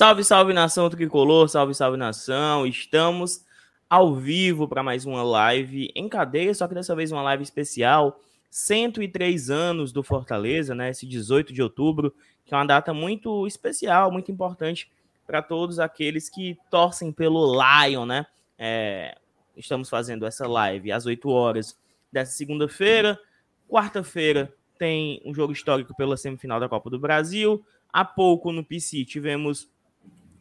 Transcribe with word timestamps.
Salve, 0.00 0.24
salve 0.24 0.54
nação 0.54 0.88
tricolor, 0.88 1.46
salve, 1.46 1.74
salve 1.74 1.98
nação. 1.98 2.66
Estamos 2.66 3.44
ao 3.86 4.14
vivo 4.14 4.66
para 4.66 4.82
mais 4.82 5.04
uma 5.04 5.22
live 5.22 5.92
em 5.94 6.08
cadeia, 6.08 6.54
só 6.54 6.66
que 6.66 6.72
dessa 6.72 6.96
vez 6.96 7.12
uma 7.12 7.20
live 7.20 7.42
especial. 7.42 8.18
103 8.50 9.50
anos 9.50 9.92
do 9.92 10.02
Fortaleza, 10.02 10.74
né? 10.74 10.88
Esse 10.88 11.04
18 11.04 11.52
de 11.52 11.62
outubro, 11.62 12.14
que 12.46 12.54
é 12.54 12.56
uma 12.56 12.64
data 12.64 12.94
muito 12.94 13.46
especial, 13.46 14.10
muito 14.10 14.32
importante 14.32 14.90
para 15.26 15.42
todos 15.42 15.78
aqueles 15.78 16.30
que 16.30 16.56
torcem 16.70 17.12
pelo 17.12 17.52
Lion, 17.52 18.06
né? 18.06 18.24
É, 18.58 19.18
estamos 19.54 19.90
fazendo 19.90 20.24
essa 20.24 20.48
live 20.48 20.90
às 20.90 21.04
8 21.04 21.28
horas 21.28 21.78
dessa 22.10 22.32
segunda-feira. 22.32 23.20
Quarta-feira 23.68 24.50
tem 24.78 25.20
um 25.26 25.34
jogo 25.34 25.52
histórico 25.52 25.94
pela 25.94 26.16
semifinal 26.16 26.58
da 26.58 26.70
Copa 26.70 26.88
do 26.88 26.98
Brasil. 26.98 27.62
Há 27.92 28.02
pouco 28.02 28.50
no 28.50 28.64
PC 28.64 29.04
tivemos 29.04 29.68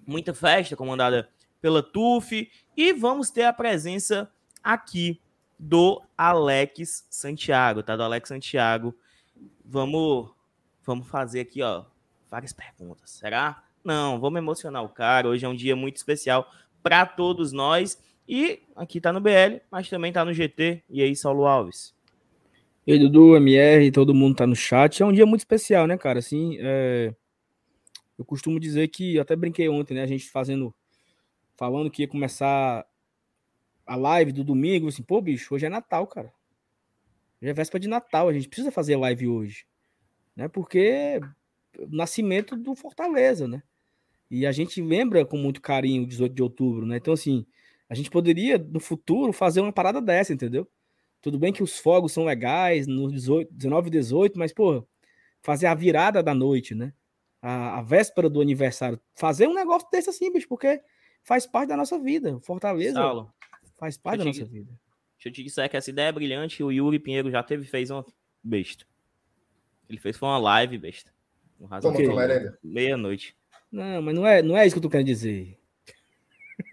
muita 0.09 0.33
festa 0.33 0.75
comandada 0.75 1.29
pela 1.61 1.83
TUF 1.83 2.49
e 2.75 2.93
vamos 2.93 3.29
ter 3.29 3.43
a 3.43 3.53
presença 3.53 4.29
aqui 4.63 5.21
do 5.57 6.01
Alex 6.17 7.05
Santiago, 7.09 7.83
tá? 7.83 7.95
Do 7.95 8.03
Alex 8.03 8.27
Santiago. 8.29 8.95
Vamos 9.63 10.31
vamos 10.85 11.07
fazer 11.07 11.41
aqui, 11.41 11.61
ó, 11.61 11.83
várias 12.29 12.51
perguntas. 12.51 13.11
Será? 13.11 13.63
Não, 13.83 14.19
vamos 14.19 14.39
emocionar 14.39 14.83
o 14.83 14.89
cara. 14.89 15.29
Hoje 15.29 15.45
é 15.45 15.49
um 15.49 15.55
dia 15.55 15.75
muito 15.75 15.97
especial 15.97 16.49
para 16.81 17.05
todos 17.05 17.51
nós. 17.51 18.01
E 18.27 18.61
aqui 18.75 18.99
tá 18.99 19.13
no 19.13 19.21
BL, 19.21 19.61
mas 19.71 19.89
também 19.89 20.11
tá 20.11 20.25
no 20.25 20.33
GT. 20.33 20.83
E 20.89 21.01
aí, 21.01 21.15
Saulo 21.15 21.45
Alves? 21.45 21.93
E 22.85 22.97
Dudu, 22.97 23.35
MR, 23.35 23.91
todo 23.91 24.13
mundo 24.13 24.37
tá 24.37 24.47
no 24.47 24.55
chat. 24.55 25.01
É 25.01 25.05
um 25.05 25.11
dia 25.11 25.25
muito 25.25 25.41
especial, 25.41 25.85
né, 25.85 25.97
cara? 25.97 26.19
Assim, 26.19 26.57
é... 26.59 27.13
Eu 28.19 28.25
costumo 28.25 28.59
dizer 28.59 28.89
que, 28.89 29.17
até 29.17 29.33
brinquei 29.33 29.69
ontem, 29.69 29.93
né? 29.93 30.03
A 30.03 30.05
gente 30.05 30.29
fazendo, 30.29 30.75
falando 31.55 31.89
que 31.89 32.01
ia 32.01 32.07
começar 32.07 32.85
a 33.85 33.95
live 33.95 34.33
do 34.33 34.43
domingo, 34.43 34.89
assim, 34.89 35.01
pô, 35.01 35.21
bicho, 35.21 35.55
hoje 35.55 35.65
é 35.65 35.69
Natal, 35.69 36.05
cara. 36.05 36.33
Hoje 37.41 37.49
é 37.49 37.53
véspera 37.53 37.79
de 37.79 37.87
Natal, 37.87 38.27
a 38.27 38.33
gente 38.33 38.49
precisa 38.49 38.73
fazer 38.73 38.97
live 38.97 39.29
hoje, 39.29 39.65
né? 40.35 40.49
Porque 40.49 41.21
nascimento 41.89 42.57
do 42.57 42.75
Fortaleza, 42.75 43.47
né? 43.47 43.63
E 44.29 44.45
a 44.45 44.51
gente 44.51 44.81
lembra 44.81 45.25
com 45.25 45.37
muito 45.37 45.61
carinho 45.61 46.03
o 46.03 46.05
18 46.05 46.35
de 46.35 46.43
outubro, 46.43 46.85
né? 46.85 46.97
Então, 46.97 47.13
assim, 47.13 47.45
a 47.89 47.95
gente 47.95 48.09
poderia, 48.09 48.57
no 48.57 48.81
futuro, 48.81 49.31
fazer 49.31 49.61
uma 49.61 49.71
parada 49.71 50.01
dessa, 50.01 50.33
entendeu? 50.33 50.69
Tudo 51.21 51.39
bem 51.39 51.53
que 51.53 51.63
os 51.63 51.79
fogos 51.79 52.11
são 52.11 52.25
legais 52.25 52.85
no 52.85 53.09
18, 53.09 53.49
19 53.53 53.87
e 53.87 53.91
18, 53.91 54.37
mas, 54.37 54.51
pô, 54.51 54.85
fazer 55.41 55.67
a 55.67 55.73
virada 55.73 56.21
da 56.21 56.35
noite, 56.35 56.75
né? 56.75 56.93
A, 57.41 57.79
a, 57.79 57.81
véspera 57.81 58.29
do 58.29 58.41
aniversário, 58.41 58.99
fazer 59.15 59.47
um 59.47 59.53
negócio 59.53 59.87
desse 59.91 60.09
assim, 60.09 60.31
bicho, 60.31 60.47
porque 60.47 60.81
faz 61.23 61.45
parte 61.45 61.69
da 61.69 61.77
nossa 61.77 61.97
vida. 61.99 62.39
Fortaleza 62.41 62.93
Saulo, 62.93 63.33
faz 63.77 63.97
parte 63.97 64.19
da 64.19 64.25
nossa 64.25 64.43
te, 64.43 64.49
vida. 64.49 64.71
Deixa 65.15 65.29
eu 65.29 65.31
te 65.31 65.43
dizer 65.43 65.69
que 65.69 65.77
essa 65.77 65.89
ideia 65.89 66.07
é 66.07 66.11
brilhante. 66.11 66.63
O 66.63 66.71
Yuri 66.71 66.99
Pinheiro 66.99 67.29
já 67.29 67.43
teve, 67.43 67.65
fez 67.65 67.91
ontem. 67.91 68.13
Besta. 68.43 68.85
Ele 69.89 69.99
fez 69.99 70.17
foi 70.17 70.27
uma 70.29 70.37
live, 70.37 70.77
besta. 70.77 71.11
Meia-noite. 72.63 73.35
Não, 73.71 74.01
mas 74.01 74.15
não 74.15 74.25
é, 74.25 74.41
não 74.41 74.57
é 74.57 74.65
isso 74.65 74.75
que 74.75 74.79
eu 74.79 74.83
tô 74.83 74.89
querendo 74.89 75.07
dizer. 75.07 75.59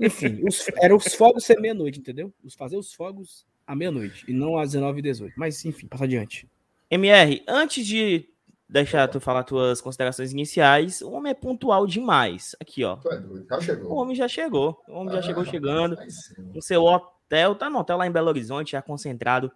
Enfim, 0.00 0.42
os, 0.46 0.68
era 0.80 0.94
os 0.94 1.14
fogos 1.14 1.44
ser 1.44 1.60
meia-noite, 1.60 2.00
entendeu? 2.00 2.32
Os 2.42 2.54
fazer 2.54 2.76
os 2.76 2.92
fogos 2.92 3.46
à 3.66 3.74
meia-noite 3.74 4.24
e 4.28 4.32
não 4.32 4.58
às 4.58 4.72
19 4.72 4.98
e 4.98 5.02
18. 5.02 5.34
Mas, 5.36 5.64
enfim, 5.64 5.86
passa 5.86 6.04
adiante. 6.04 6.48
MR, 6.90 7.42
antes 7.48 7.86
de 7.86 8.28
deixar 8.68 9.08
tu 9.08 9.20
falar 9.20 9.44
tuas 9.44 9.80
considerações 9.80 10.32
iniciais. 10.32 11.00
O 11.00 11.12
homem 11.12 11.30
é 11.30 11.34
pontual 11.34 11.86
demais. 11.86 12.56
Aqui, 12.60 12.84
ó. 12.84 12.98
É 13.06 13.20
já 13.48 13.60
chegou. 13.60 13.92
O 13.92 13.96
homem 13.96 14.16
já 14.16 14.28
chegou. 14.28 14.82
O 14.88 14.92
homem 14.94 15.12
ah, 15.12 15.16
já 15.16 15.22
chegou 15.22 15.44
chegando. 15.44 15.96
O 16.54 16.60
seu 16.60 16.84
hotel 16.84 17.54
tá 17.54 17.70
no 17.70 17.78
hotel 17.78 17.96
lá 17.96 18.06
em 18.06 18.12
Belo 18.12 18.28
Horizonte, 18.28 18.72
já 18.72 18.82
concentrado 18.82 19.50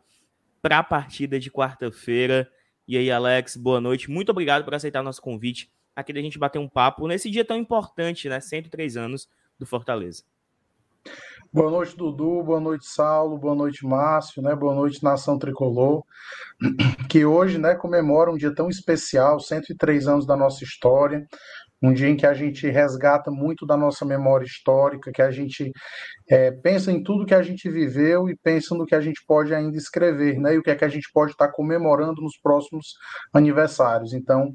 para 0.62 0.78
a 0.78 0.82
partida 0.82 1.38
de 1.38 1.50
quarta-feira. 1.50 2.50
E 2.86 2.96
aí, 2.96 3.10
Alex, 3.10 3.56
boa 3.56 3.80
noite. 3.80 4.10
Muito 4.10 4.30
obrigado 4.30 4.64
por 4.64 4.74
aceitar 4.74 5.02
nosso 5.02 5.22
convite 5.22 5.70
aqui 5.94 6.12
da 6.12 6.20
gente 6.20 6.38
bater 6.38 6.58
um 6.58 6.68
papo 6.68 7.06
nesse 7.06 7.30
dia 7.30 7.44
tão 7.44 7.56
importante, 7.56 8.28
né? 8.28 8.40
103 8.40 8.96
anos 8.96 9.28
do 9.58 9.66
Fortaleza. 9.66 10.22
Boa 11.52 11.68
noite, 11.68 11.96
Dudu. 11.96 12.44
Boa 12.44 12.60
noite, 12.60 12.86
Saulo. 12.86 13.36
Boa 13.36 13.56
noite, 13.56 13.84
Márcio. 13.84 14.40
Né? 14.40 14.54
Boa 14.54 14.72
noite, 14.72 15.02
Nação 15.02 15.36
Tricolor. 15.36 16.04
Que 17.10 17.24
hoje 17.24 17.58
né, 17.58 17.74
comemora 17.74 18.30
um 18.30 18.36
dia 18.36 18.54
tão 18.54 18.68
especial 18.68 19.40
103 19.40 20.06
anos 20.06 20.24
da 20.24 20.36
nossa 20.36 20.62
história. 20.62 21.26
Um 21.82 21.92
dia 21.92 22.08
em 22.08 22.16
que 22.16 22.24
a 22.24 22.34
gente 22.34 22.68
resgata 22.68 23.32
muito 23.32 23.66
da 23.66 23.76
nossa 23.76 24.04
memória 24.04 24.44
histórica, 24.44 25.10
que 25.10 25.22
a 25.22 25.32
gente 25.32 25.72
é, 26.28 26.52
pensa 26.52 26.92
em 26.92 27.02
tudo 27.02 27.26
que 27.26 27.34
a 27.34 27.42
gente 27.42 27.68
viveu 27.68 28.28
e 28.28 28.36
pensa 28.36 28.72
no 28.76 28.86
que 28.86 28.94
a 28.94 29.00
gente 29.00 29.20
pode 29.26 29.52
ainda 29.52 29.76
escrever, 29.76 30.38
né? 30.38 30.54
E 30.54 30.58
o 30.58 30.62
que 30.62 30.70
é 30.70 30.76
que 30.76 30.84
a 30.84 30.88
gente 30.88 31.10
pode 31.12 31.32
estar 31.32 31.48
comemorando 31.48 32.22
nos 32.22 32.38
próximos 32.40 32.94
aniversários. 33.34 34.12
Então, 34.12 34.52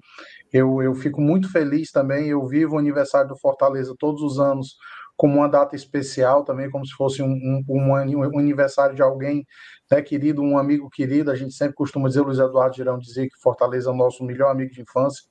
eu, 0.53 0.81
eu 0.81 0.93
fico 0.93 1.19
muito 1.19 1.51
feliz 1.51 1.91
também. 1.91 2.29
Eu 2.29 2.45
vivo 2.47 2.75
o 2.75 2.79
aniversário 2.79 3.27
do 3.27 3.37
Fortaleza 3.37 3.93
todos 3.99 4.21
os 4.21 4.39
anos 4.39 4.75
como 5.17 5.37
uma 5.37 5.47
data 5.47 5.75
especial 5.75 6.43
também, 6.43 6.69
como 6.69 6.85
se 6.85 6.93
fosse 6.93 7.21
um, 7.21 7.27
um, 7.27 7.63
um 7.69 8.39
aniversário 8.39 8.95
de 8.95 9.01
alguém 9.01 9.45
né, 9.89 10.01
querido, 10.01 10.41
um 10.41 10.57
amigo 10.57 10.89
querido. 10.89 11.31
A 11.31 11.35
gente 11.35 11.53
sempre 11.53 11.75
costuma 11.75 12.07
dizer, 12.07 12.21
o 12.21 12.25
Luiz 12.25 12.39
Eduardo 12.39 12.75
Girão 12.75 12.97
dizia 12.97 13.27
que 13.27 13.39
Fortaleza 13.41 13.89
é 13.89 13.93
o 13.93 13.95
nosso 13.95 14.23
melhor 14.23 14.51
amigo 14.51 14.71
de 14.71 14.81
infância. 14.81 15.23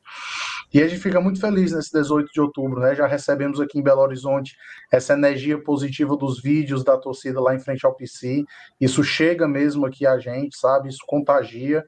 E 0.73 0.83
a 0.83 0.89
gente 0.89 1.01
fica 1.01 1.21
muito 1.21 1.41
feliz 1.41 1.73
nesse 1.73 1.93
18 1.93 2.33
de 2.33 2.41
outubro, 2.41 2.81
né? 2.81 2.95
Já 2.97 3.07
recebemos 3.07 3.61
aqui 3.61 3.79
em 3.79 3.83
Belo 3.83 4.01
Horizonte 4.01 4.57
essa 4.91 5.13
energia 5.13 5.57
positiva 5.63 6.17
dos 6.17 6.43
vídeos 6.43 6.83
da 6.83 6.99
torcida 6.99 7.41
lá 7.41 7.55
em 7.55 7.61
frente 7.61 7.87
ao 7.87 7.95
PC. 7.95 8.45
Isso 8.81 9.05
chega 9.05 9.47
mesmo 9.47 9.87
aqui 9.87 10.05
a 10.05 10.19
gente, 10.19 10.57
sabe? 10.59 10.89
Isso 10.89 10.99
contagia 11.07 11.85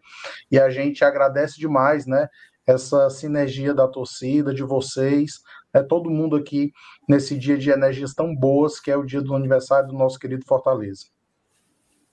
e 0.50 0.59
a 0.59 0.71
gente 0.71 1.05
agradece 1.05 1.59
demais, 1.59 2.06
né? 2.06 2.29
Essa 2.65 3.11
sinergia 3.11 3.75
da 3.75 3.88
torcida, 3.88 4.55
de 4.55 4.62
vocês, 4.62 5.41
é 5.76 5.82
todo 5.82 6.11
mundo 6.11 6.37
aqui 6.37 6.73
nesse 7.08 7.37
dia 7.37 7.58
de 7.58 7.70
energias 7.70 8.14
tão 8.14 8.34
boas, 8.34 8.81
que 8.81 8.90
é 8.90 8.96
o 8.96 9.05
dia 9.05 9.20
do 9.20 9.34
aniversário 9.34 9.88
do 9.88 9.94
nosso 9.94 10.19
querido 10.19 10.44
Fortaleza. 10.44 11.06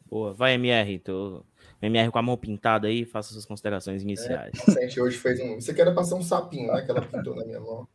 Boa, 0.09 0.33
vai 0.33 0.53
MR, 0.53 0.99
tô... 0.99 1.43
MR 1.81 2.11
com 2.11 2.19
a 2.19 2.21
mão 2.21 2.37
pintada 2.37 2.87
aí, 2.87 3.03
faça 3.03 3.33
suas 3.33 3.45
considerações 3.45 4.03
iniciais. 4.03 4.53
É, 4.69 4.79
a 4.79 4.87
gente 4.87 5.01
hoje 5.01 5.17
fez 5.17 5.39
um. 5.41 5.59
Você 5.59 5.73
quer 5.73 5.93
passar 5.93 6.15
um 6.15 6.21
sapinho, 6.21 6.71
né? 6.71 6.81
Que 6.81 6.91
ela 6.91 7.01
pintou 7.01 7.35
na 7.35 7.43
minha 7.43 7.59
mão. 7.59 7.85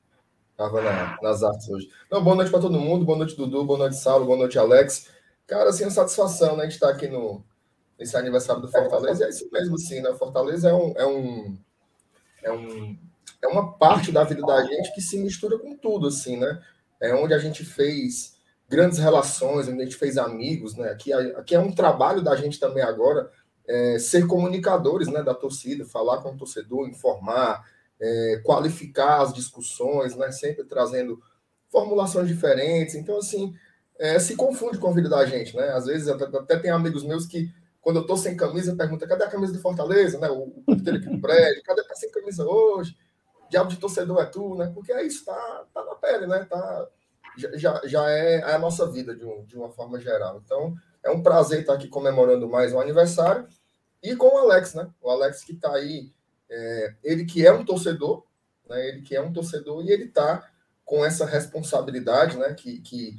Tava 0.57 0.83
na, 0.83 1.17
nas 1.23 1.43
artes 1.43 1.69
hoje. 1.69 1.89
Não, 2.11 2.23
boa 2.23 2.37
noite 2.37 2.51
para 2.51 2.61
todo 2.61 2.79
mundo, 2.79 3.05
boa 3.05 3.17
noite, 3.17 3.37
Dudu, 3.37 3.65
boa 3.65 3.79
noite, 3.79 3.97
Saulo, 3.97 4.27
boa 4.27 4.37
noite, 4.37 4.59
Alex. 4.59 5.11
Cara, 5.47 5.71
assim, 5.71 5.85
a 5.85 5.91
satisfação, 5.91 6.57
né, 6.57 6.67
de 6.67 6.75
estar 6.75 6.91
aqui 6.91 7.09
no, 7.09 7.43
nesse 7.99 8.17
aniversário 8.17 8.61
do 8.61 8.69
Fortaleza. 8.69 9.25
É 9.25 9.29
isso 9.31 9.49
mesmo, 9.51 9.77
assim, 9.77 10.01
né? 10.03 10.13
Fortaleza 10.15 10.69
é 10.69 10.75
um, 10.75 10.93
é 10.97 11.07
um, 11.07 11.59
é 12.43 12.53
um 12.53 12.99
é 13.43 13.49
uma 13.49 13.73
parte 13.73 14.13
da 14.13 14.25
vida 14.25 14.43
da 14.43 14.63
gente 14.65 14.95
que 14.95 15.01
se 15.01 15.19
mistura 15.19 15.59
com 15.59 15.77
tudo, 15.77 16.09
assim, 16.09 16.37
né? 16.37 16.61
É 17.01 17.15
onde 17.15 17.35
a 17.35 17.39
gente 17.39 17.65
fez 17.65 18.37
grandes 18.69 18.99
relações, 18.99 19.69
onde 19.69 19.81
a 19.81 19.85
gente 19.85 19.97
fez 19.97 20.19
amigos, 20.19 20.75
né? 20.75 20.91
Aqui, 20.91 21.13
aqui 21.13 21.55
é 21.55 21.61
um 21.61 21.73
trabalho 21.73 22.23
da 22.23 22.37
gente 22.37 22.61
também 22.61 22.83
agora, 22.83 23.31
é, 23.67 23.99
ser 23.99 24.27
comunicadores 24.27 25.09
né, 25.09 25.23
da 25.23 25.35
torcida, 25.35 25.85
falar 25.85 26.23
com 26.23 26.31
o 26.31 26.37
torcedor, 26.37 26.89
informar, 26.89 27.65
é, 28.01 28.41
qualificar 28.45 29.23
as 29.23 29.33
discussões, 29.33 30.15
né? 30.17 30.31
Sempre 30.31 30.65
trazendo 30.65 31.21
formulações 31.71 32.29
diferentes. 32.29 32.95
Então, 32.95 33.19
assim, 33.19 33.55
é, 33.99 34.19
se 34.19 34.37
confunde 34.37 34.79
com 34.79 34.89
a 34.89 34.95
vida 34.95 35.09
da 35.09 35.25
gente, 35.27 35.57
né? 35.57 35.71
Às 35.71 35.87
vezes 35.87 36.09
até, 36.09 36.25
até 36.25 36.59
tem 36.59 36.71
amigos 36.71 37.05
meus 37.05 37.27
que 37.27 37.51
quando 37.81 38.01
eu 38.01 38.07
tô 38.07 38.17
sem 38.17 38.37
camisa, 38.37 38.77
pergunta 38.77 39.07
cadê 39.07 39.25
a 39.25 39.31
camisa 39.31 39.53
de 39.53 39.61
Fortaleza, 39.61 40.19
né? 40.19 40.29
O, 40.29 40.63
o 40.67 40.75
dele 40.77 40.99
aqui 40.99 41.09
no 41.09 41.21
prédio, 41.21 41.63
cadê 41.63 41.83
tá 41.85 41.95
sem 41.95 42.11
camisa 42.11 42.45
hoje? 42.45 42.95
Diabo 43.51 43.71
de 43.71 43.77
torcedor 43.77 44.21
é 44.21 44.27
tu, 44.27 44.55
né? 44.55 44.71
Porque 44.75 44.93
é 44.93 45.03
isso, 45.05 45.25
tá, 45.25 45.65
tá 45.73 45.85
na 45.85 45.95
pele, 45.95 46.27
né? 46.27 46.45
Tá, 46.45 46.89
já, 47.55 47.81
já 47.85 48.11
é, 48.11 48.37
é 48.37 48.55
a 48.55 48.59
nossa 48.59 48.91
vida 48.91 49.15
de, 49.15 49.25
um, 49.25 49.45
de 49.45 49.57
uma 49.57 49.71
forma 49.71 50.01
geral. 50.01 50.41
Então, 50.45 50.75
é 51.03 51.11
um 51.11 51.23
prazer 51.23 51.61
estar 51.61 51.75
aqui 51.75 51.89
comemorando 51.89 52.49
mais 52.49 52.73
um 52.73 52.81
aniversário 52.81 53.47
e 54.03 54.15
com 54.17 54.27
o 54.27 54.39
Alex, 54.39 54.75
né? 54.75 54.89
O 55.01 55.11
Alex 55.11 55.45
que 55.45 55.53
está 55.53 55.73
aí, 55.73 56.13
é, 56.51 56.95
ele 57.03 57.25
que 57.25 57.47
é 57.47 57.53
um 57.53 57.65
torcedor, 57.65 58.25
né? 58.69 58.89
Ele 58.89 59.03
que 59.03 59.17
é 59.17 59.21
um 59.21 59.33
torcedor 59.33 59.85
e 59.85 59.91
ele 59.91 60.05
está 60.05 60.49
com 60.85 61.05
essa 61.05 61.25
responsabilidade, 61.25 62.37
né? 62.37 62.55
Que, 62.55 62.81
que 62.81 63.17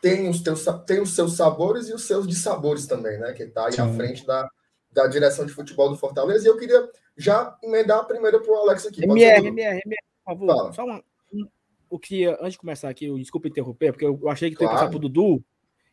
tem 0.00 0.28
os, 0.28 0.42
teus, 0.42 0.64
tem 0.86 1.00
os 1.00 1.14
seus 1.14 1.36
sabores 1.36 1.88
e 1.88 1.94
os 1.94 2.06
seus 2.06 2.26
dissabores 2.26 2.86
também, 2.86 3.18
né? 3.18 3.32
Que 3.32 3.44
está 3.44 3.66
aí 3.66 3.72
Sim. 3.72 3.82
à 3.82 3.92
frente 3.94 4.26
da, 4.26 4.48
da 4.90 5.06
direção 5.06 5.44
de 5.44 5.52
futebol 5.52 5.88
do 5.88 5.96
Fortaleza. 5.96 6.46
E 6.46 6.50
eu 6.50 6.56
queria 6.56 6.88
já 7.20 7.56
emendar 7.62 7.98
a 7.98 8.04
primeira 8.04 8.40
para 8.40 8.52
o 8.52 8.56
Alex 8.56 8.86
aqui. 8.86 9.04
MR, 9.04 9.46
MR, 9.46 9.80
MR, 9.84 10.02
por 10.24 10.32
favor. 10.32 10.46
Fala. 10.56 10.72
Só 10.72 10.84
uma, 10.84 11.04
um, 11.32 11.46
o 11.88 11.98
que, 11.98 12.24
antes 12.24 12.52
de 12.52 12.58
começar 12.58 12.88
aqui, 12.88 13.06
eu, 13.06 13.18
desculpa 13.18 13.48
interromper, 13.48 13.92
porque 13.92 14.04
eu 14.04 14.28
achei 14.28 14.50
que 14.50 14.56
claro. 14.56 14.72
ia 14.72 14.76
passar 14.76 14.88
para 14.88 14.96
o 14.96 15.00
Dudu 15.00 15.44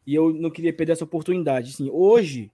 e 0.05 0.15
eu 0.15 0.33
não 0.33 0.49
queria 0.49 0.73
perder 0.73 0.93
essa 0.93 1.03
oportunidade. 1.03 1.71
Assim, 1.71 1.89
hoje, 1.91 2.51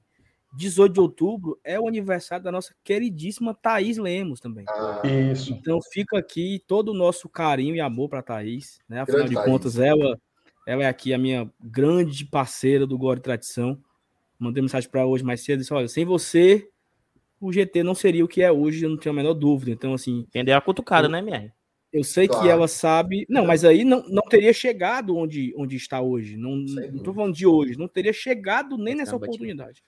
18 0.56 0.94
de 0.94 1.00
outubro 1.00 1.60
é 1.64 1.80
o 1.80 1.88
aniversário 1.88 2.44
da 2.44 2.52
nossa 2.52 2.74
queridíssima 2.84 3.54
Thaís 3.54 3.98
Lemos 3.98 4.40
também. 4.40 4.66
Ah, 4.68 5.02
isso. 5.32 5.54
Então 5.54 5.80
fica 5.92 6.18
aqui 6.18 6.64
todo 6.68 6.90
o 6.90 6.94
nosso 6.94 7.28
carinho 7.30 7.76
e 7.76 7.82
amor 7.82 8.10
para 8.10 8.24
Thaís, 8.24 8.80
né? 8.88 9.02
Afinal 9.02 9.20
grande 9.20 9.30
de 9.30 9.36
Thaís. 9.36 9.52
contas, 9.52 9.80
ela, 9.80 10.20
ela 10.66 10.84
é 10.84 10.88
aqui 10.88 11.14
a 11.14 11.18
minha 11.18 11.52
grande 11.62 12.26
parceira 12.26 12.88
do 12.88 12.98
Gore 12.98 13.20
Tradição. 13.20 13.78
Mandei 14.40 14.62
mensagem 14.62 14.90
para 14.90 15.06
hoje 15.06 15.24
mais 15.24 15.42
cedo, 15.42 15.60
disse, 15.60 15.74
olha, 15.74 15.88
sem 15.88 16.06
você 16.06 16.70
o 17.44 17.52
GT 17.52 17.84
não 17.84 17.94
seria 17.94 18.24
o 18.24 18.28
que 18.28 18.42
é 18.42 18.52
hoje, 18.52 18.86
eu 18.86 18.90
não 18.90 18.98
tenho 18.98 19.14
a 19.14 19.16
menor 19.16 19.34
dúvida. 19.34 19.72
Então 19.72 19.94
assim, 19.94 20.20
entendeu 20.20 20.56
a 20.56 20.62
cutucada, 20.62 21.08
eu, 21.08 21.12
né, 21.12 21.20
MR? 21.20 21.52
Eu 21.92 22.04
sei 22.04 22.28
claro. 22.28 22.44
que 22.44 22.50
ela 22.50 22.68
sabe. 22.68 23.26
Não, 23.30 23.46
mas 23.46 23.64
aí 23.64 23.84
não, 23.84 24.04
não 24.08 24.24
teria 24.24 24.52
chegado 24.52 25.16
onde, 25.16 25.54
onde 25.56 25.76
está 25.76 26.02
hoje. 26.02 26.38
Não, 26.38 26.56
não 26.56 27.04
tô 27.04 27.14
falando 27.14 27.36
de 27.36 27.46
hoje. 27.46 27.78
Não 27.78 27.88
teria 27.88 28.14
chegado 28.14 28.78
nem 28.78 28.96
nessa 28.96 29.16
oportunidade. 29.16 29.84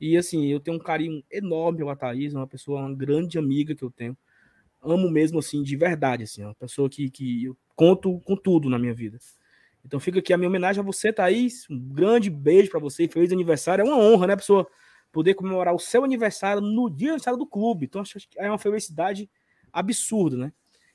E 0.00 0.16
assim, 0.16 0.46
eu 0.46 0.58
tenho 0.58 0.76
um 0.76 0.80
carinho 0.80 1.22
enorme 1.30 1.78
pela 1.78 1.94
Thaís, 1.94 2.34
uma 2.34 2.46
pessoa, 2.46 2.80
uma 2.80 2.94
grande 2.94 3.38
amiga 3.38 3.74
que 3.74 3.84
eu 3.84 3.90
tenho. 3.90 4.16
Amo 4.82 5.08
mesmo, 5.08 5.38
assim, 5.38 5.62
de 5.62 5.76
verdade, 5.76 6.24
assim, 6.24 6.42
uma 6.42 6.54
pessoa 6.54 6.88
que, 6.88 7.08
que 7.10 7.44
eu 7.44 7.56
conto 7.74 8.20
com 8.20 8.36
tudo 8.36 8.68
na 8.68 8.78
minha 8.78 8.94
vida. 8.94 9.18
Então 9.84 10.00
fica 10.00 10.18
aqui 10.18 10.32
a 10.32 10.36
minha 10.36 10.48
homenagem 10.48 10.80
a 10.80 10.84
você, 10.84 11.12
Thaís. 11.12 11.64
Um 11.70 11.78
grande 11.78 12.28
beijo 12.28 12.70
para 12.70 12.80
você, 12.80 13.06
feliz 13.06 13.32
aniversário. 13.32 13.82
É 13.82 13.84
uma 13.84 13.96
honra, 13.96 14.26
né, 14.26 14.36
pessoa, 14.36 14.66
poder 15.16 15.32
comemorar 15.32 15.74
o 15.74 15.78
seu 15.78 16.04
aniversário 16.04 16.60
no 16.60 16.90
dia 16.90 17.08
do 17.08 17.12
aniversário 17.12 17.38
do 17.38 17.46
clube. 17.46 17.86
Então 17.86 18.02
acho 18.02 18.18
que 18.18 18.38
é 18.38 18.50
uma 18.50 18.58
felicidade 18.58 19.30
absurda, 19.72 20.36
né? 20.36 20.52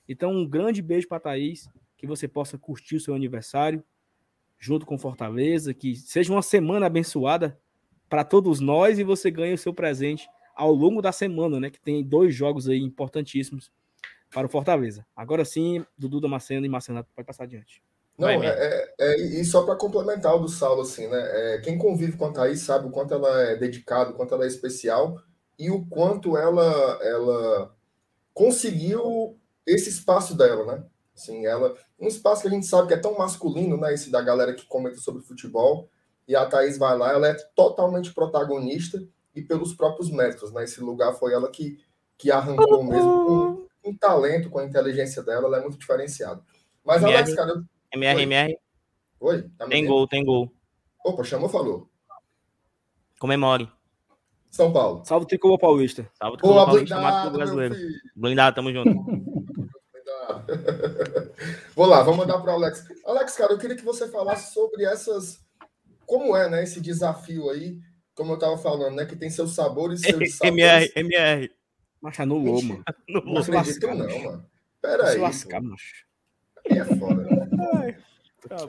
Então 0.08 0.32
um 0.32 0.48
grande 0.48 0.80
beijo 0.80 1.08
para 1.08 1.20
Thaís, 1.20 1.68
que 1.98 2.06
você 2.06 2.28
possa 2.28 2.56
curtir 2.56 2.98
o 2.98 3.00
seu 3.00 3.16
aniversário 3.16 3.84
junto 4.60 4.86
com 4.86 4.96
Fortaleza, 4.96 5.74
que 5.74 5.96
seja 5.96 6.32
uma 6.32 6.44
semana 6.44 6.86
abençoada 6.86 7.60
para 8.08 8.24
todos 8.24 8.60
nós 8.60 9.00
e 9.00 9.04
você 9.04 9.32
ganha 9.32 9.56
o 9.56 9.58
seu 9.58 9.74
presente 9.74 10.30
ao 10.56 10.72
longo 10.72 11.02
da 11.02 11.12
semana, 11.12 11.60
né? 11.60 11.72
Que 11.72 11.82
tem 11.82 12.04
dois 12.04 12.36
jogos 12.36 12.70
aí 12.70 12.78
importantíssimos 12.78 13.72
para 14.30 14.46
o 14.46 14.50
Fortaleza. 14.52 15.04
Agora 15.16 15.44
sim, 15.44 15.84
Dudu 15.98 16.22
Damasceno 16.22 16.64
e 16.64 16.70
Marcelo 16.70 17.04
pode 17.16 17.26
passar 17.26 17.46
adiante. 17.46 17.82
Não, 18.22 18.44
é, 18.44 18.48
é, 18.48 18.94
é, 19.00 19.20
e 19.20 19.44
só 19.44 19.64
para 19.64 19.76
complementar 19.76 20.36
o 20.36 20.40
do 20.40 20.48
Saulo, 20.48 20.82
assim, 20.82 21.08
né? 21.08 21.56
É, 21.56 21.58
quem 21.60 21.78
convive 21.78 22.16
com 22.16 22.26
a 22.26 22.32
Thaís 22.32 22.62
sabe 22.62 22.88
o 22.88 22.92
quanto 22.92 23.14
ela 23.16 23.42
é 23.42 23.56
dedicada, 23.56 24.12
o 24.12 24.14
quanto 24.14 24.36
ela 24.36 24.44
é 24.44 24.48
especial 24.48 25.20
e 25.58 25.72
o 25.72 25.84
quanto 25.88 26.38
ela, 26.38 27.00
ela 27.02 27.76
conseguiu 28.34 29.38
esse 29.66 29.90
espaço 29.90 30.38
dela, 30.38 30.66
né? 30.66 30.84
Assim, 31.16 31.46
ela, 31.48 31.76
um 32.00 32.08
espaço 32.08 32.44
que 32.44 32.48
a 32.48 32.52
gente 32.52 32.68
sabe 32.68 32.88
que 32.88 32.94
é 32.94 32.98
tão 32.98 33.18
masculino, 33.18 33.76
né? 33.76 33.94
Esse 33.94 34.12
da 34.12 34.22
galera 34.22 34.54
que 34.54 34.68
comenta 34.68 34.98
sobre 34.98 35.24
futebol 35.24 35.90
e 36.28 36.36
a 36.36 36.46
Thaís 36.46 36.78
vai 36.78 36.96
lá, 36.96 37.12
ela 37.12 37.28
é 37.28 37.34
totalmente 37.56 38.14
protagonista 38.14 39.02
e 39.36 39.42
pelos 39.42 39.74
próprios 39.74 40.12
méritos, 40.12 40.52
né? 40.52 40.64
Esse 40.64 40.80
lugar 40.80 41.14
foi 41.14 41.34
ela 41.34 41.50
que, 41.50 41.80
que 42.18 42.30
arrancou 42.30 42.84
mesmo 42.84 43.26
com 43.26 43.90
um 43.90 43.98
talento, 43.98 44.50
com 44.50 44.60
a 44.60 44.66
inteligência 44.66 45.24
dela, 45.24 45.48
ela 45.48 45.58
é 45.58 45.62
muito 45.62 45.80
diferenciada. 45.80 46.42
Mas, 46.86 47.04
Alex, 47.04 47.34
cara. 47.34 47.50
Eu... 47.50 47.64
MR, 47.94 48.18
Oi? 48.18 48.24
MR. 48.24 48.58
Oi? 49.20 49.50
Tá 49.58 49.68
tem 49.68 49.86
gol, 49.86 50.08
tem 50.08 50.26
gol. 50.26 50.52
Opa, 51.06 51.24
chamou, 51.24 51.50
falou. 51.50 51.90
Comemore. 53.20 53.70
São 54.50 54.74
Paulo. 54.74 55.04
Salve 55.06 55.26
o 55.26 55.28
Tricolor 55.28 55.58
Paulista. 55.58 56.10
Salve 56.14 56.36
o 56.36 56.38
Tricolor 56.38 56.66
Paulista, 56.66 56.96
blindado, 56.96 57.32
brasileiro. 57.32 57.76
Blindado, 58.16 58.56
tamo 58.56 58.74
junto. 58.74 58.92
Vou 61.76 61.86
lá, 61.86 62.02
vamos 62.04 62.20
mandar 62.20 62.40
para 62.40 62.52
o 62.52 62.56
Alex. 62.56 62.86
Alex, 63.06 63.36
cara, 63.36 63.54
eu 63.54 63.58
queria 63.58 63.76
que 63.76 63.84
você 63.84 64.08
falasse 64.08 64.54
sobre 64.54 64.84
essas 64.84 65.40
como 66.06 66.36
é, 66.36 66.50
né, 66.50 66.64
esse 66.64 66.82
desafio 66.82 67.50
aí, 67.50 67.80
como 68.14 68.34
eu 68.34 68.40
tava 68.40 68.58
falando, 68.58 68.96
né, 68.96 69.06
que 69.06 69.16
tem 69.16 69.30
seus 69.30 69.56
sabores 69.56 70.02
e 70.02 70.04
seus 70.12 70.36
sabores. 70.36 70.42
MR, 70.42 70.92
MR. 70.96 71.52
Mas 72.02 72.20
anulou, 72.20 72.62
mano. 72.62 72.84
Não, 73.08 73.38
acredito 73.38 73.88
não, 73.88 74.24
mano. 74.24 74.46
Pera 74.82 75.10
aí. 75.10 75.18
lascar, 75.18 75.62
macho. 75.62 76.06
Aí 76.70 76.78
é 76.78 76.86
foda, 76.86 77.24
né? 77.24 77.50
Ai, 77.74 77.98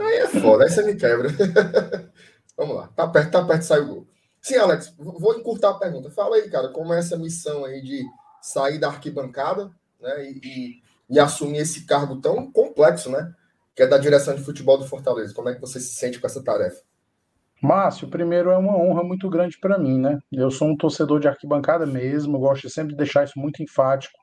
aí 0.00 0.16
é 0.16 0.28
foda, 0.28 0.64
aí 0.64 0.70
você 0.70 0.82
me 0.82 0.94
quebra. 0.94 1.28
Vamos 2.56 2.76
lá, 2.76 2.88
tá 2.88 3.06
perto, 3.08 3.30
tá 3.30 3.44
perto, 3.44 3.62
sai 3.62 3.80
o 3.80 3.86
gol. 3.86 4.06
Sim, 4.40 4.56
Alex, 4.56 4.94
vou 4.98 5.38
encurtar 5.38 5.70
a 5.70 5.78
pergunta. 5.78 6.10
Fala 6.10 6.36
aí, 6.36 6.50
cara, 6.50 6.68
como 6.68 6.92
é 6.92 6.98
essa 6.98 7.16
missão 7.16 7.64
aí 7.64 7.80
de 7.80 8.02
sair 8.40 8.78
da 8.78 8.88
arquibancada, 8.88 9.70
né, 10.00 10.24
e, 10.24 10.40
e, 10.42 10.82
e 11.10 11.20
assumir 11.20 11.58
esse 11.58 11.86
cargo 11.86 12.20
tão 12.20 12.50
complexo, 12.50 13.08
né, 13.10 13.32
que 13.74 13.82
é 13.82 13.86
da 13.86 13.98
direção 13.98 14.34
de 14.34 14.42
futebol 14.42 14.76
do 14.76 14.86
Fortaleza. 14.86 15.32
Como 15.32 15.48
é 15.48 15.54
que 15.54 15.60
você 15.60 15.78
se 15.78 15.94
sente 15.94 16.18
com 16.20 16.26
essa 16.26 16.42
tarefa? 16.42 16.82
Márcio, 17.62 18.08
primeiro 18.08 18.50
é 18.50 18.58
uma 18.58 18.76
honra 18.76 19.04
muito 19.04 19.30
grande 19.30 19.56
para 19.60 19.78
mim, 19.78 19.96
né? 20.00 20.18
Eu 20.32 20.50
sou 20.50 20.66
um 20.66 20.76
torcedor 20.76 21.20
de 21.20 21.28
arquibancada 21.28 21.86
mesmo, 21.86 22.36
gosto 22.40 22.68
sempre 22.68 22.90
de 22.90 22.98
deixar 22.98 23.22
isso 23.22 23.38
muito 23.38 23.62
enfático 23.62 24.18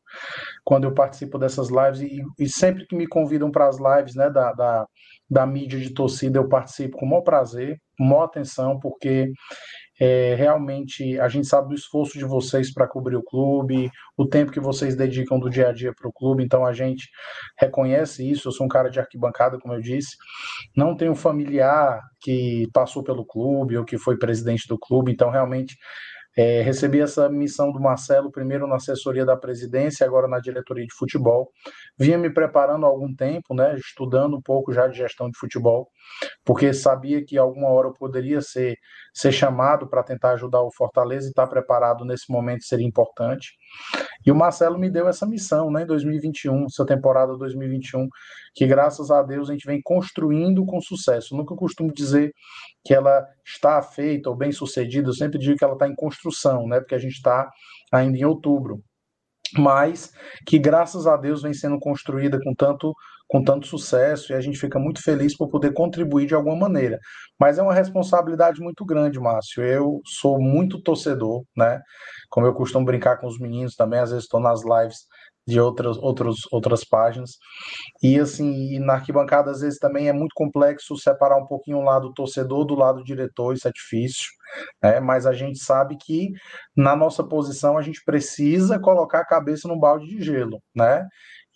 quando 0.63 0.85
eu 0.85 0.93
participo 0.93 1.37
dessas 1.37 1.69
lives 1.69 2.01
e, 2.01 2.21
e 2.37 2.47
sempre 2.47 2.85
que 2.85 2.95
me 2.95 3.07
convidam 3.07 3.51
para 3.51 3.67
as 3.67 3.77
lives 3.77 4.15
né, 4.15 4.29
da, 4.29 4.51
da, 4.53 4.85
da 5.29 5.45
mídia 5.45 5.79
de 5.79 5.93
torcida, 5.93 6.39
eu 6.39 6.47
participo 6.47 6.97
com 6.97 7.05
o 7.05 7.09
maior 7.09 7.21
prazer, 7.21 7.79
com 7.97 8.05
maior 8.05 8.23
atenção, 8.23 8.79
porque 8.79 9.31
é, 9.99 10.33
realmente 10.35 11.19
a 11.19 11.27
gente 11.27 11.45
sabe 11.45 11.67
do 11.69 11.75
esforço 11.75 12.17
de 12.17 12.23
vocês 12.23 12.73
para 12.73 12.87
cobrir 12.87 13.17
o 13.17 13.23
clube, 13.23 13.91
o 14.17 14.25
tempo 14.25 14.51
que 14.51 14.59
vocês 14.59 14.95
dedicam 14.95 15.37
do 15.37 15.49
dia 15.49 15.69
a 15.69 15.73
dia 15.73 15.93
para 15.93 16.07
o 16.07 16.13
clube, 16.13 16.41
então 16.41 16.65
a 16.65 16.71
gente 16.71 17.09
reconhece 17.59 18.29
isso. 18.29 18.47
Eu 18.47 18.51
sou 18.53 18.65
um 18.65 18.69
cara 18.69 18.89
de 18.89 18.99
arquibancada, 18.99 19.59
como 19.59 19.73
eu 19.73 19.81
disse, 19.81 20.15
não 20.75 20.95
tenho 20.95 21.13
familiar 21.15 21.99
que 22.21 22.65
passou 22.73 23.03
pelo 23.03 23.25
clube 23.25 23.77
ou 23.77 23.83
que 23.83 23.97
foi 23.97 24.17
presidente 24.17 24.67
do 24.69 24.79
clube, 24.79 25.11
então 25.11 25.29
realmente 25.29 25.75
é, 26.41 26.61
recebi 26.61 27.01
essa 27.01 27.27
missão 27.27 27.69
do 27.69 27.81
Marcelo, 27.81 28.31
primeiro 28.31 28.65
na 28.65 28.77
assessoria 28.77 29.25
da 29.25 29.35
presidência, 29.35 30.05
agora 30.05 30.25
na 30.25 30.39
diretoria 30.39 30.85
de 30.85 30.95
futebol. 30.95 31.51
Vinha 31.99 32.17
me 32.17 32.33
preparando 32.33 32.85
há 32.85 32.87
algum 32.87 33.13
tempo, 33.13 33.53
né, 33.53 33.75
estudando 33.75 34.37
um 34.37 34.41
pouco 34.41 34.71
já 34.71 34.87
de 34.87 34.97
gestão 34.97 35.29
de 35.29 35.37
futebol, 35.37 35.89
porque 36.45 36.71
sabia 36.71 37.21
que 37.25 37.37
alguma 37.37 37.67
hora 37.67 37.89
eu 37.89 37.93
poderia 37.93 38.39
ser, 38.39 38.77
ser 39.13 39.33
chamado 39.33 39.89
para 39.89 40.01
tentar 40.01 40.31
ajudar 40.31 40.61
o 40.61 40.71
Fortaleza 40.71 41.27
e 41.27 41.29
estar 41.29 41.43
tá 41.43 41.49
preparado 41.49 42.05
nesse 42.05 42.31
momento 42.31 42.63
seria 42.63 42.87
importante. 42.87 43.49
E 44.25 44.31
o 44.31 44.35
Marcelo 44.35 44.77
me 44.77 44.89
deu 44.89 45.07
essa 45.07 45.25
missão 45.25 45.71
né, 45.71 45.83
em 45.83 45.85
2021, 45.85 46.65
essa 46.65 46.85
temporada 46.85 47.37
2021, 47.37 48.07
que 48.53 48.67
graças 48.67 49.09
a 49.11 49.21
Deus 49.23 49.49
a 49.49 49.53
gente 49.53 49.65
vem 49.65 49.81
construindo 49.81 50.65
com 50.65 50.81
sucesso. 50.81 51.35
Nunca 51.35 51.55
costumo 51.55 51.93
dizer 51.93 52.33
que 52.83 52.93
ela 52.93 53.25
está 53.45 53.81
feita 53.81 54.29
ou 54.29 54.35
bem 54.35 54.51
sucedida, 54.51 55.09
eu 55.09 55.13
sempre 55.13 55.39
digo 55.39 55.57
que 55.57 55.63
ela 55.63 55.73
está 55.73 55.87
em 55.87 55.95
construção, 55.95 56.67
né, 56.67 56.79
porque 56.79 56.95
a 56.95 56.99
gente 56.99 57.15
está 57.15 57.49
ainda 57.91 58.17
em 58.17 58.25
outubro 58.25 58.83
mas 59.57 60.11
que 60.45 60.59
graças 60.59 61.07
a 61.07 61.17
Deus 61.17 61.41
vem 61.41 61.53
sendo 61.53 61.79
construída 61.79 62.39
com 62.39 62.53
tanto 62.53 62.93
com 63.29 63.43
tanto 63.43 63.67
sucesso 63.67 64.31
e 64.31 64.35
a 64.35 64.41
gente 64.41 64.57
fica 64.57 64.79
muito 64.79 65.03
feliz 65.03 65.37
por 65.37 65.49
poder 65.49 65.71
contribuir 65.71 66.25
de 66.25 66.33
alguma 66.33 66.55
maneira. 66.55 66.99
Mas 67.39 67.59
é 67.59 67.61
uma 67.61 67.73
responsabilidade 67.73 68.59
muito 68.59 68.83
grande, 68.83 69.19
Márcio. 69.19 69.63
Eu 69.63 70.01
sou 70.03 70.41
muito 70.41 70.81
torcedor, 70.81 71.43
né? 71.55 71.79
Como 72.29 72.47
eu 72.47 72.53
costumo 72.55 72.85
brincar 72.85 73.17
com 73.17 73.27
os 73.27 73.39
meninos 73.39 73.75
também, 73.75 73.99
às 73.99 74.09
vezes 74.09 74.25
estou 74.25 74.39
nas 74.39 74.61
lives 74.63 74.97
de 75.47 75.59
outras, 75.59 75.97
outros, 75.97 76.39
outras 76.51 76.83
páginas. 76.83 77.31
E 78.01 78.19
assim, 78.19 78.79
na 78.79 78.93
arquibancada, 78.93 79.51
às 79.51 79.61
vezes 79.61 79.79
também 79.79 80.07
é 80.07 80.13
muito 80.13 80.33
complexo 80.35 80.95
separar 80.97 81.37
um 81.37 81.45
pouquinho 81.45 81.77
o 81.77 81.83
lado 81.83 82.13
torcedor 82.13 82.65
do 82.65 82.75
lado 82.75 83.03
diretor, 83.03 83.53
isso 83.53 83.67
é 83.67 83.71
difícil, 83.71 84.27
né? 84.81 84.99
Mas 84.99 85.25
a 85.25 85.33
gente 85.33 85.59
sabe 85.59 85.97
que 85.97 86.29
na 86.75 86.95
nossa 86.95 87.23
posição 87.23 87.77
a 87.77 87.81
gente 87.81 88.01
precisa 88.03 88.79
colocar 88.79 89.19
a 89.19 89.25
cabeça 89.25 89.67
no 89.67 89.79
balde 89.79 90.07
de 90.07 90.23
gelo, 90.23 90.61
né? 90.75 91.05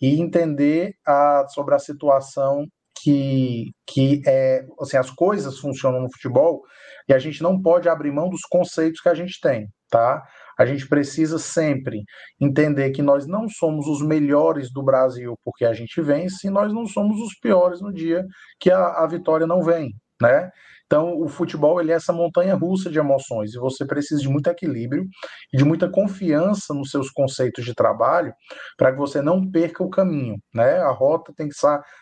E 0.00 0.20
entender 0.20 0.94
a, 1.06 1.46
sobre 1.48 1.74
a 1.74 1.78
situação 1.78 2.66
que, 3.02 3.72
que 3.86 4.22
é, 4.26 4.64
assim, 4.80 4.96
as 4.96 5.10
coisas 5.10 5.58
funcionam 5.58 6.00
no 6.00 6.12
futebol 6.12 6.62
e 7.08 7.12
a 7.12 7.18
gente 7.18 7.42
não 7.42 7.60
pode 7.60 7.88
abrir 7.88 8.10
mão 8.10 8.28
dos 8.30 8.42
conceitos 8.42 9.00
que 9.00 9.08
a 9.08 9.14
gente 9.14 9.38
tem, 9.40 9.68
tá? 9.90 10.22
A 10.58 10.64
gente 10.64 10.88
precisa 10.88 11.38
sempre 11.38 12.02
entender 12.40 12.90
que 12.90 13.02
nós 13.02 13.26
não 13.26 13.48
somos 13.48 13.86
os 13.86 14.00
melhores 14.00 14.72
do 14.72 14.82
Brasil 14.82 15.36
porque 15.44 15.64
a 15.64 15.74
gente 15.74 16.00
vence, 16.00 16.46
e 16.46 16.50
nós 16.50 16.72
não 16.72 16.86
somos 16.86 17.20
os 17.20 17.34
piores 17.38 17.80
no 17.80 17.92
dia 17.92 18.24
que 18.60 18.70
a, 18.70 19.02
a 19.02 19.06
vitória 19.06 19.46
não 19.46 19.62
vem, 19.62 19.90
né? 20.20 20.50
Então, 20.86 21.18
o 21.18 21.28
futebol 21.28 21.80
ele 21.80 21.92
é 21.92 21.94
essa 21.94 22.12
montanha 22.12 22.54
russa 22.54 22.90
de 22.90 22.98
emoções 22.98 23.54
e 23.54 23.58
você 23.58 23.86
precisa 23.86 24.20
de 24.20 24.28
muito 24.28 24.48
equilíbrio 24.48 25.04
e 25.52 25.56
de 25.56 25.64
muita 25.64 25.90
confiança 25.90 26.74
nos 26.74 26.90
seus 26.90 27.10
conceitos 27.10 27.64
de 27.64 27.74
trabalho 27.74 28.32
para 28.76 28.92
que 28.92 28.98
você 28.98 29.22
não 29.22 29.50
perca 29.50 29.82
o 29.82 29.90
caminho, 29.90 30.36
né? 30.54 30.78
A 30.78 30.90
rota 30.90 31.32
tem 31.36 31.48
que, 31.48 31.54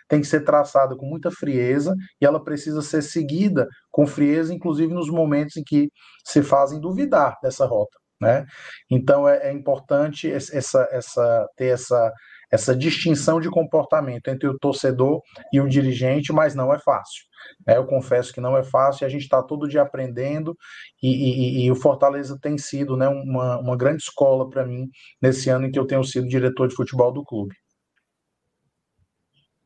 tem 0.09 0.21
que 0.21 0.27
ser 0.27 0.41
traçada 0.45 0.97
com 0.97 1.07
muita 1.07 1.31
frieza 1.31 1.95
e 2.21 2.27
ela 2.27 2.43
precisa 2.43 2.83
ser 2.83 3.03
seguida 3.03 3.67
com 3.91 4.07
frieza, 4.07 4.53
inclusive 4.53 4.93
nos 4.93 5.09
momentos 5.09 5.57
em 5.57 5.63
que 5.65 5.89
se 6.25 6.43
fazem 6.43 6.81
duvidar 6.81 7.37
dessa 7.43 7.65
rota, 7.67 7.97
né? 8.21 8.45
Então, 8.91 9.29
é, 9.29 9.49
é 9.49 9.53
importante 9.53 10.31
essa, 10.31 10.89
essa, 10.91 11.47
ter 11.57 11.69
essa 11.69 12.13
essa 12.53 12.77
distinção 12.77 13.41
de 13.41 13.49
comportamento 13.49 14.29
entre 14.29 14.47
o 14.47 14.59
torcedor 14.59 15.23
e 15.51 15.61
o 15.61 15.69
dirigente, 15.69 16.33
mas 16.33 16.55
não 16.55 16.73
é 16.73 16.79
fácil. 16.79 17.25
É, 17.67 17.79
eu 17.79 17.87
confesso 17.87 18.33
que 18.33 18.41
não 18.41 18.57
é 18.57 18.63
fácil, 18.63 19.07
a 19.07 19.09
gente 19.09 19.23
está 19.23 19.43
todo 19.43 19.67
dia 19.67 19.83
aprendendo 19.83 20.57
e, 21.03 21.09
e, 21.09 21.65
e, 21.65 21.71
o 21.73 21.75
Fortaleza 21.77 22.39
tem 22.41 22.59
sido 22.59 22.97
né, 22.97 23.09
uma, 23.09 23.59
uma 23.59 23.77
grande 23.77 24.03
escola 24.03 24.49
para 24.49 24.67
mim 24.67 24.89
nesse 25.21 25.49
ano 25.49 25.67
em 25.67 25.71
que 25.71 25.79
eu 25.79 25.87
tenho 25.87 26.05
sido 26.05 26.29
diretor 26.29 26.69
de 26.69 26.75
futebol 26.75 27.11
do 27.11 27.25
clube. 27.25 27.55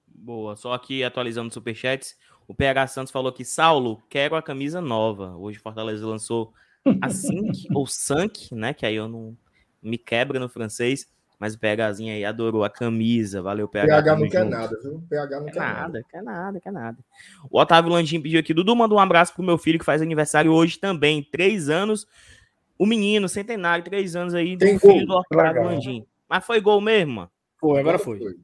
Boa, 0.07 0.57
só 0.57 0.73
aqui 0.73 1.05
atualizando 1.05 1.53
superchats, 1.53 2.17
o 2.49 2.55
PH 2.55 2.87
Santos 2.89 3.13
falou 3.13 3.33
que 3.33 3.45
Saulo, 3.45 4.01
quero 4.09 4.37
a 4.37 4.43
camisa 4.43 4.81
nova. 4.81 5.37
Hoje 5.37 5.59
o 5.59 5.63
Fortaleza 5.63 6.07
lançou 6.07 6.53
a 7.03 7.11
Sink 7.11 7.67
ou 7.75 7.87
Sank, 7.87 8.55
né? 8.55 8.73
Que 8.73 8.87
aí 8.87 8.95
eu 8.95 9.09
não 9.09 9.37
me 9.83 9.99
quebra 9.99 10.39
no 10.39 10.49
francês. 10.49 11.07
Mas 11.39 11.55
o 11.55 11.59
PHzinho 11.59 12.15
aí 12.15 12.25
adorou 12.25 12.65
a 12.65 12.71
camisa. 12.71 13.43
Valeu, 13.43 13.69
PH. 13.69 13.87
PH 13.87 14.17
não 14.17 14.29
quer 14.29 14.45
nada, 14.45 14.81
viu? 14.83 15.03
PH 15.09 15.39
não 15.39 15.47
quer, 15.47 15.53
quer 15.53 15.59
nada, 15.61 15.81
nada. 15.81 16.05
Quer 16.11 16.23
nada, 16.23 16.61
quer 16.61 16.73
nada. 16.73 16.99
O 17.51 17.61
Otávio 17.61 17.93
Landim 17.93 18.21
pediu 18.21 18.41
aqui. 18.41 18.55
Dudu 18.55 18.75
manda 18.75 18.95
um 18.95 18.99
abraço 18.99 19.35
pro 19.35 19.43
meu 19.43 19.59
filho 19.59 19.79
que 19.79 19.85
faz 19.85 20.01
aniversário 20.01 20.51
hoje 20.53 20.79
também. 20.79 21.23
Três 21.23 21.69
anos. 21.69 22.07
O 22.79 22.87
menino, 22.87 23.29
centenário, 23.29 23.85
três 23.85 24.17
anos 24.17 24.35
aí. 24.35 24.57
Tem 24.57 24.79
filho 24.79 25.07
do 25.07 25.15
Otávio 25.15 25.65
Landim. 25.65 26.07
Mas 26.29 26.45
foi 26.45 26.61
gol 26.61 26.81
mesmo, 26.81 27.13
mano? 27.13 27.31
Foi, 27.59 27.81
agora 27.81 27.99
foi. 27.99 28.19
foi. 28.19 28.37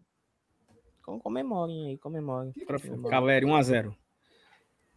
Comemorem 1.21 1.89
aí, 1.89 1.99
comemorem. 1.99 2.53
Galera, 3.11 3.45
1x0. 3.45 3.95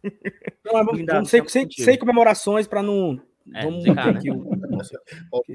Não, 0.64 0.84
vamos, 0.84 1.28
sem, 1.28 1.48
sem, 1.48 1.70
sem 1.70 1.98
comemorações 1.98 2.66
para 2.66 2.82
não. 2.82 3.20
É, 3.54 3.64
vamos 3.64 3.82
zicar, 3.82 4.12
né? 4.12 4.20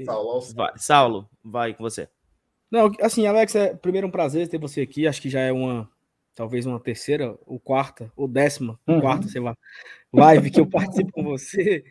Saulo, 0.04 0.40
vai, 0.54 0.72
Saulo, 0.76 1.28
vai 1.42 1.74
com 1.74 1.82
você. 1.82 2.08
Não, 2.72 2.90
assim, 3.02 3.26
Alex, 3.26 3.54
é 3.54 3.74
primeiro 3.74 4.06
um 4.06 4.10
prazer 4.10 4.48
ter 4.48 4.56
você 4.56 4.80
aqui. 4.80 5.06
Acho 5.06 5.20
que 5.20 5.28
já 5.28 5.40
é 5.40 5.52
uma, 5.52 5.86
talvez 6.34 6.64
uma 6.64 6.80
terceira, 6.80 7.38
ou 7.44 7.60
quarta, 7.60 8.10
ou 8.16 8.26
décima, 8.26 8.80
uhum. 8.88 8.98
quarta, 8.98 9.28
sei 9.28 9.42
lá, 9.42 9.54
live 10.10 10.50
que 10.50 10.58
eu 10.58 10.66
participo 10.66 11.12
com 11.12 11.22
você 11.22 11.84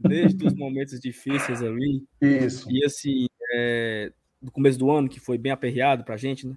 desde 0.00 0.46
os 0.46 0.54
momentos 0.54 0.98
difíceis 0.98 1.62
ali. 1.62 2.02
Isso. 2.18 2.66
E 2.72 2.82
assim, 2.82 3.26
é, 3.52 4.10
do 4.40 4.50
começo 4.50 4.78
do 4.78 4.90
ano, 4.90 5.06
que 5.06 5.20
foi 5.20 5.36
bem 5.36 5.52
aperreado 5.52 6.02
pra 6.02 6.16
gente, 6.16 6.46
né? 6.46 6.56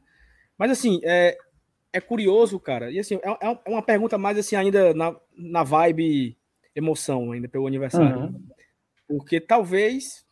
Mas 0.58 0.72
assim, 0.72 1.02
é, 1.04 1.38
é 1.92 2.00
curioso, 2.00 2.58
cara. 2.58 2.90
E 2.90 2.98
assim, 2.98 3.16
é, 3.16 3.30
é, 3.30 3.60
é 3.66 3.70
uma 3.70 3.84
pergunta 3.84 4.18
mais 4.18 4.38
assim, 4.38 4.56
ainda 4.56 4.94
na, 4.94 5.14
na 5.38 5.64
vibe 5.64 6.38
emoção, 6.74 7.34
ainda 7.34 7.50
pelo 7.50 7.68
aniversário. 7.68 8.22
Uhum. 8.22 8.48
Porque 9.06 9.42
talvez, 9.42 10.26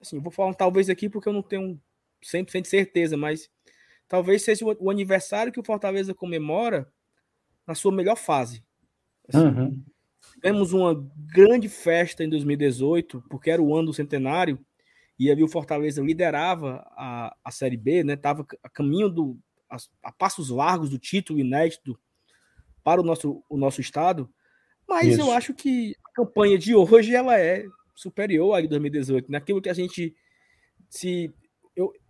assim, 0.00 0.18
vou 0.18 0.32
falar 0.32 0.48
um 0.48 0.54
talvez 0.54 0.88
aqui 0.88 1.10
porque 1.10 1.28
eu 1.28 1.34
não 1.34 1.42
tenho 1.42 1.78
100% 2.32 2.66
certeza, 2.66 3.16
mas 3.16 3.50
talvez 4.08 4.42
seja 4.42 4.64
o, 4.64 4.76
o, 4.80 4.90
aniversário 4.90 5.52
que 5.52 5.60
o 5.60 5.64
Fortaleza 5.64 6.14
comemora 6.14 6.90
na 7.66 7.74
sua 7.74 7.92
melhor 7.92 8.16
fase. 8.16 8.64
Assim, 9.28 9.46
uhum. 9.46 9.84
Tivemos 10.34 10.72
uma 10.72 10.94
grande 11.16 11.68
festa 11.68 12.24
em 12.24 12.28
2018, 12.28 13.24
porque 13.28 13.50
era 13.50 13.62
o 13.62 13.74
ano 13.74 13.86
do 13.86 13.94
centenário, 13.94 14.58
e 15.18 15.30
ali 15.30 15.42
o 15.42 15.48
Fortaleza 15.48 16.02
liderava 16.02 16.86
a, 16.90 17.34
a 17.44 17.50
Série 17.50 17.76
B, 17.76 18.04
né? 18.04 18.16
Tava 18.16 18.46
a 18.62 18.68
caminho 18.68 19.08
do, 19.08 19.38
a, 19.70 19.76
a 20.02 20.12
passos 20.12 20.50
largos 20.50 20.90
do 20.90 20.98
título 20.98 21.38
inédito 21.38 21.98
para 22.84 23.00
o 23.00 23.04
nosso, 23.04 23.42
o 23.48 23.56
nosso 23.56 23.80
estado, 23.80 24.30
mas 24.88 25.08
Isso. 25.08 25.20
eu 25.20 25.32
acho 25.32 25.52
que 25.52 25.96
a 26.04 26.12
campanha 26.12 26.56
de 26.56 26.74
hoje 26.74 27.14
ela 27.14 27.38
é 27.38 27.66
superior 27.94 28.54
à 28.54 28.60
de 28.60 28.68
2018. 28.68 29.30
Naquilo 29.30 29.60
que 29.60 29.68
a 29.68 29.74
gente 29.74 30.14
se. 30.88 31.34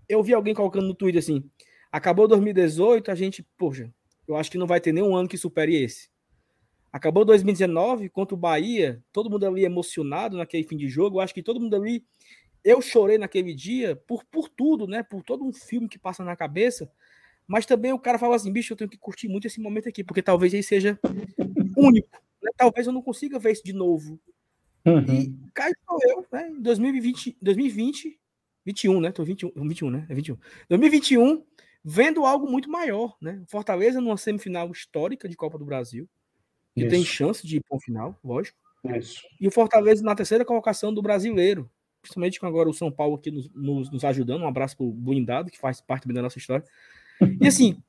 Eu, 0.09 0.23
vi 0.23 0.35
alguém 0.35 0.55
colocando 0.55 0.87
no 0.87 0.95
Twitter 0.95 1.21
assim: 1.21 1.45
acabou 1.91 2.29
2018, 2.29 3.11
a 3.11 3.15
gente, 3.15 3.47
poxa, 3.57 3.93
eu 4.27 4.37
acho 4.37 4.51
que 4.51 4.59
não 4.59 4.67
vai 4.67 4.81
ter 4.81 4.93
nenhum 4.93 5.15
ano 5.15 5.29
que 5.29 5.39
supere 5.39 5.75
esse. 5.75 6.09
Acabou 6.93 7.25
2019 7.25 8.09
contra 8.09 8.35
o 8.35 8.39
Bahia, 8.39 9.03
todo 9.13 9.31
mundo 9.31 9.47
ali 9.47 9.65
emocionado 9.65 10.37
naquele 10.37 10.65
fim 10.65 10.77
de 10.77 10.89
jogo. 10.89 11.19
Eu 11.19 11.21
acho 11.21 11.35
que 11.35 11.43
todo 11.43 11.61
mundo 11.61 11.77
ali. 11.77 12.05
Eu 12.65 12.81
chorei 12.81 13.17
naquele 13.17 13.55
dia 13.55 13.95
por, 13.95 14.25
por 14.25 14.49
tudo, 14.49 14.87
né? 14.87 15.03
Por 15.03 15.23
todo 15.23 15.45
um 15.45 15.53
filme 15.53 15.89
que 15.89 15.99
passa 15.99 16.25
na 16.25 16.35
cabeça. 16.35 16.91
Mas 17.47 17.65
também 17.65 17.93
o 17.93 17.99
cara 17.99 18.19
fala 18.19 18.35
assim, 18.35 18.53
bicho, 18.53 18.73
eu 18.73 18.77
tenho 18.77 18.91
que 18.91 18.99
curtir 18.99 19.29
muito 19.29 19.47
esse 19.47 19.61
momento 19.61 19.89
aqui, 19.89 20.03
porque 20.03 20.23
talvez 20.23 20.53
ele 20.53 20.65
seja 20.65 20.99
único. 21.77 22.09
Né? 22.43 22.51
Talvez 22.57 22.87
eu 22.87 22.93
não 22.93 23.03
consiga 23.03 23.39
ver 23.39 23.53
isso 23.53 23.65
de 23.65 23.73
novo. 23.73 24.19
Uhum. 24.85 25.05
E 25.05 25.35
cá 25.53 25.69
estou 25.71 25.99
eu, 26.03 26.27
né? 26.33 26.49
Em 26.49 26.61
2020, 26.61 27.37
2020, 27.41 28.19
21, 28.67 29.01
né? 29.01 29.13
Tô 29.13 29.25
21, 29.25 29.53
21, 29.55 29.91
né? 29.91 30.07
É 30.09 30.15
21. 30.15 30.37
2021, 30.69 31.45
vendo 31.85 32.27
algo 32.27 32.51
muito 32.51 32.69
maior, 32.69 33.17
né? 33.21 33.43
Fortaleza 33.47 34.01
numa 34.01 34.17
semifinal 34.17 34.71
histórica 34.73 35.29
de 35.29 35.37
Copa 35.37 35.57
do 35.57 35.65
Brasil, 35.65 36.09
que 36.75 36.81
isso. 36.81 36.91
tem 36.91 37.05
chance 37.05 37.47
de 37.47 37.59
ir 37.59 37.65
para 37.67 37.77
o 37.77 37.81
final, 37.81 38.19
lógico. 38.25 38.59
Isso. 38.85 39.23
E 39.41 39.47
o 39.47 39.53
Fortaleza 39.53 40.03
na 40.03 40.17
terceira 40.17 40.45
colocação 40.45 40.93
do 40.93 41.01
brasileiro, 41.01 41.71
principalmente 42.03 42.41
com 42.41 42.47
agora 42.47 42.69
o 42.69 42.75
São 42.75 42.91
Paulo 42.91 43.15
aqui 43.15 43.31
nos, 43.31 43.49
nos, 43.55 43.91
nos 43.91 44.05
ajudando. 44.05 44.43
Um 44.43 44.49
abraço 44.49 44.77
para 44.77 44.87
o 44.87 44.93
Blindado, 44.93 45.51
que 45.51 45.59
faz 45.59 45.81
parte 45.81 46.09
da 46.09 46.23
nossa 46.23 46.39
história. 46.39 46.65
E 47.41 47.47
assim, 47.47 47.81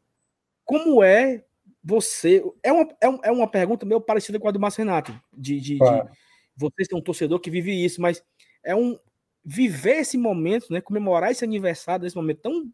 como 0.63 1.03
é 1.03 1.43
você. 1.83 2.43
É 2.61 2.71
uma, 2.71 2.83
é, 2.83 3.29
é 3.29 3.31
uma 3.31 3.47
pergunta 3.47 3.85
meio 3.85 3.99
parecida 3.99 4.39
com 4.39 4.47
a 4.47 4.51
do 4.51 4.59
Márcio 4.59 4.83
Renato, 4.83 5.19
de, 5.35 5.59
de, 5.59 5.77
de 5.79 6.09
você 6.55 6.85
ser 6.85 6.95
um 6.95 7.01
torcedor 7.01 7.39
que 7.39 7.49
vive 7.49 7.71
isso, 7.83 7.99
mas 7.99 8.23
é 8.63 8.75
um 8.75 8.97
viver 9.47 9.99
esse 9.99 10.17
momento, 10.17 10.67
né? 10.69 10.81
Comemorar 10.81 11.31
esse 11.31 11.45
aniversário 11.45 12.01
desse 12.01 12.17
momento 12.17 12.41
tão 12.41 12.69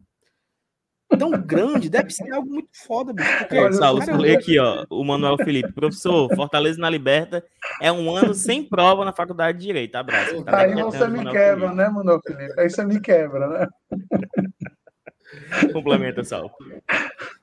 tão 1.16 1.30
grande, 1.30 1.88
deve 1.88 2.10
ser 2.10 2.32
algo 2.32 2.50
muito 2.50 2.70
foda, 2.72 3.12
bicho. 3.12 3.38
Porque, 3.38 3.56
Olha, 3.56 3.72
Saulo, 3.74 4.04
cara, 4.04 4.32
aqui, 4.32 4.58
ó, 4.58 4.84
o 4.90 5.04
Manuel 5.04 5.36
Felipe. 5.36 5.72
Professor, 5.72 6.34
Fortaleza 6.34 6.80
na 6.80 6.90
Liberta 6.90 7.44
é 7.80 7.92
um 7.92 8.12
ano 8.12 8.34
sem 8.34 8.64
prova 8.64 9.04
na 9.04 9.12
faculdade 9.12 9.58
de 9.58 9.66
Direito. 9.66 9.94
Abraço. 9.94 10.42
Tá 10.42 10.62
aí 10.62 10.74
você 10.74 11.06
me 11.06 11.22
quebra, 11.30 11.68
Felipe. 11.68 11.76
né, 11.76 11.88
Manuel 11.88 12.20
Felipe? 12.26 12.60
Aí 12.60 12.68
você 12.68 12.84
me 12.84 13.00
quebra, 13.00 13.46
né? 13.46 13.68
Complementa, 15.72 16.24
Sal. 16.24 16.50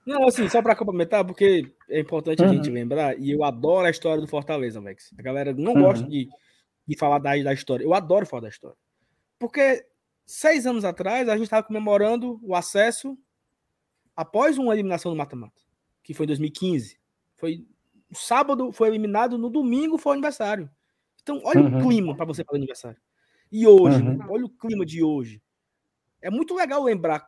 Não, 0.05 0.27
assim, 0.27 0.49
só 0.49 0.61
para 0.61 0.75
complementar, 0.75 1.23
porque 1.23 1.71
é 1.89 2.01
importante 2.01 2.41
uhum. 2.41 2.49
a 2.49 2.53
gente 2.53 2.69
lembrar, 2.69 3.17
e 3.17 3.31
eu 3.31 3.45
adoro 3.45 3.87
a 3.87 3.91
história 3.91 4.19
do 4.19 4.27
Fortaleza, 4.27 4.79
Alex. 4.79 5.13
A 5.17 5.21
galera 5.21 5.53
não 5.53 5.73
uhum. 5.73 5.83
gosta 5.83 6.05
de, 6.05 6.27
de 6.85 6.97
falar 6.97 7.19
da, 7.19 7.37
da 7.37 7.53
história. 7.53 7.85
Eu 7.85 7.93
adoro 7.93 8.25
falar 8.25 8.41
da 8.41 8.49
história. 8.49 8.75
Porque 9.41 9.83
seis 10.23 10.67
anos 10.67 10.85
atrás, 10.85 11.27
a 11.27 11.33
gente 11.33 11.45
estava 11.45 11.65
comemorando 11.65 12.39
o 12.43 12.53
acesso 12.53 13.17
após 14.15 14.59
uma 14.59 14.71
eliminação 14.71 15.11
do 15.11 15.17
mata-mata, 15.17 15.59
que 16.03 16.13
foi 16.13 16.25
em 16.25 16.27
2015. 16.27 16.99
Foi 17.37 17.65
sábado, 18.13 18.71
foi 18.71 18.89
eliminado, 18.89 19.39
no 19.39 19.49
domingo 19.49 19.97
foi 19.97 20.11
o 20.11 20.13
aniversário. 20.13 20.69
Então, 21.23 21.41
olha 21.43 21.61
uhum. 21.61 21.79
o 21.79 21.81
clima 21.81 22.15
para 22.15 22.23
você 22.23 22.43
fazer 22.43 22.59
aniversário. 22.59 23.01
E 23.51 23.65
hoje, 23.65 24.03
né? 24.03 24.23
olha 24.29 24.45
o 24.45 24.49
clima 24.49 24.85
de 24.85 25.03
hoje. 25.03 25.41
É 26.21 26.29
muito 26.29 26.53
legal 26.53 26.83
lembrar 26.83 27.27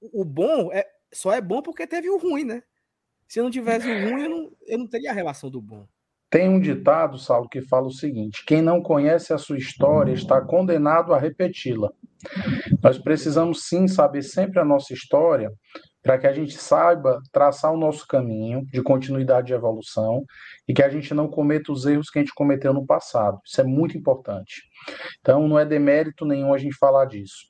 o 0.00 0.24
bom 0.24 0.72
é, 0.72 0.88
só 1.12 1.34
é 1.34 1.40
bom 1.42 1.60
porque 1.60 1.86
teve 1.86 2.08
o 2.08 2.16
ruim, 2.16 2.44
né? 2.44 2.62
Se 3.28 3.42
não 3.42 3.50
tivesse 3.50 3.86
o 3.86 4.10
ruim, 4.10 4.22
eu 4.22 4.30
não, 4.30 4.52
eu 4.66 4.78
não 4.78 4.86
teria 4.86 5.10
a 5.10 5.14
relação 5.14 5.50
do 5.50 5.60
bom. 5.60 5.86
Tem 6.36 6.50
um 6.50 6.60
ditado, 6.60 7.16
Saulo, 7.16 7.48
que 7.48 7.62
fala 7.62 7.86
o 7.86 7.90
seguinte: 7.90 8.44
quem 8.46 8.60
não 8.60 8.82
conhece 8.82 9.32
a 9.32 9.38
sua 9.38 9.56
história 9.56 10.12
está 10.12 10.38
condenado 10.38 11.14
a 11.14 11.18
repeti-la. 11.18 11.90
Nós 12.82 12.98
precisamos 12.98 13.66
sim 13.66 13.88
saber 13.88 14.20
sempre 14.20 14.60
a 14.60 14.64
nossa 14.64 14.92
história 14.92 15.50
para 16.02 16.18
que 16.18 16.26
a 16.26 16.34
gente 16.34 16.58
saiba 16.58 17.22
traçar 17.32 17.72
o 17.72 17.78
nosso 17.78 18.06
caminho 18.06 18.66
de 18.66 18.82
continuidade 18.82 19.46
de 19.46 19.54
evolução 19.54 20.26
e 20.68 20.74
que 20.74 20.82
a 20.82 20.90
gente 20.90 21.14
não 21.14 21.26
cometa 21.26 21.72
os 21.72 21.86
erros 21.86 22.10
que 22.10 22.18
a 22.18 22.22
gente 22.22 22.34
cometeu 22.34 22.74
no 22.74 22.84
passado. 22.84 23.40
Isso 23.42 23.58
é 23.62 23.64
muito 23.64 23.96
importante. 23.96 24.62
Então, 25.20 25.48
não 25.48 25.58
é 25.58 25.64
demérito 25.64 26.26
nenhum 26.26 26.52
a 26.52 26.58
gente 26.58 26.76
falar 26.76 27.06
disso. 27.06 27.46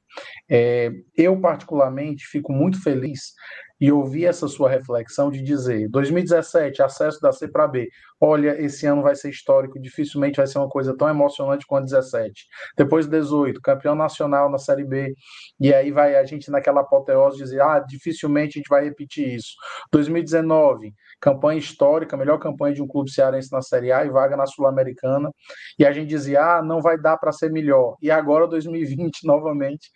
É, 0.49 0.93
eu, 1.17 1.41
particularmente, 1.41 2.25
fico 2.25 2.53
muito 2.53 2.81
feliz 2.81 3.33
e 3.81 3.93
ouvir 3.93 4.27
essa 4.27 4.49
sua 4.49 4.71
reflexão 4.71 5.31
de 5.31 5.43
dizer: 5.43 5.89
2017, 5.89 6.83
acesso 6.83 7.21
da 7.21 7.33
C 7.33 7.49
para 7.49 7.69
B. 7.69 7.89
Olha, 8.21 8.61
esse 8.61 8.87
ano 8.87 9.03
vai 9.03 9.15
ser 9.15 9.31
histórico, 9.31 9.79
dificilmente 9.79 10.39
vai 10.39 10.47
ser 10.47 10.59
uma 10.59 10.69
coisa 10.69 10.97
tão 10.97 11.09
emocionante 11.09 11.67
quanto 11.67 11.85
17. 11.85 12.47
Depois 12.77 13.07
18, 13.07 13.61
campeão 13.61 13.95
nacional 13.95 14.51
na 14.51 14.59
Série 14.59 14.85
B. 14.85 15.13
E 15.61 15.73
aí 15.75 15.91
vai 15.91 16.17
a 16.17 16.25
gente 16.25 16.51
naquela 16.51 16.81
apoteose 16.81 17.39
dizer: 17.39 17.61
ah, 17.61 17.79
dificilmente 17.81 18.59
a 18.59 18.61
gente 18.61 18.69
vai 18.69 18.85
repetir 18.85 19.35
isso. 19.35 19.55
2019, 19.93 20.95
campanha 21.27 21.59
histórica, 21.59 22.17
melhor 22.17 22.39
campanha 22.39 22.73
de 22.73 22.81
um 22.81 22.87
clube 22.87 23.11
cearense 23.11 23.51
na 23.51 23.61
Série 23.61 23.91
A 23.91 24.05
e 24.05 24.11
vaga 24.11 24.37
na 24.37 24.47
Sul-Americana. 24.47 25.29
E 25.77 25.85
a 25.85 25.91
gente 25.91 26.07
dizia: 26.07 26.59
ah, 26.59 26.63
não 26.63 26.81
vai 26.81 26.97
dar 26.97 27.17
para 27.17 27.33
ser 27.33 27.51
melhor. 27.51 27.97
E 28.01 28.13
agora 28.13 28.47
2020 28.47 29.27
novamente, 29.27 29.91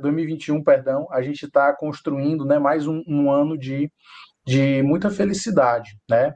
2021, 0.00 0.62
perdão, 0.62 1.08
a 1.10 1.20
gente 1.22 1.44
está 1.44 1.74
construindo, 1.74 2.44
né, 2.44 2.58
mais 2.58 2.86
um 2.86 3.02
um 3.08 3.30
ano 3.30 3.58
de, 3.58 3.90
de 4.46 4.82
muita 4.82 5.10
felicidade, 5.10 5.90
né? 6.08 6.32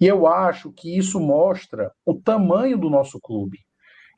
E 0.00 0.06
eu 0.06 0.26
acho 0.26 0.72
que 0.72 0.96
isso 0.96 1.20
mostra 1.20 1.92
o 2.04 2.14
tamanho 2.14 2.78
do 2.78 2.90
nosso 2.90 3.20
clube. 3.20 3.58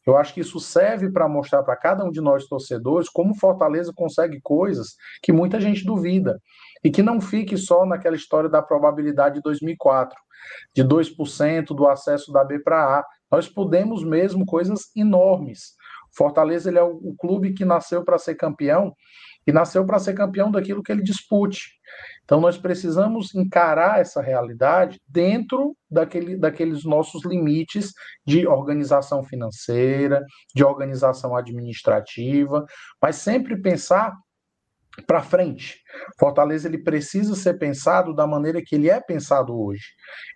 Eu 0.07 0.17
acho 0.17 0.33
que 0.33 0.41
isso 0.41 0.59
serve 0.59 1.11
para 1.11 1.29
mostrar 1.29 1.63
para 1.63 1.77
cada 1.77 2.05
um 2.05 2.11
de 2.11 2.21
nós 2.21 2.47
torcedores 2.47 3.09
como 3.09 3.39
Fortaleza 3.39 3.93
consegue 3.95 4.41
coisas 4.43 4.95
que 5.23 5.33
muita 5.33 5.61
gente 5.61 5.85
duvida. 5.85 6.41
E 6.83 6.91
que 6.91 7.03
não 7.03 7.21
fique 7.21 7.57
só 7.57 7.85
naquela 7.85 8.17
história 8.17 8.49
da 8.49 8.63
probabilidade 8.63 9.37
de 9.37 9.43
2004, 9.43 10.17
de 10.75 10.83
2% 10.83 11.67
do 11.67 11.87
acesso 11.87 12.33
da 12.33 12.45
B 12.45 12.59
para 12.59 13.01
A. 13.01 13.05
Nós 13.31 13.49
podemos 13.49 14.03
mesmo 14.03 14.47
coisas 14.47 14.91
enormes. 14.97 15.75
Fortaleza 16.17 16.71
ele 16.71 16.79
é 16.79 16.83
o, 16.83 16.97
o 16.97 17.15
clube 17.17 17.53
que 17.53 17.65
nasceu 17.65 18.05
para 18.05 18.19
ser 18.19 18.35
campeão 18.35 18.95
e 19.47 19.53
nasceu 19.53 19.85
para 19.87 19.99
ser 19.99 20.15
campeão 20.15 20.51
daquilo 20.51 20.83
que 20.83 20.93
ele 20.93 21.03
dispute. 21.03 21.71
Então 22.25 22.41
nós 22.41 22.57
precisamos 22.57 23.35
encarar 23.35 24.01
essa 24.01 24.21
realidade 24.21 25.01
dentro 25.09 25.77
daquele, 25.91 26.37
daqueles 26.37 26.85
nossos 26.85 27.25
limites 27.25 27.93
de 28.25 28.47
organização 28.47 29.25
financeira, 29.25 30.25
de 30.55 30.63
organização 30.63 31.35
administrativa, 31.37 32.65
mas 33.01 33.17
sempre 33.17 33.61
pensar 33.61 34.15
para 35.07 35.23
frente. 35.23 35.81
Fortaleza 36.19 36.69
ele 36.69 36.79
precisa 36.79 37.35
ser 37.35 37.59
pensado 37.59 38.15
da 38.15 38.27
maneira 38.27 38.63
que 38.65 38.75
ele 38.75 38.91
é 38.91 39.01
pensado 39.01 39.59
hoje. 39.59 39.85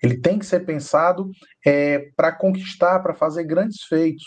Ele 0.03 0.21
tem 0.21 0.39
que 0.39 0.47
ser 0.47 0.61
pensado 0.61 1.31
é, 1.67 2.11
para 2.17 2.33
conquistar, 2.33 3.01
para 3.01 3.15
fazer 3.15 3.45
grandes 3.45 3.83
feitos, 3.85 4.25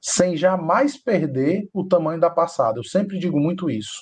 sem 0.00 0.36
jamais 0.36 1.02
perder 1.02 1.68
o 1.72 1.86
tamanho 1.86 2.20
da 2.20 2.30
passada. 2.30 2.78
Eu 2.78 2.84
sempre 2.84 3.18
digo 3.18 3.38
muito 3.38 3.70
isso. 3.70 4.00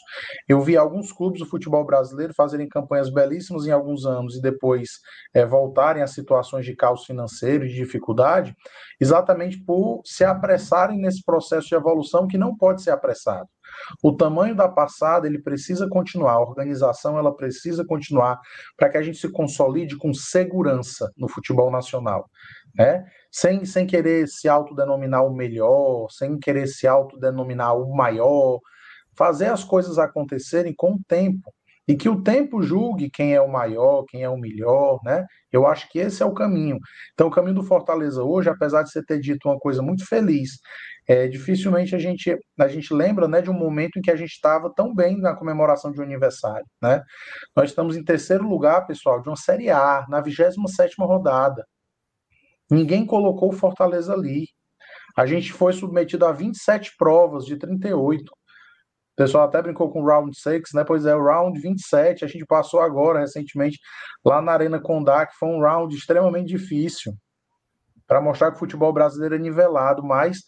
Eu 0.49 0.61
vi 0.61 0.77
alguns 0.77 1.13
clubes 1.13 1.41
do 1.41 1.47
futebol 1.47 1.85
brasileiro 1.85 2.35
fazerem 2.35 2.69
campanhas 2.69 3.11
belíssimas 3.11 3.67
em 3.67 3.71
alguns 3.71 4.05
anos 4.05 4.37
e 4.37 4.41
depois 4.41 4.89
é, 5.35 5.45
voltarem 5.45 6.03
a 6.03 6.07
situações 6.07 6.65
de 6.65 6.75
caos 6.75 7.05
financeiro 7.05 7.65
e 7.65 7.69
de 7.69 7.75
dificuldade, 7.75 8.55
exatamente 9.01 9.63
por 9.65 10.03
se 10.05 10.25
apressarem 10.25 10.99
nesse 10.99 11.23
processo 11.25 11.69
de 11.69 11.75
evolução 11.75 12.27
que 12.27 12.39
não 12.39 12.57
pode 12.57 12.83
ser 12.83 12.91
apressado. 12.91 13.49
O 14.03 14.13
tamanho 14.13 14.55
da 14.55 14.69
passada 14.69 15.27
ele 15.27 15.39
precisa 15.39 15.89
continuar, 15.89 16.33
a 16.33 16.41
organização 16.41 17.19
ela 17.19 17.35
precisa 17.35 17.85
continuar 17.85 18.41
para 18.77 18.89
que 18.89 18.99
a 18.99 19.03
gente 19.03 19.19
se 19.19 19.31
consolide 19.31 19.97
com 19.97 20.13
segurança 20.13 21.11
no 21.17 21.29
futebol 21.29 21.71
nacional, 21.71 22.29
né? 22.75 23.05
Sem, 23.31 23.65
sem 23.65 23.87
querer 23.87 24.27
se 24.29 24.49
autodenominar 24.49 25.25
o 25.25 25.35
melhor, 25.35 26.09
sem 26.11 26.39
querer 26.39 26.67
se 26.67 26.87
autodenominar 26.87 27.77
o 27.77 27.95
maior, 27.95 28.61
fazer 29.17 29.47
as 29.47 29.65
coisas 29.65 29.99
acontecerem 29.99 30.75
com 30.75 30.93
o 30.93 31.01
tempo 31.07 31.53
e 31.89 31.97
que 31.97 32.09
o 32.09 32.23
tempo 32.23 32.63
julgue 32.63 33.11
quem 33.11 33.35
é 33.35 33.41
o 33.41 33.51
maior, 33.51 34.05
quem 34.05 34.23
é 34.23 34.29
o 34.29 34.37
melhor, 34.37 35.01
né? 35.03 35.25
Eu 35.51 35.67
acho 35.67 35.89
que 35.89 35.99
esse 35.99 36.23
é 36.23 36.27
o 36.27 36.35
caminho. 36.35 36.79
Então, 37.15 37.29
o 37.29 37.31
caminho 37.31 37.55
do 37.55 37.63
Fortaleza 37.63 38.23
hoje, 38.23 38.51
apesar 38.51 38.83
de 38.83 38.93
você 38.93 39.03
ter 39.03 39.19
dito 39.19 39.49
uma 39.49 39.59
coisa 39.59 39.81
muito 39.81 40.07
feliz, 40.07 40.59
é, 41.09 41.27
dificilmente 41.27 41.97
a 41.97 41.99
gente, 41.99 42.37
a 42.61 42.69
gente 42.69 42.93
lembra 42.93 43.27
né, 43.27 43.41
de 43.41 43.51
um 43.51 43.55
momento 43.55 43.99
em 43.99 44.03
que 44.03 44.11
a 44.11 44.17
gente 44.17 44.33
estava 44.33 44.71
tão 44.75 44.95
bem 44.95 45.19
na 45.19 45.35
comemoração 45.35 45.91
de 45.91 45.99
um 45.99 46.05
aniversário. 46.05 46.67
Né? 46.83 47.03
Nós 47.57 47.71
estamos 47.71 47.97
em 47.97 48.05
terceiro 48.05 48.47
lugar, 48.47 48.87
pessoal, 48.87 49.23
de 49.23 49.29
uma 49.31 49.37
Série 49.37 49.71
A, 49.71 50.05
na 50.11 50.21
27 50.21 50.95
rodada. 50.99 51.65
Ninguém 52.71 53.07
colocou 53.07 53.49
o 53.49 53.57
Fortaleza 53.57 54.13
ali. 54.13 54.45
A 55.17 55.25
gente 55.25 55.55
foi 55.55 55.73
submetido 55.73 56.27
a 56.27 56.33
27 56.33 56.93
provas 56.99 57.47
de 57.47 57.57
38. 57.57 58.31
O 59.19 59.23
pessoal 59.25 59.49
até 59.49 59.61
brincou 59.61 59.91
com 59.91 60.01
o 60.01 60.07
round 60.07 60.39
6, 60.39 60.63
né? 60.75 60.85
Pois 60.85 61.05
é, 61.05 61.13
o 61.13 61.25
round 61.25 61.59
27, 61.59 62.25
a 62.25 62.29
gente 62.29 62.47
passou 62.47 62.81
agora, 62.81 63.19
recentemente, 63.19 63.81
lá 64.25 64.41
na 64.41 64.53
Arena 64.53 64.81
Condá, 64.81 65.27
que 65.27 65.35
foi 65.35 65.49
um 65.49 65.61
round 65.61 65.93
extremamente 65.93 66.47
difícil, 66.47 67.13
para 68.07 68.21
mostrar 68.21 68.53
que 68.53 68.57
o 68.57 68.61
futebol 68.61 68.93
brasileiro 68.93 69.35
é 69.35 69.39
nivelado, 69.39 70.05
mas 70.05 70.39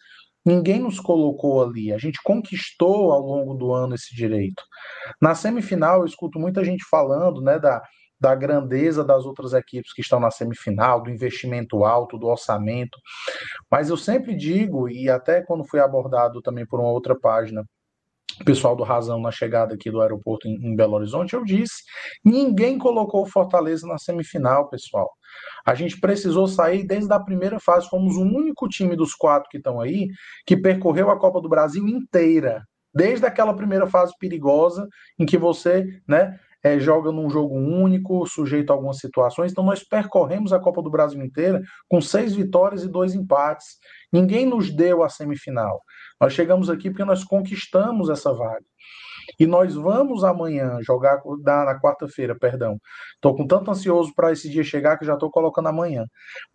Ninguém 0.43 0.79
nos 0.79 0.99
colocou 0.99 1.61
ali. 1.61 1.93
A 1.93 1.99
gente 1.99 2.19
conquistou 2.23 3.11
ao 3.11 3.21
longo 3.21 3.53
do 3.53 3.71
ano 3.71 3.93
esse 3.93 4.15
direito. 4.15 4.63
Na 5.21 5.35
semifinal, 5.35 5.99
eu 5.99 6.05
escuto 6.05 6.39
muita 6.39 6.63
gente 6.63 6.83
falando 6.89 7.41
né, 7.41 7.59
da, 7.59 7.79
da 8.19 8.33
grandeza 8.33 9.03
das 9.03 9.23
outras 9.23 9.53
equipes 9.53 9.93
que 9.93 10.01
estão 10.01 10.19
na 10.19 10.31
semifinal, 10.31 11.03
do 11.03 11.11
investimento 11.11 11.83
alto, 11.83 12.17
do 12.17 12.25
orçamento. 12.25 12.97
Mas 13.69 13.89
eu 13.89 13.97
sempre 13.97 14.35
digo, 14.35 14.89
e 14.89 15.09
até 15.09 15.41
quando 15.41 15.63
fui 15.63 15.79
abordado 15.79 16.41
também 16.41 16.65
por 16.65 16.79
uma 16.79 16.89
outra 16.89 17.15
página, 17.15 17.63
pessoal 18.43 18.75
do 18.75 18.83
Razão 18.83 19.19
na 19.21 19.31
chegada 19.31 19.75
aqui 19.75 19.89
do 19.91 20.01
aeroporto 20.01 20.47
em, 20.47 20.55
em 20.55 20.75
Belo 20.75 20.93
Horizonte, 20.93 21.33
eu 21.33 21.43
disse: 21.43 21.83
ninguém 22.23 22.77
colocou 22.77 23.25
Fortaleza 23.25 23.87
na 23.87 23.97
semifinal, 23.97 24.69
pessoal. 24.69 25.09
A 25.65 25.73
gente 25.73 25.99
precisou 25.99 26.47
sair 26.47 26.85
desde 26.85 27.11
a 27.13 27.19
primeira 27.19 27.59
fase, 27.59 27.89
fomos 27.89 28.15
o 28.15 28.21
único 28.21 28.67
time 28.67 28.95
dos 28.95 29.13
quatro 29.13 29.49
que 29.49 29.57
estão 29.57 29.79
aí 29.79 30.07
que 30.45 30.57
percorreu 30.57 31.09
a 31.09 31.19
Copa 31.19 31.41
do 31.41 31.49
Brasil 31.49 31.87
inteira. 31.87 32.63
Desde 32.93 33.25
aquela 33.25 33.53
primeira 33.53 33.87
fase 33.87 34.13
perigosa 34.19 34.87
em 35.17 35.25
que 35.25 35.37
você, 35.37 35.85
né, 36.07 36.37
é, 36.63 36.79
joga 36.79 37.11
num 37.11 37.29
jogo 37.29 37.55
único, 37.55 38.25
sujeito 38.25 38.71
a 38.71 38.73
algumas 38.73 38.97
situações. 38.97 39.51
Então, 39.51 39.63
nós 39.63 39.83
percorremos 39.83 40.53
a 40.53 40.59
Copa 40.59 40.81
do 40.81 40.89
Brasil 40.89 41.21
inteira 41.23 41.61
com 41.89 42.01
seis 42.01 42.33
vitórias 42.33 42.83
e 42.83 42.87
dois 42.87 43.15
empates. 43.15 43.77
Ninguém 44.11 44.45
nos 44.45 44.69
deu 44.69 45.03
a 45.03 45.09
semifinal. 45.09 45.81
Nós 46.19 46.33
chegamos 46.33 46.69
aqui 46.69 46.89
porque 46.89 47.05
nós 47.05 47.23
conquistamos 47.23 48.09
essa 48.09 48.33
vaga. 48.33 48.65
E 49.39 49.47
nós 49.47 49.75
vamos 49.75 50.23
amanhã 50.23 50.77
jogar 50.81 51.21
na, 51.43 51.79
quarta-feira, 51.79 52.37
perdão. 52.37 52.77
Estou 53.15 53.35
com 53.35 53.47
tanto 53.47 53.71
ansioso 53.71 54.13
para 54.15 54.31
esse 54.31 54.49
dia 54.49 54.63
chegar 54.63 54.97
que 54.97 55.05
já 55.05 55.13
estou 55.13 55.29
colocando 55.29 55.69
amanhã. 55.69 56.05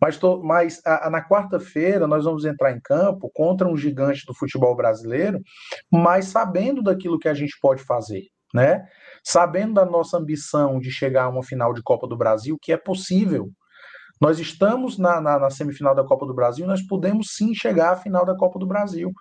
Mas, 0.01 0.17
tô, 0.17 0.41
mas 0.43 0.81
a, 0.85 1.07
a, 1.07 1.09
na 1.09 1.27
quarta-feira 1.27 2.07
nós 2.07 2.25
vamos 2.25 2.45
entrar 2.45 2.71
em 2.71 2.79
campo 2.81 3.29
contra 3.33 3.67
um 3.67 3.75
gigante 3.75 4.23
do 4.25 4.35
futebol 4.35 4.75
brasileiro, 4.75 5.39
mas 5.91 6.25
sabendo 6.25 6.81
daquilo 6.81 7.19
que 7.19 7.29
a 7.29 7.33
gente 7.33 7.57
pode 7.61 7.83
fazer, 7.83 8.23
né? 8.53 8.85
Sabendo 9.23 9.75
da 9.75 9.85
nossa 9.85 10.17
ambição 10.17 10.79
de 10.79 10.91
chegar 10.91 11.25
a 11.25 11.29
uma 11.29 11.43
final 11.43 11.73
de 11.73 11.81
Copa 11.81 12.07
do 12.07 12.17
Brasil, 12.17 12.57
que 12.61 12.71
é 12.71 12.77
possível. 12.77 13.49
Nós 14.19 14.39
estamos 14.39 14.97
na, 14.97 15.21
na, 15.21 15.37
na, 15.37 15.49
semifinal 15.49 15.93
da 15.93 16.03
Copa 16.03 16.25
do 16.25 16.33
Brasil, 16.33 16.65
nós 16.65 16.81
podemos 16.81 17.27
sim 17.35 17.53
chegar 17.53 17.93
à 17.93 17.95
final 17.95 18.25
da 18.25 18.35
Copa 18.35 18.57
do 18.57 18.65
Brasil. 18.65 19.11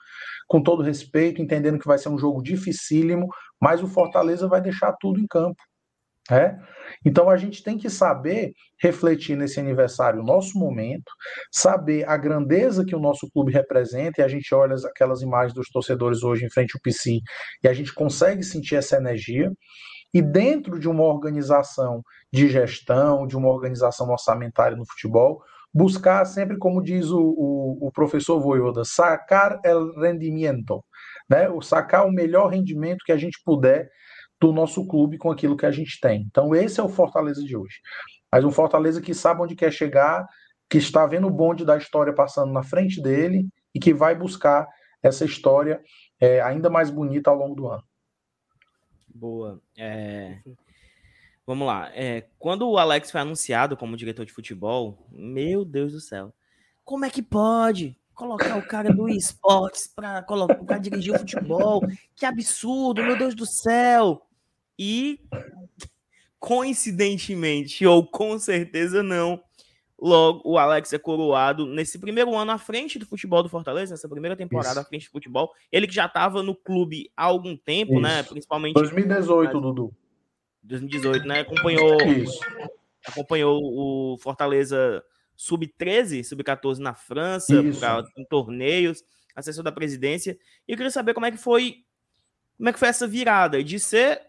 Com 0.49 0.63
todo 0.63 0.83
respeito, 0.83 1.43
entendendo 1.43 1.79
que 1.79 1.87
vai 1.87 1.99
ser 1.99 2.09
um 2.09 2.19
jogo 2.19 2.43
dificílimo, 2.43 3.29
mas 3.61 3.83
o 3.83 3.89
Fortaleza 3.89 4.49
vai 4.49 4.61
deixar 4.61 4.95
tudo 4.99 5.21
em 5.21 5.27
campo. 5.27 5.61
É? 6.31 6.57
Então 7.05 7.31
a 7.31 7.37
gente 7.37 7.63
tem 7.63 7.79
que 7.79 7.89
saber 7.89 8.53
refletir 8.83 9.37
nesse 9.37 9.61
aniversário 9.61 10.21
o 10.21 10.25
nosso 10.25 10.59
momento, 10.59 11.11
saber 11.53 12.09
a 12.09 12.17
grandeza 12.17 12.85
que 12.85 12.97
o 12.97 13.01
nosso 13.01 13.29
clube 13.33 13.53
representa, 13.53 14.21
e 14.21 14.25
a 14.25 14.29
gente 14.29 14.53
olha 14.55 14.75
aquelas 14.87 15.23
imagens 15.23 15.55
dos 15.55 15.69
torcedores 15.69 16.25
hoje 16.25 16.45
em 16.45 16.51
frente 16.51 16.73
ao 16.75 16.81
PC 16.81 17.21
e 17.63 17.69
a 17.69 17.73
gente 17.73 17.95
consegue 17.95 18.43
sentir 18.43 18.75
essa 18.75 18.97
energia. 18.97 19.51
E 20.13 20.23
dentro 20.23 20.79
de 20.81 20.89
uma 20.89 21.05
organização 21.05 22.03
de 22.33 22.49
gestão, 22.49 23.27
de 23.27 23.37
uma 23.37 23.49
organização 23.49 24.09
orçamentária 24.09 24.77
no 24.77 24.87
futebol, 24.87 25.43
buscar 25.73 26.25
sempre, 26.25 26.57
como 26.57 26.83
diz 26.83 27.11
o, 27.11 27.21
o, 27.21 27.89
o 27.89 27.93
professor 27.93 28.41
Voivoda, 28.41 28.83
sacar 28.85 29.61
el 29.63 29.93
rendimento, 30.01 30.83
né? 31.29 31.51
o 31.51 31.61
sacar 31.61 32.07
o 32.07 32.13
melhor 32.13 32.49
rendimento 32.49 33.05
que 33.05 33.13
a 33.13 33.17
gente 33.17 33.39
puder 33.45 33.89
do 34.41 34.53
nosso 34.53 34.87
clube 34.87 35.19
com 35.19 35.31
aquilo 35.31 35.57
que 35.57 35.67
a 35.67 35.71
gente 35.71 35.99
tem. 36.01 36.23
Então, 36.23 36.55
esse 36.55 36.79
é 36.81 36.83
o 36.83 36.89
Fortaleza 36.89 37.43
de 37.43 37.57
hoje. 37.57 37.81
Mas 38.31 38.45
um 38.45 38.51
Fortaleza 38.51 39.01
que 39.01 39.15
sabe 39.15 39.43
onde 39.43 39.55
quer 39.55 39.73
chegar, 39.73 40.27
que 40.69 40.79
está 40.79 41.07
vendo 41.07 41.27
o 41.27 41.31
bonde 41.31 41.65
da 41.65 41.77
história 41.77 42.13
passando 42.13 42.53
na 42.53 42.63
frente 42.63 43.01
dele 43.01 43.49
e 43.75 43.79
que 43.79 43.95
vai 43.95 44.15
buscar 44.15 44.67
essa 45.03 45.25
história 45.25 45.81
é, 46.21 46.41
ainda 46.41 46.69
mais 46.69 46.91
bonita 46.91 47.31
ao 47.31 47.37
longo 47.37 47.55
do 47.55 47.69
ano. 47.69 47.85
Boa. 49.09 49.61
É... 49.77 50.39
Vamos 51.47 51.67
lá. 51.67 51.91
É, 51.95 52.27
quando 52.39 52.69
o 52.69 52.77
Alex 52.77 53.11
foi 53.11 53.21
anunciado 53.21 53.77
como 53.77 53.97
diretor 53.97 54.27
de 54.27 54.33
futebol, 54.33 55.07
meu 55.11 55.65
Deus 55.65 55.93
do 55.93 56.01
céu, 56.01 56.35
como 56.85 57.05
é 57.05 57.11
que 57.11 57.23
pode 57.23 57.97
colocar 58.17 58.57
o 58.57 58.67
cara 58.67 58.93
do 58.93 59.09
esportes 59.09 59.87
para 59.87 60.23
colocar 60.23 60.79
dirigir 60.79 61.15
o 61.15 61.19
futebol? 61.19 61.83
Que 62.17 62.27
absurdo, 62.27 63.05
meu 63.05 63.17
Deus 63.17 63.35
do 63.35 63.47
céu! 63.47 64.27
E 64.79 65.21
coincidentemente, 66.39 67.87
ou 67.87 68.07
com 68.07 68.39
certeza 68.39 69.03
não, 69.03 69.43
logo 69.99 70.43
o 70.45 70.59
Alex 70.59 70.93
é 70.93 70.99
coroado 70.99 71.67
nesse 71.67 71.99
primeiro 71.99 72.35
ano 72.35 72.53
à 72.53 72.59
frente 72.59 72.99
do 72.99 73.07
futebol 73.07 73.43
do 73.43 73.49
Fortaleza, 73.49 73.93
nessa 73.93 74.09
primeira 74.09 74.37
temporada 74.37 74.71
Isso. 74.71 74.81
à 74.81 74.85
frente 74.85 75.07
do 75.07 75.13
futebol. 75.13 75.53
Ele 75.71 75.87
que 75.87 75.95
já 75.95 76.07
estava 76.07 76.43
no 76.43 76.55
clube 76.55 77.11
há 77.17 77.25
algum 77.25 77.57
tempo, 77.57 78.01
né, 78.01 78.09
Isso. 78.09 78.17
né? 78.17 78.23
Principalmente. 78.23 78.75
2018, 78.75 79.61
Dudu. 79.61 79.95
2018, 80.63 81.27
né? 81.27 81.41
Acompanhou. 81.41 81.97
Isso. 82.03 82.41
Acompanhou 83.07 83.61
o 83.63 84.19
Fortaleza 84.19 85.03
sub-13, 85.37 86.25
sub-14 86.25 86.79
na 86.79 86.95
França, 86.95 87.63
pra, 87.79 88.05
em 88.17 88.25
torneios, 88.25 89.05
assessor 89.35 89.63
da 89.63 89.73
presidência. 89.73 90.39
E 90.67 90.73
eu 90.73 90.77
queria 90.77 90.91
saber 90.91 91.15
como 91.15 91.27
é 91.27 91.31
que 91.31 91.37
foi. 91.37 91.85
Como 92.57 92.69
é 92.69 92.73
que 92.73 92.79
foi 92.79 92.89
essa 92.89 93.07
virada 93.07 93.63
de 93.63 93.79
ser 93.79 94.21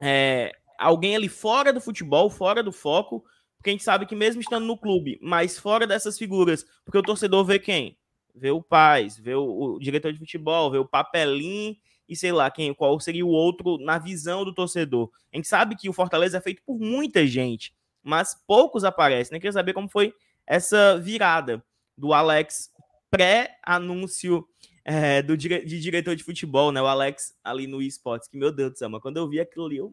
é, 0.00 0.52
alguém 0.78 1.16
ali 1.16 1.28
fora 1.28 1.72
do 1.72 1.80
futebol, 1.80 2.28
fora 2.28 2.62
do 2.62 2.70
foco, 2.70 3.24
porque 3.56 3.70
a 3.70 3.72
gente 3.72 3.84
sabe 3.84 4.04
que 4.04 4.14
mesmo 4.14 4.40
estando 4.40 4.66
no 4.66 4.76
clube, 4.76 5.18
mas 5.22 5.58
fora 5.58 5.86
dessas 5.86 6.18
figuras, 6.18 6.64
porque 6.84 6.98
o 6.98 7.02
torcedor 7.02 7.44
vê 7.44 7.58
quem? 7.58 7.98
ver 8.38 8.52
o 8.52 8.62
Paz, 8.62 9.18
ver 9.18 9.34
o, 9.34 9.74
o, 9.74 9.78
diretor 9.78 10.12
de 10.12 10.18
futebol, 10.18 10.70
ver 10.70 10.78
o 10.78 10.88
Papelim 10.88 11.76
e 12.08 12.16
sei 12.16 12.32
lá 12.32 12.50
quem, 12.50 12.72
qual 12.72 12.98
seria 13.00 13.26
o 13.26 13.30
outro 13.30 13.76
na 13.78 13.98
visão 13.98 14.44
do 14.44 14.54
torcedor. 14.54 15.10
A 15.32 15.36
gente 15.36 15.48
sabe 15.48 15.76
que 15.76 15.88
o 15.88 15.92
Fortaleza 15.92 16.38
é 16.38 16.40
feito 16.40 16.62
por 16.64 16.78
muita 16.78 17.26
gente, 17.26 17.74
mas 18.08 18.34
poucos 18.46 18.84
aparecem. 18.84 19.34
Né? 19.34 19.38
queria 19.38 19.52
saber 19.52 19.74
como 19.74 19.88
foi 19.88 20.14
essa 20.46 20.98
virada 20.98 21.62
do 21.96 22.14
Alex 22.14 22.70
pré-anúncio 23.10 24.46
é, 24.84 25.20
do 25.20 25.36
de 25.36 25.80
diretor 25.80 26.16
de 26.16 26.24
futebol, 26.24 26.72
né? 26.72 26.80
O 26.80 26.86
Alex 26.86 27.34
ali 27.44 27.66
no 27.66 27.82
esportes, 27.82 28.26
que 28.26 28.38
meu 28.38 28.50
Deus 28.50 28.72
do 28.72 28.78
céu, 28.78 28.88
mas 28.88 29.02
quando 29.02 29.18
eu 29.18 29.28
vi 29.28 29.38
aquilo 29.38 29.66
ali, 29.66 29.76
eu 29.76 29.92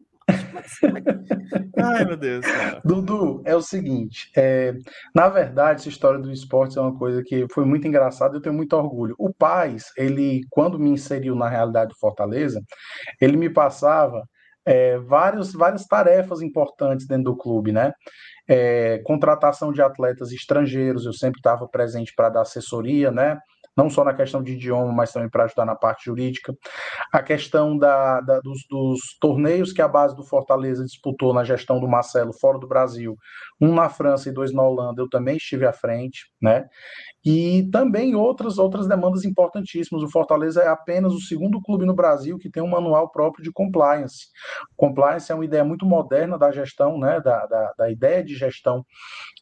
Ai, 1.78 2.04
meu 2.04 2.16
Deus. 2.16 2.44
Cara. 2.44 2.80
Dudu, 2.84 3.42
é 3.44 3.54
o 3.54 3.60
seguinte: 3.60 4.30
é, 4.36 4.74
na 5.14 5.28
verdade, 5.28 5.80
essa 5.80 5.88
história 5.88 6.18
do 6.18 6.32
esporte 6.32 6.78
é 6.78 6.80
uma 6.80 6.96
coisa 6.96 7.22
que 7.22 7.46
foi 7.52 7.64
muito 7.64 7.86
engraçada 7.86 8.34
e 8.34 8.38
eu 8.38 8.42
tenho 8.42 8.54
muito 8.54 8.74
orgulho. 8.74 9.14
O 9.18 9.32
Paz, 9.32 9.92
ele, 9.96 10.40
quando 10.50 10.78
me 10.78 10.90
inseriu 10.90 11.36
na 11.36 11.48
realidade 11.48 11.90
do 11.90 11.98
Fortaleza, 11.98 12.62
ele 13.20 13.36
me 13.36 13.50
passava 13.50 14.26
é, 14.66 14.98
vários, 14.98 15.52
várias 15.52 15.86
tarefas 15.86 16.42
importantes 16.42 17.06
dentro 17.06 17.24
do 17.24 17.36
clube, 17.36 17.70
né? 17.70 17.92
É, 18.48 18.98
contratação 19.04 19.72
de 19.72 19.80
atletas 19.80 20.32
estrangeiros, 20.32 21.06
eu 21.06 21.12
sempre 21.12 21.38
estava 21.38 21.66
presente 21.68 22.12
para 22.14 22.28
dar 22.28 22.42
assessoria, 22.42 23.10
né? 23.10 23.38
Não 23.76 23.90
só 23.90 24.02
na 24.02 24.14
questão 24.14 24.42
de 24.42 24.52
idioma, 24.52 24.92
mas 24.92 25.12
também 25.12 25.28
para 25.28 25.44
ajudar 25.44 25.66
na 25.66 25.74
parte 25.74 26.06
jurídica. 26.06 26.56
A 27.12 27.22
questão 27.22 27.76
da, 27.76 28.20
da 28.20 28.40
dos, 28.40 28.64
dos, 28.70 29.00
torneios 29.20 29.72
que 29.72 29.82
a 29.82 29.88
base 29.88 30.16
do 30.16 30.24
Fortaleza 30.24 30.84
disputou 30.84 31.34
na 31.34 31.44
gestão 31.44 31.78
do 31.78 31.86
Marcelo 31.86 32.32
fora 32.32 32.58
do 32.58 32.66
Brasil, 32.66 33.16
um 33.60 33.74
na 33.74 33.88
França 33.88 34.28
e 34.28 34.32
dois 34.32 34.52
na 34.52 34.62
Holanda, 34.62 35.02
eu 35.02 35.08
também 35.08 35.36
estive 35.36 35.66
à 35.66 35.72
frente, 35.72 36.30
né? 36.40 36.66
E 37.24 37.68
também 37.72 38.14
outras, 38.14 38.56
outras 38.56 38.86
demandas 38.86 39.24
importantíssimas. 39.24 40.02
O 40.02 40.10
Fortaleza 40.10 40.62
é 40.62 40.68
apenas 40.68 41.12
o 41.12 41.20
segundo 41.20 41.60
clube 41.60 41.84
no 41.84 41.94
Brasil 41.94 42.38
que 42.38 42.48
tem 42.48 42.62
um 42.62 42.68
manual 42.68 43.10
próprio 43.10 43.42
de 43.42 43.50
compliance. 43.52 44.28
Compliance 44.76 45.30
é 45.30 45.34
uma 45.34 45.44
ideia 45.44 45.64
muito 45.64 45.84
moderna 45.84 46.38
da 46.38 46.52
gestão, 46.52 46.98
né? 46.98 47.20
da, 47.20 47.46
da, 47.46 47.72
da 47.76 47.90
ideia 47.90 48.22
de 48.22 48.34
gestão, 48.34 48.84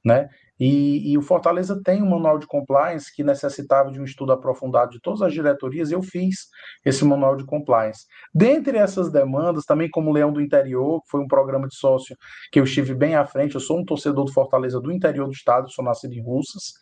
né? 0.05 0.29
E, 0.59 1.13
e, 1.13 1.19
o 1.19 1.23
Fortaleza 1.23 1.81
tem 1.85 2.03
um 2.03 2.09
manual 2.09 2.39
de 2.39 2.47
compliance 2.47 3.13
que 3.15 3.25
necessitava 3.25 3.91
de 3.91 4.01
um 4.01 4.05
estudo 4.05 4.33
aprofundado 4.33 4.93
de 4.93 5.01
todas 5.01 5.21
as 5.21 5.33
diretorias, 5.33 5.91
eu 5.91 6.01
fiz 6.03 6.47
esse 6.85 7.05
manual 7.05 7.37
de 7.37 7.45
compliance. 7.45 8.05
Dentre 8.33 8.79
essas 8.79 9.11
demandas, 9.11 9.65
também 9.65 9.91
como 9.91 10.13
Leão 10.13 10.33
do 10.33 10.41
Interior, 10.41 11.03
que 11.03 11.11
foi 11.11 11.21
um 11.21 11.27
programa 11.27 11.67
de 11.67 11.77
sócio 11.77 12.17
que 12.53 12.61
eu 12.61 12.65
estive 12.65 12.95
bem 12.95 13.17
à 13.17 13.27
frente, 13.27 13.57
eu 13.57 13.61
sou 13.61 13.81
um 13.81 13.85
torcedor 13.85 14.25
do 14.25 14.33
Fortaleza 14.33 14.81
do 14.81 14.93
interior 14.93 15.27
do 15.27 15.33
estado, 15.33 15.71
sou 15.73 15.85
nascido 15.85 16.13
em 16.13 16.23
Russas, 16.23 16.73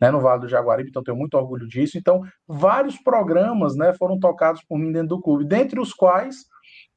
né, 0.00 0.10
no 0.10 0.20
Vale 0.20 0.42
do 0.42 0.48
Jaguaribe, 0.48 0.90
então 0.90 1.02
tenho 1.02 1.16
muito 1.16 1.36
orgulho 1.36 1.66
disso. 1.66 1.98
Então, 1.98 2.22
vários 2.46 2.96
programas 2.98 3.74
né, 3.74 3.92
foram 3.94 4.18
tocados 4.18 4.62
por 4.68 4.78
mim 4.78 4.92
dentro 4.92 5.08
do 5.08 5.20
clube, 5.20 5.44
dentre 5.44 5.80
os 5.80 5.92
quais 5.92 6.44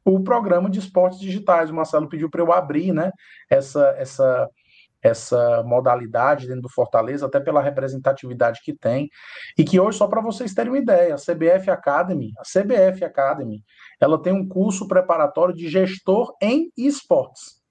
o 0.05 0.23
programa 0.23 0.69
de 0.69 0.79
esportes 0.79 1.19
digitais. 1.19 1.69
O 1.69 1.75
Marcelo 1.75 2.07
pediu 2.07 2.29
para 2.29 2.41
eu 2.41 2.51
abrir 2.51 2.93
né, 2.93 3.11
essa, 3.49 3.95
essa 3.97 4.47
essa 5.01 5.63
modalidade 5.63 6.47
dentro 6.47 6.63
do 6.63 6.69
Fortaleza, 6.69 7.25
até 7.25 7.39
pela 7.39 7.62
representatividade 7.62 8.62
que 8.63 8.73
tem, 8.73 9.09
e 9.57 9.63
que 9.63 9.79
hoje, 9.79 9.97
só 9.97 10.07
para 10.07 10.21
vocês 10.21 10.53
terem 10.53 10.71
uma 10.71 10.77
ideia, 10.77 11.15
a 11.15 11.17
CBF 11.17 11.69
Academy, 11.71 12.33
a 12.38 12.43
CBF 12.43 13.03
Academy, 13.03 13.63
ela 13.99 14.21
tem 14.21 14.33
um 14.33 14.47
curso 14.47 14.88
preparatório 14.88 15.55
de 15.55 15.69
gestor 15.69 16.35
em 16.41 16.71
esportes, 16.77 17.62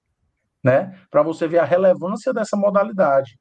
né? 0.62 0.98
Para 1.10 1.22
você 1.22 1.46
ver 1.46 1.58
a 1.58 1.64
relevância 1.64 2.32
dessa 2.32 2.56
modalidade. 2.56 3.38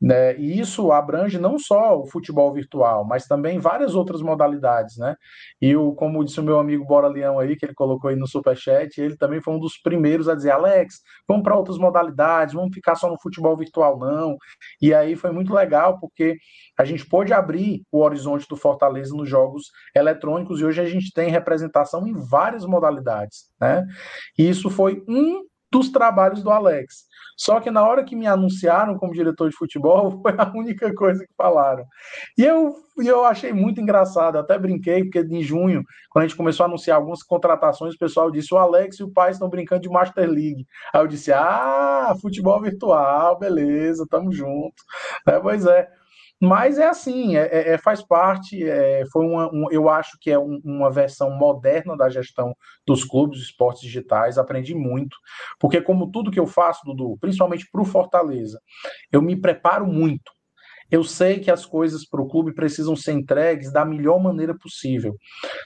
Né? 0.00 0.34
E 0.38 0.58
isso 0.58 0.92
abrange 0.92 1.38
não 1.38 1.58
só 1.58 2.00
o 2.00 2.06
futebol 2.06 2.54
virtual, 2.54 3.04
mas 3.04 3.26
também 3.26 3.58
várias 3.58 3.94
outras 3.94 4.22
modalidades, 4.22 4.96
né? 4.96 5.14
E 5.60 5.76
o, 5.76 5.92
como 5.92 6.24
disse 6.24 6.40
o 6.40 6.42
meu 6.42 6.58
amigo 6.58 6.86
Bora 6.86 7.06
Leão 7.06 7.38
aí, 7.38 7.54
que 7.54 7.66
ele 7.66 7.74
colocou 7.74 8.08
aí 8.08 8.16
no 8.16 8.26
Superchat, 8.26 8.98
ele 8.98 9.14
também 9.14 9.42
foi 9.42 9.52
um 9.52 9.58
dos 9.58 9.76
primeiros 9.76 10.26
a 10.26 10.34
dizer, 10.34 10.52
Alex, 10.52 11.02
vamos 11.28 11.42
para 11.42 11.54
outras 11.54 11.76
modalidades, 11.76 12.54
vamos 12.54 12.74
ficar 12.74 12.94
só 12.94 13.10
no 13.10 13.20
futebol 13.20 13.54
virtual, 13.54 13.98
não. 13.98 14.38
E 14.80 14.94
aí 14.94 15.16
foi 15.16 15.32
muito 15.32 15.52
legal, 15.52 16.00
porque 16.00 16.38
a 16.78 16.84
gente 16.86 17.06
pôde 17.06 17.34
abrir 17.34 17.82
o 17.92 18.00
horizonte 18.00 18.48
do 18.48 18.56
Fortaleza 18.56 19.14
nos 19.14 19.28
jogos 19.28 19.64
eletrônicos, 19.94 20.60
e 20.60 20.64
hoje 20.64 20.80
a 20.80 20.86
gente 20.86 21.12
tem 21.12 21.28
representação 21.28 22.06
em 22.06 22.14
várias 22.14 22.64
modalidades, 22.64 23.50
né? 23.60 23.86
E 24.38 24.48
isso 24.48 24.70
foi 24.70 25.04
um 25.06 25.49
dos 25.70 25.90
trabalhos 25.90 26.42
do 26.42 26.50
Alex. 26.50 27.10
Só 27.36 27.58
que 27.58 27.70
na 27.70 27.82
hora 27.82 28.04
que 28.04 28.14
me 28.14 28.26
anunciaram 28.26 28.98
como 28.98 29.14
diretor 29.14 29.48
de 29.48 29.56
futebol, 29.56 30.20
foi 30.22 30.34
a 30.36 30.52
única 30.54 30.94
coisa 30.94 31.24
que 31.24 31.32
falaram. 31.34 31.86
E 32.36 32.44
eu, 32.44 32.74
eu 32.98 33.24
achei 33.24 33.52
muito 33.52 33.80
engraçado, 33.80 34.36
até 34.36 34.58
brinquei, 34.58 35.04
porque 35.04 35.20
em 35.20 35.42
junho, 35.42 35.82
quando 36.10 36.24
a 36.24 36.28
gente 36.28 36.36
começou 36.36 36.64
a 36.64 36.68
anunciar 36.68 36.98
algumas 36.98 37.22
contratações, 37.22 37.94
o 37.94 37.98
pessoal 37.98 38.30
disse: 38.30 38.52
o 38.52 38.58
Alex 38.58 38.98
e 38.98 39.04
o 39.04 39.10
pai 39.10 39.30
estão 39.30 39.48
brincando 39.48 39.82
de 39.82 39.88
Master 39.88 40.28
League. 40.28 40.66
Aí 40.92 41.00
eu 41.00 41.06
disse: 41.06 41.32
ah, 41.32 42.14
futebol 42.20 42.60
virtual, 42.60 43.38
beleza, 43.38 44.06
tamo 44.10 44.30
junto. 44.32 44.82
É, 45.26 45.40
pois 45.40 45.64
é. 45.64 45.88
Mas 46.40 46.78
é 46.78 46.88
assim, 46.88 47.36
é, 47.36 47.46
é, 47.52 47.72
é, 47.74 47.78
faz 47.78 48.02
parte, 48.02 48.66
é, 48.66 49.04
foi 49.12 49.26
uma, 49.26 49.52
um, 49.52 49.70
eu 49.70 49.90
acho 49.90 50.16
que 50.18 50.30
é 50.30 50.38
um, 50.38 50.58
uma 50.64 50.90
versão 50.90 51.30
moderna 51.30 51.94
da 51.94 52.08
gestão 52.08 52.56
dos 52.86 53.04
clubes 53.04 53.38
de 53.38 53.44
esportes 53.44 53.82
digitais, 53.82 54.38
aprendi 54.38 54.74
muito, 54.74 55.14
porque 55.58 55.82
como 55.82 56.10
tudo 56.10 56.30
que 56.30 56.40
eu 56.40 56.46
faço, 56.46 56.80
Dudu, 56.86 57.18
principalmente 57.20 57.68
para 57.70 57.82
o 57.82 57.84
Fortaleza, 57.84 58.58
eu 59.12 59.20
me 59.20 59.38
preparo 59.38 59.86
muito, 59.86 60.32
eu 60.90 61.04
sei 61.04 61.38
que 61.38 61.50
as 61.50 61.64
coisas 61.64 62.06
para 62.06 62.20
o 62.20 62.28
clube 62.28 62.54
precisam 62.54 62.96
ser 62.96 63.12
entregues 63.12 63.72
da 63.72 63.84
melhor 63.84 64.20
maneira 64.20 64.56
possível, 64.56 65.16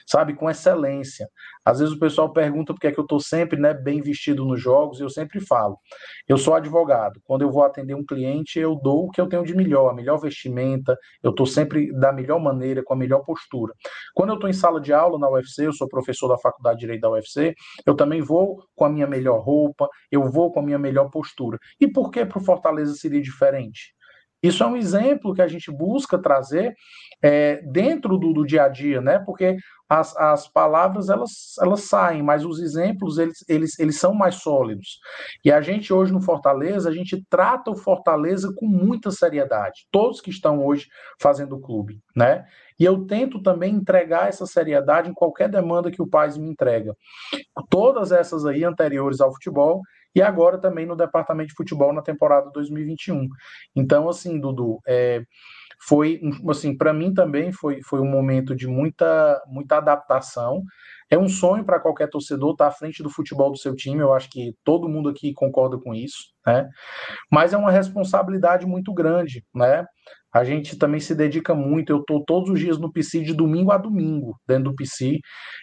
sabe, 0.05 0.33
com 0.33 0.49
excelência. 0.49 1.27
Às 1.65 1.79
vezes 1.79 1.95
o 1.95 1.99
pessoal 1.99 2.31
pergunta 2.31 2.73
por 2.73 2.79
que, 2.79 2.87
é 2.87 2.91
que 2.91 2.99
eu 2.99 3.03
estou 3.03 3.19
sempre 3.19 3.59
né, 3.59 3.73
bem 3.73 3.99
vestido 3.99 4.45
nos 4.45 4.61
jogos, 4.61 4.99
e 4.99 5.03
eu 5.03 5.09
sempre 5.09 5.39
falo: 5.39 5.79
eu 6.27 6.37
sou 6.37 6.53
advogado. 6.53 7.19
Quando 7.23 7.41
eu 7.41 7.51
vou 7.51 7.63
atender 7.63 7.95
um 7.95 8.05
cliente, 8.05 8.59
eu 8.59 8.75
dou 8.75 9.05
o 9.05 9.11
que 9.11 9.19
eu 9.19 9.27
tenho 9.27 9.43
de 9.43 9.55
melhor, 9.55 9.89
a 9.89 9.93
melhor 9.93 10.17
vestimenta, 10.17 10.95
eu 11.23 11.31
estou 11.31 11.45
sempre 11.45 11.91
da 11.93 12.13
melhor 12.13 12.39
maneira, 12.39 12.83
com 12.83 12.93
a 12.93 12.97
melhor 12.97 13.23
postura. 13.25 13.73
Quando 14.13 14.29
eu 14.29 14.35
estou 14.35 14.49
em 14.49 14.53
sala 14.53 14.79
de 14.79 14.93
aula 14.93 15.17
na 15.17 15.29
UFC, 15.29 15.65
eu 15.65 15.73
sou 15.73 15.87
professor 15.87 16.27
da 16.27 16.37
Faculdade 16.37 16.77
de 16.77 16.81
Direito 16.81 17.01
da 17.01 17.09
UFC, 17.09 17.55
eu 17.85 17.95
também 17.95 18.21
vou 18.21 18.63
com 18.75 18.85
a 18.85 18.89
minha 18.89 19.07
melhor 19.07 19.39
roupa, 19.39 19.89
eu 20.11 20.29
vou 20.29 20.51
com 20.51 20.59
a 20.59 20.63
minha 20.63 20.77
melhor 20.77 21.09
postura. 21.09 21.57
E 21.81 21.87
por 21.87 22.11
que 22.11 22.23
para 22.25 22.37
o 22.37 22.43
Fortaleza 22.43 22.93
seria 22.93 23.21
diferente? 23.21 23.94
Isso 24.45 24.63
é 24.63 24.67
um 24.67 24.77
exemplo 24.77 25.33
que 25.33 25.41
a 25.41 25.47
gente 25.47 25.71
busca 25.71 26.21
trazer 26.21 26.75
é, 27.21 27.61
dentro 27.63 28.17
do, 28.17 28.31
do, 28.31 28.45
dia 28.45 28.63
a 28.65 28.69
dia, 28.69 29.01
né? 29.01 29.17
Porque 29.19 29.57
as, 29.89 30.15
as 30.17 30.47
palavras 30.47 31.09
elas, 31.09 31.31
elas 31.59 31.81
saem, 31.81 32.21
mas 32.21 32.45
os 32.45 32.59
exemplos 32.59 33.17
eles, 33.17 33.43
eles, 33.49 33.79
eles 33.79 33.99
são 33.99 34.13
mais 34.13 34.35
sólidos. 34.35 34.99
E 35.43 35.51
a 35.51 35.61
gente 35.61 35.91
hoje 35.91 36.13
no 36.13 36.21
Fortaleza, 36.21 36.89
a 36.89 36.93
gente 36.93 37.23
trata 37.27 37.71
o 37.71 37.75
Fortaleza 37.75 38.53
com 38.55 38.67
muita 38.67 39.09
seriedade. 39.09 39.87
Todos 39.91 40.21
que 40.21 40.29
estão 40.29 40.63
hoje 40.63 40.87
fazendo 41.19 41.55
o 41.55 41.61
clube, 41.61 41.99
né? 42.15 42.45
E 42.79 42.83
eu 42.83 43.05
tento 43.07 43.41
também 43.41 43.73
entregar 43.73 44.27
essa 44.27 44.45
seriedade 44.45 45.09
em 45.09 45.13
qualquer 45.13 45.49
demanda 45.49 45.89
que 45.89 46.01
o 46.01 46.07
Paz 46.07 46.37
me 46.37 46.49
entrega. 46.49 46.93
Todas 47.69 48.11
essas 48.11 48.45
aí 48.45 48.63
anteriores 48.63 49.21
ao 49.21 49.33
futebol, 49.33 49.81
e 50.15 50.21
agora 50.21 50.57
também 50.57 50.85
no 50.85 50.95
departamento 50.95 51.49
de 51.49 51.55
futebol 51.55 51.93
na 51.93 52.01
temporada 52.01 52.49
2021. 52.53 53.27
Então, 53.75 54.07
assim, 54.07 54.39
Dudu, 54.39 54.79
é, 54.87 55.21
foi 55.81 56.21
assim 56.49 56.75
para 56.75 56.93
mim 56.93 57.13
também 57.13 57.51
foi, 57.51 57.81
foi 57.83 57.99
um 57.99 58.09
momento 58.09 58.55
de 58.55 58.67
muita 58.67 59.41
muita 59.47 59.77
adaptação. 59.77 60.63
É 61.09 61.17
um 61.17 61.27
sonho 61.29 61.63
para 61.63 61.79
qualquer 61.79 62.09
torcedor 62.09 62.53
estar 62.53 62.67
à 62.67 62.71
frente 62.71 63.03
do 63.03 63.09
futebol 63.09 63.51
do 63.51 63.57
seu 63.57 63.75
time 63.75 64.01
eu 64.01 64.13
acho 64.13 64.29
que 64.29 64.53
todo 64.63 64.89
mundo 64.89 65.09
aqui 65.09 65.33
concorda 65.33 65.77
com 65.77 65.93
isso 65.93 66.33
né? 66.45 66.67
Mas 67.31 67.53
é 67.53 67.57
uma 67.57 67.71
responsabilidade 67.71 68.65
muito 68.65 68.93
grande 68.93 69.43
né? 69.53 69.85
A 70.33 70.43
gente 70.43 70.77
também 70.77 70.99
se 70.99 71.13
dedica 71.13 71.53
muito 71.53 71.91
eu 71.91 71.99
estou 71.99 72.23
todos 72.25 72.49
os 72.49 72.59
dias 72.59 72.79
no 72.79 72.91
PC 72.91 73.21
de 73.21 73.33
domingo 73.33 73.71
a 73.71 73.77
domingo 73.77 74.35
dentro 74.47 74.65
do 74.65 74.75
PC 74.75 75.19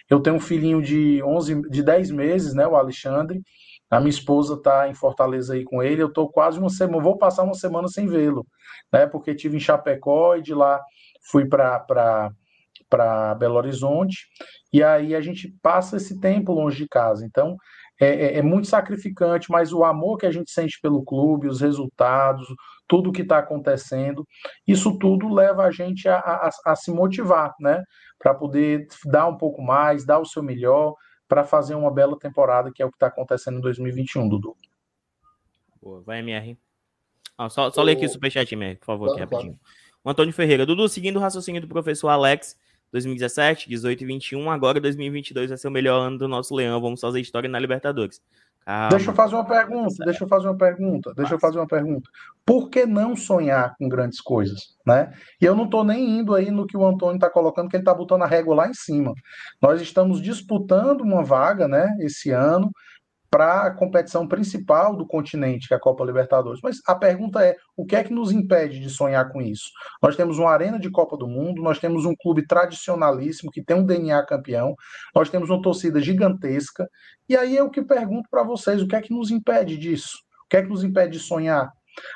eu 0.09 0.21
tenho 0.21 0.37
um 0.37 0.39
filhinho 0.39 0.81
de 0.81 1.21
11 1.23 1.61
de 1.69 1.83
10 1.83 2.11
meses 2.11 2.53
né 2.53 2.65
o 2.65 2.75
Alexandre 2.75 3.41
a 3.93 3.99
minha 3.99 4.09
esposa 4.09 4.55
está 4.55 4.87
em 4.89 4.93
Fortaleza 4.93 5.53
aí 5.53 5.63
com 5.63 5.81
ele, 5.83 6.01
eu 6.01 6.07
estou 6.07 6.29
quase 6.29 6.59
uma 6.59 6.69
semana, 6.69 7.03
vou 7.03 7.17
passar 7.17 7.43
uma 7.43 7.53
semana 7.53 7.87
sem 7.87 8.07
vê-lo, 8.07 8.45
né? 8.91 9.05
Porque 9.05 9.35
tive 9.35 9.57
em 9.57 9.59
Chapecó 9.59 10.35
e 10.35 10.41
de 10.41 10.53
lá 10.53 10.81
fui 11.29 11.47
para 11.47 12.33
Belo 13.37 13.55
Horizonte, 13.55 14.27
e 14.71 14.83
aí 14.83 15.13
a 15.15 15.21
gente 15.21 15.53
passa 15.61 15.97
esse 15.97 16.19
tempo 16.19 16.53
longe 16.53 16.77
de 16.77 16.87
casa. 16.87 17.25
Então, 17.25 17.55
é, 17.99 18.07
é, 18.07 18.37
é, 18.39 18.41
muito 18.41 18.67
sacrificante, 18.67 19.51
mas 19.51 19.71
o 19.71 19.83
amor 19.83 20.17
que 20.17 20.25
a 20.25 20.31
gente 20.31 20.51
sente 20.51 20.79
pelo 20.81 21.03
clube, 21.03 21.47
os 21.47 21.61
resultados, 21.61 22.47
tudo 22.87 23.11
que 23.11 23.21
está 23.21 23.37
acontecendo, 23.37 24.25
isso 24.67 24.97
tudo 24.97 25.31
leva 25.31 25.63
a 25.63 25.71
gente 25.71 26.09
a, 26.09 26.17
a, 26.17 26.49
a 26.65 26.75
se 26.75 26.91
motivar, 26.91 27.53
né? 27.59 27.83
Para 28.17 28.33
poder 28.33 28.87
dar 29.05 29.27
um 29.27 29.37
pouco 29.37 29.61
mais, 29.61 30.05
dar 30.05 30.19
o 30.19 30.25
seu 30.25 30.41
melhor, 30.41 30.95
para 31.33 31.43
fazer 31.43 31.73
uma 31.73 31.89
bela 31.89 32.15
temporada, 32.15 32.71
que 32.71 32.79
é 32.79 32.85
o 32.85 32.91
que 32.91 32.95
está 32.95 33.07
acontecendo 33.07 33.57
em 33.57 33.61
2021, 33.61 34.29
Dudu. 34.29 34.55
Boa, 35.81 35.99
vai, 36.01 36.19
MR. 36.19 36.55
Ah, 37.35 37.49
só 37.49 37.71
só 37.71 37.81
o... 37.81 37.83
ler 37.83 37.93
aqui 37.93 38.05
o 38.05 38.09
superchat, 38.09 38.53
MR, 38.53 38.75
por 38.75 38.85
favor, 38.85 39.05
claro, 39.07 39.23
aqui 39.23 39.33
rapidinho. 39.33 39.59
Claro. 39.59 39.77
O 40.03 40.09
Antônio 40.11 40.31
Ferreira. 40.31 40.63
Dudu, 40.63 40.87
seguindo 40.87 41.15
o 41.15 41.19
raciocínio 41.19 41.59
do 41.59 41.67
professor 41.67 42.09
Alex, 42.09 42.55
2017, 42.91 43.67
18 43.67 44.03
e 44.03 44.05
21, 44.05 44.51
agora 44.51 44.79
2022 44.79 45.49
vai 45.49 45.57
ser 45.57 45.67
o 45.67 45.71
melhor 45.71 46.01
ano 46.01 46.19
do 46.19 46.27
nosso 46.27 46.53
Leão. 46.53 46.79
Vamos 46.79 47.01
fazer 47.01 47.19
história 47.19 47.49
na 47.49 47.57
Libertadores. 47.57 48.21
Calma. 48.65 48.89
Deixa 48.89 49.11
eu 49.11 49.15
fazer 49.15 49.35
uma 49.35 49.45
pergunta, 49.45 50.05
deixa 50.05 50.23
eu 50.23 50.27
fazer 50.27 50.47
uma 50.47 50.57
pergunta, 50.57 51.13
deixa 51.15 51.33
eu 51.33 51.39
fazer 51.39 51.57
uma 51.57 51.67
pergunta. 51.67 52.09
Por 52.45 52.69
que 52.69 52.85
não 52.85 53.15
sonhar 53.15 53.75
com 53.77 53.89
grandes 53.89 54.21
coisas, 54.21 54.75
né? 54.85 55.11
E 55.41 55.45
eu 55.45 55.55
não 55.55 55.65
estou 55.65 55.83
nem 55.83 56.19
indo 56.19 56.33
aí 56.33 56.49
no 56.49 56.65
que 56.65 56.77
o 56.77 56.85
Antônio 56.85 57.15
está 57.15 57.29
colocando, 57.29 57.69
que 57.69 57.75
ele 57.75 57.81
está 57.81 57.93
botando 57.93 58.23
a 58.23 58.27
régua 58.27 58.55
lá 58.55 58.69
em 58.69 58.73
cima. 58.73 59.13
Nós 59.61 59.81
estamos 59.81 60.21
disputando 60.21 61.01
uma 61.01 61.23
vaga, 61.23 61.67
né, 61.67 61.95
esse 61.99 62.31
ano, 62.31 62.71
para 63.33 63.63
a 63.63 63.71
competição 63.71 64.27
principal 64.27 64.95
do 64.95 65.07
continente, 65.07 65.67
que 65.67 65.73
é 65.73 65.77
a 65.77 65.79
Copa 65.79 66.05
Libertadores. 66.05 66.59
Mas 66.61 66.77
a 66.85 66.93
pergunta 66.93 67.43
é: 67.43 67.57
o 67.75 67.83
que 67.83 67.95
é 67.95 68.03
que 68.03 68.13
nos 68.13 68.31
impede 68.31 68.79
de 68.79 68.91
sonhar 68.91 69.31
com 69.31 69.41
isso? 69.41 69.71
Nós 70.03 70.15
temos 70.15 70.37
uma 70.37 70.51
arena 70.51 70.79
de 70.79 70.91
Copa 70.91 71.17
do 71.17 71.27
Mundo, 71.27 71.59
nós 71.63 71.79
temos 71.79 72.05
um 72.05 72.13
clube 72.15 72.45
tradicionalíssimo 72.45 73.49
que 73.51 73.63
tem 73.63 73.75
um 73.75 73.83
DNA 73.83 74.23
campeão, 74.27 74.75
nós 75.15 75.31
temos 75.31 75.49
uma 75.49 75.59
torcida 75.63 75.99
gigantesca. 75.99 76.87
E 77.27 77.35
aí 77.35 77.57
eu 77.57 77.71
que 77.71 77.81
pergunto 77.81 78.29
para 78.29 78.43
vocês: 78.43 78.83
o 78.83 78.87
que 78.87 78.95
é 78.95 79.01
que 79.01 79.11
nos 79.11 79.31
impede 79.31 79.79
disso? 79.79 80.19
O 80.45 80.49
que 80.51 80.57
é 80.57 80.61
que 80.61 80.69
nos 80.69 80.83
impede 80.83 81.13
de 81.13 81.19
sonhar? 81.19 81.71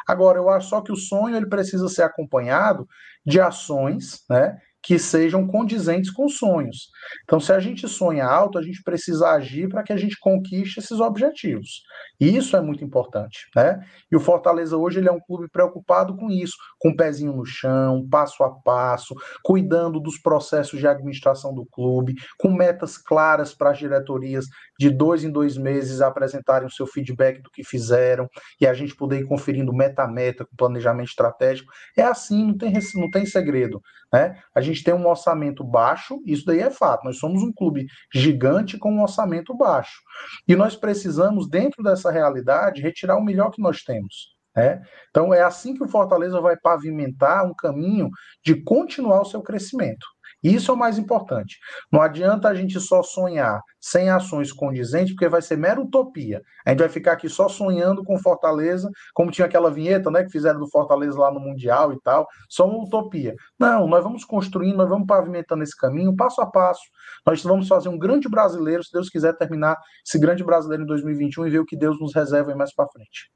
Agora, 0.08 0.38
eu 0.38 0.48
acho 0.52 0.70
só 0.70 0.82
que 0.82 0.92
o 0.92 0.96
sonho 0.96 1.36
ele 1.36 1.50
precisa 1.50 1.88
ser 1.90 2.04
acompanhado 2.04 2.88
de 3.26 3.42
ações, 3.42 4.24
né? 4.30 4.56
Que 4.82 4.98
sejam 4.98 5.46
condizentes 5.46 6.12
com 6.12 6.30
sonhos. 6.30 6.90
Então, 7.24 7.40
se 7.40 7.52
a 7.52 7.60
gente 7.60 7.88
sonha 7.88 8.26
alto, 8.26 8.58
a 8.58 8.62
gente 8.62 8.82
precisa 8.84 9.30
agir 9.30 9.68
para 9.68 9.84
que 9.84 9.92
a 9.92 9.98
gente 9.98 10.18
conquiste 10.20 10.80
esses 10.80 11.00
objetivos. 11.00 11.82
E 12.20 12.36
isso 12.36 12.56
é 12.56 12.62
muito 12.62 12.84
importante, 12.84 13.48
né? 13.56 13.80
E 14.12 14.16
o 14.16 14.20
Fortaleza 14.20 14.78
hoje 14.78 15.00
ele 15.00 15.10
é 15.10 15.12
um 15.12 15.20
clube 15.20 15.50
preocupado 15.50 16.16
com 16.16 16.30
isso, 16.30 16.56
com 16.80 16.90
o 16.90 16.96
pezinho 16.96 17.34
no 17.34 17.46
chão, 17.46 18.08
passo 18.10 18.44
a 18.44 18.50
passo, 18.50 19.14
cuidando 19.44 20.00
dos 20.00 20.18
processos 20.20 20.80
de 20.80 20.88
administração 20.88 21.54
do 21.54 21.66
clube, 21.66 22.16
com 22.38 22.52
metas 22.52 22.98
claras 22.98 23.54
para 23.54 23.72
as 23.72 23.78
diretorias 23.78 24.46
de 24.78 24.90
dois 24.90 25.24
em 25.24 25.32
dois 25.32 25.58
meses 25.58 26.02
apresentarem 26.02 26.68
o 26.68 26.72
seu 26.72 26.86
feedback 26.86 27.42
do 27.42 27.50
que 27.50 27.64
fizeram 27.64 28.30
e 28.60 28.68
a 28.68 28.74
gente 28.74 28.96
poder 28.96 29.20
ir 29.20 29.26
conferindo 29.26 29.74
meta 29.74 30.04
a 30.04 30.08
meta 30.08 30.46
com 30.46 30.56
planejamento 30.56 31.10
estratégico. 31.10 31.72
É 31.98 32.04
assim, 32.04 32.48
não 32.48 32.58
tem, 32.58 32.74
não 32.96 33.10
tem 33.10 33.26
segredo. 33.26 33.82
Né? 34.12 34.38
A 34.54 34.62
gente 34.62 34.84
tem 34.84 34.94
um 34.94 35.08
orçamento 35.08 35.64
baixo, 35.64 36.22
isso 36.26 36.46
daí 36.46 36.60
é 36.60 36.70
fato. 36.70 37.06
Nós 37.06 37.18
somos 37.18 37.42
um 37.42 37.52
clube 37.52 37.88
gigante 38.14 38.78
com 38.78 38.92
um 38.92 39.02
orçamento 39.02 39.56
baixo. 39.56 40.02
E 40.48 40.56
nós 40.56 40.76
precisamos, 40.76 41.50
dentro 41.50 41.84
dessa 41.84 42.12
realidade, 42.12 42.82
retirar 42.82 43.18
o 43.18 43.24
melhor 43.24 43.52
que 43.52 43.62
nós 43.62 43.84
temos. 43.84 44.38
Né? 44.58 44.82
Então, 45.12 45.32
é 45.32 45.44
assim 45.44 45.76
que 45.76 45.84
o 45.84 45.88
Fortaleza 45.88 46.42
vai 46.42 46.58
pavimentar 46.58 47.46
um 47.46 47.54
caminho 47.54 48.10
de 48.44 48.56
continuar 48.64 49.22
o 49.22 49.26
seu 49.26 49.42
crescimento. 49.44 50.06
Isso 50.44 50.70
é 50.72 50.74
o 50.74 50.78
mais 50.78 50.98
importante. 50.98 51.58
Não 51.92 52.02
adianta 52.02 52.48
a 52.48 52.54
gente 52.54 52.80
só 52.80 53.02
sonhar 53.02 53.60
sem 53.80 54.10
ações 54.10 54.52
condizentes, 54.52 55.14
porque 55.14 55.28
vai 55.28 55.42
ser 55.42 55.58
mera 55.58 55.82
utopia. 55.82 56.42
A 56.66 56.70
gente 56.70 56.80
vai 56.80 56.90
ficar 56.90 57.14
aqui 57.14 57.28
só 57.28 57.50
sonhando 57.50 58.04
com 58.04 58.20
Fortaleza, 58.20 58.90
como 59.14 59.32
tinha 59.32 59.46
aquela 59.46 59.72
vinheta, 59.72 60.12
né, 60.12 60.24
que 60.24 60.32
fizeram 60.32 60.60
do 60.60 60.70
Fortaleza 60.70 61.18
lá 61.18 61.32
no 61.32 61.40
Mundial 61.40 61.94
e 61.94 62.00
tal, 62.02 62.28
só 62.50 62.68
uma 62.68 62.84
utopia. 62.84 63.36
Não, 63.60 63.88
nós 63.88 64.04
vamos 64.04 64.24
construindo, 64.24 64.78
nós 64.78 64.90
vamos 64.90 65.08
pavimentando 65.08 65.64
esse 65.64 65.76
caminho 65.76 66.16
passo 66.16 66.42
a 66.42 66.46
passo. 66.46 66.84
Nós 67.26 67.42
vamos 67.44 67.68
fazer 67.68 67.90
um 67.90 67.98
grande 67.98 68.30
brasileiro, 68.30 68.84
se 68.84 68.92
Deus 68.92 69.10
quiser 69.10 69.34
terminar 69.38 69.76
esse 70.06 70.20
grande 70.20 70.44
brasileiro 70.44 70.84
em 70.84 70.88
2021 70.88 71.48
e 71.48 71.50
ver 71.50 71.60
o 71.60 71.66
que 71.66 71.78
Deus 71.78 72.00
nos 72.00 72.14
reserva 72.14 72.54
mais 72.56 72.74
para 72.74 72.88
frente. 72.90 73.32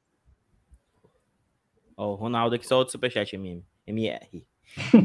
Ó, 1.96 2.12
oh, 2.12 2.14
Ronaldo 2.14 2.54
aqui 2.54 2.66
só 2.66 2.78
outro 2.78 2.92
superchat, 2.92 3.34
MR. 3.86 4.51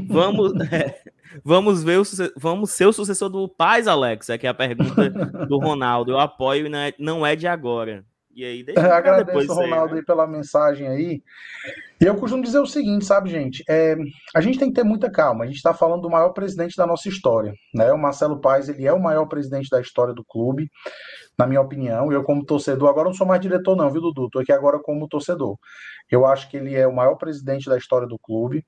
Vamos, 0.08 0.54
é, 0.72 1.02
vamos 1.44 1.84
ver 1.84 2.00
o 2.00 2.04
vamos 2.36 2.72
ser 2.72 2.86
o 2.86 2.94
sucessor 2.94 3.30
do 3.30 3.48
Paz, 3.48 3.88
Alex. 3.88 4.30
É 4.30 4.38
que 4.38 4.48
é 4.48 4.50
a 4.50 4.54
pergunta 4.54 5.10
do 5.46 5.58
Ronaldo. 5.60 6.12
Eu 6.12 6.20
apoio, 6.20 6.70
não 6.70 6.80
é, 6.80 6.94
não 6.98 7.26
é 7.26 7.36
de 7.36 7.48
agora. 7.48 8.06
E 8.34 8.46
aí, 8.46 8.64
deixa 8.64 8.82
eu 8.82 8.94
agradeço 8.94 9.26
depois 9.26 9.50
o 9.50 9.54
Ronaldo 9.54 9.96
aí, 9.96 10.00
né? 10.00 10.06
pela 10.06 10.28
mensagem 10.28 10.88
aí. 10.88 11.24
E 12.00 12.06
eu 12.06 12.16
costumo 12.16 12.44
dizer 12.44 12.60
o 12.60 12.66
seguinte, 12.68 13.06
sabe, 13.06 13.30
gente? 13.30 13.64
É, 13.68 13.96
a 14.36 14.40
gente 14.40 14.60
tem 14.60 14.70
que 14.70 14.76
ter 14.76 14.84
muita 14.84 15.10
calma. 15.10 15.44
A 15.44 15.48
gente 15.48 15.56
está 15.56 15.74
falando 15.74 16.02
do 16.04 16.10
maior 16.10 16.30
presidente 16.30 16.78
da 16.78 16.86
nossa 16.86 17.10
história, 17.10 17.54
né? 17.74 17.92
O 17.92 17.98
Marcelo 17.98 18.40
Paes, 18.40 18.70
ele 18.70 18.86
é 18.86 18.94
o 18.94 19.02
maior 19.02 19.26
presidente 19.26 19.68
da 19.70 19.82
história 19.82 20.14
do 20.14 20.24
clube 20.24 20.70
na 21.38 21.46
minha 21.46 21.62
opinião. 21.62 22.12
Eu, 22.12 22.24
como 22.24 22.46
torcedor, 22.46 22.90
agora 22.90 23.08
não 23.08 23.16
sou 23.16 23.28
mais 23.28 23.42
diretor, 23.42 23.76
não, 23.76 23.92
viu, 23.92 24.02
Dudu? 24.02 24.26
Estou 24.26 24.42
aqui 24.42 24.52
agora 24.52 24.80
como 24.80 25.08
torcedor. 25.08 25.58
Eu 26.10 26.26
acho 26.26 26.50
que 26.50 26.58
ele 26.58 26.74
é 26.74 26.88
o 26.88 26.96
maior 26.96 27.16
presidente 27.16 27.70
da 27.70 27.78
história 27.78 28.08
do 28.08 28.18
clube 28.18 28.64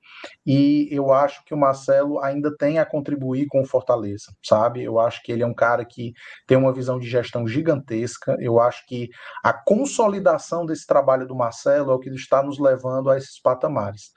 e 0.46 0.88
eu 0.90 1.10
acho 1.12 1.42
que 1.44 1.54
o 1.54 1.56
Marcelo 1.56 2.20
ainda 2.20 2.54
tem 2.54 2.78
a 2.78 2.84
contribuir 2.84 3.46
com 3.48 3.62
o 3.62 3.66
Fortaleza, 3.66 4.26
sabe? 4.44 4.82
Eu 4.82 4.98
acho 5.00 5.22
que 5.22 5.32
ele 5.32 5.42
é 5.42 5.46
um 5.46 5.54
cara 5.54 5.84
que 5.84 6.12
tem 6.46 6.58
uma 6.58 6.72
visão 6.72 6.98
de 6.98 7.08
gestão 7.08 7.48
gigantesca. 7.48 8.36
Eu 8.40 8.60
acho 8.60 8.84
que 8.86 9.08
a 9.42 9.52
consolidação 9.52 10.66
desse 10.66 10.86
trabalho 10.86 11.26
do 11.26 11.34
Marcelo 11.34 11.92
é 11.92 11.94
o 11.94 11.98
que 11.98 12.10
está 12.10 12.42
nos 12.42 12.58
levando 12.58 13.08
a 13.10 13.16
esses 13.22 13.40
patamares. 13.40 14.10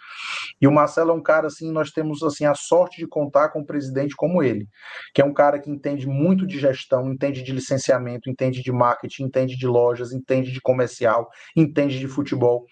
E 0.60 0.68
o 0.68 0.72
Marcelo 0.72 1.12
é 1.12 1.14
um 1.14 1.22
cara 1.22 1.48
assim, 1.48 1.72
nós 1.72 1.92
temos 1.92 2.24
assim 2.24 2.46
a 2.46 2.56
sorte 2.56 2.98
de 2.98 3.08
contar 3.08 3.50
com 3.50 3.60
um 3.60 3.66
presidente 3.66 4.16
como 4.16 4.42
ele, 4.42 4.68
que 5.14 5.22
é 5.22 5.26
um 5.26 5.34
cara 5.34 5.60
que 5.60 5.70
entende 5.70 6.08
muito 6.08 6.46
de 6.48 6.60
gestão, 6.60 7.12
entende 7.12 7.44
de 7.44 7.52
licenciamento, 7.52 8.30
entende 8.30 8.62
de 8.62 8.72
marketing, 8.72 9.24
entende 9.24 9.58
de 9.58 9.68
lojas, 9.68 10.12
entende 10.12 10.52
de 10.52 10.62
comercial, 10.62 11.30
entende 11.56 12.00
de 12.00 12.08
futebol. 12.08 12.66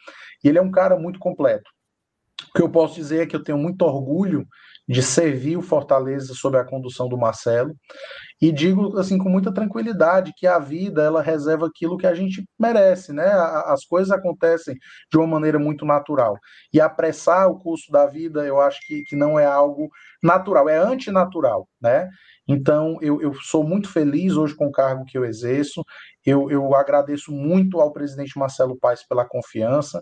E 0.43 0.49
ele 0.49 0.57
é 0.57 0.61
um 0.61 0.71
cara 0.71 0.97
muito 0.97 1.19
completo. 1.19 1.69
O 2.49 2.53
que 2.53 2.61
eu 2.61 2.69
posso 2.69 2.95
dizer 2.95 3.21
é 3.21 3.25
que 3.25 3.35
eu 3.35 3.43
tenho 3.43 3.57
muito 3.57 3.83
orgulho 3.83 4.47
de 4.91 5.01
servir 5.01 5.55
o 5.55 5.61
Fortaleza 5.61 6.33
sob 6.33 6.57
a 6.57 6.65
condução 6.65 7.07
do 7.07 7.17
Marcelo 7.17 7.73
e 8.41 8.51
digo 8.51 8.99
assim 8.99 9.17
com 9.17 9.29
muita 9.29 9.53
tranquilidade 9.53 10.33
que 10.35 10.45
a 10.45 10.59
vida 10.59 11.01
ela 11.01 11.21
reserva 11.21 11.67
aquilo 11.67 11.97
que 11.97 12.05
a 12.05 12.13
gente 12.13 12.43
merece, 12.59 13.13
né? 13.13 13.25
As 13.67 13.85
coisas 13.85 14.11
acontecem 14.11 14.75
de 15.09 15.17
uma 15.17 15.27
maneira 15.27 15.57
muito 15.57 15.85
natural 15.85 16.35
e 16.73 16.81
apressar 16.81 17.47
o 17.47 17.57
curso 17.57 17.89
da 17.89 18.05
vida 18.05 18.45
eu 18.45 18.59
acho 18.59 18.79
que, 18.85 19.03
que 19.03 19.15
não 19.15 19.39
é 19.39 19.45
algo 19.45 19.89
natural, 20.21 20.67
é 20.67 20.77
antinatural, 20.77 21.69
né? 21.81 22.09
Então, 22.47 22.97
eu, 23.01 23.21
eu, 23.21 23.33
sou 23.35 23.63
muito 23.63 23.89
feliz 23.89 24.35
hoje 24.35 24.55
com 24.55 24.67
o 24.67 24.71
cargo 24.71 25.05
que 25.05 25.17
eu 25.17 25.23
exerço. 25.23 25.85
Eu, 26.25 26.51
eu, 26.51 26.75
agradeço 26.75 27.31
muito 27.31 27.79
ao 27.79 27.93
presidente 27.93 28.37
Marcelo 28.37 28.77
Paes 28.77 29.07
pela 29.07 29.25
confiança 29.25 30.01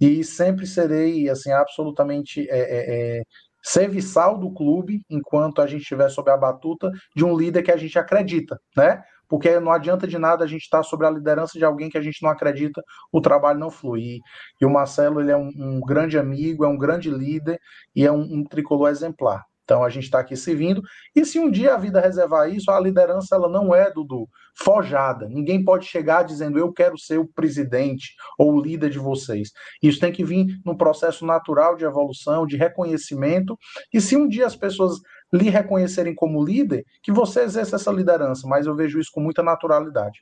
e 0.00 0.22
sempre 0.22 0.66
serei, 0.66 1.28
assim, 1.30 1.50
absolutamente 1.52 2.46
é, 2.50 2.58
é, 2.58 3.18
é, 3.18 3.22
serviçal 3.66 4.38
do 4.38 4.52
clube 4.52 5.02
enquanto 5.10 5.60
a 5.60 5.66
gente 5.66 5.82
estiver 5.82 6.08
sob 6.08 6.30
a 6.30 6.36
batuta 6.36 6.92
de 7.16 7.24
um 7.24 7.36
líder 7.36 7.64
que 7.64 7.72
a 7.72 7.76
gente 7.76 7.98
acredita, 7.98 8.60
né? 8.76 9.02
Porque 9.28 9.58
não 9.58 9.72
adianta 9.72 10.06
de 10.06 10.16
nada 10.18 10.44
a 10.44 10.46
gente 10.46 10.62
estar 10.62 10.84
sob 10.84 11.04
a 11.04 11.10
liderança 11.10 11.58
de 11.58 11.64
alguém 11.64 11.90
que 11.90 11.98
a 11.98 12.00
gente 12.00 12.22
não 12.22 12.30
acredita, 12.30 12.80
o 13.10 13.20
trabalho 13.20 13.58
não 13.58 13.68
flui. 13.68 14.20
E 14.60 14.64
o 14.64 14.70
Marcelo, 14.70 15.20
ele 15.20 15.32
é 15.32 15.36
um, 15.36 15.50
um 15.56 15.80
grande 15.80 16.16
amigo, 16.16 16.64
é 16.64 16.68
um 16.68 16.78
grande 16.78 17.10
líder 17.10 17.58
e 17.92 18.06
é 18.06 18.12
um, 18.12 18.20
um 18.20 18.44
tricolor 18.44 18.88
exemplar. 18.88 19.42
Então 19.66 19.82
a 19.82 19.90
gente 19.90 20.04
está 20.04 20.20
aqui 20.20 20.36
servindo. 20.36 20.80
E 21.14 21.24
se 21.24 21.40
um 21.40 21.50
dia 21.50 21.74
a 21.74 21.76
vida 21.76 22.00
reservar 22.00 22.48
isso, 22.48 22.70
a 22.70 22.78
liderança 22.78 23.34
ela 23.34 23.48
não 23.48 23.74
é 23.74 23.90
Dudu 23.90 24.28
forjada. 24.56 25.28
Ninguém 25.28 25.62
pode 25.62 25.86
chegar 25.86 26.22
dizendo 26.22 26.58
eu 26.58 26.72
quero 26.72 26.96
ser 26.96 27.18
o 27.18 27.26
presidente 27.26 28.14
ou 28.38 28.54
o 28.54 28.60
líder 28.60 28.90
de 28.90 28.98
vocês. 28.98 29.50
Isso 29.82 30.00
tem 30.00 30.12
que 30.12 30.24
vir 30.24 30.46
num 30.64 30.76
processo 30.76 31.26
natural 31.26 31.76
de 31.76 31.84
evolução, 31.84 32.46
de 32.46 32.56
reconhecimento. 32.56 33.58
E 33.92 34.00
se 34.00 34.16
um 34.16 34.28
dia 34.28 34.46
as 34.46 34.56
pessoas 34.56 35.00
lhe 35.32 35.50
reconhecerem 35.50 36.14
como 36.14 36.44
líder, 36.44 36.84
que 37.02 37.10
você 37.10 37.40
exerça 37.40 37.76
essa 37.76 37.90
liderança. 37.90 38.46
Mas 38.46 38.66
eu 38.66 38.74
vejo 38.76 39.00
isso 39.00 39.10
com 39.12 39.20
muita 39.20 39.42
naturalidade. 39.42 40.20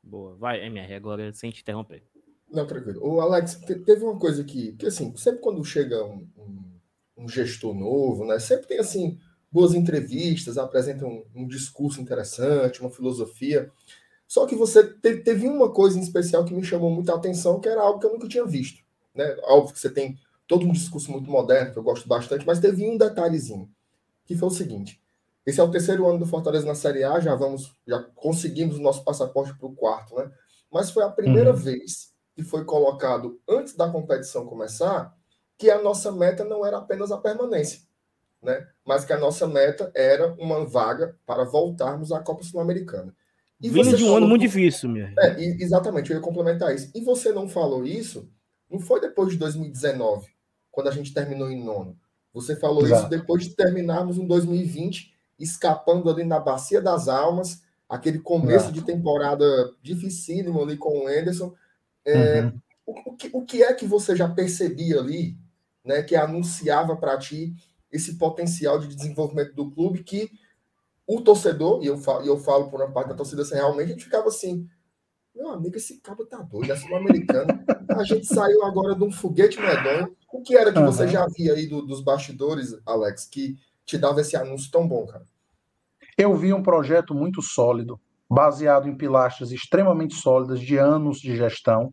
Boa, 0.00 0.36
vai, 0.36 0.64
MR, 0.64 0.94
agora 0.94 1.32
sem 1.32 1.50
te 1.50 1.60
interromper. 1.60 2.04
Não, 2.50 2.66
tranquilo. 2.66 3.00
O 3.02 3.20
Alex, 3.20 3.56
teve 3.56 4.04
uma 4.04 4.18
coisa 4.18 4.44
que, 4.44 4.74
que 4.74 4.86
assim, 4.86 5.14
sempre 5.16 5.40
quando 5.40 5.64
chega 5.64 6.04
um, 6.04 6.28
um 7.16 7.28
gestor 7.28 7.74
novo, 7.74 8.24
né? 8.24 8.38
Sempre 8.38 8.66
tem 8.66 8.78
assim 8.78 9.18
boas 9.50 9.72
entrevistas, 9.72 10.58
apresenta 10.58 11.06
um, 11.06 11.24
um 11.34 11.46
discurso 11.46 12.00
interessante, 12.00 12.80
uma 12.80 12.90
filosofia. 12.90 13.70
Só 14.26 14.46
que 14.46 14.56
você 14.56 14.82
teve, 14.82 15.22
teve 15.22 15.46
uma 15.46 15.70
coisa 15.70 15.98
em 15.98 16.02
especial 16.02 16.44
que 16.44 16.52
me 16.52 16.64
chamou 16.64 16.90
muita 16.90 17.14
atenção, 17.14 17.60
que 17.60 17.68
era 17.68 17.80
algo 17.80 18.00
que 18.00 18.06
eu 18.06 18.12
nunca 18.12 18.26
tinha 18.26 18.44
visto, 18.44 18.82
né? 19.14 19.36
Óbvio 19.44 19.74
que 19.74 19.80
você 19.80 19.90
tem 19.90 20.18
todo 20.48 20.66
um 20.66 20.72
discurso 20.72 21.10
muito 21.12 21.30
moderno 21.30 21.72
que 21.72 21.78
eu 21.78 21.82
gosto 21.82 22.08
bastante, 22.08 22.44
mas 22.44 22.58
teve 22.58 22.84
um 22.84 22.98
detalhezinho 22.98 23.70
que 24.24 24.36
foi 24.36 24.48
o 24.48 24.52
seguinte: 24.52 25.00
esse 25.46 25.60
é 25.60 25.62
o 25.62 25.70
terceiro 25.70 26.08
ano 26.08 26.18
do 26.18 26.26
Fortaleza 26.26 26.66
na 26.66 26.74
Série 26.74 27.04
A, 27.04 27.20
já 27.20 27.34
vamos, 27.34 27.76
já 27.86 28.02
conseguimos 28.14 28.76
o 28.76 28.82
nosso 28.82 29.04
passaporte 29.04 29.56
para 29.56 29.68
o 29.68 29.74
quarto, 29.74 30.16
né? 30.16 30.30
Mas 30.72 30.90
foi 30.90 31.04
a 31.04 31.10
primeira 31.10 31.50
uhum. 31.50 31.56
vez 31.56 32.12
que 32.34 32.42
foi 32.42 32.64
colocado 32.64 33.40
antes 33.48 33.76
da 33.76 33.88
competição 33.88 34.46
começar 34.46 35.14
que 35.56 35.70
a 35.70 35.80
nossa 35.80 36.10
meta 36.10 36.44
não 36.44 36.64
era 36.64 36.78
apenas 36.78 37.10
a 37.12 37.18
permanência, 37.18 37.80
né? 38.42 38.66
mas 38.84 39.04
que 39.04 39.12
a 39.12 39.18
nossa 39.18 39.46
meta 39.46 39.90
era 39.94 40.32
uma 40.34 40.64
vaga 40.64 41.16
para 41.24 41.44
voltarmos 41.44 42.12
à 42.12 42.20
Copa 42.20 42.42
Sul-Americana. 42.42 43.14
E 43.60 43.70
Vindo 43.70 43.96
de 43.96 44.04
um 44.04 44.16
ano 44.16 44.28
muito 44.28 44.42
difícil, 44.42 44.90
meu. 44.90 45.08
É, 45.18 45.40
exatamente, 45.40 46.10
eu 46.10 46.16
ia 46.16 46.22
complementar 46.22 46.74
isso. 46.74 46.90
E 46.94 47.00
você 47.00 47.32
não 47.32 47.48
falou 47.48 47.84
isso, 47.84 48.28
não 48.70 48.78
foi 48.78 49.00
depois 49.00 49.30
de 49.30 49.38
2019, 49.38 50.28
quando 50.70 50.88
a 50.88 50.90
gente 50.90 51.14
terminou 51.14 51.50
em 51.50 51.62
nono. 51.62 51.96
Você 52.32 52.56
falou 52.56 52.84
Exato. 52.84 53.02
isso 53.02 53.10
depois 53.10 53.44
de 53.44 53.54
terminarmos 53.54 54.18
um 54.18 54.26
2020 54.26 55.14
escapando 55.38 56.10
ali 56.10 56.24
na 56.24 56.40
Bacia 56.40 56.80
das 56.80 57.08
Almas, 57.08 57.62
aquele 57.88 58.18
começo 58.18 58.66
Exato. 58.66 58.72
de 58.72 58.82
temporada 58.82 59.72
dificílimo 59.80 60.60
ali 60.62 60.76
com 60.76 61.04
o 61.04 61.08
Anderson. 61.08 61.54
É, 62.04 62.42
uhum. 62.42 62.60
o, 62.86 63.12
o, 63.12 63.16
que, 63.16 63.30
o 63.32 63.42
que 63.42 63.62
é 63.62 63.72
que 63.72 63.86
você 63.86 64.16
já 64.16 64.28
percebia 64.28 64.98
ali, 64.98 65.38
né, 65.84 66.02
que 66.02 66.16
anunciava 66.16 66.96
para 66.96 67.18
ti 67.18 67.54
esse 67.92 68.16
potencial 68.16 68.78
de 68.78 68.88
desenvolvimento 68.88 69.54
do 69.54 69.70
clube 69.70 70.02
que 70.02 70.30
o 71.06 71.20
torcedor, 71.20 71.82
e 71.82 71.86
eu 71.86 71.98
falo, 71.98 72.26
eu 72.26 72.38
falo 72.38 72.70
por 72.70 72.80
uma 72.80 72.90
parte 72.90 73.08
da 73.08 73.14
torcida 73.14 73.42
assim, 73.42 73.54
realmente 73.54 73.86
a 73.86 73.92
gente 73.92 74.04
ficava 74.04 74.28
assim, 74.28 74.66
meu 75.34 75.50
amigo, 75.50 75.76
esse 75.76 76.00
cabo 76.00 76.24
tá 76.24 76.38
doido, 76.38 76.72
é 76.72 76.76
sul-americano. 76.76 77.48
A 77.90 78.04
gente 78.04 78.26
saiu 78.26 78.64
agora 78.64 78.94
de 78.94 79.02
um 79.02 79.10
foguete 79.10 79.60
medonho. 79.60 80.16
O 80.32 80.42
que 80.42 80.56
era 80.56 80.72
que 80.72 80.78
uhum. 80.78 80.86
você 80.86 81.08
já 81.08 81.26
via 81.26 81.54
aí 81.54 81.66
do, 81.66 81.82
dos 81.82 82.00
bastidores, 82.02 82.74
Alex, 82.86 83.26
que 83.26 83.56
te 83.84 83.98
dava 83.98 84.20
esse 84.20 84.36
anúncio 84.36 84.70
tão 84.70 84.86
bom, 84.86 85.06
cara? 85.06 85.26
Eu 86.16 86.36
vi 86.36 86.52
um 86.52 86.62
projeto 86.62 87.14
muito 87.14 87.42
sólido, 87.42 88.00
baseado 88.30 88.88
em 88.88 88.96
pilastras 88.96 89.50
extremamente 89.50 90.14
sólidas 90.14 90.60
de 90.60 90.76
anos 90.76 91.18
de 91.18 91.36
gestão, 91.36 91.92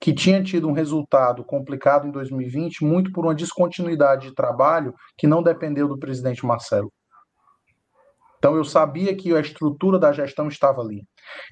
que 0.00 0.14
tinha 0.14 0.42
tido 0.42 0.68
um 0.68 0.72
resultado 0.72 1.44
complicado 1.44 2.06
em 2.06 2.10
2020, 2.10 2.84
muito 2.84 3.12
por 3.12 3.24
uma 3.24 3.34
descontinuidade 3.34 4.28
de 4.28 4.34
trabalho 4.34 4.94
que 5.16 5.26
não 5.26 5.42
dependeu 5.42 5.88
do 5.88 5.98
presidente 5.98 6.46
Marcelo. 6.46 6.92
Então 8.38 8.54
eu 8.54 8.64
sabia 8.64 9.16
que 9.16 9.34
a 9.34 9.40
estrutura 9.40 9.98
da 9.98 10.12
gestão 10.12 10.46
estava 10.46 10.80
ali. 10.80 11.02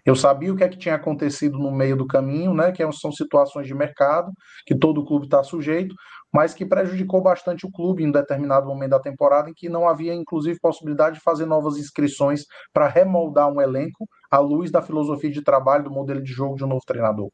Eu 0.04 0.14
sabia 0.14 0.52
o 0.52 0.56
que 0.56 0.62
é 0.62 0.68
que 0.68 0.78
tinha 0.78 0.94
acontecido 0.94 1.58
no 1.58 1.70
meio 1.70 1.96
do 1.96 2.06
caminho, 2.06 2.54
né? 2.54 2.70
Que 2.70 2.90
são 2.92 3.10
situações 3.10 3.66
de 3.66 3.74
mercado 3.74 4.30
que 4.64 4.78
todo 4.78 5.04
clube 5.04 5.26
está 5.26 5.42
sujeito, 5.42 5.94
mas 6.32 6.54
que 6.54 6.64
prejudicou 6.64 7.20
bastante 7.20 7.66
o 7.66 7.72
clube 7.72 8.04
em 8.04 8.10
determinado 8.10 8.66
momento 8.66 8.90
da 8.90 9.00
temporada, 9.00 9.50
em 9.50 9.54
que 9.54 9.68
não 9.68 9.88
havia, 9.88 10.14
inclusive, 10.14 10.60
possibilidade 10.60 11.16
de 11.16 11.22
fazer 11.22 11.46
novas 11.46 11.76
inscrições 11.76 12.44
para 12.72 12.86
remoldar 12.86 13.52
um 13.52 13.60
elenco 13.60 14.06
à 14.30 14.38
luz 14.38 14.70
da 14.70 14.80
filosofia 14.80 15.30
de 15.30 15.42
trabalho, 15.42 15.84
do 15.84 15.90
modelo 15.90 16.22
de 16.22 16.32
jogo 16.32 16.54
de 16.54 16.64
um 16.64 16.68
novo 16.68 16.82
treinador. 16.86 17.30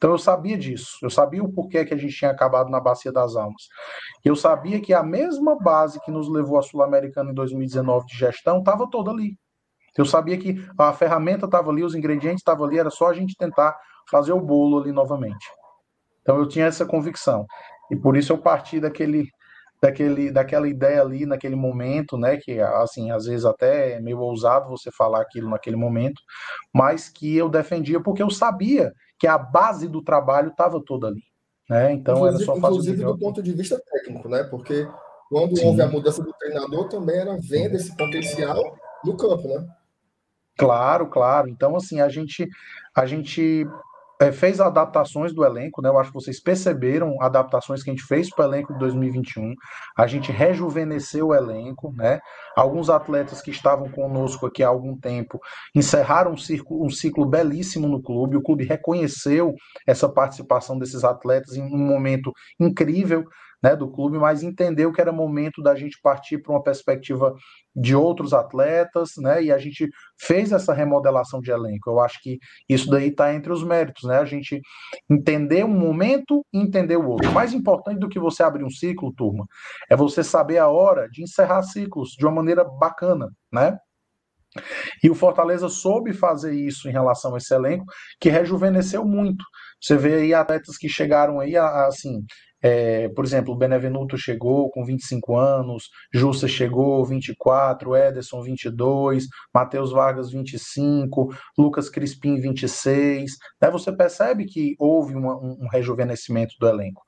Então 0.00 0.12
eu 0.12 0.18
sabia 0.18 0.56
disso, 0.56 0.96
eu 1.02 1.10
sabia 1.10 1.44
o 1.44 1.52
porquê 1.52 1.84
que 1.84 1.92
a 1.92 1.96
gente 1.96 2.16
tinha 2.16 2.30
acabado 2.30 2.70
na 2.70 2.80
Bacia 2.80 3.12
das 3.12 3.36
Almas. 3.36 3.68
Eu 4.24 4.34
sabia 4.34 4.80
que 4.80 4.94
a 4.94 5.02
mesma 5.02 5.58
base 5.58 6.00
que 6.00 6.10
nos 6.10 6.26
levou 6.26 6.58
à 6.58 6.62
Sul-Americana 6.62 7.30
em 7.30 7.34
2019 7.34 8.06
de 8.06 8.16
gestão 8.16 8.60
estava 8.60 8.88
toda 8.88 9.10
ali. 9.10 9.36
Eu 9.98 10.06
sabia 10.06 10.38
que 10.38 10.56
a 10.78 10.94
ferramenta 10.94 11.44
estava 11.44 11.70
ali, 11.70 11.84
os 11.84 11.94
ingredientes 11.94 12.40
estavam 12.40 12.66
ali, 12.66 12.78
era 12.78 12.88
só 12.88 13.08
a 13.08 13.12
gente 13.12 13.36
tentar 13.36 13.78
fazer 14.10 14.32
o 14.32 14.40
bolo 14.40 14.80
ali 14.80 14.90
novamente. 14.90 15.46
Então 16.22 16.38
eu 16.38 16.48
tinha 16.48 16.64
essa 16.64 16.86
convicção. 16.86 17.44
E 17.90 17.96
por 17.96 18.16
isso 18.16 18.32
eu 18.32 18.38
parti 18.38 18.80
daquele 18.80 19.28
daquele, 19.82 20.30
daquela 20.30 20.68
ideia 20.68 21.02
ali 21.02 21.26
naquele 21.26 21.56
momento, 21.56 22.16
né? 22.16 22.38
Que 22.38 22.58
assim, 22.58 23.10
às 23.10 23.26
vezes 23.26 23.44
até 23.44 23.92
é 23.92 24.00
meio 24.00 24.18
ousado 24.20 24.70
você 24.70 24.90
falar 24.90 25.20
aquilo 25.20 25.50
naquele 25.50 25.76
momento, 25.76 26.22
mas 26.72 27.10
que 27.10 27.36
eu 27.36 27.50
defendia 27.50 28.00
porque 28.00 28.22
eu 28.22 28.30
sabia 28.30 28.92
que 29.20 29.26
a 29.26 29.36
base 29.36 29.86
do 29.86 30.02
trabalho 30.02 30.48
estava 30.48 30.82
toda 30.82 31.08
ali. 31.08 31.22
Né? 31.68 31.92
Então 31.92 32.16
inclusive, 32.16 32.42
era 32.42 32.44
só 32.46 32.54
fazer 32.54 32.74
Inclusive 32.74 33.04
do 33.04 33.18
ponto 33.18 33.42
de 33.42 33.52
vista 33.52 33.80
técnico, 33.92 34.28
né? 34.28 34.42
Porque 34.44 34.88
quando 35.28 35.56
Sim. 35.56 35.66
houve 35.66 35.82
a 35.82 35.88
mudança 35.88 36.24
do 36.24 36.32
treinador, 36.32 36.88
também 36.88 37.18
era 37.18 37.36
vendo 37.38 37.76
esse 37.76 37.94
potencial 37.96 38.76
no 39.04 39.16
campo, 39.16 39.46
né? 39.46 39.68
Claro, 40.56 41.06
claro. 41.08 41.48
Então, 41.48 41.76
assim, 41.76 42.00
a 42.00 42.08
gente, 42.08 42.48
a 42.94 43.06
gente 43.06 43.66
é, 44.20 44.30
fez 44.30 44.60
adaptações 44.60 45.32
do 45.32 45.44
elenco, 45.44 45.80
né? 45.80 45.88
Eu 45.88 45.98
acho 45.98 46.10
que 46.10 46.14
vocês 46.14 46.38
perceberam 46.38 47.20
adaptações 47.22 47.82
que 47.82 47.88
a 47.88 47.92
gente 47.94 48.04
fez 48.04 48.28
para 48.28 48.46
o 48.46 48.48
elenco 48.48 48.74
de 48.74 48.78
2021. 48.78 49.54
A 49.96 50.06
gente 50.06 50.30
rejuvenesceu 50.30 51.28
o 51.28 51.34
elenco, 51.34 51.90
né? 51.96 52.20
Alguns 52.54 52.90
atletas 52.90 53.40
que 53.40 53.50
estavam 53.50 53.90
conosco 53.90 54.46
aqui 54.46 54.62
há 54.62 54.68
algum 54.68 54.94
tempo 54.94 55.40
encerraram 55.74 56.32
um 56.32 56.36
ciclo, 56.36 56.84
um 56.84 56.90
ciclo 56.90 57.24
belíssimo 57.24 57.88
no 57.88 58.02
clube. 58.02 58.36
O 58.36 58.42
clube 58.42 58.64
reconheceu 58.64 59.54
essa 59.86 60.06
participação 60.06 60.78
desses 60.78 61.02
atletas 61.02 61.56
em 61.56 61.62
um 61.62 61.78
momento 61.78 62.30
incrível 62.60 63.24
né, 63.62 63.76
do 63.76 63.90
clube, 63.90 64.18
mas 64.18 64.42
entendeu 64.42 64.92
que 64.92 65.00
era 65.00 65.12
momento 65.12 65.62
da 65.62 65.74
gente 65.74 65.98
partir 66.02 66.38
para 66.38 66.52
uma 66.52 66.62
perspectiva 66.62 67.34
de 67.74 67.94
outros 67.94 68.32
atletas, 68.32 69.10
né? 69.18 69.42
E 69.44 69.52
a 69.52 69.58
gente 69.58 69.88
fez 70.18 70.50
essa 70.50 70.72
remodelação 70.72 71.40
de 71.40 71.50
elenco. 71.50 71.90
Eu 71.90 72.00
acho 72.00 72.20
que 72.22 72.38
isso 72.68 72.90
daí 72.90 73.08
está 73.08 73.32
entre 73.34 73.52
os 73.52 73.62
méritos, 73.62 74.04
né? 74.04 74.18
A 74.18 74.24
gente 74.24 74.60
entender 75.08 75.64
um 75.64 75.68
momento 75.68 76.44
e 76.52 76.58
entender 76.58 76.96
o 76.96 77.08
outro. 77.08 77.30
Mais 77.32 77.52
importante 77.52 78.00
do 78.00 78.08
que 78.08 78.18
você 78.18 78.42
abrir 78.42 78.64
um 78.64 78.70
ciclo, 78.70 79.12
turma, 79.14 79.46
é 79.90 79.96
você 79.96 80.24
saber 80.24 80.58
a 80.58 80.68
hora 80.68 81.08
de 81.08 81.22
encerrar 81.22 81.62
ciclos 81.62 82.10
de 82.10 82.24
uma 82.24 82.34
maneira 82.34 82.64
bacana, 82.64 83.28
né? 83.52 83.78
E 85.02 85.08
o 85.08 85.14
Fortaleza 85.14 85.68
soube 85.68 86.12
fazer 86.12 86.52
isso 86.54 86.88
em 86.88 86.92
relação 86.92 87.34
a 87.34 87.38
esse 87.38 87.54
elenco, 87.54 87.84
que 88.20 88.28
rejuvenesceu 88.28 89.04
muito. 89.04 89.44
Você 89.80 89.96
vê 89.96 90.14
aí 90.14 90.34
atletas 90.34 90.76
que 90.76 90.88
chegaram 90.88 91.40
aí, 91.40 91.56
assim, 91.56 92.24
é, 92.62 93.08
por 93.10 93.24
exemplo, 93.24 93.54
o 93.54 93.56
Benevenuto 93.56 94.18
chegou 94.18 94.70
com 94.70 94.84
25 94.84 95.36
anos, 95.36 95.88
Justa 96.12 96.46
chegou 96.46 97.04
24, 97.04 97.96
Ederson 97.96 98.42
22, 98.42 99.26
Matheus 99.54 99.92
Vargas 99.92 100.30
25, 100.30 101.34
Lucas 101.56 101.88
Crispim 101.88 102.40
26. 102.40 103.32
Né? 103.60 103.70
Você 103.70 103.92
percebe 103.92 104.44
que 104.44 104.74
houve 104.78 105.14
uma, 105.14 105.36
um 105.36 105.68
rejuvenescimento 105.70 106.54
do 106.60 106.68
elenco. 106.68 107.02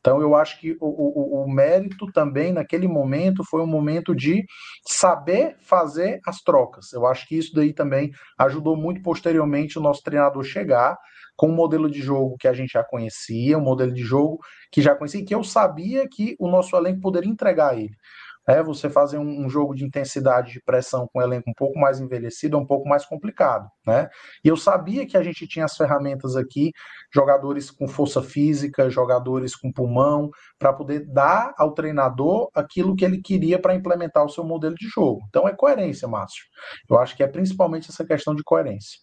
Então 0.00 0.20
eu 0.20 0.34
acho 0.34 0.60
que 0.60 0.76
o, 0.80 0.86
o, 0.86 1.44
o 1.44 1.52
mérito 1.52 2.06
também 2.12 2.52
naquele 2.52 2.86
momento 2.86 3.42
foi 3.44 3.62
um 3.62 3.66
momento 3.66 4.14
de 4.14 4.44
saber 4.86 5.56
fazer 5.60 6.20
as 6.26 6.40
trocas. 6.42 6.92
Eu 6.92 7.06
acho 7.06 7.26
que 7.26 7.36
isso 7.36 7.54
daí 7.54 7.72
também 7.72 8.10
ajudou 8.38 8.76
muito 8.76 9.02
posteriormente 9.02 9.78
o 9.78 9.82
nosso 9.82 10.02
treinador 10.02 10.42
chegar 10.44 10.96
com 11.38 11.48
um 11.48 11.54
modelo 11.54 11.88
de 11.88 12.02
jogo 12.02 12.36
que 12.36 12.48
a 12.48 12.52
gente 12.52 12.72
já 12.72 12.82
conhecia, 12.82 13.56
um 13.56 13.62
modelo 13.62 13.92
de 13.92 14.02
jogo 14.02 14.40
que 14.72 14.82
já 14.82 14.96
conhecia, 14.96 15.24
que 15.24 15.34
eu 15.34 15.44
sabia 15.44 16.06
que 16.08 16.34
o 16.36 16.50
nosso 16.50 16.76
elenco 16.76 17.00
poderia 17.00 17.30
entregar 17.30 17.74
a 17.74 17.76
ele. 17.76 17.94
É, 18.48 18.62
você 18.62 18.88
fazer 18.88 19.18
um, 19.18 19.44
um, 19.44 19.48
jogo 19.48 19.74
de 19.74 19.84
intensidade 19.84 20.52
de 20.52 20.62
pressão 20.62 21.06
com 21.06 21.20
um 21.20 21.22
elenco 21.22 21.50
um 21.50 21.54
pouco 21.54 21.78
mais 21.78 22.00
envelhecido 22.00 22.56
é 22.56 22.60
um 22.60 22.66
pouco 22.66 22.88
mais 22.88 23.04
complicado, 23.04 23.68
né? 23.86 24.08
E 24.42 24.48
eu 24.48 24.56
sabia 24.56 25.06
que 25.06 25.18
a 25.18 25.22
gente 25.22 25.46
tinha 25.46 25.66
as 25.66 25.76
ferramentas 25.76 26.34
aqui, 26.34 26.72
jogadores 27.12 27.70
com 27.70 27.86
força 27.86 28.22
física, 28.22 28.88
jogadores 28.88 29.54
com 29.54 29.70
pulmão, 29.70 30.30
para 30.58 30.72
poder 30.72 31.06
dar 31.06 31.52
ao 31.58 31.74
treinador 31.74 32.48
aquilo 32.54 32.96
que 32.96 33.04
ele 33.04 33.20
queria 33.20 33.60
para 33.60 33.74
implementar 33.74 34.24
o 34.24 34.30
seu 34.30 34.42
modelo 34.42 34.74
de 34.74 34.88
jogo. 34.88 35.20
Então 35.28 35.46
é 35.46 35.54
coerência, 35.54 36.08
Márcio. 36.08 36.46
Eu 36.90 36.98
acho 36.98 37.14
que 37.14 37.22
é 37.22 37.28
principalmente 37.28 37.90
essa 37.90 38.04
questão 38.04 38.34
de 38.34 38.42
coerência. 38.42 38.98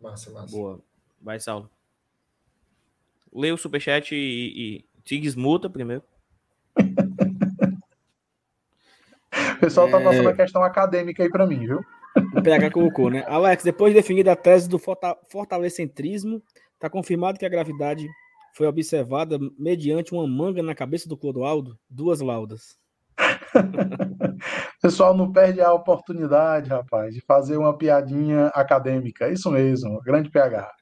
Massa, 0.00 0.30
massa. 0.32 0.54
Boa. 0.54 0.95
Vai, 1.20 1.40
Saulo. 1.40 1.70
Lê 3.32 3.52
o 3.52 3.56
superchat 3.56 4.14
e, 4.14 4.18
e 4.18 4.84
Tigres 5.04 5.34
multa 5.34 5.68
primeiro. 5.68 6.02
o 9.56 9.60
pessoal 9.60 9.90
tá 9.90 10.00
passando 10.00 10.28
é... 10.28 10.32
a 10.32 10.36
questão 10.36 10.62
acadêmica 10.62 11.22
aí 11.22 11.30
para 11.30 11.46
mim, 11.46 11.60
viu? 11.60 11.80
O 12.34 12.42
PH 12.42 12.70
colocou, 12.70 13.10
né? 13.10 13.24
Alex, 13.26 13.62
depois 13.62 13.92
de 13.92 14.00
definida 14.00 14.32
a 14.32 14.36
tese 14.36 14.68
do 14.68 14.78
fortalecentrismo, 14.78 16.42
tá 16.78 16.88
confirmado 16.88 17.38
que 17.38 17.44
a 17.44 17.48
gravidade 17.48 18.06
foi 18.54 18.66
observada 18.66 19.38
mediante 19.58 20.14
uma 20.14 20.26
manga 20.26 20.62
na 20.62 20.74
cabeça 20.74 21.08
do 21.08 21.16
Clodoaldo? 21.16 21.78
Duas 21.90 22.20
laudas. 22.20 22.78
o 23.54 24.80
pessoal 24.80 25.14
não 25.14 25.30
perde 25.30 25.60
a 25.60 25.72
oportunidade, 25.72 26.70
rapaz, 26.70 27.14
de 27.14 27.20
fazer 27.20 27.58
uma 27.58 27.76
piadinha 27.76 28.46
acadêmica. 28.48 29.26
É 29.26 29.32
isso 29.32 29.50
mesmo, 29.50 30.00
grande 30.02 30.30
PH. 30.30 30.72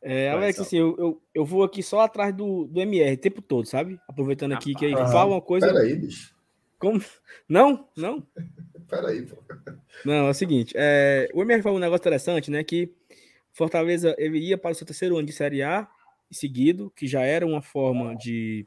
É, 0.00 0.30
Alex, 0.30 0.60
assim, 0.60 0.78
eu, 0.78 0.96
eu, 0.96 1.22
eu, 1.34 1.44
vou 1.44 1.64
aqui 1.64 1.82
só 1.82 2.00
atrás 2.00 2.32
do, 2.34 2.66
do 2.66 2.80
MR 2.80 3.14
o 3.14 3.18
tempo 3.18 3.42
todo, 3.42 3.66
sabe? 3.66 3.98
Aproveitando 4.06 4.52
aqui 4.52 4.74
que 4.74 4.86
aí 4.86 4.94
ah, 4.94 5.08
fala 5.08 5.34
uma 5.34 5.40
coisa. 5.40 5.66
Peraí, 5.66 5.96
bicho. 5.96 6.34
Como? 6.78 7.02
Não? 7.48 7.88
Não? 7.96 8.24
Peraí, 8.88 9.22
pô. 9.22 9.36
Não, 10.04 10.28
é 10.28 10.30
o 10.30 10.34
seguinte. 10.34 10.72
É, 10.76 11.28
o 11.34 11.42
MR 11.42 11.62
falou 11.62 11.78
um 11.78 11.80
negócio 11.80 12.02
interessante, 12.02 12.50
né? 12.50 12.62
Que 12.62 12.92
Fortaleza 13.52 14.14
ele 14.18 14.38
ia 14.38 14.56
para 14.56 14.70
o 14.70 14.74
seu 14.74 14.86
terceiro 14.86 15.16
ano 15.16 15.26
de 15.26 15.32
Série 15.32 15.62
A 15.62 15.88
seguido, 16.30 16.92
que 16.94 17.06
já 17.06 17.22
era 17.22 17.44
uma 17.44 17.60
forma 17.60 18.14
de. 18.16 18.66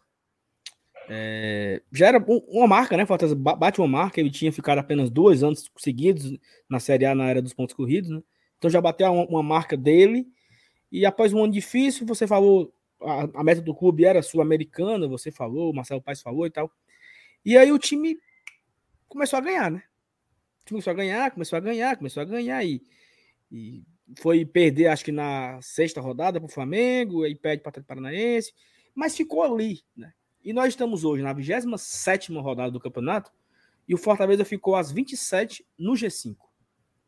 É, 1.09 1.81
já 1.91 2.07
era 2.07 2.23
uma 2.47 2.67
marca, 2.67 2.97
né? 2.97 3.05
Fortaleza 3.05 3.35
bate 3.35 3.79
uma 3.79 3.87
marca, 3.87 4.19
ele 4.19 4.29
tinha 4.29 4.51
ficado 4.51 4.79
apenas 4.79 5.09
dois 5.09 5.43
anos 5.43 5.71
seguidos 5.77 6.37
na 6.69 6.79
Série 6.79 7.05
A 7.05 7.15
na 7.15 7.29
era 7.29 7.41
dos 7.41 7.53
pontos 7.53 7.73
corridos, 7.73 8.09
né? 8.09 8.21
Então 8.57 8.69
já 8.69 8.81
bateu 8.81 9.11
uma, 9.11 9.25
uma 9.25 9.43
marca 9.43 9.77
dele 9.77 10.27
e 10.91 11.05
após 11.05 11.33
um 11.33 11.43
ano 11.43 11.53
difícil, 11.53 12.05
você 12.05 12.27
falou, 12.27 12.73
a, 13.01 13.39
a 13.39 13.43
meta 13.43 13.61
do 13.61 13.73
clube 13.73 14.05
era 14.05 14.21
sul-americana, 14.21 15.07
você 15.07 15.31
falou, 15.31 15.71
o 15.71 15.75
Marcelo 15.75 16.01
Paes 16.01 16.21
falou 16.21 16.45
e 16.45 16.51
tal. 16.51 16.71
E 17.45 17.57
aí 17.57 17.71
o 17.71 17.79
time 17.79 18.19
começou 19.07 19.37
a 19.37 19.41
ganhar, 19.41 19.71
né? 19.71 19.83
Começou 20.67 20.91
a 20.91 20.93
ganhar, 20.93 21.31
começou 21.31 21.57
a 21.57 21.59
ganhar, 21.59 21.97
começou 21.97 22.21
a 22.21 22.25
ganhar 22.25 22.63
e, 22.63 22.81
e 23.51 23.83
foi 24.19 24.45
perder, 24.45 24.87
acho 24.87 25.05
que 25.05 25.11
na 25.11 25.59
sexta 25.61 26.01
rodada 26.01 26.39
para 26.39 26.47
o 26.47 26.51
Flamengo, 26.51 27.23
aí 27.23 27.35
perde 27.35 27.63
para 27.63 27.79
o 27.79 27.83
Paranaense, 27.83 28.53
mas 28.93 29.15
ficou 29.15 29.43
ali, 29.43 29.81
né? 29.95 30.13
E 30.43 30.53
nós 30.53 30.69
estamos 30.69 31.03
hoje 31.03 31.23
na 31.23 31.33
27 31.33 32.33
rodada 32.33 32.71
do 32.71 32.79
campeonato 32.79 33.31
e 33.87 33.93
o 33.93 33.97
Fortaleza 33.97 34.43
ficou 34.43 34.75
às 34.75 34.91
27 34.91 35.65
no 35.77 35.93
G5. 35.93 36.35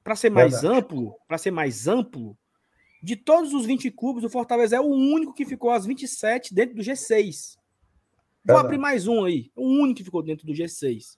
Para 0.04 0.16
ser 0.16 0.30
mais 0.30 0.54
Verdade. 0.54 0.78
amplo, 0.78 1.16
para 1.28 1.38
ser 1.38 1.50
mais 1.50 1.88
amplo, 1.88 2.38
de 3.04 3.18
todos 3.18 3.54
os 3.54 3.66
20 3.66 3.92
clubes, 3.92 4.24
o 4.24 4.30
Fortaleza 4.30 4.78
é 4.78 4.80
o 4.80 4.86
único 4.86 5.34
que 5.34 5.46
ficou 5.46 5.72
às 5.72 5.86
27 5.86 6.56
dentro 6.56 6.74
do 6.74 6.82
G6. 6.82 7.58
Vou 8.46 8.56
abrir 8.56 8.78
mais 8.78 9.08
um 9.08 9.26
aí. 9.26 9.52
O 9.58 9.68
único 9.68 9.98
que 9.98 10.06
ficou 10.06 10.24
dentro 10.24 10.48
do 10.48 10.54
G6. 10.54 11.18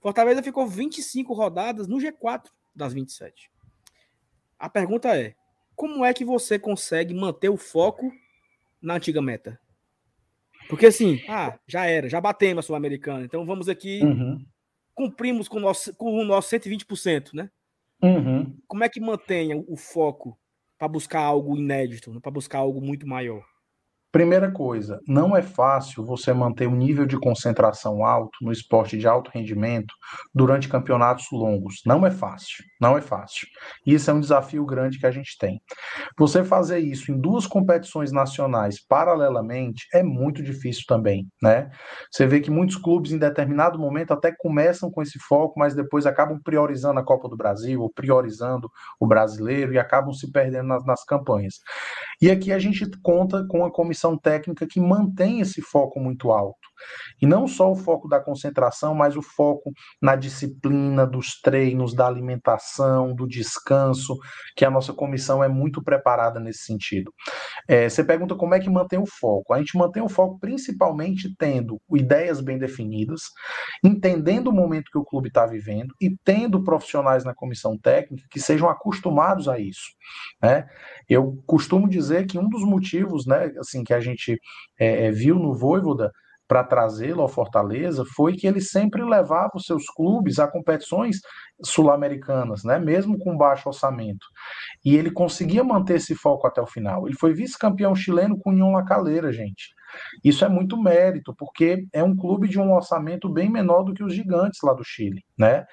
Fortaleza 0.00 0.42
ficou 0.42 0.66
25 0.66 1.32
rodadas 1.32 1.86
no 1.86 1.98
G4 1.98 2.46
das 2.74 2.92
27. 2.92 3.48
A 4.58 4.68
pergunta 4.68 5.16
é: 5.16 5.36
como 5.76 6.04
é 6.04 6.12
que 6.12 6.24
você 6.24 6.58
consegue 6.58 7.14
manter 7.14 7.50
o 7.50 7.56
foco 7.56 8.12
na 8.80 8.94
antiga 8.94 9.22
meta? 9.22 9.60
Porque 10.68 10.86
assim, 10.86 11.22
ah, 11.28 11.56
já 11.68 11.86
era, 11.86 12.08
já 12.08 12.20
batemos 12.20 12.64
a 12.64 12.66
Sul-Americana, 12.66 13.24
então 13.24 13.46
vamos 13.46 13.68
aqui, 13.68 14.00
uhum. 14.02 14.44
cumprimos 14.92 15.48
com 15.48 15.58
o 15.58 15.60
nosso, 15.60 15.94
com 15.94 16.14
o 16.14 16.24
nosso 16.24 16.50
120%, 16.50 17.32
né? 17.32 17.48
Uhum. 18.02 18.56
Como 18.66 18.82
é 18.82 18.88
que 18.88 19.00
mantém 19.00 19.64
o 19.68 19.76
foco 19.76 20.36
para 20.82 20.88
buscar 20.88 21.20
algo 21.20 21.56
inédito, 21.56 22.12
né? 22.12 22.18
para 22.20 22.32
buscar 22.32 22.58
algo 22.58 22.80
muito 22.80 23.06
maior? 23.06 23.46
Primeira 24.12 24.52
coisa, 24.52 25.00
não 25.08 25.34
é 25.34 25.40
fácil 25.40 26.04
você 26.04 26.34
manter 26.34 26.68
um 26.68 26.76
nível 26.76 27.06
de 27.06 27.18
concentração 27.18 28.04
alto 28.04 28.36
no 28.42 28.52
esporte 28.52 28.98
de 28.98 29.08
alto 29.08 29.30
rendimento 29.32 29.94
durante 30.34 30.68
campeonatos 30.68 31.28
longos. 31.32 31.76
Não 31.86 32.06
é 32.06 32.10
fácil, 32.10 32.62
não 32.78 32.98
é 32.98 33.00
fácil. 33.00 33.48
Isso 33.86 34.10
é 34.10 34.12
um 34.14 34.20
desafio 34.20 34.66
grande 34.66 34.98
que 34.98 35.06
a 35.06 35.10
gente 35.10 35.38
tem. 35.38 35.62
Você 36.18 36.44
fazer 36.44 36.78
isso 36.80 37.10
em 37.10 37.18
duas 37.18 37.46
competições 37.46 38.12
nacionais 38.12 38.84
paralelamente 38.86 39.86
é 39.94 40.02
muito 40.02 40.42
difícil 40.42 40.82
também, 40.86 41.26
né? 41.42 41.70
Você 42.10 42.26
vê 42.26 42.38
que 42.40 42.50
muitos 42.50 42.76
clubes 42.76 43.12
em 43.12 43.18
determinado 43.18 43.78
momento 43.78 44.12
até 44.12 44.30
começam 44.36 44.90
com 44.90 45.00
esse 45.00 45.18
foco, 45.20 45.58
mas 45.58 45.74
depois 45.74 46.04
acabam 46.04 46.38
priorizando 46.44 47.00
a 47.00 47.04
Copa 47.04 47.30
do 47.30 47.36
Brasil, 47.36 47.80
ou 47.80 47.90
priorizando 47.90 48.68
o 49.00 49.06
brasileiro 49.06 49.72
e 49.72 49.78
acabam 49.78 50.12
se 50.12 50.30
perdendo 50.30 50.68
nas, 50.68 50.84
nas 50.84 51.02
campanhas. 51.02 51.54
E 52.20 52.30
aqui 52.30 52.52
a 52.52 52.58
gente 52.58 52.86
conta 53.02 53.46
com 53.48 53.64
a 53.64 53.72
comissão 53.72 54.01
comissão 54.02 54.16
técnica 54.16 54.66
que 54.66 54.80
mantém 54.80 55.40
esse 55.40 55.62
foco 55.62 56.00
muito 56.00 56.32
alto. 56.32 56.58
E 57.20 57.26
não 57.26 57.46
só 57.46 57.70
o 57.70 57.76
foco 57.76 58.08
da 58.08 58.20
concentração, 58.20 58.94
mas 58.94 59.16
o 59.16 59.22
foco 59.22 59.72
na 60.00 60.16
disciplina, 60.16 61.06
dos 61.06 61.40
treinos, 61.40 61.94
da 61.94 62.06
alimentação, 62.06 63.14
do 63.14 63.26
descanso, 63.26 64.16
que 64.56 64.64
a 64.64 64.70
nossa 64.70 64.92
comissão 64.92 65.42
é 65.42 65.48
muito 65.48 65.82
preparada 65.82 66.40
nesse 66.40 66.64
sentido. 66.64 67.12
É, 67.68 67.88
você 67.88 68.02
pergunta 68.02 68.34
como 68.34 68.54
é 68.54 68.60
que 68.60 68.68
mantém 68.68 68.98
o 68.98 69.06
foco. 69.06 69.54
A 69.54 69.58
gente 69.58 69.76
mantém 69.78 70.02
o 70.02 70.08
foco 70.08 70.38
principalmente 70.40 71.32
tendo 71.38 71.80
ideias 71.94 72.40
bem 72.40 72.58
definidas, 72.58 73.20
entendendo 73.84 74.48
o 74.48 74.52
momento 74.52 74.90
que 74.90 74.98
o 74.98 75.04
clube 75.04 75.28
está 75.28 75.46
vivendo 75.46 75.94
e 76.00 76.16
tendo 76.24 76.64
profissionais 76.64 77.24
na 77.24 77.34
comissão 77.34 77.78
técnica 77.78 78.26
que 78.30 78.40
sejam 78.40 78.68
acostumados 78.68 79.48
a 79.48 79.58
isso. 79.58 79.92
Né? 80.42 80.66
Eu 81.08 81.40
costumo 81.46 81.88
dizer 81.88 82.26
que 82.26 82.38
um 82.38 82.48
dos 82.48 82.64
motivos, 82.64 83.26
né, 83.26 83.52
assim, 83.58 83.84
que 83.84 83.91
a 83.92 84.00
gente 84.00 84.38
é, 84.78 85.06
é 85.06 85.10
viu 85.10 85.36
no 85.36 85.54
Voivoda 85.54 86.10
para 86.52 86.64
trazê-lo 86.64 87.22
ao 87.22 87.28
Fortaleza 87.28 88.04
foi 88.14 88.34
que 88.34 88.46
ele 88.46 88.60
sempre 88.60 89.02
levava 89.02 89.52
os 89.54 89.64
seus 89.64 89.86
clubes 89.86 90.38
a 90.38 90.46
competições 90.46 91.16
sul-americanas, 91.64 92.62
né, 92.62 92.78
mesmo 92.78 93.16
com 93.16 93.38
baixo 93.38 93.70
orçamento. 93.70 94.26
E 94.84 94.94
ele 94.94 95.10
conseguia 95.10 95.64
manter 95.64 95.94
esse 95.94 96.14
foco 96.14 96.46
até 96.46 96.60
o 96.60 96.66
final. 96.66 97.06
Ele 97.06 97.16
foi 97.16 97.32
vice-campeão 97.32 97.94
chileno 97.94 98.38
com 98.38 98.50
União 98.50 98.70
La 98.72 98.84
Calera, 98.84 99.32
gente. 99.32 99.70
Isso 100.22 100.44
é 100.44 100.48
muito 100.48 100.76
mérito, 100.76 101.34
porque 101.38 101.86
é 101.90 102.02
um 102.02 102.14
clube 102.14 102.48
de 102.48 102.58
um 102.58 102.72
orçamento 102.72 103.28
bem 103.30 103.50
menor 103.50 103.82
do 103.82 103.94
que 103.94 104.04
os 104.04 104.14
gigantes 104.14 104.60
lá 104.62 104.74
do 104.74 104.84
Chile, 104.84 105.22
né? 105.38 105.64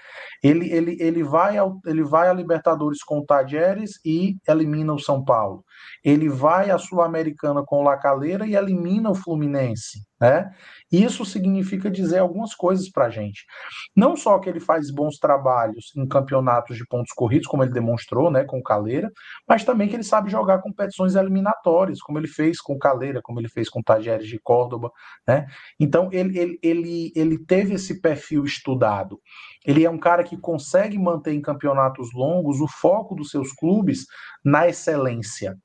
Ele, 0.41 0.72
ele, 0.72 0.97
ele, 0.99 1.24
vai, 1.24 1.57
ao, 1.57 1.78
ele 1.86 2.03
vai 2.03 2.30
a 2.30 2.34
Libertadores 2.34 3.03
com 3.03 3.20
o 3.20 3.26
Tajeres 3.26 3.91
e 4.05 4.36
elimina 4.47 4.93
o 4.93 4.99
São 4.99 5.24
Paulo. 5.24 5.63
Ele 6.03 6.30
vai 6.30 6.69
à 6.69 6.77
Sul-Americana 6.77 7.63
com 7.65 7.80
o 7.80 7.84
La 7.84 7.97
Calera 7.97 8.45
e 8.45 8.55
elimina 8.55 9.09
o 9.09 9.15
Fluminense, 9.15 9.99
né? 10.19 10.49
Isso 10.91 11.23
significa 11.23 11.89
dizer 11.89 12.19
algumas 12.19 12.55
coisas 12.55 12.89
para 12.89 13.05
a 13.05 13.09
gente. 13.09 13.43
Não 13.95 14.15
só 14.15 14.39
que 14.39 14.49
ele 14.49 14.59
faz 14.59 14.91
bons 14.91 15.17
trabalhos 15.17 15.91
em 15.95 16.07
campeonatos 16.07 16.77
de 16.77 16.86
pontos 16.88 17.11
corridos, 17.13 17.47
como 17.47 17.63
ele 17.63 17.71
demonstrou, 17.71 18.32
né, 18.32 18.43
com 18.43 18.57
o 18.57 18.63
Caleira, 18.63 19.09
mas 19.47 19.63
também 19.63 19.88
que 19.88 19.95
ele 19.95 20.03
sabe 20.03 20.32
jogar 20.32 20.61
competições 20.61 21.15
eliminatórias, 21.15 22.01
como 22.01 22.17
ele 22.17 22.27
fez 22.27 22.59
com 22.59 22.73
o 22.73 22.80
Caleira, 22.80 23.21
como 23.21 23.39
ele 23.39 23.49
fez 23.49 23.69
com 23.69 23.80
o 23.80 23.84
Tajeres 23.84 24.27
de 24.27 24.39
Córdoba, 24.39 24.89
né? 25.27 25.45
Então 25.80 26.09
ele, 26.11 26.38
ele, 26.38 26.59
ele, 26.63 27.11
ele 27.15 27.38
teve 27.45 27.75
esse 27.75 28.01
perfil 28.01 28.43
estudado. 28.43 29.19
Ele 29.65 29.84
é 29.84 29.89
um 29.89 29.99
cara 29.99 30.23
que 30.23 30.38
consegue 30.38 30.97
manter 30.97 31.34
em 31.34 31.41
campeonatos 31.41 32.09
longos 32.13 32.59
o 32.59 32.67
foco 32.67 33.15
dos 33.15 33.30
seus 33.30 33.51
clubes 33.53 34.05
na 34.43 34.67
excelência. 34.67 35.55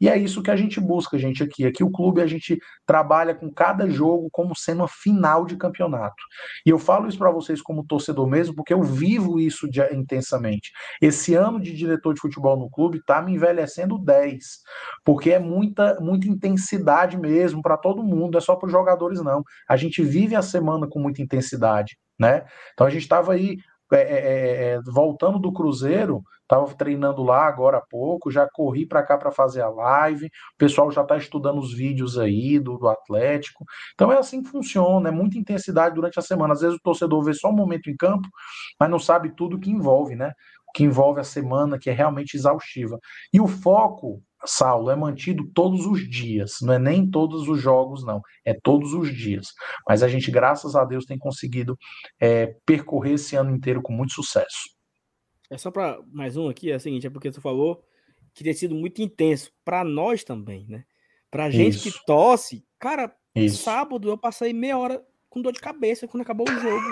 E 0.00 0.08
é 0.08 0.16
isso 0.16 0.42
que 0.42 0.50
a 0.50 0.56
gente 0.56 0.80
busca, 0.80 1.18
gente, 1.18 1.42
aqui. 1.42 1.64
Aqui 1.66 1.84
o 1.84 1.90
clube 1.90 2.20
a 2.20 2.26
gente 2.26 2.58
trabalha 2.86 3.34
com 3.34 3.50
cada 3.52 3.88
jogo 3.88 4.28
como 4.32 4.54
sendo 4.56 4.82
a 4.82 4.88
final 4.88 5.44
de 5.44 5.56
campeonato. 5.56 6.22
E 6.66 6.70
eu 6.70 6.78
falo 6.78 7.08
isso 7.08 7.18
para 7.18 7.30
vocês 7.30 7.62
como 7.62 7.86
torcedor 7.86 8.28
mesmo, 8.28 8.54
porque 8.54 8.74
eu 8.74 8.82
vivo 8.82 9.38
isso 9.38 9.68
de, 9.68 9.80
intensamente. 9.94 10.70
Esse 11.00 11.34
ano 11.34 11.60
de 11.60 11.74
diretor 11.74 12.14
de 12.14 12.20
futebol 12.20 12.56
no 12.56 12.70
clube 12.70 13.02
tá 13.06 13.22
me 13.22 13.34
envelhecendo 13.34 13.98
10, 13.98 14.44
porque 15.04 15.30
é 15.30 15.38
muita, 15.38 15.98
muita 16.00 16.28
intensidade 16.28 17.16
mesmo 17.16 17.62
para 17.62 17.76
todo 17.76 18.02
mundo, 18.02 18.36
é 18.36 18.40
só 18.40 18.56
para 18.56 18.66
os 18.66 18.72
jogadores, 18.72 19.22
não. 19.22 19.42
A 19.68 19.76
gente 19.76 20.02
vive 20.02 20.34
a 20.34 20.42
semana 20.42 20.86
com 20.88 21.00
muita 21.00 21.22
intensidade. 21.22 21.96
Né? 22.18 22.44
Então 22.72 22.86
a 22.86 22.90
gente 22.90 23.02
estava 23.02 23.32
aí 23.32 23.56
é, 23.92 23.96
é, 23.96 24.00
é, 24.00 24.74
é, 24.74 24.80
voltando 24.86 25.38
do 25.38 25.52
Cruzeiro, 25.52 26.22
estava 26.42 26.66
treinando 26.74 27.22
lá 27.22 27.46
agora 27.46 27.78
há 27.78 27.80
pouco, 27.80 28.30
já 28.30 28.48
corri 28.52 28.86
para 28.86 29.02
cá 29.02 29.16
para 29.16 29.30
fazer 29.30 29.62
a 29.62 29.68
live, 29.68 30.26
o 30.26 30.58
pessoal 30.58 30.90
já 30.90 31.02
está 31.02 31.16
estudando 31.16 31.58
os 31.58 31.72
vídeos 31.74 32.18
aí 32.18 32.58
do, 32.58 32.78
do 32.78 32.88
Atlético. 32.88 33.64
Então 33.94 34.12
é 34.12 34.18
assim 34.18 34.42
que 34.42 34.50
funciona, 34.50 35.08
é 35.08 35.12
muita 35.12 35.38
intensidade 35.38 35.94
durante 35.94 36.18
a 36.18 36.22
semana. 36.22 36.54
Às 36.54 36.60
vezes 36.60 36.76
o 36.76 36.82
torcedor 36.82 37.22
vê 37.22 37.34
só 37.34 37.50
um 37.50 37.56
momento 37.56 37.90
em 37.90 37.96
campo, 37.96 38.28
mas 38.78 38.90
não 38.90 38.98
sabe 38.98 39.34
tudo 39.36 39.58
que 39.58 39.70
envolve, 39.70 40.14
né? 40.14 40.32
Que 40.74 40.82
envolve 40.84 41.20
a 41.20 41.24
semana, 41.24 41.78
que 41.78 41.88
é 41.88 41.92
realmente 41.92 42.36
exaustiva. 42.36 42.98
E 43.32 43.40
o 43.40 43.46
foco 43.46 44.22
Saulo, 44.46 44.90
é 44.90 44.96
mantido 44.96 45.48
todos 45.54 45.86
os 45.86 46.08
dias, 46.08 46.58
não 46.62 46.74
é 46.74 46.78
nem 46.78 47.08
todos 47.10 47.48
os 47.48 47.60
jogos, 47.60 48.04
não, 48.04 48.20
é 48.44 48.54
todos 48.54 48.92
os 48.92 49.14
dias. 49.14 49.48
Mas 49.88 50.02
a 50.02 50.08
gente, 50.08 50.30
graças 50.30 50.76
a 50.76 50.84
Deus, 50.84 51.04
tem 51.04 51.18
conseguido 51.18 51.78
é, 52.20 52.54
percorrer 52.66 53.14
esse 53.14 53.36
ano 53.36 53.50
inteiro 53.50 53.82
com 53.82 53.92
muito 53.92 54.12
sucesso. 54.12 54.74
É 55.50 55.58
só 55.58 55.70
para 55.70 55.98
mais 56.12 56.36
um 56.36 56.48
aqui, 56.48 56.70
é 56.70 56.76
o 56.76 56.80
seguinte, 56.80 57.06
é 57.06 57.10
porque 57.10 57.32
você 57.32 57.40
falou 57.40 57.82
que 58.34 58.44
tem 58.44 58.52
sido 58.52 58.74
muito 58.74 59.00
intenso 59.00 59.52
para 59.64 59.84
nós 59.84 60.24
também, 60.24 60.66
né? 60.68 60.84
Pra 61.30 61.50
gente 61.50 61.76
Isso. 61.76 61.92
que 61.92 62.06
tosse, 62.06 62.64
cara, 62.78 63.14
Isso. 63.34 63.62
sábado 63.62 64.08
eu 64.08 64.18
passei 64.18 64.52
meia 64.52 64.78
hora 64.78 65.04
com 65.28 65.42
dor 65.42 65.52
de 65.52 65.60
cabeça 65.60 66.06
quando 66.06 66.22
acabou 66.22 66.46
o 66.48 66.60
jogo. 66.60 66.84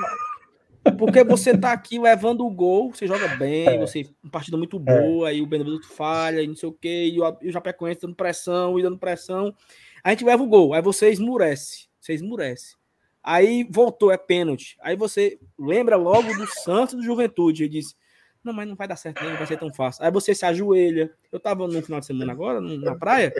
Porque 0.98 1.22
você 1.22 1.56
tá 1.56 1.72
aqui 1.72 1.98
levando 1.98 2.44
o 2.44 2.50
gol, 2.50 2.92
você 2.92 3.06
joga 3.06 3.28
bem, 3.36 3.68
é. 3.68 3.78
você 3.78 4.08
uma 4.22 4.30
partida 4.30 4.56
muito 4.56 4.76
é. 4.76 4.80
boa, 4.80 5.28
é. 5.28 5.32
aí 5.32 5.42
o 5.42 5.46
Benevenuto 5.46 5.88
falha, 5.88 6.42
e 6.42 6.48
não 6.48 6.56
sei 6.56 6.68
o 6.68 6.72
quê, 6.72 7.10
e 7.12 7.20
o, 7.20 7.38
e 7.40 7.48
o 7.48 7.52
Japecoense 7.52 8.00
dando 8.00 8.16
pressão, 8.16 8.78
e 8.78 8.82
dando 8.82 8.98
pressão. 8.98 9.54
A 10.02 10.10
gente 10.10 10.24
leva 10.24 10.42
o 10.42 10.48
gol, 10.48 10.74
aí 10.74 10.82
você 10.82 11.10
esmurece, 11.10 11.86
você 12.00 12.14
esmurece. 12.14 12.74
Aí 13.22 13.64
voltou, 13.70 14.10
é 14.10 14.16
pênalti. 14.16 14.76
Aí 14.80 14.96
você 14.96 15.38
lembra 15.56 15.96
logo 15.96 16.34
do 16.34 16.46
Santos 16.46 16.96
do 16.96 17.02
Juventude, 17.02 17.64
e 17.64 17.68
diz: 17.68 17.94
Não, 18.42 18.52
mas 18.52 18.68
não 18.68 18.74
vai 18.74 18.88
dar 18.88 18.96
certo, 18.96 19.22
não 19.24 19.36
vai 19.36 19.46
ser 19.46 19.58
tão 19.58 19.72
fácil. 19.72 20.04
Aí 20.04 20.10
você 20.10 20.34
se 20.34 20.44
ajoelha. 20.44 21.12
Eu 21.30 21.38
tava 21.38 21.68
no 21.68 21.82
final 21.82 22.00
de 22.00 22.06
semana 22.06 22.32
agora, 22.32 22.60
na 22.60 22.96
praia, 22.96 23.32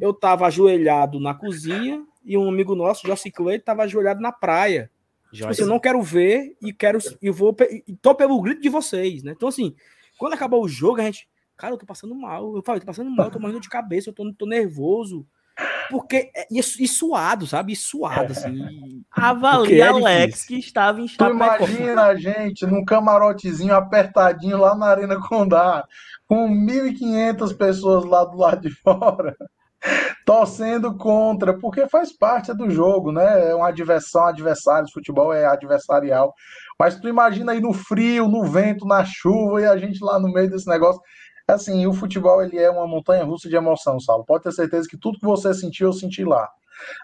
eu 0.00 0.12
tava 0.12 0.46
ajoelhado 0.46 1.20
na 1.20 1.32
cozinha, 1.32 2.04
e 2.24 2.36
um 2.36 2.48
amigo 2.48 2.74
nosso, 2.74 3.06
Jossi 3.06 3.30
Clay, 3.30 3.60
tava 3.60 3.84
ajoelhado 3.84 4.20
na 4.20 4.32
praia. 4.32 4.90
Tipo 5.36 5.50
assim, 5.50 5.62
eu 5.62 5.68
não 5.68 5.78
quero 5.78 6.02
ver 6.02 6.56
e 6.60 6.72
quero 6.72 6.98
e 7.20 7.30
vou 7.30 7.54
e 7.86 7.94
tô 7.96 8.14
pelo 8.14 8.40
grito 8.40 8.60
de 8.60 8.68
vocês, 8.68 9.22
né? 9.22 9.32
Então 9.36 9.48
assim, 9.48 9.74
quando 10.18 10.34
acabou 10.34 10.62
o 10.62 10.68
jogo, 10.68 11.00
a 11.00 11.04
gente, 11.04 11.28
cara, 11.56 11.74
eu 11.74 11.78
tô 11.78 11.86
passando 11.86 12.14
mal. 12.14 12.56
Eu 12.56 12.62
falei, 12.62 12.80
tô 12.80 12.86
passando 12.86 13.10
mal, 13.10 13.26
eu 13.26 13.32
tô 13.32 13.38
morrendo 13.38 13.60
de 13.60 13.68
cabeça, 13.68 14.10
eu 14.10 14.14
tô, 14.14 14.32
tô 14.32 14.46
nervoso. 14.46 15.26
Porque 15.90 16.30
é, 16.34 16.46
e, 16.50 16.58
e 16.58 16.88
suado, 16.88 17.46
sabe? 17.46 17.72
E 17.72 17.76
suado, 17.76 18.32
assim. 18.32 19.04
Avalia 19.10 19.84
é 19.84 19.88
Alex 19.88 20.44
que 20.44 20.58
estava 20.58 21.00
em 21.00 21.06
Tu 21.06 21.24
imagina 21.24 22.02
a 22.06 22.16
gente 22.16 22.66
num 22.66 22.84
camarotezinho 22.84 23.74
apertadinho 23.74 24.58
lá 24.58 24.74
na 24.74 24.86
Arena 24.86 25.20
Condá, 25.20 25.86
com 26.26 26.48
1.500 26.48 27.56
pessoas 27.56 28.04
lá 28.04 28.24
do 28.24 28.36
lado 28.36 28.68
de 28.68 28.70
fora 28.70 29.36
torcendo 30.24 30.96
contra, 30.96 31.58
porque 31.58 31.88
faz 31.88 32.12
parte 32.16 32.52
do 32.52 32.68
jogo, 32.70 33.12
né? 33.12 33.50
É 33.50 33.54
uma 33.54 33.70
diversão, 33.70 34.26
adversários, 34.26 34.92
futebol 34.92 35.32
é 35.32 35.46
adversarial. 35.46 36.34
Mas 36.78 36.98
tu 36.98 37.08
imagina 37.08 37.52
aí 37.52 37.60
no 37.60 37.72
frio, 37.72 38.28
no 38.28 38.44
vento, 38.44 38.86
na 38.86 39.04
chuva 39.04 39.60
e 39.60 39.66
a 39.66 39.76
gente 39.76 40.04
lá 40.04 40.18
no 40.18 40.32
meio 40.32 40.50
desse 40.50 40.68
negócio. 40.68 41.00
Assim, 41.48 41.86
o 41.86 41.92
futebol 41.92 42.42
ele 42.42 42.58
é 42.58 42.68
uma 42.68 42.88
montanha 42.88 43.24
russa 43.24 43.48
de 43.48 43.54
emoção, 43.54 44.00
Saulo. 44.00 44.24
Pode 44.24 44.44
ter 44.44 44.52
certeza 44.52 44.88
que 44.88 44.98
tudo 44.98 45.18
que 45.18 45.24
você 45.26 45.54
sentiu, 45.54 45.88
eu 45.88 45.92
senti 45.92 46.24
lá. 46.24 46.48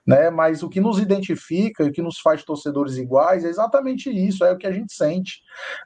né? 0.07 0.30
Mas 0.30 0.62
o 0.62 0.68
que 0.68 0.80
nos 0.80 0.99
identifica, 0.99 1.85
o 1.85 1.93
que 1.93 2.03
nos 2.03 2.18
faz 2.20 2.45
torcedores 2.45 2.97
iguais 2.97 3.45
é 3.45 3.49
exatamente 3.49 4.11
isso, 4.11 4.45
é 4.45 4.53
o 4.53 4.59
que 4.59 4.66
a 4.66 4.72
gente 4.72 4.93
sente, 4.93 5.41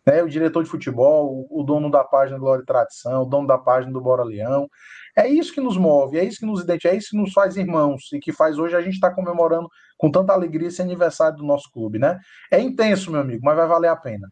né? 0.06 0.22
O 0.22 0.28
diretor 0.28 0.62
de 0.62 0.70
futebol, 0.70 1.46
o 1.50 1.62
dono 1.62 1.90
da 1.90 2.04
página 2.04 2.38
Glória 2.38 2.62
e 2.62 2.66
Tradição, 2.66 3.22
o 3.22 3.26
dono 3.26 3.46
da 3.46 3.58
página 3.58 3.92
do 3.92 4.00
Bora 4.00 4.24
Leão, 4.24 4.68
é 5.16 5.26
isso 5.26 5.52
que 5.54 5.60
nos 5.60 5.78
move, 5.78 6.18
é 6.18 6.24
isso 6.24 6.38
que 6.38 6.46
nos 6.46 6.60
identifica, 6.62 6.94
é 6.94 6.98
isso 6.98 7.10
que 7.10 7.16
nos 7.16 7.32
faz 7.32 7.56
irmãos 7.56 8.12
e 8.12 8.20
que 8.20 8.32
faz 8.32 8.58
hoje 8.58 8.76
a 8.76 8.82
gente 8.82 8.94
estar 8.94 9.10
tá 9.10 9.14
comemorando 9.14 9.68
com 9.96 10.10
tanta 10.10 10.34
alegria 10.34 10.68
esse 10.68 10.82
aniversário 10.82 11.38
do 11.38 11.44
nosso 11.44 11.70
clube, 11.72 11.98
né? 11.98 12.20
É 12.50 12.60
intenso, 12.60 13.10
meu 13.10 13.22
amigo, 13.22 13.40
mas 13.42 13.56
vai 13.56 13.66
valer 13.66 13.88
a 13.88 13.96
pena. 13.96 14.30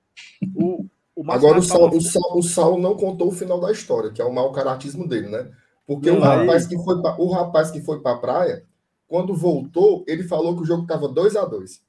O, 0.55 0.87
o 1.17 1.33
Agora 1.33 1.59
o 1.59 1.63
Saulo, 1.63 1.97
o, 1.97 2.01
Saulo, 2.03 2.39
o 2.39 2.43
Saulo 2.43 2.83
não 2.83 2.97
contou 2.97 3.29
o 3.29 3.33
final 3.33 3.59
da 3.59 3.73
história, 3.73 4.13
que 4.13 4.21
é 4.21 4.25
o 4.25 4.33
mau 4.33 4.53
caratismo 4.53 5.09
dele, 5.09 5.29
né? 5.29 5.51
Porque 5.87 6.11
o 6.11 6.21
rapaz, 6.21 6.67
que 6.67 6.77
foi 6.83 7.01
pra, 7.01 7.17
o 7.19 7.31
rapaz 7.31 7.71
que 7.71 7.81
foi 7.81 8.01
para 8.01 8.17
a 8.17 8.19
praia, 8.19 8.65
quando 9.09 9.35
voltou, 9.35 10.05
ele 10.07 10.23
falou 10.23 10.55
que 10.57 10.63
o 10.63 10.67
jogo 10.67 10.83
estava 10.83 11.09
2 11.09 11.37
a 11.37 11.45
2 11.45 11.83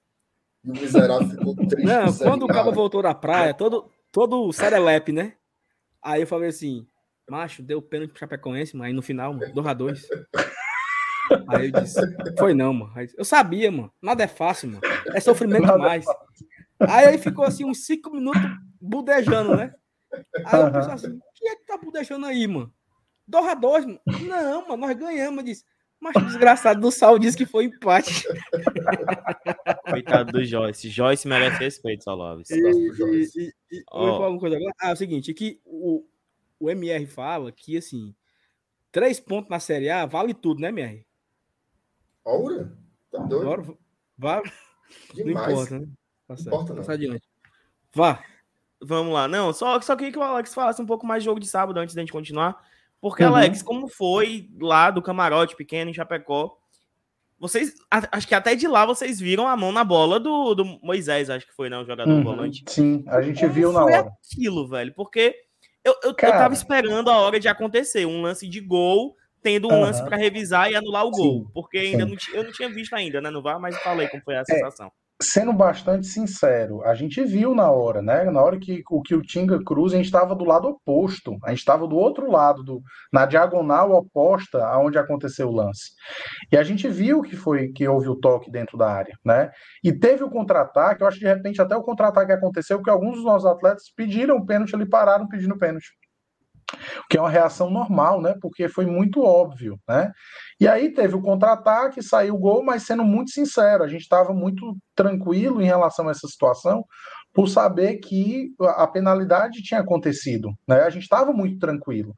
E 0.63 0.71
o 0.71 0.73
miserável 0.73 1.27
ficou 1.29 1.55
triste. 1.67 1.83
Não, 1.83 2.13
quando 2.13 2.43
o 2.43 2.47
cara 2.47 2.71
voltou 2.71 3.01
da 3.01 3.13
praia, 3.13 3.53
todo, 3.53 3.89
todo 4.11 4.51
serelepe, 4.53 5.11
né? 5.11 5.33
Aí 6.01 6.21
eu 6.21 6.27
falei 6.27 6.49
assim, 6.49 6.85
macho, 7.29 7.63
deu 7.63 7.81
pênalti 7.81 8.11
pro 8.11 8.19
Chapecoense, 8.19 8.75
mas 8.75 8.87
aí 8.87 8.93
no 8.93 9.01
final, 9.01 9.33
mano, 9.33 9.53
2 9.53 9.67
a 9.67 9.73
2 9.73 10.07
Aí 11.47 11.67
eu 11.67 11.81
disse, 11.81 11.99
foi 12.37 12.53
não, 12.53 12.71
mano. 12.73 12.93
Eu 13.17 13.25
sabia, 13.25 13.71
mano. 13.71 13.91
Nada 14.01 14.23
é 14.23 14.27
fácil, 14.27 14.69
mano. 14.69 14.81
É 15.13 15.19
sofrimento 15.19 15.63
Nada 15.63 15.73
é 15.73 15.77
demais. 15.77 16.05
É 16.07 16.85
aí 16.87 17.05
aí 17.07 17.17
ficou 17.17 17.45
assim 17.45 17.65
uns 17.65 17.85
5 17.85 18.11
minutos 18.11 18.41
budejando, 18.79 19.55
né? 19.55 19.73
Aí 20.45 20.61
eu 20.61 20.71
pensei 20.71 20.93
assim, 20.93 21.19
quem 21.33 21.49
é 21.49 21.55
que 21.55 21.65
tá 21.65 21.77
budejando 21.77 22.25
aí, 22.25 22.47
mano? 22.47 22.71
2 23.27 23.47
a 23.47 23.53
2 23.55 23.85
mano. 23.85 23.99
Não, 24.05 24.67
mano, 24.67 24.77
nós 24.77 24.95
ganhamos. 24.95 25.39
Eu 25.39 25.43
disse, 25.43 25.65
mas 25.99 26.13
desgraçado 26.25 26.79
do 26.79 26.91
Sal 26.91 27.17
disse 27.17 27.37
que 27.37 27.45
foi 27.45 27.65
empate. 27.65 28.27
Coitado 29.89 30.31
do 30.33 30.45
Joyce. 30.45 30.89
Joyce 30.89 31.27
merece 31.27 31.57
respeito, 31.57 32.03
Saloves. 32.03 32.49
E, 32.51 32.59
e, 32.59 33.31
e, 33.35 33.53
e 33.71 33.83
oh. 33.91 34.29
uma 34.29 34.39
coisa 34.39 34.55
agora. 34.57 34.73
Ah, 34.79 34.89
é 34.89 34.93
o 34.93 34.97
seguinte, 34.97 35.33
que 35.33 35.59
o, 35.65 36.05
o 36.59 36.69
MR 36.69 37.05
fala 37.05 37.51
que, 37.51 37.77
assim, 37.77 38.15
três 38.91 39.19
pontos 39.19 39.49
na 39.49 39.59
Série 39.59 39.89
A 39.89 40.05
vale 40.05 40.33
tudo, 40.33 40.61
né, 40.61 40.69
MR? 40.69 41.05
Ora, 42.23 42.75
tá 43.11 43.19
doido. 43.19 43.51
Agora, 43.51 43.77
vá. 44.17 44.41
Demais. 45.13 45.47
Não 45.47 45.53
importa, 45.53 45.79
né? 45.79 45.87
Tá 46.27 46.33
importa, 46.33 46.69
não. 46.69 46.77
Passa 46.77 46.93
adiante. 46.93 47.27
Vá. 47.93 48.23
Vamos 48.81 49.13
lá. 49.13 49.27
Não, 49.27 49.53
só, 49.53 49.79
só 49.81 49.95
queria 49.95 50.11
que 50.11 50.19
o 50.19 50.23
Alex 50.23 50.53
falasse 50.53 50.81
um 50.81 50.85
pouco 50.85 51.05
mais 51.05 51.23
de 51.23 51.25
jogo 51.25 51.39
de 51.39 51.47
sábado 51.47 51.79
antes 51.79 51.95
da 51.95 52.01
gente 52.01 52.11
continuar. 52.11 52.61
Porque, 52.99 53.23
uhum. 53.23 53.35
Alex, 53.35 53.61
como 53.61 53.87
foi 53.87 54.49
lá 54.59 54.89
do 54.89 55.01
camarote 55.01 55.55
pequeno 55.55 55.91
em 55.91 55.93
Chapecó? 55.93 56.57
Vocês, 57.37 57.75
acho 57.91 58.27
que 58.27 58.33
até 58.33 58.55
de 58.55 58.67
lá 58.67 58.85
vocês 58.85 59.19
viram 59.19 59.47
a 59.47 59.57
mão 59.57 59.71
na 59.71 59.83
bola 59.83 60.19
do, 60.19 60.55
do 60.55 60.65
Moisés, 60.81 61.29
acho 61.29 61.45
que 61.45 61.53
foi, 61.53 61.69
né? 61.69 61.77
O 61.77 61.85
jogador 61.85 62.11
uhum, 62.11 62.23
volante. 62.23 62.63
Sim, 62.67 63.03
a 63.07 63.21
gente 63.21 63.41
como 63.41 63.53
viu 63.53 63.71
na 63.71 63.83
hora. 63.83 64.11
aquilo, 64.23 64.67
velho? 64.67 64.93
Porque 64.95 65.35
eu, 65.85 65.95
eu, 66.03 66.15
Cara... 66.15 66.33
eu 66.35 66.39
tava 66.39 66.53
esperando 66.53 67.09
a 67.09 67.17
hora 67.17 67.39
de 67.39 67.47
acontecer, 67.47 68.05
um 68.05 68.21
lance 68.21 68.49
de 68.49 68.59
gol, 68.59 69.15
tendo 69.41 69.67
um 69.71 69.79
lance 69.79 70.03
para 70.03 70.17
revisar 70.17 70.71
e 70.71 70.75
anular 70.75 71.05
o 71.05 71.11
gol. 71.11 71.45
Sim, 71.45 71.47
porque 71.53 71.77
ainda 71.77 72.05
não, 72.05 72.15
eu 72.33 72.43
não 72.43 72.51
tinha 72.51 72.67
visto 72.67 72.95
ainda, 72.95 73.21
né, 73.21 73.29
no 73.29 73.43
VAR, 73.43 73.59
mas 73.59 73.77
falei 73.77 74.07
como 74.07 74.23
foi 74.23 74.35
a 74.35 74.41
é, 74.41 74.45
sensação. 74.45 74.91
Sendo 75.21 75.53
bastante 75.53 76.07
sincero, 76.07 76.83
a 76.83 76.93
gente 76.93 77.23
viu 77.23 77.55
na 77.55 77.71
hora, 77.71 78.01
né? 78.01 78.25
Na 78.25 78.41
hora 78.41 78.59
que 78.59 78.83
o 78.91 79.01
que 79.01 79.15
o 79.15 79.21
Tinga 79.21 79.63
Cruz, 79.63 79.93
a 79.93 79.95
gente 79.95 80.07
estava 80.07 80.35
do 80.35 80.43
lado 80.43 80.67
oposto, 80.67 81.37
a 81.45 81.51
gente 81.51 81.59
estava 81.59 81.87
do 81.87 81.95
outro 81.95 82.29
lado, 82.29 82.61
do, 82.63 82.81
na 83.13 83.25
diagonal 83.25 83.91
oposta 83.93 84.65
aonde 84.65 84.97
aconteceu 84.97 85.47
o 85.47 85.53
lance. 85.53 85.91
E 86.51 86.57
a 86.57 86.63
gente 86.63 86.89
viu 86.89 87.21
que 87.21 87.37
foi 87.37 87.69
que 87.69 87.87
houve 87.87 88.09
o 88.09 88.19
toque 88.19 88.51
dentro 88.51 88.77
da 88.77 88.91
área, 88.91 89.17
né? 89.23 89.51
E 89.81 89.93
teve 89.93 90.21
o 90.21 90.29
contra-ataque, 90.29 91.01
eu 91.01 91.07
acho 91.07 91.17
que 91.17 91.23
de 91.25 91.33
repente 91.33 91.61
até 91.61 91.77
o 91.77 91.83
contra-ataque 91.83 92.33
aconteceu, 92.33 92.77
porque 92.77 92.91
alguns 92.91 93.15
dos 93.15 93.23
nossos 93.23 93.45
atletas 93.45 93.83
pediram 93.95 94.45
pênalti, 94.45 94.75
ali 94.75 94.85
pararam 94.85 95.29
pedindo 95.29 95.57
pênalti 95.57 95.87
o 96.99 97.07
que 97.09 97.17
é 97.17 97.21
uma 97.21 97.29
reação 97.29 97.69
normal, 97.69 98.21
né? 98.21 98.35
Porque 98.41 98.67
foi 98.67 98.85
muito 98.85 99.21
óbvio, 99.21 99.77
né? 99.87 100.11
E 100.59 100.67
aí 100.67 100.93
teve 100.93 101.15
o 101.15 101.21
contra-ataque, 101.21 102.01
saiu 102.01 102.35
o 102.35 102.39
gol, 102.39 102.63
mas 102.63 102.83
sendo 102.83 103.03
muito 103.03 103.31
sincero, 103.31 103.83
a 103.83 103.87
gente 103.87 104.01
estava 104.01 104.33
muito 104.33 104.75
tranquilo 104.95 105.61
em 105.61 105.65
relação 105.65 106.07
a 106.07 106.11
essa 106.11 106.27
situação, 106.27 106.83
por 107.33 107.49
saber 107.49 107.97
que 107.97 108.47
a 108.77 108.87
penalidade 108.87 109.61
tinha 109.61 109.81
acontecido, 109.81 110.49
né? 110.65 110.81
A 110.83 110.89
gente 110.89 111.03
estava 111.03 111.33
muito 111.33 111.59
tranquilo, 111.59 112.13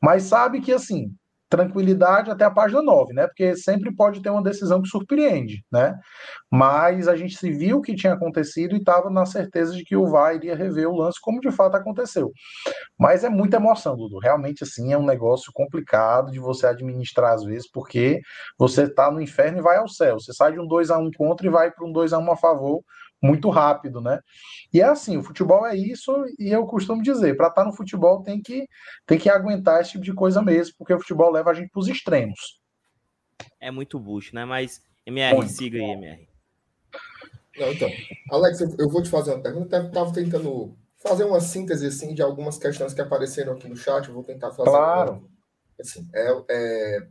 mas 0.00 0.22
sabe 0.22 0.60
que 0.60 0.72
assim 0.72 1.12
tranquilidade 1.50 2.30
até 2.30 2.44
a 2.44 2.50
página 2.50 2.80
9, 2.80 3.12
né? 3.12 3.26
Porque 3.26 3.56
sempre 3.56 3.94
pode 3.94 4.22
ter 4.22 4.30
uma 4.30 4.42
decisão 4.42 4.80
que 4.80 4.88
surpreende, 4.88 5.64
né? 5.70 5.98
Mas 6.50 7.08
a 7.08 7.16
gente 7.16 7.36
se 7.36 7.50
viu 7.50 7.78
o 7.78 7.82
que 7.82 7.96
tinha 7.96 8.12
acontecido 8.12 8.74
e 8.74 8.78
estava 8.78 9.10
na 9.10 9.26
certeza 9.26 9.74
de 9.74 9.82
que 9.82 9.96
o 9.96 10.06
VAR 10.06 10.36
iria 10.36 10.54
rever 10.54 10.88
o 10.88 10.96
lance, 10.96 11.20
como 11.20 11.40
de 11.40 11.50
fato 11.50 11.76
aconteceu. 11.76 12.30
Mas 12.96 13.24
é 13.24 13.28
muita 13.28 13.56
emoção, 13.56 13.96
Dudu. 13.96 14.18
Realmente, 14.18 14.62
assim, 14.62 14.92
é 14.92 14.98
um 14.98 15.04
negócio 15.04 15.50
complicado 15.52 16.30
de 16.30 16.38
você 16.38 16.68
administrar 16.68 17.34
às 17.34 17.42
vezes, 17.42 17.68
porque 17.68 18.20
você 18.56 18.84
está 18.84 19.10
no 19.10 19.20
inferno 19.20 19.58
e 19.58 19.62
vai 19.62 19.76
ao 19.76 19.88
céu. 19.88 20.20
Você 20.20 20.32
sai 20.32 20.52
de 20.52 20.60
um 20.60 20.66
2 20.66 20.90
a 20.90 20.98
1 20.98 21.10
contra 21.16 21.46
e 21.46 21.50
vai 21.50 21.72
para 21.72 21.84
um 21.84 21.92
2 21.92 22.12
a 22.12 22.18
1 22.18 22.30
a 22.30 22.36
favor 22.36 22.82
muito 23.22 23.50
rápido, 23.50 24.00
né? 24.00 24.20
E 24.72 24.80
é 24.80 24.84
assim, 24.84 25.16
o 25.16 25.22
futebol 25.22 25.66
é 25.66 25.76
isso, 25.76 26.12
e 26.38 26.48
eu 26.48 26.66
costumo 26.66 27.02
dizer, 27.02 27.36
para 27.36 27.48
estar 27.48 27.62
tá 27.62 27.68
no 27.68 27.76
futebol 27.76 28.22
tem 28.22 28.40
que, 28.40 28.66
tem 29.06 29.18
que 29.18 29.28
aguentar 29.28 29.80
esse 29.80 29.92
tipo 29.92 30.04
de 30.04 30.14
coisa 30.14 30.40
mesmo, 30.40 30.74
porque 30.78 30.94
o 30.94 31.00
futebol 31.00 31.30
leva 31.30 31.50
a 31.50 31.54
gente 31.54 31.70
para 31.70 31.80
os 31.80 31.88
extremos. 31.88 32.60
É 33.60 33.70
muito 33.70 33.98
bucho, 33.98 34.34
né? 34.34 34.44
Mas, 34.44 34.80
MR, 35.06 35.36
muito. 35.36 35.52
siga 35.52 35.78
aí, 35.78 35.90
MR. 35.90 36.28
Não, 37.58 37.72
então, 37.72 37.90
Alex, 38.30 38.60
eu, 38.60 38.88
vou 38.88 39.02
te 39.02 39.10
fazer 39.10 39.32
uma 39.32 39.42
pergunta. 39.42 39.76
Eu 39.76 39.88
estava 39.88 40.12
tentando 40.12 40.76
fazer 40.96 41.24
uma 41.24 41.40
síntese 41.40 41.86
assim, 41.86 42.14
de 42.14 42.22
algumas 42.22 42.56
questões 42.56 42.94
que 42.94 43.00
apareceram 43.00 43.52
aqui 43.52 43.68
no 43.68 43.76
chat. 43.76 44.08
Eu 44.08 44.14
vou 44.14 44.24
tentar 44.24 44.50
fazer. 44.50 44.70
Claro. 44.70 45.12
Uma, 45.12 45.28
assim, 45.78 46.08
é, 46.14 46.44
é, 46.50 47.06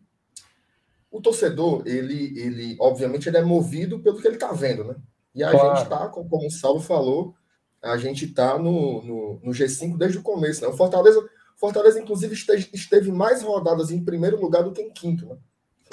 o 1.12 1.22
torcedor, 1.22 1.84
ele, 1.86 2.40
ele, 2.40 2.78
obviamente, 2.80 3.28
ele 3.28 3.38
é 3.38 3.42
movido 3.44 4.00
pelo 4.00 4.20
que 4.20 4.28
ele 4.28 4.36
está 4.36 4.52
vendo, 4.52 4.84
né? 4.84 4.96
E 5.34 5.44
a 5.44 5.52
claro. 5.52 5.70
gente 5.70 5.84
está, 5.84 6.08
como 6.10 6.30
o 6.46 6.52
Saulo 6.52 6.80
falou, 6.80 7.36
a 7.82 7.98
gente 7.98 8.26
está 8.26 8.58
no, 8.58 9.02
no, 9.04 9.40
no, 9.44 9.52
G5 9.52 9.98
desde 9.98 10.18
o 10.18 10.24
começo. 10.24 10.62
Né? 10.62 10.68
O 10.68 10.76
Fortaleza, 10.76 11.28
Fortaleza 11.56 12.00
inclusive, 12.00 12.34
esteve, 12.34 12.70
esteve, 12.74 13.12
mais 13.12 13.42
rodadas 13.42 13.92
em 13.92 14.04
primeiro 14.04 14.40
lugar 14.40 14.64
do 14.64 14.72
que 14.72 14.82
em 14.82 14.92
quinto. 14.92 15.26
Né? 15.26 15.38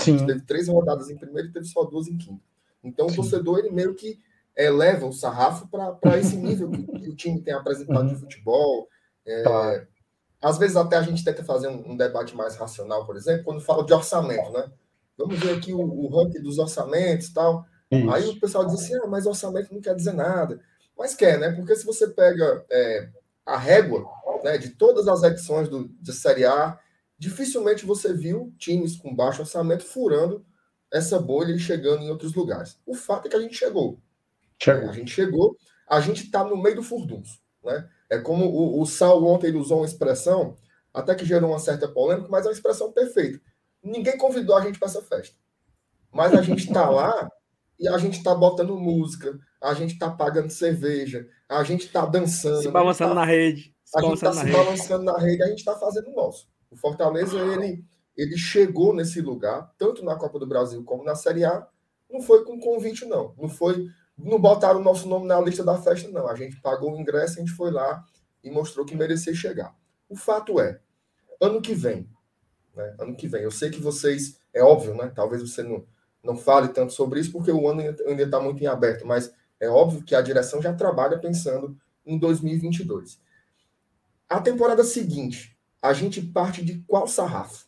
Sim. 0.01 0.27
Teve 0.27 0.41
três 0.43 0.69
rodadas 0.69 1.11
em 1.11 1.17
primeiro 1.17 1.49
e 1.49 1.53
teve 1.53 1.67
só 1.67 1.85
duas 1.85 2.09
em 2.09 2.17
quinto. 2.17 2.43
Então, 2.83 3.09
Sim. 3.09 3.15
o 3.15 3.17
torcedor, 3.17 3.59
ele 3.59 3.71
meio 3.71 3.95
que 3.95 4.19
eleva 4.57 5.07
o 5.07 5.13
sarrafo 5.13 5.69
para 5.69 6.19
esse 6.19 6.37
nível 6.37 6.71
que, 6.71 6.83
que, 6.83 7.09
o 7.09 7.15
time 7.17 7.43
tem 7.43 7.53
apresentado 7.53 8.07
uhum. 8.07 8.15
de 8.15 8.21
futebol. 8.21 8.89
É. 9.27 9.87
Às 10.41 10.59
vezes, 10.59 10.77
até 10.77 10.97
a 10.97 11.03
gente 11.03 11.25
tenta 11.25 11.45
fazer 11.45 11.69
um, 11.69 11.93
um, 11.93 11.97
debate 11.97 12.35
mais 12.35 12.57
racional, 12.57 13.05
por 13.05 13.17
exemplo, 13.17 13.45
quando 13.45 13.61
fala 13.61 13.85
de 13.85 13.93
orçamento. 13.93 14.51
Né? 14.53 14.71
Vamos 15.19 15.39
ver 15.39 15.57
aqui 15.57 15.73
o, 15.73 15.81
o 15.81 16.09
ranking 16.09 16.43
dos 16.43 16.59
orçamentos 16.59 17.29
e 17.29 17.35
tal. 17.35 17.67
Isso. 17.91 18.11
Aí 18.11 18.29
o 18.29 18.41
pessoal 18.41 18.67
diz 18.67 18.75
assim, 18.75 18.95
ah, 18.97 19.07
mas 19.07 19.27
orçamento 19.27 19.73
não 19.73 19.81
quer 19.81 19.95
dizer 19.95 20.13
nada. 20.13 20.61
Mas 20.99 21.15
quer, 21.15 21.39
né? 21.39 21.53
Porque 21.53 21.77
se 21.77 21.85
você 21.85 22.09
pega 22.09 22.65
é, 22.71 23.09
a 23.45 23.57
régua 23.57 24.05
né, 24.43 24.59
de 24.59 24.71
todas 24.71 25.07
as 25.07 25.23
edições 25.23 25.69
do, 25.69 25.89
de 26.01 26.13
Série 26.13 26.45
A, 26.45 26.79
dificilmente 27.19 27.87
você 27.87 28.13
viu 28.13 28.53
times 28.59 28.97
com 28.97 29.15
baixo 29.15 29.43
orçamento 29.43 29.85
furando 29.85 30.45
essa 30.93 31.19
bolha 31.19 31.53
e 31.53 31.59
chegando 31.59 32.03
em 32.03 32.11
outros 32.11 32.35
lugares. 32.35 32.79
O 32.87 32.95
fato 32.95 33.27
é 33.27 33.31
que 33.31 33.37
a 33.37 33.41
gente 33.41 33.57
chegou. 33.57 34.01
chegou. 34.61 34.89
A 34.89 34.93
gente 34.93 35.11
chegou, 35.11 35.57
a 35.89 36.01
gente 36.01 36.25
está 36.25 36.45
no 36.45 36.57
meio 36.57 36.77
do 36.77 36.83
furdunço. 36.83 37.41
Né? 37.63 37.89
É 38.09 38.19
como 38.19 38.47
o, 38.47 38.81
o 38.81 38.87
Saulo 38.87 39.29
ontem 39.29 39.55
usou 39.55 39.79
uma 39.79 39.87
expressão, 39.87 40.57
até 40.93 41.15
que 41.15 41.25
gerou 41.25 41.51
uma 41.51 41.59
certa 41.59 41.87
polêmica, 41.87 42.29
mas 42.31 42.45
é 42.45 42.49
uma 42.49 42.55
expressão 42.55 42.93
perfeita. 42.93 43.41
Ninguém 43.83 44.17
convidou 44.17 44.57
a 44.57 44.63
gente 44.63 44.79
para 44.79 44.89
essa 44.89 45.03
festa. 45.03 45.37
Mas 46.13 46.33
a 46.33 46.43
gente 46.43 46.67
está 46.67 46.89
lá 46.89 47.31
e 47.79 47.89
a 47.89 47.99
gente 47.99 48.19
está 48.19 48.35
botando 48.35 48.77
música, 48.77 49.39
a 49.63 49.75
gente 49.75 49.93
está 49.93 50.11
pagando 50.11 50.51
cerveja, 50.51 51.29
a 51.49 51.63
gente 51.63 51.87
está 51.87 52.05
dançando. 52.07 52.63
Se 52.63 52.71
balançando 52.71 53.11
tá, 53.11 53.21
na 53.21 53.25
rede. 53.25 53.75
a 53.95 54.01
gente 54.01 54.15
está 54.15 54.33
se 54.33 54.45
rede. 54.45 54.53
balançando 54.53 55.05
na 55.05 55.19
rede, 55.19 55.43
a 55.43 55.47
gente 55.49 55.59
está 55.59 55.75
fazendo 55.75 56.09
o 56.09 56.15
nosso. 56.15 56.49
O 56.71 56.77
Fortaleza, 56.77 57.39
ele, 57.39 57.85
ele 58.17 58.37
chegou 58.37 58.95
nesse 58.95 59.21
lugar, 59.21 59.73
tanto 59.79 60.05
na 60.05 60.17
Copa 60.17 60.39
do 60.39 60.47
Brasil 60.47 60.83
como 60.85 61.05
na 61.05 61.15
Série 61.15 61.45
A, 61.45 61.67
não 62.11 62.21
foi 62.21 62.45
com 62.45 62.59
convite, 62.59 63.05
não. 63.05 63.35
Não 63.37 63.49
foi. 63.49 63.87
Não 64.17 64.41
botaram 64.41 64.81
o 64.81 64.85
nosso 64.85 65.09
nome 65.09 65.27
na 65.27 65.41
lista 65.41 65.63
da 65.63 65.81
festa, 65.81 66.09
não. 66.09 66.27
A 66.27 66.35
gente 66.35 66.61
pagou 66.61 66.95
o 66.95 66.99
ingresso, 66.99 67.37
a 67.37 67.41
gente 67.41 67.53
foi 67.53 67.71
lá 67.71 68.03
e 68.43 68.51
mostrou 68.51 68.87
que 68.87 68.97
merecia 68.97 69.35
chegar. 69.35 69.75
O 70.09 70.17
fato 70.17 70.59
é, 70.61 70.81
ano 71.41 71.61
que 71.61 71.75
vem, 71.75 72.09
né? 72.75 72.95
Ano 72.99 73.17
que 73.17 73.27
vem, 73.27 73.43
eu 73.43 73.51
sei 73.51 73.71
que 73.71 73.81
vocês, 73.81 74.39
é 74.55 74.63
óbvio, 74.63 74.95
né? 74.95 75.13
Talvez 75.15 75.43
você 75.43 75.63
não 75.63 75.85
não 76.27 76.37
fale 76.37 76.69
tanto 76.69 76.93
sobre 76.93 77.21
isso, 77.21 77.33
porque 77.33 77.51
o 77.51 77.69
ano 77.69 77.81
ainda 77.81 78.23
está 78.23 78.41
muito 78.41 78.63
em 78.63 78.67
aberto, 78.67 79.07
mas 79.07 79.33
é 79.61 79.69
óbvio 79.69 80.03
que 80.03 80.15
a 80.15 80.21
direção 80.21 80.61
já 80.61 80.75
trabalha 80.75 81.19
pensando 81.19 81.79
em 82.05 82.19
2022. 82.19 83.21
A 84.29 84.41
temporada 84.41 84.83
seguinte, 84.83 85.57
a 85.81 85.93
gente 85.93 86.21
parte 86.21 86.65
de 86.65 86.81
qual 86.87 87.07
sarrafo? 87.07 87.65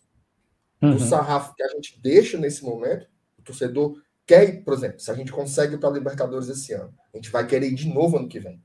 Uhum. 0.82 0.96
O 0.96 1.00
sarrafo 1.00 1.54
que 1.54 1.62
a 1.62 1.68
gente 1.68 1.98
deixa 2.00 2.36
nesse 2.36 2.64
momento, 2.64 3.06
o 3.38 3.42
torcedor 3.42 4.02
quer, 4.26 4.62
por 4.64 4.74
exemplo, 4.74 5.00
se 5.00 5.10
a 5.10 5.14
gente 5.14 5.32
consegue 5.32 5.76
para 5.78 5.88
a 5.88 5.92
Libertadores 5.92 6.48
esse 6.48 6.72
ano, 6.72 6.92
a 7.14 7.16
gente 7.16 7.30
vai 7.30 7.46
querer 7.46 7.68
ir 7.68 7.74
de 7.74 7.88
novo 7.88 8.18
ano 8.18 8.28
que 8.28 8.40
vem. 8.40 8.62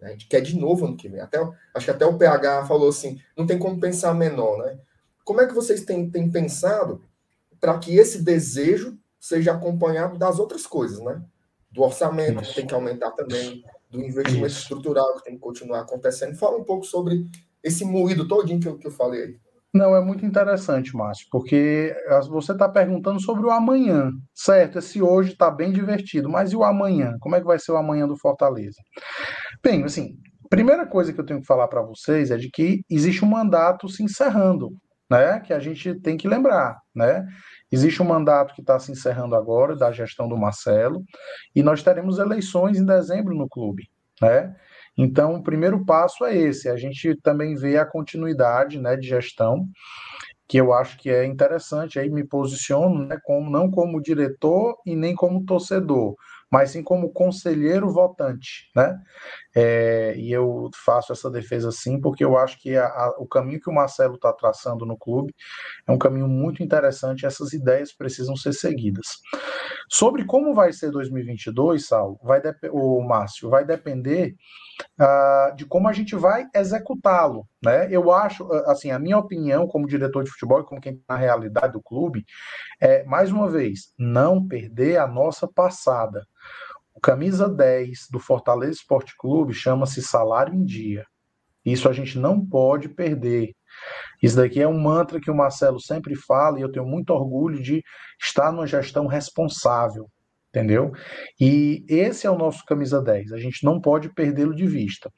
A 0.00 0.10
gente 0.10 0.26
quer 0.26 0.40
de 0.40 0.56
novo 0.58 0.86
ano 0.86 0.96
que 0.96 1.08
vem. 1.08 1.20
Até, 1.20 1.38
acho 1.74 1.86
que 1.86 1.90
até 1.90 2.04
o 2.04 2.18
PH 2.18 2.66
falou 2.66 2.88
assim: 2.88 3.18
não 3.36 3.46
tem 3.46 3.58
como 3.58 3.80
pensar 3.80 4.14
menor, 4.14 4.58
né? 4.58 4.78
Como 5.24 5.40
é 5.40 5.46
que 5.46 5.54
vocês 5.54 5.82
têm, 5.84 6.10
têm 6.10 6.30
pensado 6.30 7.02
para 7.58 7.78
que 7.78 7.96
esse 7.96 8.22
desejo 8.22 8.98
seja 9.24 9.52
acompanhado 9.52 10.18
das 10.18 10.38
outras 10.38 10.66
coisas, 10.66 11.00
né? 11.00 11.18
Do 11.72 11.82
orçamento, 11.82 12.42
que 12.42 12.54
tem 12.54 12.66
que 12.66 12.74
aumentar 12.74 13.10
também, 13.12 13.64
do 13.90 13.98
investimento 13.98 14.48
Isso. 14.48 14.60
estrutural, 14.60 15.16
que 15.16 15.24
tem 15.24 15.34
que 15.34 15.40
continuar 15.40 15.80
acontecendo. 15.80 16.36
Fala 16.36 16.58
um 16.58 16.64
pouco 16.64 16.84
sobre 16.84 17.26
esse 17.62 17.86
moído 17.86 18.28
todinho 18.28 18.60
que 18.60 18.68
eu, 18.68 18.76
que 18.76 18.86
eu 18.86 18.90
falei 18.90 19.22
aí. 19.22 19.36
Não, 19.72 19.96
é 19.96 20.04
muito 20.04 20.26
interessante, 20.26 20.94
Márcio, 20.94 21.26
porque 21.32 21.96
você 22.28 22.52
está 22.52 22.68
perguntando 22.68 23.18
sobre 23.18 23.46
o 23.46 23.50
amanhã, 23.50 24.10
certo? 24.34 24.78
Esse 24.78 25.00
hoje 25.00 25.32
está 25.32 25.50
bem 25.50 25.72
divertido, 25.72 26.28
mas 26.28 26.52
e 26.52 26.56
o 26.56 26.62
amanhã? 26.62 27.16
Como 27.18 27.34
é 27.34 27.40
que 27.40 27.46
vai 27.46 27.58
ser 27.58 27.72
o 27.72 27.78
amanhã 27.78 28.06
do 28.06 28.18
Fortaleza? 28.18 28.76
Bem, 29.62 29.84
assim, 29.84 30.18
primeira 30.50 30.86
coisa 30.86 31.14
que 31.14 31.20
eu 31.20 31.26
tenho 31.26 31.40
que 31.40 31.46
falar 31.46 31.66
para 31.66 31.82
vocês 31.82 32.30
é 32.30 32.36
de 32.36 32.50
que 32.50 32.82
existe 32.90 33.24
um 33.24 33.28
mandato 33.28 33.88
se 33.88 34.04
encerrando, 34.04 34.68
né? 35.10 35.40
Que 35.40 35.54
a 35.54 35.58
gente 35.58 35.98
tem 36.02 36.16
que 36.16 36.28
lembrar, 36.28 36.76
né? 36.94 37.24
Existe 37.74 38.00
um 38.00 38.06
mandato 38.06 38.54
que 38.54 38.60
está 38.60 38.78
se 38.78 38.92
encerrando 38.92 39.34
agora 39.34 39.74
da 39.74 39.90
gestão 39.90 40.28
do 40.28 40.36
Marcelo 40.36 41.02
e 41.56 41.60
nós 41.60 41.82
teremos 41.82 42.20
eleições 42.20 42.78
em 42.78 42.86
dezembro 42.86 43.34
no 43.34 43.48
clube, 43.48 43.90
né? 44.22 44.54
Então, 44.96 45.34
o 45.34 45.42
primeiro 45.42 45.84
passo 45.84 46.24
é 46.24 46.36
esse, 46.36 46.68
a 46.68 46.76
gente 46.76 47.16
também 47.20 47.56
vê 47.56 47.76
a 47.76 47.84
continuidade 47.84 48.80
né, 48.80 48.96
de 48.96 49.08
gestão, 49.08 49.66
que 50.46 50.56
eu 50.56 50.72
acho 50.72 50.96
que 50.98 51.10
é 51.10 51.26
interessante, 51.26 51.98
aí 51.98 52.08
me 52.08 52.22
posiciono 52.22 53.04
né, 53.04 53.18
como, 53.24 53.50
não 53.50 53.68
como 53.68 54.00
diretor 54.00 54.76
e 54.86 54.94
nem 54.94 55.12
como 55.16 55.44
torcedor, 55.44 56.14
mas 56.48 56.70
sim 56.70 56.82
como 56.84 57.12
conselheiro 57.12 57.90
votante, 57.90 58.70
né? 58.76 58.96
É, 59.54 60.14
e 60.16 60.32
eu 60.32 60.68
faço 60.84 61.12
essa 61.12 61.30
defesa 61.30 61.70
sim, 61.70 62.00
porque 62.00 62.24
eu 62.24 62.36
acho 62.36 62.60
que 62.60 62.76
a, 62.76 62.86
a, 62.86 63.14
o 63.18 63.26
caminho 63.26 63.60
que 63.60 63.70
o 63.70 63.74
Marcelo 63.74 64.16
está 64.16 64.32
traçando 64.32 64.84
no 64.84 64.96
clube 64.96 65.32
é 65.86 65.92
um 65.92 65.98
caminho 65.98 66.26
muito 66.26 66.62
interessante. 66.62 67.24
Essas 67.24 67.52
ideias 67.52 67.92
precisam 67.92 68.34
ser 68.36 68.52
seguidas. 68.52 69.06
Sobre 69.90 70.24
como 70.24 70.54
vai 70.54 70.72
ser 70.72 70.90
2022, 70.90 71.86
Sal, 71.86 72.18
vai 72.22 72.42
o 72.72 73.00
Márcio, 73.02 73.48
vai 73.48 73.64
depender 73.64 74.34
uh, 75.00 75.54
de 75.54 75.64
como 75.66 75.88
a 75.88 75.92
gente 75.92 76.16
vai 76.16 76.46
executá-lo, 76.54 77.46
né? 77.62 77.88
Eu 77.90 78.10
acho, 78.12 78.50
assim, 78.66 78.90
a 78.90 78.98
minha 78.98 79.18
opinião 79.18 79.66
como 79.66 79.86
diretor 79.86 80.24
de 80.24 80.30
futebol 80.30 80.60
e 80.60 80.64
como 80.64 80.80
quem 80.80 80.94
está 80.94 81.14
na 81.14 81.20
realidade 81.20 81.72
do 81.72 81.82
clube 81.82 82.24
é, 82.80 83.04
mais 83.04 83.30
uma 83.30 83.48
vez, 83.48 83.92
não 83.98 84.46
perder 84.46 84.98
a 84.98 85.06
nossa 85.06 85.46
passada. 85.46 86.26
O 86.94 87.00
camisa 87.00 87.48
10 87.48 88.08
do 88.10 88.20
Fortaleza 88.20 88.72
Esporte 88.72 89.14
Clube 89.18 89.52
chama-se 89.52 90.00
salário 90.00 90.54
em 90.54 90.64
dia. 90.64 91.04
Isso 91.64 91.88
a 91.88 91.92
gente 91.92 92.18
não 92.18 92.44
pode 92.44 92.88
perder. 92.88 93.52
Isso 94.22 94.36
daqui 94.36 94.60
é 94.60 94.68
um 94.68 94.80
mantra 94.80 95.20
que 95.20 95.30
o 95.30 95.34
Marcelo 95.34 95.80
sempre 95.80 96.14
fala 96.14 96.58
e 96.58 96.62
eu 96.62 96.70
tenho 96.70 96.86
muito 96.86 97.10
orgulho 97.10 97.60
de 97.60 97.82
estar 98.22 98.52
numa 98.52 98.66
gestão 98.66 99.06
responsável, 99.06 100.08
entendeu? 100.50 100.92
E 101.40 101.84
esse 101.88 102.26
é 102.26 102.30
o 102.30 102.38
nosso 102.38 102.64
camisa 102.64 103.02
10, 103.02 103.32
a 103.32 103.38
gente 103.38 103.64
não 103.64 103.80
pode 103.80 104.08
perdê-lo 104.14 104.54
de 104.54 104.66
vista. 104.66 105.10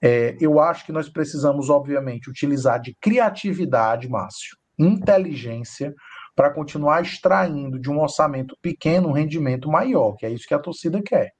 É, 0.00 0.36
eu 0.40 0.60
acho 0.60 0.86
que 0.86 0.92
nós 0.92 1.08
precisamos, 1.08 1.68
obviamente, 1.70 2.30
utilizar 2.30 2.80
de 2.80 2.94
criatividade, 3.00 4.08
Márcio, 4.08 4.56
inteligência, 4.78 5.92
para 6.36 6.52
continuar 6.52 7.02
extraindo 7.02 7.80
de 7.80 7.90
um 7.90 7.98
orçamento 7.98 8.54
pequeno 8.60 9.08
um 9.08 9.12
rendimento 9.12 9.70
maior, 9.70 10.14
que 10.16 10.26
é 10.26 10.30
isso 10.30 10.46
que 10.46 10.54
a 10.54 10.58
torcida 10.58 11.02
quer. 11.02 11.32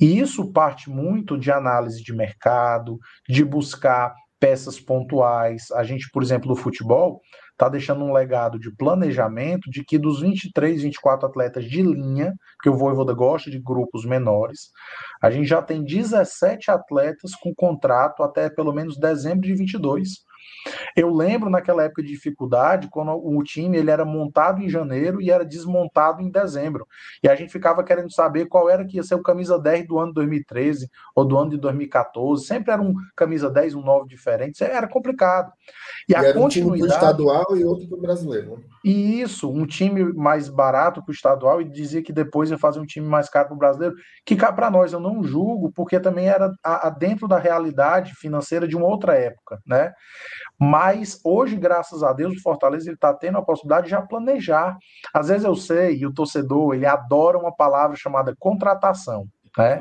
E 0.00 0.18
isso 0.18 0.52
parte 0.52 0.90
muito 0.90 1.38
de 1.38 1.50
análise 1.50 2.02
de 2.02 2.12
mercado, 2.12 2.98
de 3.28 3.44
buscar 3.44 4.12
peças 4.38 4.78
pontuais. 4.78 5.70
A 5.72 5.82
gente, 5.84 6.08
por 6.12 6.22
exemplo, 6.22 6.48
no 6.48 6.56
futebol, 6.56 7.20
está 7.52 7.68
deixando 7.68 8.04
um 8.04 8.12
legado 8.12 8.58
de 8.58 8.74
planejamento 8.74 9.70
de 9.70 9.84
que 9.84 9.96
dos 9.96 10.20
23, 10.20 10.82
24 10.82 11.26
atletas 11.26 11.64
de 11.64 11.82
linha, 11.82 12.34
que 12.62 12.68
o 12.68 12.76
Voivoda 12.76 13.14
gosta 13.14 13.50
de 13.50 13.60
grupos 13.60 14.04
menores, 14.04 14.70
a 15.22 15.30
gente 15.30 15.46
já 15.46 15.62
tem 15.62 15.82
17 15.82 16.70
atletas 16.70 17.30
com 17.40 17.54
contrato 17.54 18.22
até 18.22 18.50
pelo 18.50 18.72
menos 18.72 18.98
dezembro 18.98 19.46
de 19.46 19.54
22. 19.54 20.24
Eu 20.96 21.12
lembro 21.12 21.50
naquela 21.50 21.84
época 21.84 22.02
de 22.02 22.08
dificuldade, 22.08 22.88
quando 22.88 23.10
o 23.12 23.42
time 23.42 23.76
ele 23.76 23.90
era 23.90 24.04
montado 24.04 24.62
em 24.62 24.68
janeiro 24.68 25.20
e 25.20 25.30
era 25.30 25.44
desmontado 25.44 26.22
em 26.22 26.30
dezembro. 26.30 26.86
E 27.22 27.28
a 27.28 27.34
gente 27.34 27.52
ficava 27.52 27.82
querendo 27.84 28.12
saber 28.12 28.46
qual 28.46 28.70
era 28.70 28.84
que 28.84 28.96
ia 28.96 29.02
ser 29.02 29.14
o 29.14 29.22
camisa 29.22 29.58
10 29.58 29.86
do 29.86 29.98
ano 29.98 30.12
2013 30.12 30.90
ou 31.14 31.24
do 31.24 31.36
ano 31.36 31.50
de 31.50 31.58
2014. 31.58 32.46
Sempre 32.46 32.72
era 32.72 32.80
um 32.80 32.94
camisa 33.16 33.50
10, 33.50 33.74
um 33.74 33.82
9 33.82 34.08
diferente. 34.08 34.62
Era 34.62 34.88
complicado. 34.88 35.52
E, 36.08 36.12
e 36.12 36.16
a 36.16 36.22
era 36.22 36.38
continuidade... 36.38 36.46
um 36.46 36.76
time 36.76 36.78
pro 36.78 36.86
estadual 36.86 37.56
e 37.56 37.64
outro 37.64 37.88
para 37.88 37.98
o 37.98 38.00
brasileiro. 38.00 38.64
E 38.84 39.22
isso, 39.22 39.50
um 39.50 39.66
time 39.66 40.12
mais 40.12 40.50
barato 40.50 41.02
para 41.02 41.10
o 41.10 41.14
estadual 41.14 41.58
e 41.58 41.64
dizia 41.64 42.02
que 42.02 42.12
depois 42.12 42.50
ia 42.50 42.58
fazer 42.58 42.78
um 42.78 42.84
time 42.84 43.08
mais 43.08 43.30
caro 43.30 43.48
para 43.48 43.54
o 43.54 43.58
brasileiro, 43.58 43.94
que 44.26 44.36
cá 44.36 44.52
para 44.52 44.70
nós 44.70 44.92
eu 44.92 45.00
não 45.00 45.24
julgo, 45.24 45.72
porque 45.72 45.98
também 45.98 46.28
era 46.28 46.52
a, 46.62 46.88
a 46.88 46.90
dentro 46.90 47.26
da 47.26 47.38
realidade 47.38 48.12
financeira 48.14 48.68
de 48.68 48.76
uma 48.76 48.86
outra 48.86 49.14
época, 49.14 49.58
né? 49.66 49.94
Mas 50.60 51.18
hoje, 51.24 51.56
graças 51.56 52.02
a 52.02 52.12
Deus, 52.12 52.36
o 52.36 52.42
Fortaleza 52.42 52.92
está 52.92 53.14
tendo 53.14 53.38
a 53.38 53.42
possibilidade 53.42 53.86
de 53.86 53.92
já 53.92 54.02
planejar. 54.02 54.76
Às 55.14 55.28
vezes 55.28 55.44
eu 55.44 55.56
sei, 55.56 55.96
e 55.96 56.06
o 56.06 56.12
torcedor, 56.12 56.74
ele 56.74 56.84
adora 56.84 57.38
uma 57.38 57.54
palavra 57.56 57.96
chamada 57.96 58.34
contratação. 58.38 59.26
Né? 59.56 59.80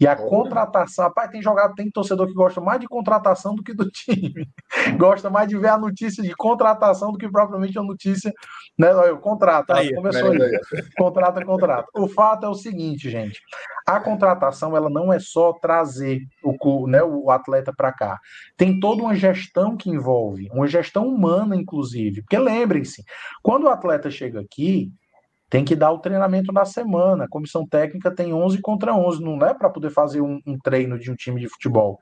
E 0.00 0.06
a 0.06 0.14
contratação, 0.14 1.06
rapaz, 1.06 1.30
tem 1.30 1.42
jogado, 1.42 1.74
tem 1.74 1.90
torcedor 1.90 2.26
que 2.26 2.34
gosta 2.34 2.60
mais 2.60 2.80
de 2.80 2.86
contratação 2.86 3.54
do 3.54 3.62
que 3.62 3.74
do 3.74 3.90
time. 3.90 4.48
gosta 4.96 5.28
mais 5.28 5.48
de 5.48 5.58
ver 5.58 5.68
a 5.68 5.78
notícia 5.78 6.22
de 6.22 6.34
contratação 6.36 7.10
do 7.10 7.18
que 7.18 7.28
propriamente 7.28 7.78
a 7.78 7.82
notícia, 7.82 8.32
né? 8.78 8.90
Eu 8.92 9.18
contrato, 9.18 9.70
aí, 9.72 9.92
começou 9.94 10.30
aí. 10.30 10.42
aí. 10.42 10.60
Contrata, 10.96 11.44
contrata. 11.44 11.88
O 11.94 12.08
fato 12.08 12.46
é 12.46 12.48
o 12.48 12.54
seguinte, 12.54 13.10
gente. 13.10 13.40
A 13.86 13.98
contratação 13.98 14.76
ela 14.76 14.90
não 14.90 15.12
é 15.12 15.18
só 15.18 15.52
trazer 15.52 16.20
o, 16.42 16.86
né, 16.86 17.02
o 17.02 17.30
atleta 17.30 17.72
para 17.74 17.92
cá. 17.92 18.20
Tem 18.56 18.78
toda 18.78 19.02
uma 19.02 19.14
gestão 19.14 19.76
que 19.76 19.90
envolve, 19.90 20.48
uma 20.52 20.66
gestão 20.66 21.08
humana, 21.08 21.56
inclusive. 21.56 22.22
Porque 22.22 22.38
lembrem-se, 22.38 23.02
quando 23.42 23.64
o 23.64 23.68
atleta 23.68 24.10
chega 24.10 24.40
aqui, 24.40 24.92
tem 25.50 25.64
que 25.64 25.74
dar 25.74 25.90
o 25.92 25.98
treinamento 25.98 26.52
na 26.52 26.64
semana. 26.64 27.24
A 27.24 27.28
comissão 27.28 27.66
técnica 27.66 28.14
tem 28.14 28.32
11 28.32 28.60
contra 28.60 28.94
11, 28.94 29.22
não 29.22 29.38
é 29.46 29.54
para 29.54 29.70
poder 29.70 29.90
fazer 29.90 30.20
um, 30.20 30.40
um, 30.46 30.58
treino 30.58 30.98
de 30.98 31.10
um 31.10 31.14
time 31.14 31.40
de 31.40 31.48
futebol. 31.48 31.98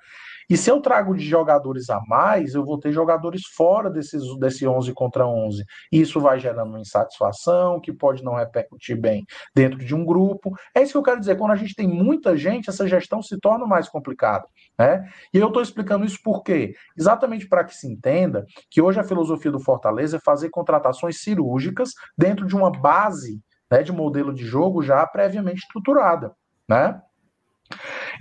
E 0.49 0.57
se 0.57 0.71
eu 0.71 0.81
trago 0.81 1.15
de 1.15 1.25
jogadores 1.25 1.91
a 1.91 2.01
mais, 2.07 2.55
eu 2.55 2.65
vou 2.65 2.79
ter 2.79 2.93
jogadores 2.93 3.43
fora 3.57 3.91
desses, 3.91 4.23
desse 4.39 4.67
11 4.67 4.93
contra 4.93 5.27
11. 5.27 5.65
Isso 5.91 6.21
vai 6.21 6.39
gerando 6.39 6.69
uma 6.69 6.81
insatisfação, 6.81 7.81
que 7.81 7.93
pode 7.93 8.23
não 8.23 8.35
repercutir 8.35 8.99
bem 8.99 9.25
dentro 9.55 9.79
de 9.79 9.95
um 9.95 10.05
grupo. 10.05 10.57
É 10.75 10.83
isso 10.83 10.93
que 10.93 10.99
eu 10.99 11.03
quero 11.03 11.21
dizer. 11.21 11.37
Quando 11.37 11.53
a 11.53 11.57
gente 11.57 11.75
tem 11.75 11.89
muita 11.89 12.37
gente, 12.37 12.71
essa 12.71 12.87
gestão 12.87 13.21
se 13.23 13.39
torna 13.39 13.67
mais 13.67 13.89
complicada. 13.89 14.47
Né? 14.79 15.09
E 15.33 15.39
eu 15.39 15.49
estou 15.49 15.63
explicando 15.63 16.05
isso 16.05 16.19
por 16.23 16.43
quê? 16.43 16.75
Exatamente 16.97 17.49
para 17.49 17.65
que 17.65 17.75
se 17.75 17.91
entenda 17.91 18.45
que 18.71 18.81
hoje 18.81 19.01
a 19.01 19.05
filosofia 19.05 19.51
do 19.51 19.61
Fortaleza 19.61 20.19
é 20.19 20.21
fazer 20.21 20.51
contratações 20.51 21.21
cirúrgicas 21.21 21.91
dentro 22.17 22.47
de 22.47 22.55
uma 22.55 22.71
base 22.71 23.41
né, 23.71 23.83
de 23.83 23.93
modelo 23.93 24.33
de 24.33 24.45
jogo 24.45 24.83
já 24.83 25.07
previamente 25.07 25.59
estruturada. 25.59 26.33
Né? 26.69 27.01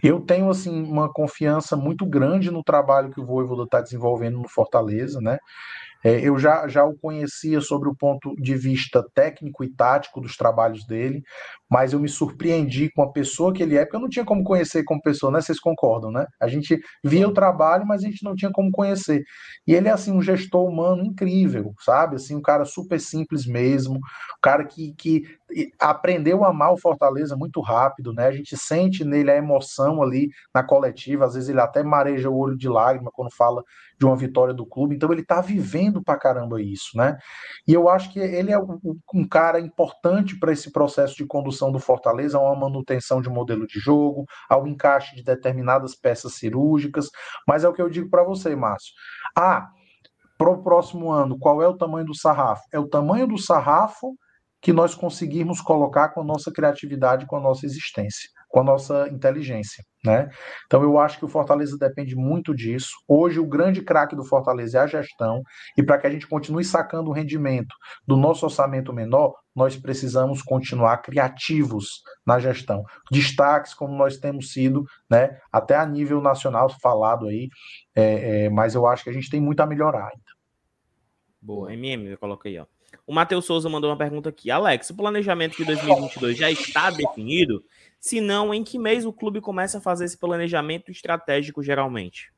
Eu 0.04 0.20
tenho 0.20 0.50
assim 0.50 0.84
uma 0.84 1.12
confiança 1.12 1.76
muito 1.76 2.06
grande 2.06 2.52
no 2.52 2.64
trabalho 2.64 3.12
que 3.12 3.20
o 3.20 3.26
Voivoda 3.26 3.64
está 3.64 3.82
desenvolvendo 3.82 4.39
no 4.39 4.50
Fortaleza, 4.50 5.20
né? 5.22 5.38
É, 6.06 6.20
eu 6.20 6.38
já, 6.38 6.68
já 6.68 6.86
o 6.86 6.96
conhecia 6.96 7.60
sobre 7.62 7.89
o 7.89 7.96
ponto 7.96 8.36
de 8.36 8.56
vista 8.56 9.04
técnico 9.16 9.64
e 9.64 9.74
tático 9.74 10.22
dos 10.22 10.38
trabalhos 10.38 10.86
dele, 10.86 11.24
mas 11.68 11.93
eu 11.93 12.00
me 12.00 12.08
surpreendi 12.08 12.91
com 12.91 13.02
a 13.02 13.12
pessoa 13.12 13.52
que 13.52 13.64
ele 13.64 13.76
é, 13.76 13.84
porque 13.84 13.96
eu 13.96 14.02
não 14.02 14.08
tinha 14.08 14.24
como 14.24 14.43
conhecer 14.43 14.84
como 14.84 15.02
pessoa, 15.02 15.32
né? 15.32 15.41
Vocês 15.41 15.60
concordam, 15.60 16.12
né? 16.12 16.28
A 16.39 16.48
gente 16.48 16.80
via 17.04 17.28
o 17.28 17.34
trabalho, 17.34 17.88
mas 17.88 18.04
a 18.04 18.08
gente 18.08 18.24
não 18.24 18.36
tinha 18.36 18.52
como 18.52 18.70
conhecer. 18.70 19.24
E 19.66 19.74
ele 19.74 19.88
é, 19.88 19.91
assim, 19.91 20.12
um 20.12 20.22
gestor 20.22 20.70
humano 20.70 21.04
incrível, 21.04 21.74
sabe? 21.80 22.18
Assim, 22.18 22.36
um 22.36 22.41
cara 22.41 22.66
super 22.66 23.00
simples 23.00 23.48
mesmo, 23.48 23.96
um 23.96 24.00
cara 24.43 24.64
que, 24.64 24.93
que 24.96 25.24
aprendeu 25.80 26.43
a 26.43 26.49
amar 26.49 26.74
o 26.74 26.78
Fortaleza 26.78 27.36
muito 27.36 27.62
rápido, 27.62 28.14
né? 28.14 28.28
A 28.28 28.32
gente 28.32 28.58
sente 28.58 29.03
nele 29.06 29.32
a 29.32 29.36
emoção 29.36 30.01
ali 30.01 30.30
na 30.53 30.64
coletiva, 30.64 31.26
às 31.26 31.34
vezes 31.34 31.49
ele 31.49 31.62
até 31.62 31.84
mareja 31.84 32.30
o 32.30 32.38
olho 32.38 32.58
de 32.58 32.68
lágrima 32.68 33.12
quando 33.14 33.34
fala 33.34 33.64
de 33.97 34.06
uma 34.06 34.16
vitória 34.16 34.53
do 34.53 34.66
clube, 34.66 34.95
então 34.95 35.12
ele 35.12 35.24
tá 35.24 35.39
vivendo 35.39 36.03
pra 36.03 36.18
caramba 36.18 36.62
isso, 36.62 36.97
né? 36.97 37.18
E 37.66 37.74
eu 37.74 37.88
acho 37.88 38.12
que 38.12 38.20
ele 38.20 38.51
é 38.51 38.60
um 38.60 39.28
cara 39.28 39.60
importante 39.60 40.38
para 40.38 40.51
esse 40.51 40.72
processo 40.72 41.16
de 41.16 41.26
condução 41.26 41.72
do 41.72 41.80
Fortaleza, 41.80 42.38
a 42.38 42.41
uma 42.41 42.56
manutenção 42.56 43.22
de 43.22 43.30
modelo 43.30 43.66
de 43.66 43.80
jogo, 43.80 44.26
ao 44.49 44.68
encaixe 44.68 45.16
de 45.16 45.24
determinadas 45.24 45.95
peças 45.95 46.34
cirúrgicas, 46.34 47.10
mas 47.47 47.64
é 47.64 47.70
o 47.70 47.74
que 47.74 47.82
eu 47.82 47.89
digo 47.89 48.10
para 48.10 48.24
você, 48.24 48.56
Márcio. 48.56 48.93
Ah, 49.38 49.70
para 50.38 50.49
o 50.49 50.62
próximo 50.62 51.12
ano, 51.12 51.39
qual 51.39 51.62
é 51.62 51.68
o 51.68 51.78
tamanho 51.78 52.06
do 52.06 52.16
sarrafo? 52.16 52.64
É 52.74 52.80
o 52.80 52.89
tamanho 52.89 53.26
do 53.26 53.38
sarrafo 53.38 54.16
que 54.66 54.74
nós 54.74 54.95
conseguirmos 54.95 55.61
colocar 55.61 56.09
com 56.09 56.22
a 56.22 56.24
nossa 56.24 56.51
criatividade, 56.51 57.28
com 57.28 57.38
a 57.38 57.39
nossa 57.39 57.68
existência, 57.68 58.28
com 58.49 58.61
a 58.61 58.63
nossa 58.63 59.07
inteligência. 59.09 59.84
Né? 60.03 60.28
Então 60.66 60.82
eu 60.82 60.97
acho 60.97 61.20
que 61.20 61.26
o 61.26 61.28
Fortaleza 61.28 61.78
depende 61.78 62.16
muito 62.16 62.51
disso. 62.51 62.89
Hoje 63.07 63.39
o 63.39 63.45
grande 63.45 63.84
craque 63.84 64.16
do 64.16 64.26
Fortaleza 64.26 64.80
é 64.80 64.82
a 64.82 64.88
gestão, 64.88 65.43
e 65.78 65.84
para 65.84 65.99
que 65.99 66.07
a 66.07 66.09
gente 66.09 66.26
continue 66.26 66.63
sacando 66.63 67.11
o 67.11 67.13
rendimento 67.13 67.76
do 68.07 68.18
nosso 68.18 68.43
orçamento 68.43 68.91
menor, 68.91 69.36
nós 69.55 69.78
precisamos 69.78 70.41
continuar 70.41 70.97
criativos 70.97 72.01
na 72.26 72.39
gestão. 72.39 72.82
Destaques 73.11 73.72
como 73.72 73.95
nós 73.95 74.18
temos 74.18 74.51
sido, 74.51 74.84
né, 75.07 75.38
até 75.53 75.76
a 75.76 75.86
nível 75.86 76.20
nacional 76.22 76.72
falado 76.82 77.28
aí, 77.28 77.49
é, 77.95 78.45
é, 78.45 78.49
mas 78.49 78.74
eu 78.74 78.88
acho 78.88 79.03
que 79.03 79.11
a 79.11 79.13
gente 79.13 79.30
tem 79.30 79.39
muito 79.39 79.59
a 79.59 79.68
melhorar 79.68 80.05
ainda. 80.05 80.34
Boa, 81.39 81.72
MM, 81.72 82.07
eu 82.07 82.18
coloquei, 82.18 82.57
ó. 82.57 82.66
O 83.06 83.14
Matheus 83.14 83.46
Souza 83.46 83.70
mandou 83.70 83.89
uma 83.89 83.98
pergunta 83.98 84.30
aqui. 84.30 84.52
Alex, 84.52 84.89
o 84.89 84.96
planejamento 84.96 85.58
de 85.58 85.66
2022 85.66 86.38
já 86.38 86.52
está 86.52 86.89
definido? 86.91 87.64
Se 88.00 88.22
não, 88.22 88.54
em 88.54 88.64
que 88.64 88.78
mês 88.78 89.06
o 89.06 89.14
clube 89.14 89.41
começa 89.41 89.80
a 89.80 89.82
fazer 89.82 90.06
esse 90.06 90.18
planejamento 90.18 90.91
estratégico 90.91 91.64
geralmente? 91.64 92.34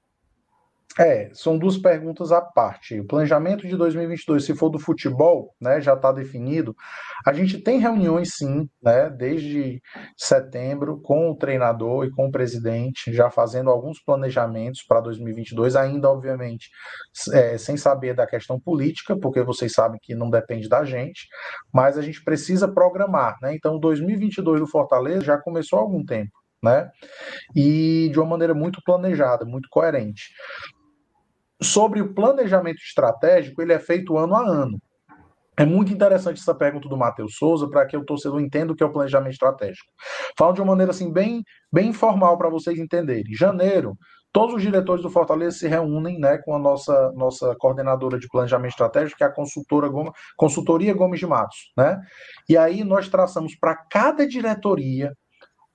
É, 1.00 1.30
são 1.32 1.60
duas 1.60 1.78
perguntas 1.78 2.32
à 2.32 2.42
parte. 2.42 3.00
O 3.00 3.06
planejamento 3.06 3.68
de 3.68 3.76
2022, 3.76 4.44
se 4.44 4.56
for 4.56 4.70
do 4.70 4.80
futebol, 4.80 5.54
né, 5.62 5.80
já 5.80 5.94
está 5.94 6.12
definido. 6.12 6.76
A 7.26 7.32
gente 7.32 7.60
tem 7.60 7.80
reuniões, 7.80 8.30
sim, 8.36 8.68
né, 8.82 9.08
desde 9.10 9.80
setembro, 10.18 11.00
com 11.02 11.30
o 11.30 11.36
treinador 11.36 12.06
e 12.06 12.12
com 12.12 12.28
o 12.28 12.32
presidente, 12.32 13.14
já 13.14 13.30
fazendo 13.30 13.70
alguns 13.70 14.02
planejamentos 14.04 14.84
para 14.88 15.00
2022, 15.02 15.76
ainda, 15.76 16.10
obviamente, 16.10 16.70
é, 17.32 17.58
sem 17.60 17.78
saber 17.78 18.16
da 18.16 18.26
questão 18.26 18.60
política, 18.60 19.16
porque 19.16 19.44
vocês 19.44 19.74
sabem 19.74 20.00
que 20.02 20.16
não 20.16 20.32
depende 20.32 20.68
da 20.68 20.84
gente, 20.84 21.28
mas 21.72 21.96
a 21.98 22.02
gente 22.02 22.24
precisa 22.24 22.68
programar. 22.68 23.36
Né? 23.40 23.54
Então, 23.54 23.80
2022 23.80 24.62
do 24.62 24.68
Fortaleza 24.68 25.22
já 25.22 25.38
começou 25.38 25.78
há 25.78 25.82
algum 25.84 26.04
tempo. 26.04 26.32
Né? 26.64 26.90
E 27.56 28.10
de 28.12 28.20
uma 28.20 28.26
maneira 28.26 28.56
muito 28.56 28.82
planejada, 28.84 29.46
muito 29.46 29.68
coerente 29.70 30.32
sobre 31.62 32.02
o 32.02 32.14
planejamento 32.14 32.78
estratégico, 32.78 33.62
ele 33.62 33.74
é 33.74 33.80
feito 33.80 34.18
ano 34.18 34.36
a 34.36 34.42
ano. 34.42 34.80
É 35.60 35.66
muito 35.66 35.92
interessante 35.92 36.40
essa 36.40 36.54
pergunta 36.54 36.88
do 36.88 36.96
Matheus 36.96 37.36
Souza 37.36 37.68
para 37.68 37.84
que 37.88 37.98
o 37.98 38.06
torcedor 38.06 38.40
entenda 38.40 38.72
o 38.72 38.76
que 38.76 38.84
é 38.84 38.86
o 38.86 38.92
planejamento 38.92 39.34
estratégico. 39.34 39.92
Falo 40.38 40.54
de 40.54 40.62
uma 40.62 40.74
maneira 40.74 40.92
assim 40.92 41.12
bem, 41.12 41.44
bem 41.74 41.90
informal 41.90 42.38
para 42.38 42.48
vocês 42.48 42.78
entenderem. 42.78 43.32
Em 43.32 43.36
janeiro, 43.36 43.98
todos 44.32 44.54
os 44.54 44.62
diretores 44.62 45.02
do 45.02 45.10
Fortaleza 45.10 45.58
se 45.58 45.68
reúnem 45.68 46.20
né, 46.20 46.38
com 46.46 46.54
a 46.54 46.60
nossa, 46.60 47.12
nossa 47.14 47.56
coordenadora 47.56 48.20
de 48.20 48.28
planejamento 48.28 48.74
estratégico, 48.74 49.18
que 49.18 49.24
é 49.24 49.28
a 49.28 49.34
consultora 49.34 49.88
Gomes, 49.88 50.12
consultoria 50.36 50.94
Gomes 50.94 51.20
de 51.20 51.26
Matos. 51.26 51.58
Né? 51.76 52.00
E 52.48 52.56
aí 52.56 52.84
nós 52.84 53.10
traçamos 53.10 53.56
para 53.56 53.76
cada 53.90 54.28
diretoria 54.28 55.12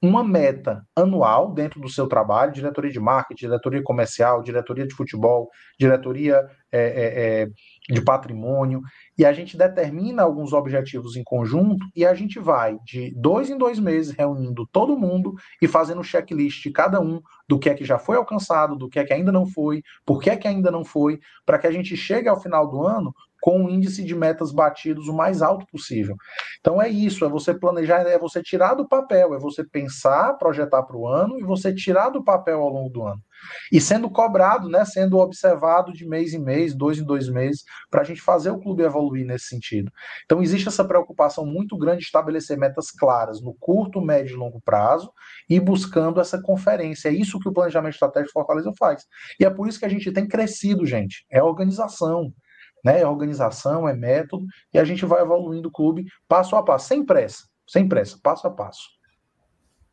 uma 0.03 0.25
meta 0.25 0.85
anual 0.97 1.53
dentro 1.53 1.81
do 1.81 1.89
seu 1.89 2.09
trabalho, 2.09 2.53
diretoria 2.53 2.91
de 2.91 2.99
marketing, 2.99 3.47
diretoria 3.47 3.83
comercial, 3.85 4.43
diretoria 4.43 4.85
de 4.85 4.95
futebol, 4.95 5.49
diretoria 5.79 6.45
é, 6.73 6.81
é, 6.81 7.43
é, 7.43 7.49
de 7.89 8.01
patrimônio, 8.03 8.81
e 9.17 9.25
a 9.25 9.33
gente 9.33 9.57
determina 9.57 10.25
alguns 10.25 10.53
objetivos 10.53 11.15
em 11.15 11.23
conjunto 11.23 11.87
e 11.95 12.05
a 12.05 12.15
gente 12.15 12.41
vai 12.41 12.77
de 12.85 13.15
dois 13.15 13.49
em 13.49 13.57
dois 13.57 13.79
meses 13.79 14.13
reunindo 14.13 14.67
todo 14.73 14.99
mundo 14.99 15.35
e 15.61 15.69
fazendo 15.69 16.01
um 16.01 16.05
checklist 16.05 16.65
de 16.65 16.73
cada 16.73 17.01
um 17.01 17.21
do 17.49 17.59
que 17.59 17.71
é 17.71 17.75
que 17.75 17.85
já 17.85 17.99
foi 17.99 18.17
alcançado, 18.17 18.75
do 18.75 18.89
que 18.89 18.99
é 18.99 19.05
que 19.05 19.13
ainda 19.13 19.31
não 19.31 19.47
foi, 19.47 19.83
por 20.05 20.21
que 20.21 20.31
é 20.31 20.37
que 20.37 20.49
ainda 20.49 20.71
não 20.71 20.85
foi, 20.85 21.21
para 21.47 21.59
que 21.59 21.67
a 21.69 21.71
gente 21.71 21.97
chegue 21.97 22.29
ao 22.29 22.41
final 22.41 22.69
do 22.69 22.85
ano 22.85 23.15
com 23.43 23.65
um 23.65 23.69
índice 23.69 24.05
de 24.05 24.15
metas 24.15 24.53
batidos 24.53 25.09
o 25.09 25.13
mais 25.13 25.43
alto 25.43 25.67
possível. 25.67 26.15
Então 26.61 26.81
é 26.81 26.89
isso, 26.89 27.25
é 27.25 27.29
você 27.29 27.53
planejar, 27.53 28.03
é 28.03 28.17
você 28.17 28.41
tirar 28.41 28.75
do 28.75 28.87
papel, 28.87 29.35
é 29.35 29.39
você 29.39 29.65
pensar, 29.65 30.35
projetar 30.35 30.85
para 30.85 30.97
o 30.97 31.09
ano 31.09 31.41
e 31.41 31.43
você 31.43 31.75
tirar 31.75 32.11
do 32.11 32.23
papel 32.23 32.61
ao 32.61 32.69
longo 32.69 32.89
do 32.89 33.03
ano. 33.03 33.21
E 33.73 33.81
sendo 33.81 34.09
cobrado, 34.09 34.69
né, 34.69 34.85
sendo 34.85 35.19
observado 35.19 35.93
de 35.93 36.07
mês 36.07 36.33
em 36.33 36.39
mês, 36.39 36.73
dois 36.73 37.01
em 37.01 37.05
dois 37.05 37.29
meses, 37.29 37.65
para 37.91 38.03
a 38.03 38.05
gente 38.05 38.23
fazer 38.23 38.51
o 38.51 38.61
clube 38.61 38.85
evoluir 38.85 39.27
nesse 39.27 39.47
sentido. 39.47 39.91
Então 40.25 40.41
existe 40.41 40.69
essa 40.69 40.85
preocupação 40.85 41.45
muito 41.45 41.77
grande 41.77 41.99
de 41.99 42.05
estabelecer 42.05 42.57
metas 42.57 42.93
claras 42.93 43.43
no 43.43 43.55
curto, 43.59 44.01
médio 44.01 44.35
e 44.35 44.39
longo 44.39 44.61
prazo 44.65 45.11
e 45.51 45.59
buscando 45.59 46.21
essa 46.21 46.41
conferência. 46.41 47.09
É 47.09 47.13
isso 47.13 47.41
que 47.41 47.49
o 47.49 47.53
planejamento 47.53 47.95
estratégico 47.95 48.35
Fortaleza 48.35 48.71
faz. 48.79 49.05
E 49.41 49.45
é 49.45 49.51
por 49.51 49.67
isso 49.67 49.81
que 49.81 49.85
a 49.85 49.91
gente 49.91 50.13
tem 50.13 50.29
crescido, 50.29 50.87
gente. 50.87 51.27
É 51.29 51.43
organização 51.43 52.33
né? 52.85 53.01
É 53.01 53.07
organização, 53.07 53.89
é 53.89 53.95
método, 53.95 54.45
e 54.73 54.79
a 54.79 54.85
gente 54.85 55.05
vai 55.05 55.23
evoluindo 55.23 55.69
o 55.69 55.73
clube 55.73 56.07
passo 56.29 56.57
a 56.57 56.63
passo, 56.63 56.89
sem 56.89 57.05
pressa, 57.05 57.45
sem 57.67 57.89
pressa, 57.89 58.19
passo 58.23 58.47
a 58.47 58.51
passo. 58.51 58.89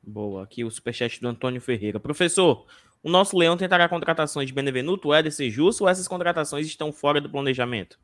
Boa, 0.01 0.43
aqui 0.43 0.63
o 0.63 0.71
superchat 0.71 1.21
do 1.21 1.27
Antônio 1.27 1.61
Ferreira. 1.61 1.99
Professor, 1.99 2.65
o 3.03 3.09
nosso 3.09 3.37
Leão 3.37 3.55
tentará 3.55 3.87
contratações 3.87 4.47
de 4.47 4.53
Benevenuto, 4.53 5.13
Éder 5.13 5.31
Justo, 5.49 5.83
ou 5.83 5.89
essas 5.89 6.07
contratações 6.07 6.67
estão 6.67 6.91
fora 6.91 7.21
do 7.21 7.29
planejamento? 7.29 7.99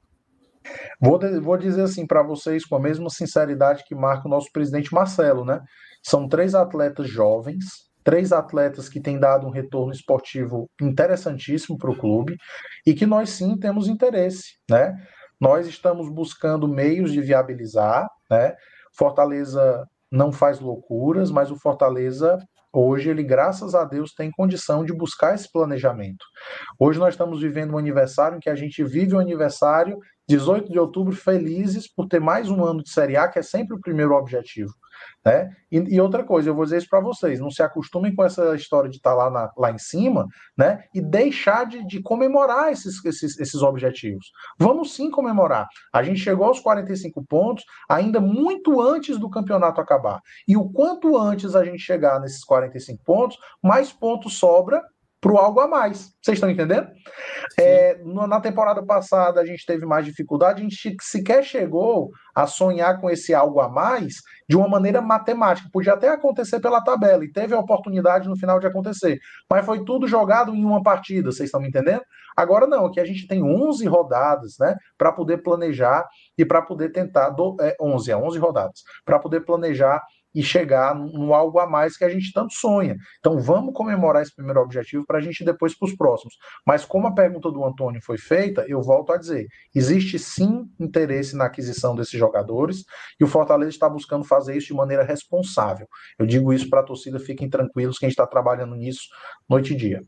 Vou, 0.99 1.19
vou 1.41 1.57
dizer 1.57 1.81
assim 1.81 2.07
para 2.07 2.23
vocês 2.23 2.65
com 2.65 2.75
a 2.75 2.79
mesma 2.79 3.09
sinceridade 3.09 3.83
que 3.85 3.93
marca 3.93 4.27
o 4.27 4.31
nosso 4.31 4.51
presidente 4.51 4.93
Marcelo, 4.93 5.45
né? 5.45 5.61
São 6.01 6.27
três 6.27 6.55
atletas 6.55 7.09
jovens, 7.09 7.84
três 8.05 8.31
atletas 8.31 8.87
que 8.87 9.01
têm 9.01 9.19
dado 9.19 9.47
um 9.47 9.49
retorno 9.49 9.91
esportivo 9.91 10.69
interessantíssimo 10.79 11.75
para 11.75 11.89
o 11.89 11.97
clube 11.97 12.37
e 12.85 12.93
que 12.93 13.05
nós 13.05 13.31
sim 13.31 13.57
temos 13.57 13.87
interesse, 13.87 14.59
né? 14.69 14.95
Nós 15.41 15.67
estamos 15.67 16.07
buscando 16.09 16.67
meios 16.67 17.11
de 17.11 17.19
viabilizar, 17.19 18.07
né? 18.29 18.55
Fortaleza 18.95 19.85
não 20.09 20.31
faz 20.31 20.59
loucuras, 20.59 21.31
mas 21.31 21.49
o 21.51 21.59
Fortaleza 21.59 22.37
hoje 22.71 23.09
ele, 23.09 23.23
graças 23.23 23.73
a 23.73 23.83
Deus, 23.85 24.13
tem 24.13 24.29
condição 24.29 24.85
de 24.85 24.93
buscar 24.93 25.33
esse 25.33 25.51
planejamento. 25.51 26.23
Hoje 26.77 26.99
nós 26.99 27.15
estamos 27.15 27.41
vivendo 27.41 27.73
um 27.73 27.77
aniversário 27.77 28.37
em 28.37 28.39
que 28.39 28.49
a 28.49 28.55
gente 28.55 28.83
vive 28.83 29.15
o 29.15 29.17
um 29.17 29.21
aniversário 29.21 29.97
18 30.27 30.71
de 30.71 30.77
outubro 30.77 31.15
felizes 31.15 31.91
por 31.91 32.07
ter 32.07 32.19
mais 32.19 32.49
um 32.49 32.63
ano 32.63 32.83
de 32.83 32.89
Série 32.91 33.17
A, 33.17 33.27
que 33.27 33.39
é 33.39 33.41
sempre 33.41 33.75
o 33.75 33.79
primeiro 33.79 34.13
objetivo. 34.13 34.73
Né? 35.25 35.49
E, 35.71 35.95
e, 35.95 36.01
outra 36.01 36.23
coisa, 36.23 36.49
eu 36.49 36.55
vou 36.55 36.63
dizer 36.63 36.77
isso 36.77 36.89
para 36.89 37.01
vocês: 37.01 37.39
não 37.39 37.49
se 37.49 37.63
acostumem 37.63 38.15
com 38.15 38.23
essa 38.23 38.55
história 38.55 38.89
de 38.89 38.97
estar 38.97 39.15
tá 39.15 39.29
lá, 39.29 39.51
lá 39.57 39.71
em 39.71 39.77
cima 39.77 40.25
né? 40.57 40.83
e 40.93 41.01
deixar 41.01 41.65
de, 41.65 41.85
de 41.85 42.01
comemorar 42.01 42.71
esses, 42.71 43.03
esses, 43.03 43.39
esses 43.39 43.61
objetivos. 43.61 44.27
Vamos 44.59 44.93
sim 44.93 45.09
comemorar. 45.09 45.67
A 45.93 46.03
gente 46.03 46.19
chegou 46.19 46.45
aos 46.45 46.59
45 46.59 47.25
pontos 47.25 47.63
ainda 47.89 48.19
muito 48.19 48.81
antes 48.81 49.17
do 49.17 49.29
campeonato 49.29 49.81
acabar. 49.81 50.21
E 50.47 50.55
o 50.55 50.69
quanto 50.69 51.17
antes 51.17 51.55
a 51.55 51.63
gente 51.63 51.79
chegar 51.79 52.19
nesses 52.19 52.43
45 52.43 53.03
pontos, 53.03 53.37
mais 53.63 53.91
pontos 53.91 54.37
sobra 54.37 54.81
para 55.25 55.33
o 55.33 55.37
algo 55.39 55.59
a 55.59 55.67
mais. 55.67 56.13
Vocês 56.21 56.37
estão 56.37 56.51
entendendo? 56.51 56.87
É, 57.59 57.99
na 58.03 58.39
temporada 58.39 58.85
passada 58.85 59.41
a 59.41 59.45
gente 59.45 59.65
teve 59.65 59.83
mais 59.83 60.05
dificuldade, 60.05 60.59
a 60.59 60.63
gente 60.63 60.95
sequer 61.01 61.43
chegou 61.43 62.11
a 62.35 62.45
sonhar 62.45 63.01
com 63.01 63.09
esse 63.09 63.33
algo 63.33 63.59
a 63.59 63.67
mais 63.67 64.17
de 64.47 64.55
uma 64.55 64.67
maneira 64.67 65.01
matemática. 65.01 65.67
Podia 65.73 65.93
até 65.93 66.09
acontecer 66.09 66.59
pela 66.59 66.79
tabela, 66.79 67.25
e 67.25 67.31
teve 67.31 67.55
a 67.55 67.59
oportunidade 67.59 68.29
no 68.29 68.37
final 68.37 68.59
de 68.59 68.67
acontecer. 68.67 69.17
Mas 69.49 69.65
foi 69.65 69.83
tudo 69.83 70.07
jogado 70.07 70.53
em 70.53 70.63
uma 70.63 70.83
partida, 70.83 71.31
vocês 71.31 71.47
estão 71.47 71.59
me 71.59 71.69
entendendo? 71.69 72.03
Agora 72.37 72.67
não, 72.67 72.85
aqui 72.85 72.99
a 72.99 73.05
gente 73.05 73.27
tem 73.27 73.41
11 73.41 73.87
rodadas, 73.87 74.57
né, 74.59 74.75
para 74.95 75.11
poder 75.11 75.37
planejar 75.37 76.05
e 76.37 76.45
para 76.45 76.61
poder 76.61 76.91
tentar, 76.91 77.29
do, 77.29 77.55
é, 77.61 77.75
11, 77.81 78.11
é 78.11 78.17
11 78.17 78.37
rodadas, 78.37 78.83
para 79.03 79.17
poder 79.17 79.39
planejar 79.41 80.03
e 80.35 80.43
chegar 80.43 80.93
no 80.93 81.33
algo 81.33 81.57
a 81.59 81.65
mais 81.65 81.95
que 81.95 82.03
a 82.03 82.09
gente 82.09 82.33
tanto 82.33 82.53
sonha. 82.53 82.97
Então 83.19 83.39
vamos 83.39 83.73
comemorar 83.73 84.21
esse 84.21 84.35
primeiro 84.35 84.59
objetivo 84.59 85.05
para 85.05 85.17
a 85.17 85.21
gente 85.21 85.39
ir 85.39 85.45
depois 85.45 85.75
para 85.77 85.87
os 85.87 85.95
próximos. 85.95 86.35
Mas 86.67 86.83
como 86.83 87.07
a 87.07 87.15
pergunta 87.15 87.49
do 87.49 87.63
Antônio 87.63 88.01
foi 88.03 88.17
feita, 88.17 88.65
eu 88.67 88.81
volto 88.81 89.13
a 89.13 89.17
dizer: 89.17 89.47
existe 89.73 90.19
sim 90.19 90.69
interesse 90.77 91.35
na 91.35 91.45
aquisição 91.45 91.95
desses 91.95 92.19
jogadores 92.19 92.83
e 93.19 93.23
o 93.23 93.27
Fortaleza 93.27 93.69
está 93.69 93.89
buscando 93.89 94.25
fazer 94.25 94.57
isso 94.57 94.67
de 94.67 94.73
maneira 94.73 95.03
responsável. 95.03 95.87
Eu 96.19 96.25
digo 96.25 96.51
isso 96.51 96.69
para 96.69 96.81
a 96.81 96.83
torcida, 96.83 97.17
fiquem 97.17 97.49
tranquilos 97.49 97.97
que 97.97 98.05
a 98.05 98.09
gente 98.09 98.13
está 98.13 98.27
trabalhando 98.27 98.75
nisso 98.75 99.07
noite 99.47 99.73
e 99.73 99.77
dia. 99.77 100.01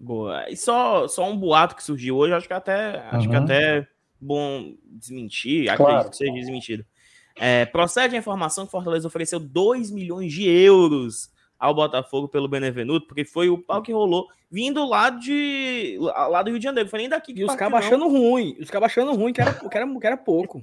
Boa. 0.00 0.50
E 0.50 0.56
só, 0.56 1.06
só 1.06 1.30
um 1.30 1.36
boato 1.36 1.76
que 1.76 1.84
surgiu 1.84 2.16
hoje, 2.16 2.34
acho 2.34 2.48
que 2.48 2.52
até, 2.52 2.98
acho 3.12 3.28
que 3.28 3.36
uhum. 3.36 3.44
até 3.44 3.86
bom 4.20 4.74
desmentir, 4.84 5.66
claro. 5.66 5.82
acredito 5.82 6.10
que 6.10 6.16
seja 6.16 6.32
desmentido. 6.32 6.84
É, 7.36 7.66
procede 7.66 8.14
a 8.14 8.18
informação 8.18 8.64
que 8.64 8.70
Fortaleza 8.70 9.06
ofereceu 9.06 9.40
2 9.40 9.90
milhões 9.90 10.32
de 10.32 10.48
euros 10.48 11.30
ao 11.58 11.74
Botafogo 11.74 12.28
pelo 12.28 12.48
Benevenuto, 12.48 13.06
porque 13.06 13.24
foi 13.24 13.48
o 13.48 13.56
pau 13.56 13.80
que 13.82 13.92
rolou 13.92 14.26
vindo 14.50 14.84
lá 14.84 15.10
de 15.10 15.96
lá 16.00 16.42
do 16.42 16.50
Rio 16.50 16.58
de 16.58 16.64
Janeiro. 16.64 16.88
Foi 16.88 16.98
nem 16.98 17.08
daqui 17.08 17.32
que 17.32 17.40
E 17.40 17.44
os 17.44 17.54
caras 17.54 17.86
achando 17.86 18.08
ruim, 18.08 18.56
os 18.60 18.68
caras 18.68 18.86
achando 18.86 19.14
ruim 19.14 19.32
que 19.32 19.40
era, 19.40 19.54
que, 19.54 19.76
era, 19.76 20.00
que 20.00 20.06
era 20.06 20.16
pouco. 20.16 20.62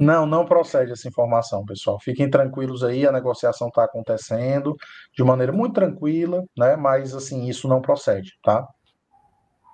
Não, 0.00 0.24
não 0.24 0.46
procede 0.46 0.92
essa 0.92 1.06
informação, 1.06 1.64
pessoal. 1.64 2.00
Fiquem 2.00 2.28
tranquilos 2.28 2.82
aí, 2.82 3.06
a 3.06 3.12
negociação 3.12 3.68
está 3.68 3.84
acontecendo 3.84 4.74
de 5.14 5.22
maneira 5.22 5.52
muito 5.52 5.74
tranquila, 5.74 6.42
né? 6.56 6.74
Mas 6.74 7.14
assim, 7.14 7.46
isso 7.46 7.68
não 7.68 7.82
procede, 7.82 8.32
tá? 8.42 8.66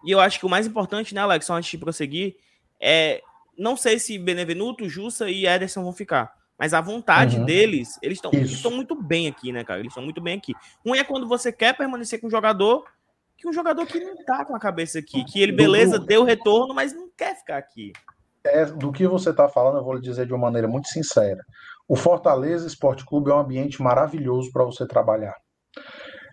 E 0.05 0.11
eu 0.11 0.21
acho 0.21 0.39
que 0.39 0.47
o 0.47 0.49
mais 0.49 0.67
importante, 0.67 1.15
né, 1.15 1.21
Alex, 1.21 1.49
antes 1.49 1.71
de 1.71 1.79
prosseguir, 1.79 2.37
é 2.81 3.23
não 3.59 3.77
sei 3.77 3.99
se 3.99 4.19
Benevenuto, 4.19 4.89
Jussa 4.89 5.29
e 5.29 5.47
Ederson 5.47 5.83
vão 5.83 5.93
ficar. 5.93 6.33
Mas 6.59 6.73
a 6.73 6.81
vontade 6.81 7.39
uhum. 7.39 7.45
deles, 7.45 7.99
eles 8.01 8.21
estão 8.45 8.71
muito 8.71 8.95
bem 8.95 9.29
aqui, 9.29 9.53
né, 9.53 9.63
cara? 9.63 9.81
Eles 9.81 9.91
estão 9.91 10.03
muito 10.03 10.21
bem 10.21 10.39
aqui. 10.39 10.55
Um 10.85 10.95
é 10.95 11.05
quando 11.05 11.29
você 11.29 11.53
quer 11.53 11.77
permanecer 11.77 12.21
com 12.21 12.29
um 12.29 12.31
jogador, 12.31 12.85
que 13.37 13.47
um 13.47 13.53
jogador 13.53 13.85
que 13.87 14.01
não 14.01 14.17
tá 14.25 14.45
com 14.45 14.57
a 14.57 14.59
cabeça 14.59 14.99
aqui, 14.99 15.23
que 15.25 15.43
ele, 15.43 15.53
beleza, 15.53 15.99
deu 15.99 16.25
retorno, 16.25 16.75
mas 16.75 16.95
não 16.95 17.11
quer 17.15 17.37
ficar 17.37 17.59
aqui. 17.59 17.93
É, 18.43 18.65
do 18.65 18.91
que 18.91 19.07
você 19.07 19.31
está 19.31 19.49
falando, 19.49 19.79
eu 19.79 19.85
vou 19.85 19.95
lhe 19.95 20.01
dizer 20.01 20.27
de 20.27 20.33
uma 20.33 20.47
maneira 20.47 20.67
muito 20.67 20.89
sincera. 20.89 21.45
O 21.87 21.95
Fortaleza 21.95 22.67
Esporte 22.67 23.05
Clube 23.05 23.31
é 23.31 23.35
um 23.35 23.41
ambiente 23.41 23.83
maravilhoso 23.83 24.51
para 24.51 24.65
você 24.65 24.87
trabalhar. 24.87 25.35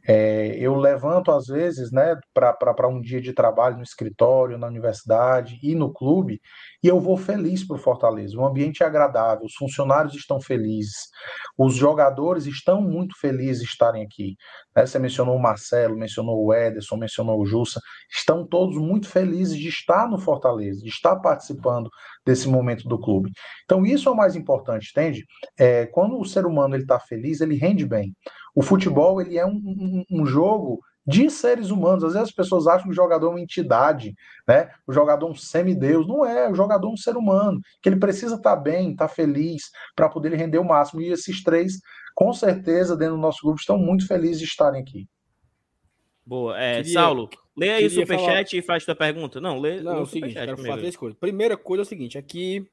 É, 0.06 0.58
eu 0.58 0.76
levanto, 0.76 1.32
às 1.32 1.46
vezes, 1.46 1.92
né, 1.92 2.18
para 2.34 2.88
um 2.88 3.00
dia 3.00 3.22
de 3.22 3.32
trabalho 3.34 3.78
no 3.78 3.84
escritório, 3.84 4.58
na 4.58 4.68
universidade 4.68 5.58
e 5.64 5.74
no 5.76 5.94
clube, 5.94 6.42
e 6.84 6.88
eu 6.88 7.00
vou 7.00 7.16
feliz 7.16 7.66
para 7.66 7.78
o 7.78 7.80
Fortaleza. 7.80 8.38
O 8.38 8.46
ambiente 8.46 8.84
agradável, 8.84 9.46
os 9.46 9.56
funcionários 9.56 10.14
estão 10.14 10.42
felizes, 10.42 11.08
os 11.58 11.76
jogadores 11.76 12.46
estão 12.46 12.82
muito 12.82 13.18
felizes 13.18 13.64
de 13.64 13.70
estarem 13.70 14.04
aqui. 14.04 14.36
Né? 14.76 14.86
Você 14.86 15.00
mencionou 15.00 15.38
o 15.38 15.42
Marcelo, 15.42 15.98
mencionou 15.98 16.44
o 16.44 16.54
Ederson, 16.54 16.98
mencionou 16.98 17.40
o 17.40 17.46
Jussa, 17.46 17.80
estão 18.12 18.46
todos 18.46 18.78
muito 18.78 19.08
felizes 19.08 19.58
de 19.58 19.70
estar 19.70 20.10
no 20.10 20.18
Fortaleza, 20.18 20.82
de 20.82 20.90
estar 20.90 21.16
participando 21.18 21.90
desse 22.26 22.48
momento 22.48 22.88
do 22.88 23.00
clube. 23.00 23.32
Então, 23.66 23.86
isso 23.86 24.08
é 24.08 24.12
o 24.12 24.16
mais 24.16 24.36
importante, 24.36 24.92
entende? 24.92 25.26
É, 25.58 25.86
quando 25.88 26.20
o 26.20 26.26
ser 26.26 26.46
humano 26.46 26.76
está 26.76 27.00
feliz, 27.00 27.42
ele 27.42 27.56
rende 27.56 27.86
bem. 27.86 28.16
O 28.56 28.62
futebol 28.62 29.22
ele 29.22 29.38
é 29.38 29.46
um, 29.46 29.56
um, 29.56 30.06
um 30.10 30.26
jogo 30.26 30.80
de 31.06 31.30
seres 31.30 31.70
humanos. 31.70 32.04
Às 32.04 32.14
vezes 32.14 32.30
as 32.30 32.36
pessoas 32.36 32.68
acham 32.68 32.86
que 32.86 32.92
o 32.92 32.96
jogador 32.96 33.28
é 33.28 33.30
uma 33.32 33.42
entidade, 33.42 34.16
né? 34.48 34.70
O 34.88 34.94
jogador 34.94 35.28
é 35.28 35.30
um 35.32 35.36
semideus. 35.36 36.08
Não 36.08 36.26
é, 36.26 36.50
o 36.50 36.56
jogador 36.56 36.88
é 36.88 36.92
um 36.92 36.98
ser 36.98 37.18
humano, 37.18 37.60
que 37.82 37.90
ele 37.90 38.00
precisa 38.00 38.36
estar 38.36 38.56
tá 38.56 38.62
bem, 38.62 38.92
estar 38.92 39.08
tá 39.08 39.14
feliz, 39.14 39.64
para 39.96 40.10
poder 40.10 40.34
render 40.34 40.60
o 40.60 40.66
máximo. 40.66 41.02
E 41.02 41.12
esses 41.12 41.44
três, 41.44 41.80
com 42.16 42.32
certeza, 42.34 42.96
dentro 42.96 43.16
do 43.16 43.22
nosso 43.22 43.42
grupo, 43.44 43.60
estão 43.60 43.78
muito 43.78 44.08
felizes 44.08 44.40
de 44.40 44.46
estarem 44.46 44.82
aqui. 44.82 45.08
Boa. 46.26 46.58
É, 46.58 46.78
queria, 46.78 46.94
Saulo, 46.94 47.30
lê 47.56 47.70
aí 47.70 47.86
o 47.86 47.90
superchat 47.90 48.50
falar... 48.50 48.60
e 48.60 48.62
faz 48.62 48.86
tua 48.86 48.96
pergunta. 48.96 49.40
Não, 49.42 49.60
lê, 49.60 49.82
Não, 49.82 49.96
lê 49.96 50.02
o, 50.02 50.06
seguinte, 50.06 50.34
quero 50.34 50.58
falar 50.58 50.78
três 50.78 50.96
coisas. 50.96 51.18
Primeira 51.20 51.58
coisa 51.58 51.82
é 51.82 51.86
o 51.86 51.88
seguinte, 51.88 52.18
aqui 52.18 52.68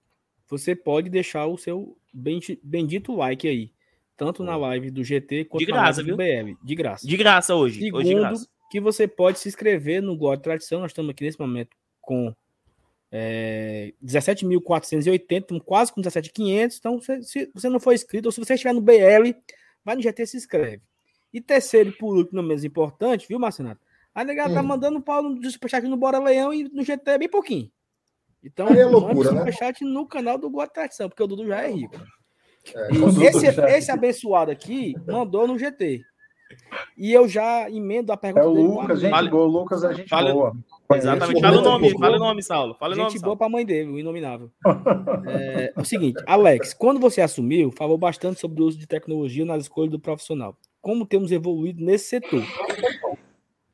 você 0.48 0.74
pode 0.74 1.08
deixar 1.08 1.46
o 1.46 1.56
seu 1.56 1.96
bendito 2.12 3.14
like 3.14 3.46
aí 3.46 3.72
tanto 4.20 4.44
na 4.44 4.54
live 4.54 4.90
do 4.90 5.02
GT 5.02 5.46
quanto 5.46 5.60
de 5.60 5.72
graça, 5.72 6.02
na 6.02 6.08
live 6.08 6.10
do 6.10 6.16
BL. 6.52 6.58
De 6.62 6.74
graça. 6.74 7.06
De 7.06 7.16
graça 7.16 7.54
hoje. 7.54 7.80
Segundo, 7.80 8.02
hoje 8.02 8.14
graça. 8.14 8.46
que 8.70 8.78
você 8.78 9.08
pode 9.08 9.38
se 9.38 9.48
inscrever 9.48 10.02
no 10.02 10.14
God 10.14 10.40
Tradição. 10.40 10.80
Nós 10.80 10.90
estamos 10.90 11.10
aqui 11.10 11.24
nesse 11.24 11.40
momento 11.40 11.70
com 12.02 12.34
é, 13.10 13.94
17.480, 14.04 15.58
quase 15.64 15.90
com 15.90 16.02
17.500. 16.02 16.76
Então, 16.78 17.00
se, 17.00 17.22
se, 17.22 17.50
você 17.54 17.70
não 17.70 17.80
for 17.80 17.94
inscrito, 17.94 18.28
ou 18.28 18.32
se 18.32 18.38
você 18.38 18.52
estiver 18.52 18.74
no 18.74 18.82
BL, 18.82 19.34
vai 19.82 19.96
no 19.96 20.02
GT 20.02 20.22
e 20.22 20.26
se 20.26 20.36
inscreve. 20.36 20.82
E 21.32 21.40
terceiro 21.40 21.88
e 21.88 21.92
por 21.92 22.14
último, 22.14 22.42
não 22.42 22.46
menos 22.46 22.62
importante, 22.62 23.26
viu, 23.26 23.38
Marcenato? 23.38 23.80
A 24.14 24.24
negada 24.24 24.48
tá 24.48 24.60
hum. 24.60 24.62
tá 24.62 24.68
mandando 24.68 25.00
pau 25.00 25.22
no 25.22 25.50
superchat 25.50 25.86
no 25.86 25.96
Bora 25.96 26.18
Leão 26.18 26.52
e 26.52 26.64
no 26.64 26.82
GT 26.82 27.10
é 27.10 27.18
bem 27.18 27.28
pouquinho. 27.28 27.70
Então, 28.42 28.68
é 28.68 28.84
loucura, 28.84 29.32
né? 29.32 29.38
superchat 29.38 29.84
no 29.84 30.06
canal 30.06 30.38
do 30.38 30.48
God 30.48 30.68
Tradição, 30.70 31.08
porque 31.08 31.22
o 31.22 31.26
Dudu 31.26 31.46
já 31.46 31.62
é 31.62 31.70
rico. 31.70 32.00
É, 32.74 33.26
esse, 33.26 33.46
esse 33.46 33.90
abençoado 33.90 34.50
aqui 34.50 34.94
mandou 35.06 35.46
no 35.46 35.58
GT. 35.58 36.02
E 36.96 37.12
eu 37.12 37.28
já 37.28 37.70
emendo 37.70 38.12
a 38.12 38.16
pergunta. 38.16 38.44
É 38.44 38.48
o 38.48 38.52
Lucas, 38.52 39.00
gente 39.00 39.30
boa. 39.30 39.44
O 39.44 39.46
Lucas 39.46 39.84
é 39.84 39.94
gente 39.94 40.08
fala, 40.08 40.32
boa. 40.32 40.52
Exatamente. 40.92 41.40
Fala 41.40 41.58
o 41.58 41.62
nome, 41.62 41.98
fala 41.98 42.16
o 42.16 42.18
nome, 42.18 42.42
Saulo. 42.42 42.74
Fala 42.74 42.94
gente 42.94 43.14
nome, 43.14 43.20
boa 43.20 43.36
para 43.36 43.46
a 43.46 43.50
mãe 43.50 43.64
dele, 43.64 43.90
o 43.90 43.98
inominável. 43.98 44.50
é, 45.28 45.72
é, 45.76 45.80
o 45.80 45.84
seguinte, 45.84 46.22
Alex, 46.26 46.74
quando 46.74 46.98
você 46.98 47.20
assumiu, 47.20 47.70
falou 47.70 47.96
bastante 47.96 48.40
sobre 48.40 48.62
o 48.62 48.66
uso 48.66 48.78
de 48.78 48.86
tecnologia 48.86 49.44
nas 49.44 49.62
escolhas 49.62 49.90
do 49.90 50.00
profissional. 50.00 50.56
Como 50.80 51.06
temos 51.06 51.30
evoluído 51.30 51.84
nesse 51.84 52.08
setor? 52.08 52.42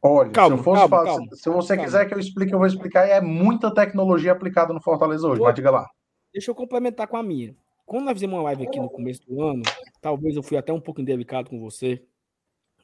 Olha, 0.03 0.30
calma, 0.30 0.59
se, 0.59 0.64
calma, 0.64 0.88
falar, 0.88 1.05
calma, 1.05 1.26
se 1.32 1.51
você 1.51 1.76
quiser 1.76 2.07
que 2.07 2.14
eu 2.14 2.18
explique, 2.18 2.53
eu 2.53 2.59
vou 2.59 2.66
explicar. 2.66 3.09
É 3.09 3.20
muita 3.20 3.74
tecnologia 3.74 4.32
aplicada 4.32 4.72
no 4.72 4.82
Fortaleza 4.82 5.26
hoje, 5.26 5.40
mas 5.40 5.55
diga 5.55 5.70
lá. 5.70 5.86
Deixa 6.32 6.51
eu 6.51 6.55
complementar 6.55 7.07
com 7.09 7.16
a 7.16 7.22
minha. 7.22 7.57
Quando 7.84 8.05
nós 8.05 8.14
fizemos 8.14 8.36
uma 8.36 8.42
live 8.44 8.66
aqui 8.66 8.80
no 8.80 8.90
começo 8.90 9.24
do 9.26 9.40
ano, 9.42 9.62
talvez 10.01 10.36
eu 10.36 10.42
fui 10.42 10.57
até 10.57 10.72
um 10.72 10.80
pouco 10.80 11.01
indelicado 11.01 11.49
com 11.49 11.61
você, 11.61 12.03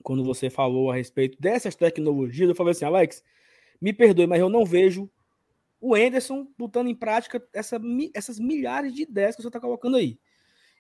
quando 0.03 0.25
você 0.25 0.49
falou 0.49 0.91
a 0.91 0.95
respeito 0.95 1.41
dessas 1.41 1.75
tecnologias, 1.75 2.49
eu 2.49 2.55
falei 2.55 2.73
assim, 2.73 2.85
Alex, 2.85 3.23
me 3.81 3.93
perdoe, 3.93 4.27
mas 4.27 4.41
eu 4.41 4.49
não 4.49 4.65
vejo 4.65 5.11
o 5.81 5.95
Anderson 5.95 6.47
botando 6.57 6.87
em 6.87 6.95
prática 6.95 7.43
essa, 7.53 7.81
essas 8.15 8.39
milhares 8.39 8.95
de 8.95 9.03
ideias 9.03 9.35
que 9.35 9.43
você 9.43 9.49
está 9.49 9.59
colocando 9.59 9.97
aí. 9.97 10.19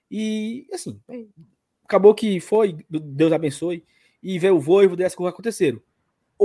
E, 0.09 0.69
assim, 0.73 1.01
acabou 1.85 2.15
que 2.15 2.39
foi, 2.39 2.77
Deus 2.89 3.33
abençoe, 3.33 3.85
e 4.23 4.39
veio 4.39 4.57
o 4.57 4.61
Voivo 4.61 4.95
dessas 4.95 5.17
coisas 5.17 5.33
aconteceram. 5.33 5.83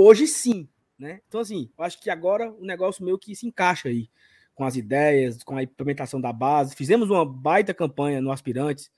Hoje 0.00 0.28
sim, 0.28 0.68
né? 0.96 1.20
Então, 1.26 1.40
assim, 1.40 1.72
eu 1.76 1.84
acho 1.84 2.00
que 2.00 2.08
agora 2.08 2.52
o 2.52 2.64
negócio 2.64 3.04
meio 3.04 3.18
que 3.18 3.34
se 3.34 3.48
encaixa 3.48 3.88
aí 3.88 4.08
com 4.54 4.62
as 4.62 4.76
ideias, 4.76 5.42
com 5.42 5.56
a 5.56 5.62
implementação 5.64 6.20
da 6.20 6.32
base. 6.32 6.76
Fizemos 6.76 7.10
uma 7.10 7.26
baita 7.26 7.74
campanha 7.74 8.20
no 8.20 8.30
Aspirantes, 8.30 8.92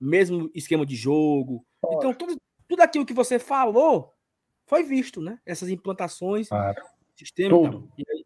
mesmo 0.00 0.50
esquema 0.52 0.84
de 0.84 0.96
jogo. 0.96 1.64
Então, 1.92 2.12
tudo, 2.12 2.36
tudo 2.66 2.80
aquilo 2.80 3.06
que 3.06 3.14
você 3.14 3.38
falou 3.38 4.12
foi 4.66 4.82
visto, 4.82 5.20
né? 5.20 5.38
Essas 5.46 5.68
implantações, 5.68 6.48
claro. 6.48 6.82
sistema 7.14 7.56
tudo. 7.56 7.88
e 7.96 8.02
aí, 8.10 8.24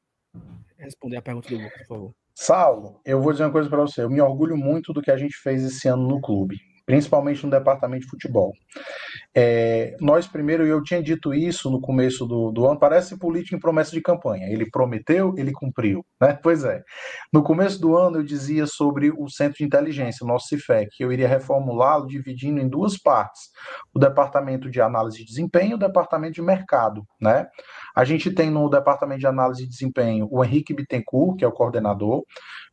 responder 0.79 1.19
a 1.19 1.23
pergunta 1.23 1.51
do 1.51 1.57
Lucas, 1.57 1.79
por 1.81 1.87
favor. 1.87 2.15
Saulo, 2.35 3.03
eu 3.05 3.21
vou 3.21 3.33
dizer 3.33 3.45
uma 3.45 3.53
coisa 3.53 3.69
para 3.69 3.83
você. 3.83 4.01
Eu 4.01 4.09
me 4.09 4.23
orgulho 4.23 4.57
muito 4.57 4.95
do 4.95 5.03
que 5.03 5.11
a 5.11 5.17
gente 5.19 5.37
fez 5.37 5.63
esse 5.63 5.89
ano 5.89 6.09
no 6.09 6.23
clube 6.23 6.59
principalmente 6.87 7.45
no 7.45 7.51
departamento 7.51 8.05
de 8.05 8.11
futebol. 8.11 8.53
É, 9.37 9.97
nós 10.01 10.27
primeiro, 10.27 10.65
eu 10.65 10.83
tinha 10.83 11.03
dito 11.03 11.35
isso 11.35 11.71
no 11.71 11.81
começo 11.81 12.27
do, 12.27 12.53
do, 12.53 12.67
ano, 12.67 12.79
parece 12.79 13.19
político 13.19 13.57
em 13.57 13.61
promessa 13.61 13.91
de 13.91 14.01
campanha. 14.01 14.47
Ele 14.49 14.69
prometeu, 14.71 15.35
ele 15.37 15.53
cumpriu. 15.53 16.05
Né? 16.21 16.39
Pois 16.43 16.65
é. 16.65 16.83
No 17.33 17.43
começo 17.43 17.81
do 17.81 17.97
ano 17.97 18.19
eu 18.19 18.23
dizia 18.23 18.67
sobre 18.67 19.11
o 19.11 19.29
Centro 19.29 19.59
de 19.59 19.65
Inteligência, 19.65 20.25
o 20.25 20.29
nosso 20.29 20.49
CIFEC, 20.49 20.89
que 20.97 21.05
eu 21.05 21.13
iria 21.13 21.27
reformulá-lo 21.27 22.07
dividindo 22.07 22.61
em 22.61 22.69
duas 22.69 22.97
partes: 22.97 23.43
o 23.95 23.99
departamento 23.99 24.71
de 24.71 24.81
análise 24.81 25.19
de 25.19 25.25
desempenho 25.25 25.73
e 25.73 25.75
o 25.75 25.79
departamento 25.79 26.35
de 26.35 26.43
mercado. 26.43 27.03
Né? 27.21 27.47
A 27.97 28.05
gente 28.05 28.31
tem 28.31 28.51
no 28.51 28.69
departamento 28.69 29.21
de 29.21 29.27
análise 29.27 29.63
de 29.63 29.69
desempenho 29.69 30.29
o 30.31 30.45
Henrique 30.45 30.75
Bittencourt, 30.75 31.39
que 31.39 31.45
é 31.45 31.49
o 31.49 31.53
coordenador, 31.53 32.23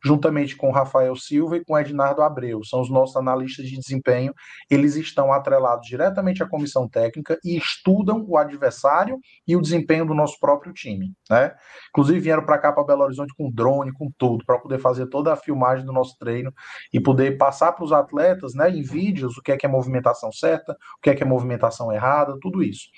juntamente 0.04 0.56
com 0.56 0.70
Rafael 0.70 1.14
Silva 1.16 1.56
e 1.56 1.64
com 1.64 1.78
Ednardo 1.78 2.22
Abreu, 2.22 2.64
são 2.64 2.80
os 2.80 2.90
nossos 2.90 3.16
analistas 3.16 3.66
de 3.66 3.78
desempenho. 3.78 4.34
Eles 4.70 4.96
estão 4.96 5.32
atrelados 5.32 5.86
diretamente 5.86 6.42
à 6.42 6.48
comissão 6.48 6.88
técnica 6.88 7.38
e 7.44 7.56
estudam 7.56 8.24
o 8.26 8.36
adversário 8.36 9.18
e 9.46 9.56
o 9.56 9.60
desempenho 9.60 10.06
do 10.06 10.14
nosso 10.14 10.38
próprio 10.40 10.72
time. 10.72 11.12
Né? 11.30 11.54
Inclusive 11.90 12.20
vieram 12.20 12.44
para 12.44 12.58
cá, 12.58 12.72
para 12.72 12.84
Belo 12.84 13.04
Horizonte, 13.04 13.34
com 13.36 13.50
drone, 13.50 13.92
com 13.92 14.10
tudo, 14.18 14.44
para 14.44 14.58
poder 14.58 14.78
fazer 14.78 15.06
toda 15.06 15.32
a 15.32 15.36
filmagem 15.36 15.84
do 15.84 15.92
nosso 15.92 16.16
treino 16.18 16.52
e 16.92 17.00
poder 17.00 17.36
passar 17.38 17.72
para 17.72 17.84
os 17.84 17.92
atletas 17.92 18.54
né, 18.54 18.70
em 18.70 18.82
vídeos 18.82 19.36
o 19.36 19.42
que 19.42 19.52
é 19.52 19.56
que 19.56 19.66
é 19.66 19.68
movimentação 19.68 20.32
certa, 20.32 20.72
o 20.72 21.00
que 21.02 21.10
é 21.10 21.14
que 21.14 21.22
é 21.22 21.26
movimentação 21.26 21.92
errada, 21.92 22.36
tudo 22.40 22.62
isso. 22.62 22.88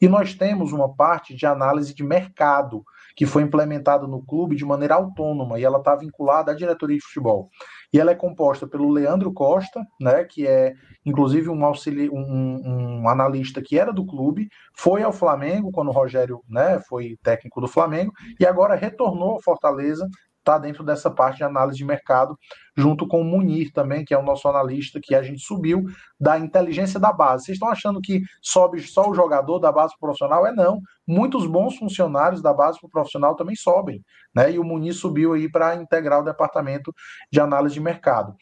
E 0.00 0.08
nós 0.08 0.34
temos 0.34 0.72
uma 0.72 0.94
parte 0.94 1.34
de 1.34 1.46
análise 1.46 1.94
de 1.94 2.04
mercado 2.04 2.84
que 3.16 3.26
foi 3.26 3.42
implementada 3.42 4.06
no 4.06 4.24
clube 4.24 4.56
de 4.56 4.64
maneira 4.64 4.94
autônoma 4.94 5.58
e 5.58 5.64
ela 5.64 5.78
está 5.78 5.94
vinculada 5.96 6.52
à 6.52 6.54
diretoria 6.54 6.96
de 6.96 7.04
futebol. 7.04 7.48
E 7.92 8.00
ela 8.00 8.10
é 8.10 8.14
composta 8.14 8.66
pelo 8.66 8.90
Leandro 8.90 9.32
Costa, 9.32 9.84
né, 10.00 10.24
que 10.24 10.46
é 10.46 10.72
inclusive 11.04 11.48
um, 11.48 11.64
auxili 11.64 12.08
um, 12.10 13.00
um 13.02 13.08
analista 13.08 13.60
que 13.60 13.78
era 13.78 13.92
do 13.92 14.06
clube, 14.06 14.48
foi 14.76 15.02
ao 15.02 15.12
Flamengo 15.12 15.70
quando 15.72 15.88
o 15.88 15.92
Rogério 15.92 16.40
né, 16.48 16.80
foi 16.88 17.16
técnico 17.22 17.60
do 17.60 17.68
Flamengo 17.68 18.12
e 18.38 18.46
agora 18.46 18.74
retornou 18.74 19.32
ao 19.32 19.42
Fortaleza 19.42 20.08
está 20.42 20.58
dentro 20.58 20.84
dessa 20.84 21.10
parte 21.10 21.38
de 21.38 21.44
análise 21.44 21.78
de 21.78 21.84
mercado, 21.84 22.36
junto 22.76 23.06
com 23.06 23.20
o 23.20 23.24
Munir 23.24 23.72
também, 23.72 24.04
que 24.04 24.14
é 24.14 24.18
o 24.18 24.22
nosso 24.22 24.48
analista, 24.48 25.00
que 25.02 25.14
a 25.14 25.22
gente 25.22 25.40
subiu 25.40 25.84
da 26.18 26.38
inteligência 26.38 26.98
da 26.98 27.12
base. 27.12 27.44
Vocês 27.44 27.56
estão 27.56 27.68
achando 27.68 28.00
que 28.00 28.22
sobe 28.40 28.80
só 28.80 29.10
o 29.10 29.14
jogador 29.14 29.58
da 29.58 29.70
base 29.70 29.94
profissional? 29.98 30.46
É 30.46 30.52
não 30.52 30.80
muitos 31.06 31.46
bons 31.46 31.76
funcionários 31.76 32.40
da 32.40 32.52
base 32.52 32.78
profissional 32.90 33.34
também 33.34 33.56
sobem, 33.56 34.02
né? 34.34 34.52
E 34.52 34.58
o 34.58 34.64
Muniz 34.64 34.96
subiu 34.96 35.32
aí 35.32 35.50
para 35.50 35.74
integrar 35.74 36.20
o 36.20 36.24
departamento 36.24 36.94
de 37.30 37.40
análise 37.40 37.74
de 37.74 37.80
mercado. 37.80 38.34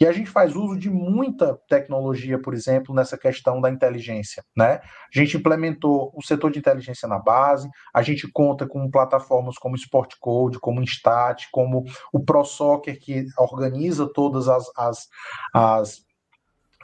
E 0.00 0.06
a 0.06 0.12
gente 0.12 0.30
faz 0.30 0.54
uso 0.54 0.78
de 0.78 0.90
muita 0.90 1.58
tecnologia, 1.68 2.40
por 2.40 2.54
exemplo, 2.54 2.94
nessa 2.94 3.16
questão 3.16 3.60
da 3.60 3.70
inteligência, 3.70 4.44
né? 4.56 4.80
A 5.14 5.18
gente 5.18 5.36
implementou 5.36 6.12
o 6.14 6.22
setor 6.22 6.50
de 6.50 6.58
inteligência 6.58 7.08
na 7.08 7.18
base, 7.18 7.68
a 7.94 8.02
gente 8.02 8.30
conta 8.30 8.66
com 8.66 8.90
plataformas 8.90 9.56
como 9.56 9.76
Sport 9.76 10.14
Code, 10.20 10.58
como 10.58 10.82
Instat, 10.82 11.46
como 11.50 11.84
o 12.12 12.20
Pro 12.24 12.44
Soccer 12.44 12.98
que 13.00 13.26
organiza 13.38 13.71
todas 14.06 14.48
as, 14.48 14.66
as, 14.76 15.08
as 15.54 16.02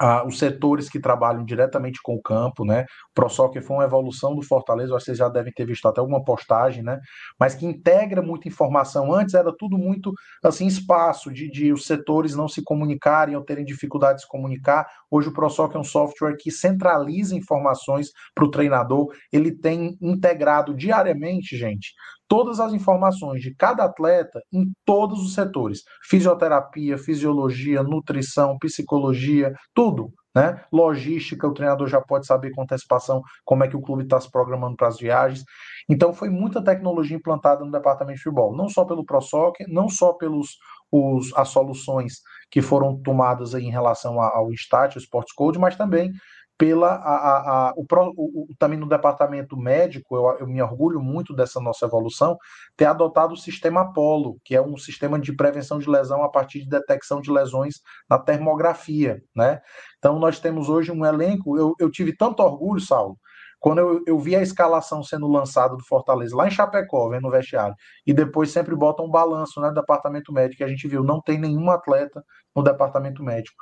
ah, 0.01 0.25
os 0.25 0.39
setores 0.39 0.89
que 0.89 1.01
trabalham 1.01 1.45
diretamente 1.45 2.01
com 2.03 2.15
o 2.15 2.23
campo, 2.23 2.65
né? 2.65 2.83
O 3.11 3.15
ProSoccer 3.15 3.63
foi 3.63 3.79
uma 3.79 3.85
evolução 3.85 4.35
do 4.35 4.43
Fortaleza, 4.43 4.95
que 4.95 5.01
vocês 5.01 5.19
já 5.19 5.29
devem 5.29 5.53
ter 5.53 5.67
visto 5.67 5.87
até 5.89 6.01
alguma 6.01 6.23
postagem, 6.23 6.85
né? 6.85 7.01
Mas 7.39 7.55
que 7.55 7.67
integra 7.67 8.23
muita 8.23 8.47
informação. 8.47 9.13
Antes 9.13 9.35
era 9.35 9.53
tudo 9.57 9.77
muito 9.77 10.13
assim, 10.45 10.67
espaço 10.67 11.33
de, 11.33 11.51
de 11.51 11.73
os 11.73 11.85
setores 11.85 12.35
não 12.37 12.49
se 12.49 12.63
comunicarem 12.63 13.35
ou 13.35 13.43
terem 13.43 13.65
dificuldade 13.65 14.19
de 14.19 14.23
se 14.23 14.29
comunicar. 14.29 14.87
Hoje 15.11 15.29
o 15.29 15.33
ProSoccer 15.33 15.77
é 15.77 15.81
um 15.81 15.85
software 15.85 16.37
que 16.39 16.51
centraliza 16.51 17.35
informações 17.35 18.11
para 18.35 18.45
o 18.45 18.51
treinador. 18.51 19.09
Ele 19.33 19.53
tem 19.53 19.97
integrado 20.01 20.75
diariamente, 20.75 21.57
gente, 21.57 21.93
todas 22.29 22.61
as 22.61 22.73
informações 22.75 23.41
de 23.41 23.55
cada 23.55 23.85
atleta 23.85 24.41
em 24.53 24.71
todos 24.85 25.21
os 25.21 25.35
setores: 25.35 25.83
fisioterapia, 26.05 26.99
fisiologia, 26.99 27.83
nutrição, 27.83 28.59
psicologia, 28.59 29.53
tudo. 29.75 30.13
Né? 30.37 30.63
Logística, 30.71 31.49
o 31.49 31.55
treinador 31.55 31.89
já 31.89 32.01
pode 32.01 32.27
saber 32.27 32.53
com 32.53 32.63
antecipação 32.63 33.23
como 33.45 33.65
é 33.65 33.69
que 33.69 33.77
o 33.77 33.81
clube 33.81 34.05
está 34.05 34.21
se 34.21 34.31
programando 34.31 34.77
para 34.77 34.87
as 34.87 34.99
viagens. 34.99 35.43
Então, 35.89 36.13
foi 36.13 36.29
muita 36.29 36.63
tecnologia 36.63 37.17
implantada 37.17 37.65
no 37.65 37.73
departamento 37.73 38.19
de 38.19 38.23
futebol, 38.23 38.55
não 38.55 38.69
só 38.69 38.85
pelo 38.85 39.05
ProSoccer, 39.05 39.67
não 39.69 39.89
só 39.89 40.13
pelos 40.13 40.51
os, 40.91 41.33
as 41.37 41.49
soluções 41.49 42.15
que 42.51 42.63
foram 42.63 43.01
tomadas 43.01 43.55
em 43.55 43.71
relação 43.71 44.21
ao 44.21 44.53
Stat, 44.53 44.97
o 44.97 44.99
Sports 44.99 45.33
Code, 45.35 45.59
mas 45.59 45.77
também 45.77 46.13
pela 46.59 46.89
a, 46.89 47.69
a, 47.69 47.75
o, 47.77 47.87
o, 48.17 48.49
também 48.59 48.77
no 48.77 48.89
departamento 48.89 49.57
médico, 49.57 50.17
eu, 50.17 50.39
eu, 50.41 50.47
me 50.47 50.61
orgulho 50.61 51.01
muito 51.01 51.33
dessa 51.33 51.61
nossa 51.61 51.87
evolução, 51.87 52.37
ter 52.77 52.87
adotado 52.87 53.35
o 53.35 53.37
sistema 53.37 53.83
Apollo, 53.83 54.39
que 54.45 54.57
é 54.57 54.61
um 54.61 54.77
sistema 54.77 55.21
de 55.21 55.33
prevenção 55.33 55.79
de 55.79 55.89
lesão 55.89 56.25
a 56.25 56.29
partir 56.29 56.59
de 56.59 56.69
detecção 56.69 57.21
de 57.21 57.31
lesões 57.31 57.77
na 58.11 58.19
termografia, 58.19 59.23
né? 59.35 59.61
Então 59.99 60.19
nós 60.19 60.41
temos 60.41 60.69
hoje 60.69 60.91
um 60.91 61.07
elenco, 61.07 61.57
eu, 61.57 61.75
eu 61.79 61.89
tive 61.89 62.15
tanto 62.17 62.43
orgulho, 62.43 62.81
Saulo, 62.81 63.17
quando 63.59 63.79
eu, 63.79 64.03
eu 64.07 64.19
vi 64.19 64.37
a 64.37 64.43
escalação 64.43 65.03
sendo 65.03 65.27
lançada 65.27 65.77
do 65.77 65.85
Fortaleza 65.85 66.37
lá 66.37 66.47
em 66.47 66.51
Chapecó, 66.51 67.09
vendo 67.09 67.23
no 67.23 67.31
vestiário, 67.31 67.75
e 68.07 68.13
depois 68.13 68.51
sempre 68.51 68.75
botam 68.75 69.07
um 69.07 69.11
balanço 69.11 69.61
né, 69.61 69.69
do 69.69 69.75
departamento 69.75 70.33
médico, 70.33 70.59
que 70.59 70.65
a 70.65 70.69
gente 70.69 70.87
viu, 70.87 71.03
não 71.03 71.21
tem 71.21 71.39
nenhum 71.39 71.71
atleta 71.71 72.23
no 72.55 72.63
departamento 72.63 73.23
médico. 73.23 73.57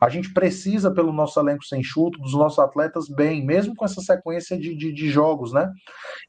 A 0.00 0.08
gente 0.08 0.32
precisa, 0.32 0.92
pelo 0.92 1.12
nosso 1.12 1.38
elenco 1.40 1.64
sem 1.64 1.82
chuto, 1.82 2.18
dos 2.20 2.34
nossos 2.34 2.58
atletas 2.58 3.08
bem, 3.08 3.44
mesmo 3.44 3.74
com 3.74 3.84
essa 3.84 4.00
sequência 4.00 4.58
de, 4.58 4.76
de, 4.76 4.92
de 4.92 5.08
jogos, 5.08 5.52
né? 5.52 5.70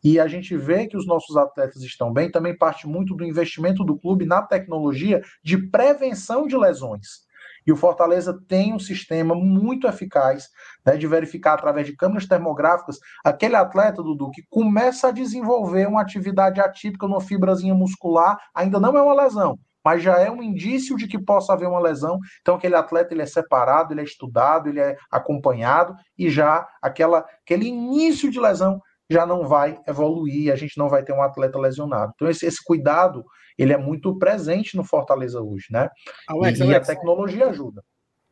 E 0.04 0.20
a 0.20 0.28
gente 0.28 0.56
vê 0.56 0.88
que 0.88 0.98
os 0.98 1.06
nossos 1.06 1.36
atletas 1.36 1.82
estão 1.82 2.12
bem, 2.12 2.32
também 2.32 2.58
parte 2.58 2.88
muito 2.88 3.16
do 3.16 3.26
investimento 3.26 3.84
do 3.84 3.98
clube 3.98 4.26
na 4.26 4.42
tecnologia 4.42 5.22
de 5.44 5.58
prevenção 5.70 6.48
de 6.48 6.58
lesões. 6.58 7.24
E 7.66 7.72
o 7.72 7.76
Fortaleza 7.76 8.38
tem 8.48 8.74
um 8.74 8.80
sistema 8.80 9.36
muito 9.36 9.88
eficaz 9.88 10.50
né, 10.86 10.98
de 10.98 11.08
verificar 11.08 11.54
através 11.54 11.88
de 11.88 11.96
câmeras 11.96 12.28
termográficas 12.28 12.98
aquele 13.24 13.56
atleta, 13.56 14.04
Dudu, 14.04 14.32
que 14.32 14.44
começa 14.50 15.08
a 15.08 15.12
desenvolver 15.12 15.88
uma 15.88 16.02
atividade 16.02 16.60
atípica 16.60 17.08
numa 17.08 17.22
fibrazinha 17.22 17.74
muscular, 17.74 18.38
ainda 18.54 18.80
não 18.80 18.98
é 18.98 19.02
uma 19.02 19.24
lesão, 19.24 19.58
mas 19.84 20.02
já 20.02 20.20
é 20.20 20.30
um 20.32 20.42
indício 20.42 20.96
de 20.96 21.08
que 21.08 21.20
possa 21.20 21.54
haver 21.54 21.68
uma 21.68 21.80
lesão. 21.80 22.18
Então, 22.42 22.56
aquele 22.56 22.76
atleta 22.76 23.14
ele 23.14 23.22
é 23.22 23.26
separado, 23.26 23.94
ele 23.94 24.02
é 24.02 24.04
estudado, 24.04 24.70
ele 24.70 24.80
é 24.80 24.96
acompanhado, 25.12 25.96
e 26.18 26.30
já 26.30 26.68
aquela, 26.82 27.26
aquele 27.44 27.68
início 27.68 28.32
de 28.32 28.40
lesão 28.40 28.82
já 29.14 29.26
não 29.26 29.48
vai 29.48 29.80
evoluir, 29.88 30.52
a 30.52 30.56
gente 30.56 30.78
não 30.78 30.90
vai 30.90 31.04
ter 31.04 31.14
um 31.14 31.22
atleta 31.22 31.58
lesionado. 31.60 32.12
Então, 32.16 32.30
esse, 32.30 32.46
esse 32.46 32.64
cuidado 32.64 33.24
ele 33.58 33.74
é 33.74 33.78
muito 33.78 34.18
presente 34.18 34.76
no 34.76 34.84
Fortaleza 34.84 35.42
hoje, 35.42 35.68
né? 35.70 35.90
Alex, 36.28 36.60
e, 36.60 36.64
Alex, 36.64 36.90
a 36.90 36.96
tecnologia 36.96 37.48
ajuda. 37.48 37.84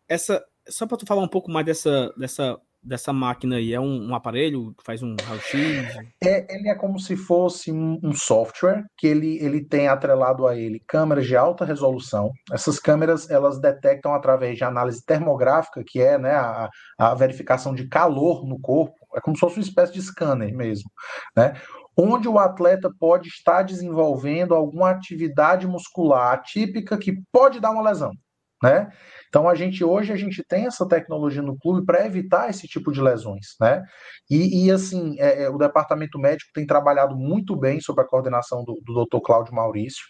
Essa, 0.07 0.43
só 0.67 0.86
para 0.88 0.97
tu 0.97 1.05
falar 1.05 1.21
um 1.21 1.27
pouco 1.27 1.51
mais 1.51 1.65
dessa, 1.65 2.11
dessa, 2.17 2.59
dessa 2.84 3.13
máquina 3.13 3.57
aí, 3.57 3.73
é 3.73 3.79
um, 3.79 4.09
um 4.09 4.15
aparelho 4.15 4.73
que 4.77 4.84
faz 4.84 5.03
um 5.03 5.15
raio-x? 5.23 5.95
É, 6.23 6.53
ele 6.53 6.69
é 6.69 6.75
como 6.75 6.99
se 6.99 7.15
fosse 7.15 7.71
um, 7.71 7.99
um, 8.03 8.13
software 8.13 8.86
que 8.97 9.07
ele, 9.07 9.38
ele 9.43 9.63
tem 9.63 9.88
atrelado 9.88 10.47
a 10.47 10.57
ele 10.57 10.82
câmeras 10.88 11.25
de 11.25 11.36
alta 11.36 11.63
resolução. 11.63 12.32
Essas 12.51 12.79
câmeras 12.79 13.29
elas 13.29 13.59
detectam 13.59 14.13
através 14.13 14.57
de 14.57 14.63
análise 14.63 15.05
termográfica, 15.05 15.84
que 15.86 16.01
é 16.01 16.17
né, 16.17 16.34
a, 16.34 16.69
a 16.97 17.13
verificação 17.13 17.75
de 17.75 17.88
calor 17.88 18.45
no 18.45 18.59
corpo, 18.59 18.95
é 19.15 19.21
como 19.21 19.36
se 19.36 19.41
fosse 19.41 19.57
uma 19.57 19.63
espécie 19.63 19.93
de 19.93 20.01
scanner 20.01 20.55
mesmo, 20.55 20.89
né? 21.36 21.53
onde 21.97 22.27
o 22.27 22.39
atleta 22.39 22.89
pode 22.99 23.27
estar 23.27 23.63
desenvolvendo 23.63 24.55
alguma 24.55 24.89
atividade 24.89 25.67
muscular 25.67 26.34
atípica 26.34 26.97
que 26.97 27.21
pode 27.32 27.59
dar 27.59 27.71
uma 27.71 27.82
lesão, 27.82 28.13
né? 28.62 28.89
Então 29.32 29.47
a 29.47 29.55
gente 29.55 29.82
hoje 29.82 30.12
a 30.12 30.16
gente 30.18 30.43
tem 30.43 30.66
essa 30.66 30.86
tecnologia 30.86 31.41
no 31.41 31.57
clube 31.57 31.86
para 31.86 32.05
evitar 32.05 32.49
esse 32.49 32.68
tipo 32.68 32.91
de 32.91 33.01
lesões, 33.01 33.55
né? 33.62 33.82
E, 34.30 34.66
e 34.66 34.72
assim 34.72 35.16
é, 35.20 35.43
é, 35.43 35.49
o 35.49 35.57
departamento 35.57 36.20
médico 36.20 36.51
tem 36.53 36.66
trabalhado 36.66 37.16
muito 37.16 37.55
bem 37.55 37.80
sob 37.80 38.01
a 38.01 38.05
coordenação 38.05 38.64
do, 38.66 38.82
do 38.84 39.05
Dr. 39.05 39.22
Cláudio 39.24 39.55
Maurício, 39.55 40.03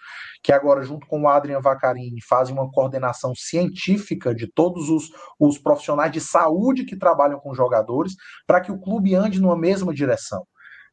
que 0.43 0.51
agora 0.51 0.81
junto 0.81 1.05
com 1.05 1.21
o 1.21 1.27
Adrian 1.27 1.61
Vacarini 1.61 2.19
fazem 2.27 2.53
uma 2.53 2.69
coordenação 2.71 3.33
científica 3.35 4.33
de 4.33 4.51
todos 4.51 4.89
os, 4.89 5.09
os 5.39 5.59
profissionais 5.59 6.11
de 6.11 6.19
saúde 6.19 6.83
que 6.83 6.97
trabalham 6.97 7.39
com 7.39 7.53
jogadores 7.53 8.13
para 8.47 8.59
que 8.59 8.71
o 8.71 8.79
clube 8.79 9.13
ande 9.13 9.39
numa 9.39 9.57
mesma 9.57 9.93
direção 9.93 10.43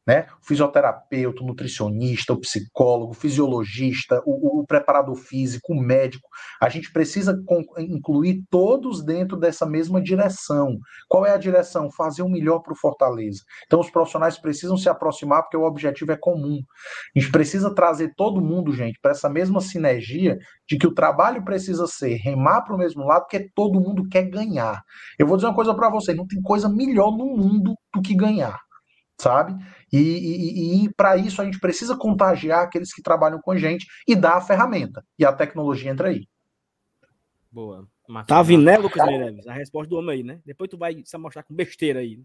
né? 0.09 0.25
O 0.41 0.47
fisioterapeuta, 0.47 1.43
o 1.43 1.45
nutricionista, 1.45 2.33
o 2.33 2.39
psicólogo, 2.39 3.11
o 3.11 3.15
fisiologista, 3.15 4.19
o, 4.25 4.61
o 4.61 4.65
preparador 4.65 5.13
físico, 5.13 5.71
o 5.71 5.79
médico. 5.79 6.27
A 6.59 6.67
gente 6.67 6.91
precisa 6.91 7.39
incluir 7.77 8.41
todos 8.49 9.05
dentro 9.05 9.37
dessa 9.37 9.67
mesma 9.67 10.01
direção. 10.01 10.79
Qual 11.07 11.27
é 11.27 11.31
a 11.31 11.37
direção? 11.37 11.91
Fazer 11.91 12.23
o 12.23 12.27
melhor 12.27 12.57
para 12.61 12.73
o 12.73 12.75
Fortaleza. 12.75 13.41
Então, 13.67 13.79
os 13.79 13.91
profissionais 13.91 14.39
precisam 14.39 14.77
se 14.77 14.89
aproximar 14.89 15.43
porque 15.43 15.57
o 15.57 15.63
objetivo 15.63 16.11
é 16.11 16.17
comum. 16.17 16.57
A 17.15 17.19
gente 17.19 17.31
precisa 17.31 17.71
trazer 17.71 18.11
todo 18.17 18.41
mundo, 18.41 18.73
gente, 18.73 18.97
para 18.99 19.11
essa 19.11 19.29
mesma 19.29 19.61
sinergia 19.61 20.39
de 20.67 20.79
que 20.79 20.87
o 20.87 20.93
trabalho 20.95 21.45
precisa 21.45 21.85
ser 21.85 22.15
remar 22.15 22.63
para 22.63 22.73
o 22.73 22.79
mesmo 22.79 23.05
lado, 23.05 23.27
porque 23.27 23.47
todo 23.53 23.79
mundo 23.79 24.09
quer 24.09 24.23
ganhar. 24.23 24.81
Eu 25.19 25.27
vou 25.27 25.37
dizer 25.37 25.45
uma 25.45 25.55
coisa 25.55 25.75
para 25.75 25.91
você: 25.91 26.15
não 26.15 26.25
tem 26.25 26.41
coisa 26.41 26.67
melhor 26.67 27.11
no 27.11 27.37
mundo 27.37 27.75
do 27.93 28.01
que 28.01 28.15
ganhar 28.15 28.59
sabe? 29.19 29.55
E, 29.91 29.97
e, 29.99 30.85
e 30.85 30.93
para 30.93 31.17
isso 31.17 31.41
a 31.41 31.45
gente 31.45 31.59
precisa 31.59 31.95
contagiar 31.95 32.63
aqueles 32.63 32.93
que 32.93 33.01
trabalham 33.01 33.39
com 33.41 33.51
a 33.51 33.57
gente 33.57 33.87
e 34.07 34.15
dar 34.15 34.37
a 34.37 34.41
ferramenta. 34.41 35.03
E 35.17 35.25
a 35.25 35.33
tecnologia 35.33 35.91
entra 35.91 36.09
aí. 36.09 36.27
Boa. 37.51 37.87
Tá 38.25 38.41
vindo, 38.41 38.63
né, 38.63 38.77
Lucas 38.77 39.05
Meireles? 39.05 39.45
A 39.47 39.53
resposta 39.53 39.89
do 39.89 39.97
homem 39.97 40.15
aí, 40.15 40.23
né? 40.23 40.41
Depois 40.45 40.69
tu 40.69 40.77
vai 40.77 41.01
se 41.05 41.17
mostrar 41.17 41.43
com 41.43 41.53
besteira 41.53 41.99
aí. 41.99 42.21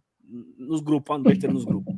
Nos 0.57 0.80
grupos, 0.80 1.09
falando 1.09 1.24
besteira 1.24 1.53
nos 1.53 1.64
grupos. 1.64 1.95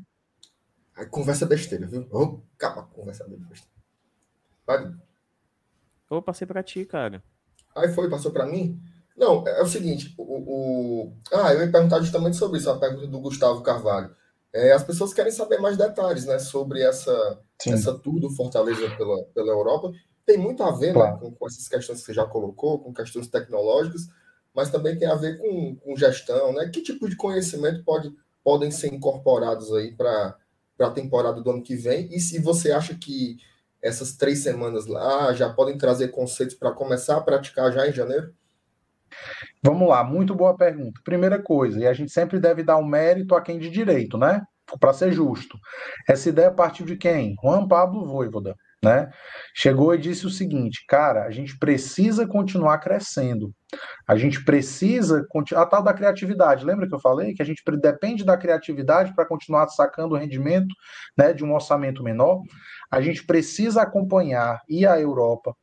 Aí 0.97 1.07
conversa 1.07 1.47
besteira, 1.47 1.86
viu? 1.86 2.09
Vamos 2.11 2.40
acabar 2.55 2.82
com 2.82 3.01
conversa 3.01 3.24
besteira. 3.24 3.62
Vai. 4.66 4.92
Eu 6.11 6.22
passei 6.22 6.47
pra 6.47 6.62
ti, 6.62 6.84
cara. 6.84 7.22
Aí 7.76 7.92
foi, 7.92 8.09
passou 8.09 8.32
pra 8.32 8.47
mim? 8.47 8.80
Não, 9.16 9.47
é 9.47 9.62
o 9.62 9.66
seguinte, 9.66 10.14
o, 10.18 10.22
o... 10.22 11.16
Ah, 11.32 11.53
eu 11.55 11.61
ia 11.62 11.72
perguntar 11.72 12.01
justamente 12.01 12.36
sobre 12.36 12.59
isso, 12.59 12.68
a 12.70 12.78
pergunta 12.78 13.07
do 13.07 13.20
Gustavo 13.20 13.62
Carvalho. 13.62 14.14
É, 14.53 14.72
as 14.72 14.82
pessoas 14.82 15.12
querem 15.12 15.32
saber 15.32 15.59
mais 15.59 15.76
detalhes 15.76 16.24
né, 16.24 16.38
sobre 16.38 16.82
essa, 16.82 17.40
essa 17.66 17.99
tour 17.99 18.20
do 18.20 18.30
Fortaleza 18.30 18.88
pela, 18.97 19.24
pela 19.26 19.53
Europa. 19.53 19.92
Tem 20.24 20.38
muito 20.38 20.62
a 20.62 20.70
ver 20.70 20.88
né, 20.88 20.92
claro. 20.94 21.14
né, 21.14 21.20
com, 21.20 21.32
com, 21.32 21.47
essas 21.47 21.68
questões 21.68 22.01
que 22.01 22.07
você 22.07 22.14
já 22.14 22.24
colocou, 22.24 22.78
com 22.78 22.92
questões 22.92 23.28
tecnológicas, 23.28 24.09
mas 24.55 24.70
também 24.70 24.99
tem 24.99 25.09
a 25.09 25.14
ver 25.14 25.38
com, 25.38 25.76
com 25.76 25.97
gestão. 25.97 26.53
Né? 26.53 26.68
Que 26.68 26.80
tipo 26.80 27.09
de 27.09 27.16
conhecimento 27.16 27.84
pode, 27.84 28.12
podem 28.42 28.70
ser 28.70 28.92
incorporados 28.92 29.72
aí 29.72 29.92
para 29.92 30.36
a 30.80 30.90
temporada 30.90 31.40
do 31.40 31.51
ano 31.51 31.62
que 31.62 31.76
vem? 31.76 32.09
E 32.14 32.18
se 32.18 32.38
você 32.38 32.72
acha 32.72 32.94
que 32.94 33.36
essas 33.82 34.16
três 34.16 34.40
semanas 34.40 34.86
lá 34.86 35.32
já 35.32 35.53
podem 35.53 35.78
trazer 35.78 36.09
conceitos 36.09 36.57
para 36.57 36.72
começar 36.72 37.16
a 37.16 37.20
praticar 37.20 37.72
já 37.72 37.86
em 37.86 37.92
janeiro? 37.92 38.34
Vamos 39.67 39.89
lá, 39.89 40.05
muito 40.05 40.33
boa 40.33 40.57
pergunta. 40.57 41.01
Primeira 41.03 41.43
coisa, 41.43 41.81
e 41.81 41.89
a 41.89 41.93
gente 41.93 42.12
sempre 42.12 42.39
deve 42.39 42.62
dar 42.62 42.77
o 42.77 42.83
um 42.83 42.87
mérito 42.87 43.35
a 43.35 43.43
quem 43.43 43.59
de 43.59 43.69
direito, 43.69 44.17
né? 44.17 44.41
Para 44.79 44.93
ser 44.93 45.11
justo. 45.11 45.59
Essa 46.09 46.29
ideia 46.29 46.53
partiu 46.53 46.87
de 46.87 46.95
quem? 46.97 47.35
Juan 47.43 47.67
Pablo 47.67 48.07
Voivoda, 48.07 48.55
né? 48.81 49.11
Chegou 49.57 49.93
e 49.93 49.99
disse 49.99 50.25
o 50.25 50.31
seguinte, 50.31 50.85
cara, 50.87 51.25
a 51.25 51.33
gente 51.33 51.59
precisa 51.59 52.29
continuar 52.29 52.79
crescendo. 52.79 53.53
A 54.07 54.14
gente 54.14 54.45
precisa 54.45 55.27
a 55.57 55.67
tal 55.67 55.83
da 55.83 55.93
criatividade. 55.93 56.64
Lembra 56.64 56.87
que 56.87 56.95
eu 56.95 57.01
falei 57.01 57.35
que 57.35 57.43
a 57.43 57.47
gente 57.47 57.64
depende 57.81 58.25
da 58.25 58.37
criatividade 58.37 59.17
para 59.17 59.27
continuar 59.27 59.67
sacando 59.71 60.14
o 60.14 60.19
rendimento, 60.19 60.73
né, 61.19 61.33
de 61.33 61.45
um 61.45 61.53
orçamento 61.53 62.05
menor? 62.05 62.41
A 62.89 63.01
gente 63.01 63.27
precisa 63.27 63.83
acompanhar 63.83 64.61
ir 64.69 64.87
à 64.87 65.01
Europa, 65.01 65.57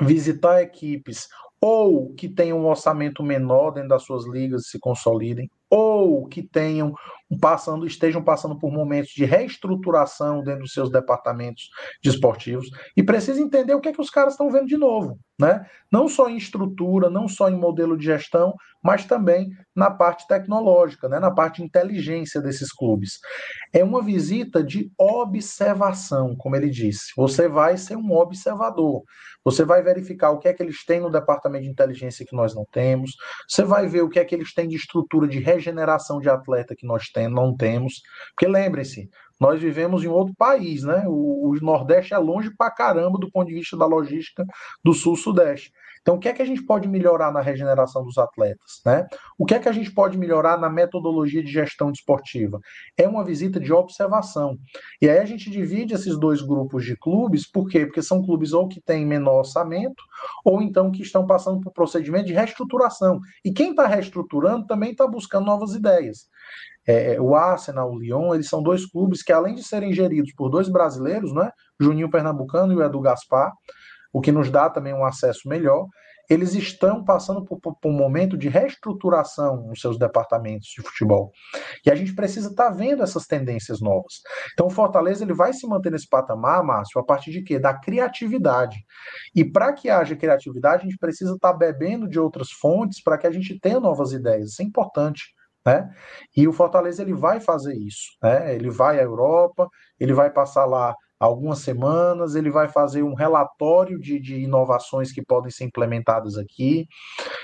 visitar 0.00 0.62
equipes, 0.62 1.28
ou 1.60 2.14
que 2.14 2.28
tenham 2.28 2.60
um 2.60 2.66
orçamento 2.66 3.22
menor 3.22 3.72
dentro 3.72 3.90
das 3.90 4.04
suas 4.04 4.26
ligas 4.26 4.62
e 4.66 4.70
se 4.70 4.78
consolidem. 4.78 5.50
ou 5.70 6.26
que 6.26 6.42
tenham 6.42 6.94
passando, 7.36 7.86
estejam 7.86 8.22
passando 8.22 8.58
por 8.58 8.72
momentos 8.72 9.10
de 9.10 9.24
reestruturação 9.24 10.42
dentro 10.42 10.62
dos 10.62 10.72
seus 10.72 10.90
departamentos 10.90 11.68
desportivos 12.02 12.70
e 12.96 13.02
precisa 13.02 13.40
entender 13.40 13.74
o 13.74 13.80
que 13.80 13.88
é 13.88 13.92
que 13.92 14.00
os 14.00 14.10
caras 14.10 14.34
estão 14.34 14.50
vendo 14.50 14.66
de 14.66 14.76
novo, 14.76 15.18
né? 15.38 15.66
Não 15.92 16.08
só 16.08 16.28
em 16.28 16.36
estrutura, 16.36 17.10
não 17.10 17.28
só 17.28 17.48
em 17.50 17.58
modelo 17.58 17.96
de 17.96 18.06
gestão, 18.06 18.54
mas 18.82 19.04
também 19.04 19.48
na 19.74 19.90
parte 19.90 20.26
tecnológica, 20.26 21.08
né? 21.08 21.18
Na 21.18 21.30
parte 21.30 21.56
de 21.56 21.64
inteligência 21.64 22.40
desses 22.40 22.72
clubes. 22.72 23.18
É 23.72 23.84
uma 23.84 24.02
visita 24.02 24.62
de 24.62 24.90
observação, 24.98 26.34
como 26.36 26.56
ele 26.56 26.70
disse. 26.70 27.12
Você 27.16 27.48
vai 27.48 27.76
ser 27.76 27.96
um 27.96 28.12
observador. 28.12 29.02
Você 29.44 29.64
vai 29.64 29.82
verificar 29.82 30.30
o 30.30 30.38
que 30.38 30.48
é 30.48 30.52
que 30.52 30.62
eles 30.62 30.84
têm 30.84 31.00
no 31.00 31.10
departamento 31.10 31.64
de 31.64 31.70
inteligência 31.70 32.26
que 32.26 32.36
nós 32.36 32.54
não 32.54 32.64
temos. 32.70 33.12
Você 33.48 33.64
vai 33.64 33.86
ver 33.86 34.02
o 34.02 34.08
que 34.08 34.18
é 34.18 34.24
que 34.24 34.34
eles 34.34 34.52
têm 34.52 34.68
de 34.68 34.76
estrutura 34.76 35.26
de 35.26 35.38
regeneração 35.38 36.20
de 36.20 36.28
atleta 36.28 36.74
que 36.76 36.86
nós 36.86 37.10
tem, 37.18 37.28
não 37.28 37.56
temos. 37.56 38.00
Porque 38.30 38.46
lembrem-se, 38.46 39.08
nós 39.40 39.60
vivemos 39.60 40.04
em 40.04 40.08
outro 40.08 40.34
país, 40.36 40.82
né? 40.82 41.04
O, 41.06 41.50
o 41.50 41.54
Nordeste 41.60 42.14
é 42.14 42.18
longe 42.18 42.50
pra 42.56 42.70
caramba 42.70 43.18
do 43.18 43.30
ponto 43.30 43.48
de 43.48 43.54
vista 43.54 43.76
da 43.76 43.86
logística 43.86 44.44
do 44.84 44.92
Sul-Sudeste. 44.92 45.72
Então, 46.00 46.16
o 46.16 46.18
que 46.18 46.28
é 46.28 46.32
que 46.32 46.40
a 46.40 46.44
gente 46.44 46.62
pode 46.62 46.88
melhorar 46.88 47.30
na 47.30 47.40
regeneração 47.42 48.02
dos 48.02 48.16
atletas? 48.16 48.80
Né? 48.86 49.06
O 49.38 49.44
que 49.44 49.54
é 49.54 49.58
que 49.58 49.68
a 49.68 49.72
gente 49.72 49.92
pode 49.92 50.16
melhorar 50.16 50.56
na 50.56 50.70
metodologia 50.70 51.42
de 51.42 51.52
gestão 51.52 51.92
desportiva? 51.92 52.58
É 52.96 53.06
uma 53.06 53.22
visita 53.22 53.60
de 53.60 53.72
observação. 53.72 54.56
E 55.02 55.08
aí 55.08 55.18
a 55.18 55.24
gente 55.26 55.50
divide 55.50 55.92
esses 55.92 56.18
dois 56.18 56.40
grupos 56.40 56.84
de 56.84 56.96
clubes, 56.96 57.46
por 57.46 57.68
quê? 57.68 57.84
Porque 57.84 58.00
são 58.00 58.24
clubes 58.24 58.54
ou 58.54 58.66
que 58.66 58.80
têm 58.80 59.04
menor 59.04 59.40
orçamento, 59.40 60.02
ou 60.44 60.62
então 60.62 60.90
que 60.90 61.02
estão 61.02 61.26
passando 61.26 61.60
por 61.60 61.72
procedimento 61.72 62.26
de 62.26 62.32
reestruturação. 62.32 63.20
E 63.44 63.52
quem 63.52 63.70
está 63.70 63.86
reestruturando 63.86 64.66
também 64.66 64.92
está 64.92 65.06
buscando 65.06 65.44
novas 65.44 65.74
ideias. 65.74 66.26
É, 66.88 67.14
é, 67.14 67.20
o 67.20 67.34
Arsenal, 67.34 67.92
o 67.92 67.98
Lyon, 67.98 68.34
eles 68.34 68.48
são 68.48 68.62
dois 68.62 68.86
clubes 68.86 69.22
que, 69.22 69.30
além 69.30 69.54
de 69.54 69.62
serem 69.62 69.92
geridos 69.92 70.32
por 70.32 70.48
dois 70.48 70.70
brasileiros, 70.70 71.34
né, 71.34 71.50
Juninho 71.78 72.10
Pernambucano 72.10 72.72
e 72.72 72.76
o 72.76 72.82
Edu 72.82 73.00
Gaspar, 73.00 73.52
o 74.10 74.22
que 74.22 74.32
nos 74.32 74.50
dá 74.50 74.70
também 74.70 74.94
um 74.94 75.04
acesso 75.04 75.46
melhor, 75.46 75.86
eles 76.30 76.54
estão 76.54 77.04
passando 77.04 77.44
por, 77.44 77.58
por, 77.58 77.74
por, 77.78 77.88
um 77.90 77.96
momento 77.96 78.36
de 78.36 78.48
reestruturação 78.48 79.66
nos 79.66 79.80
seus 79.80 79.98
departamentos 79.98 80.68
de 80.68 80.82
futebol. 80.82 81.32
E 81.84 81.90
a 81.90 81.94
gente 81.94 82.14
precisa 82.14 82.50
estar 82.50 82.70
tá 82.70 82.70
vendo 82.70 83.02
essas 83.02 83.26
tendências 83.26 83.80
novas. 83.80 84.14
Então 84.52 84.66
o 84.66 84.70
Fortaleza 84.70 85.24
ele 85.24 85.32
vai 85.32 85.52
se 85.52 85.66
manter 85.66 85.90
nesse 85.90 86.08
patamar, 86.08 86.62
Márcio, 86.62 87.00
a 87.00 87.04
partir 87.04 87.30
de 87.30 87.42
quê? 87.42 87.58
Da 87.58 87.72
criatividade. 87.72 88.76
E 89.34 89.44
para 89.44 89.72
que 89.72 89.88
haja 89.88 90.16
criatividade, 90.16 90.82
a 90.82 90.84
gente 90.84 90.98
precisa 90.98 91.32
estar 91.32 91.52
tá 91.52 91.58
bebendo 91.58 92.06
de 92.06 92.20
outras 92.20 92.50
fontes 92.50 93.02
para 93.02 93.16
que 93.16 93.26
a 93.26 93.30
gente 93.30 93.58
tenha 93.58 93.80
novas 93.80 94.12
ideias. 94.12 94.50
Isso 94.50 94.62
é 94.62 94.64
importante. 94.64 95.37
Né? 95.68 95.86
E 96.34 96.48
o 96.48 96.52
Fortaleza 96.52 97.02
ele 97.02 97.12
vai 97.12 97.40
fazer 97.40 97.76
isso, 97.76 98.12
né? 98.22 98.54
Ele 98.54 98.70
vai 98.70 98.98
à 98.98 99.02
Europa, 99.02 99.68
ele 100.00 100.14
vai 100.14 100.30
passar 100.30 100.64
lá 100.64 100.94
algumas 101.20 101.58
semanas, 101.58 102.34
ele 102.34 102.50
vai 102.50 102.68
fazer 102.68 103.02
um 103.02 103.12
relatório 103.12 104.00
de, 104.00 104.18
de 104.18 104.36
inovações 104.36 105.12
que 105.12 105.20
podem 105.20 105.50
ser 105.50 105.64
implementadas 105.64 106.38
aqui. 106.38 106.86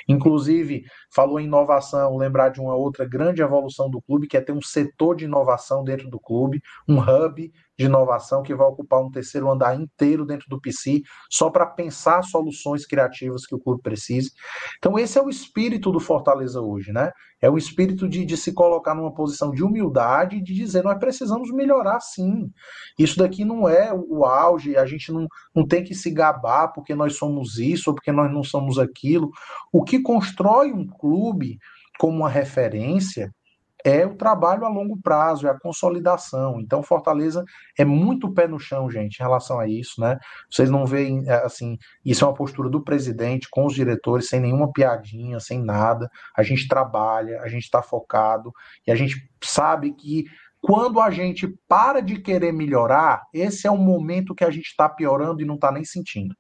Inclusive, 0.09 0.85
falou 1.15 1.39
em 1.39 1.45
inovação, 1.45 2.17
lembrar 2.17 2.49
de 2.49 2.63
uma 2.63 2.75
outra 2.75 3.07
grande 3.07 3.43
evolução 3.43 3.91
do 3.91 4.01
clube, 4.01 4.27
que 4.27 4.39
é 4.39 4.41
ter 4.41 4.53
um 4.53 4.63
setor 4.63 5.17
de 5.17 5.27
inovação 5.27 5.85
dentro 5.85 6.09
do 6.09 6.19
clube, 6.19 6.63
um 6.89 6.99
hub 6.99 7.53
de 7.79 7.87
inovação 7.87 8.43
que 8.43 8.55
vai 8.55 8.67
ocupar 8.67 9.01
um 9.01 9.11
terceiro 9.11 9.51
andar 9.51 9.79
inteiro 9.79 10.25
dentro 10.25 10.47
do 10.49 10.61
PC, 10.61 11.03
só 11.31 11.51
para 11.51 11.67
pensar 11.67 12.23
soluções 12.23 12.87
criativas 12.87 13.47
que 13.47 13.55
o 13.55 13.59
clube 13.59 13.83
precise. 13.83 14.31
Então, 14.79 14.99
esse 14.99 15.19
é 15.19 15.23
o 15.23 15.29
espírito 15.29 15.91
do 15.91 16.01
Fortaleza 16.01 16.61
hoje, 16.61 16.93
né? 16.93 17.11
É 17.41 17.51
o 17.51 17.59
espírito 17.59 18.09
de, 18.09 18.25
de 18.25 18.37
se 18.37 18.53
colocar 18.53 18.95
numa 18.95 19.13
posição 19.13 19.51
de 19.51 19.63
humildade 19.63 20.37
e 20.37 20.43
de 20.43 20.55
dizer: 20.55 20.83
nós 20.83 20.99
precisamos 20.99 21.51
melhorar 21.51 22.01
sim. 22.01 22.51
Isso 22.99 23.19
daqui 23.19 23.45
não 23.45 23.69
é 23.69 23.93
o 23.93 24.25
auge, 24.25 24.77
a 24.77 24.87
gente 24.87 25.13
não, 25.13 25.27
não 25.55 25.67
tem 25.67 25.83
que 25.83 25.95
se 25.95 26.11
gabar 26.11 26.69
porque 26.69 26.95
nós 26.95 27.17
somos 27.17 27.59
isso 27.59 27.91
ou 27.91 27.95
porque 27.95 28.13
nós 28.13 28.33
não 28.33 28.43
somos 28.43 28.79
aquilo. 28.79 29.31
O 29.73 29.83
que 29.83 30.01
constrói 30.01 30.73
um 30.73 30.87
clube 30.87 31.59
como 31.99 32.19
uma 32.19 32.29
referência 32.29 33.31
é 33.85 34.07
o 34.07 34.17
trabalho 34.17 34.65
a 34.65 34.69
longo 34.69 34.99
prazo, 35.01 35.47
é 35.47 35.51
a 35.51 35.61
consolidação. 35.61 36.59
Então, 36.59 36.83
Fortaleza 36.83 37.45
é 37.79 37.85
muito 37.85 38.33
pé 38.33 38.49
no 38.49 38.59
chão, 38.59 38.91
gente, 38.91 39.19
em 39.21 39.23
relação 39.23 39.61
a 39.61 39.69
isso, 39.69 40.01
né? 40.01 40.19
Vocês 40.51 40.71
não 40.71 40.87
veem, 40.87 41.23
é, 41.29 41.35
assim, 41.45 41.77
isso 42.03 42.25
é 42.25 42.29
uma 42.29 42.35
postura 42.35 42.71
do 42.71 42.83
presidente 42.83 43.47
com 43.51 43.67
os 43.67 43.75
diretores, 43.75 44.29
sem 44.29 44.41
nenhuma 44.41 44.73
piadinha, 44.73 45.39
sem 45.39 45.63
nada. 45.63 46.11
A 46.35 46.43
gente 46.43 46.67
trabalha, 46.67 47.43
a 47.43 47.49
gente 47.49 47.65
está 47.65 47.83
focado 47.83 48.51
e 48.87 48.91
a 48.91 48.95
gente 48.95 49.29
sabe 49.43 49.93
que 49.93 50.25
quando 50.63 50.99
a 50.99 51.11
gente 51.11 51.47
para 51.69 52.01
de 52.01 52.23
querer 52.23 52.53
melhorar, 52.53 53.25
esse 53.35 53.67
é 53.67 53.71
o 53.71 53.77
momento 53.77 54.35
que 54.35 54.45
a 54.45 54.51
gente 54.51 54.69
está 54.69 54.89
piorando 54.89 55.43
e 55.43 55.45
não 55.45 55.57
está 55.57 55.71
nem 55.71 55.85
sentindo. 55.85 56.35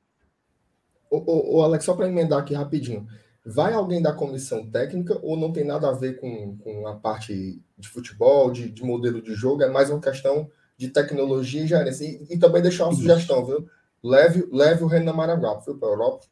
Ô, 1.10 1.58
ô 1.58 1.62
Alex, 1.62 1.84
só 1.84 1.94
para 1.94 2.08
emendar 2.08 2.38
aqui 2.38 2.54
rapidinho. 2.54 3.06
Vai 3.46 3.74
alguém 3.74 4.00
da 4.00 4.12
comissão 4.12 4.66
técnica 4.70 5.18
ou 5.22 5.36
não 5.36 5.52
tem 5.52 5.64
nada 5.64 5.88
a 5.88 5.92
ver 5.92 6.18
com, 6.18 6.56
com 6.56 6.86
a 6.86 6.94
parte 6.94 7.62
de 7.76 7.88
futebol, 7.88 8.50
de, 8.50 8.70
de 8.70 8.82
modelo 8.82 9.20
de 9.20 9.34
jogo? 9.34 9.62
É 9.62 9.68
mais 9.68 9.90
uma 9.90 10.00
questão 10.00 10.48
de 10.78 10.88
tecnologia 10.88 11.62
e 11.62 11.66
gerência. 11.66 12.04
E, 12.04 12.34
e 12.34 12.38
também 12.38 12.62
deixar 12.62 12.84
uma 12.84 12.94
sugestão, 12.94 13.44
viu? 13.44 13.66
Leve, 14.02 14.48
leve 14.50 14.84
o 14.84 14.86
Renan 14.86 15.12
Maranguape, 15.12 15.64
viu, 15.66 15.78
para 15.78 15.88
a 15.88 15.92
Europa. 15.92 16.26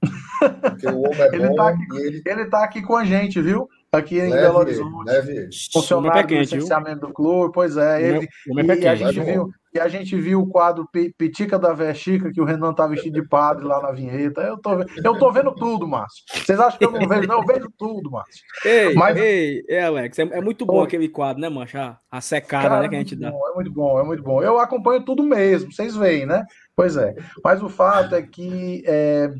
Porque 0.60 0.86
o 0.86 1.00
homem 1.00 1.20
é 1.20 1.28
ele 1.36 1.48
bom 1.48 1.54
tá 1.54 1.68
aqui, 1.68 1.96
ele... 1.96 2.22
ele 2.24 2.44
tá 2.46 2.64
aqui 2.64 2.82
com 2.82 2.96
a 2.96 3.04
gente, 3.04 3.40
viu? 3.40 3.68
Aqui 3.92 4.16
em 4.18 4.30
leve 4.30 4.42
Belo 4.42 4.58
Horizonte. 4.58 5.06
Leve 5.06 5.32
ele. 5.36 5.50
Funcionário 5.72 6.28
do 6.28 6.34
licenciamento 6.34 7.06
do 7.06 7.12
clube, 7.12 7.52
pois 7.52 7.76
é. 7.76 8.02
Ele, 8.02 8.28
e, 8.46 8.88
a 8.88 8.94
gente 8.94 9.20
viu, 9.20 9.50
e 9.74 9.80
a 9.80 9.88
gente 9.88 10.14
viu 10.20 10.40
o 10.40 10.48
quadro 10.48 10.86
Pitica 11.16 11.58
da 11.58 11.72
Vestica, 11.72 12.30
que 12.30 12.40
o 12.40 12.44
Renan 12.44 12.74
tá 12.74 12.86
vestido 12.86 13.20
de 13.20 13.26
padre 13.26 13.64
lá 13.64 13.80
na 13.80 13.90
vinheta. 13.90 14.42
Eu 14.42 14.58
tô, 14.58 14.70
eu 15.02 15.18
tô 15.18 15.32
vendo 15.32 15.54
tudo, 15.54 15.88
Márcio. 15.88 16.22
Vocês 16.34 16.60
acham 16.60 16.78
que 16.78 16.84
eu 16.84 16.90
não 16.90 17.08
vejo? 17.08 17.26
Não, 17.26 17.40
eu 17.40 17.46
vejo 17.46 17.68
tudo, 17.78 18.10
Márcio. 18.10 18.42
Ei, 18.64 18.94
Mas... 18.94 19.16
ei, 19.16 19.64
ei 19.66 19.80
Alex, 19.80 20.18
é, 20.18 20.22
é 20.22 20.40
muito 20.40 20.66
bom 20.66 20.74
Pô, 20.74 20.82
aquele 20.82 21.08
quadro, 21.08 21.40
né, 21.40 21.48
Mancha? 21.48 21.96
A 22.10 22.20
secada 22.20 22.68
cara, 22.68 22.82
né, 22.82 22.88
que 22.88 22.94
a 22.94 22.98
gente 22.98 23.16
dá. 23.16 23.30
Bom, 23.30 23.48
é 23.48 23.54
muito 23.54 23.72
bom, 23.72 24.00
é 24.00 24.04
muito 24.04 24.22
bom. 24.22 24.42
Eu 24.42 24.58
acompanho 24.58 25.04
tudo 25.04 25.22
mesmo, 25.22 25.72
vocês 25.72 25.96
veem, 25.96 26.26
né? 26.26 26.44
Pois 26.76 26.96
é. 26.96 27.14
Mas 27.42 27.62
o 27.62 27.68
fato 27.68 28.14
é 28.14 28.22
que 28.22 28.82
é, 28.86 29.30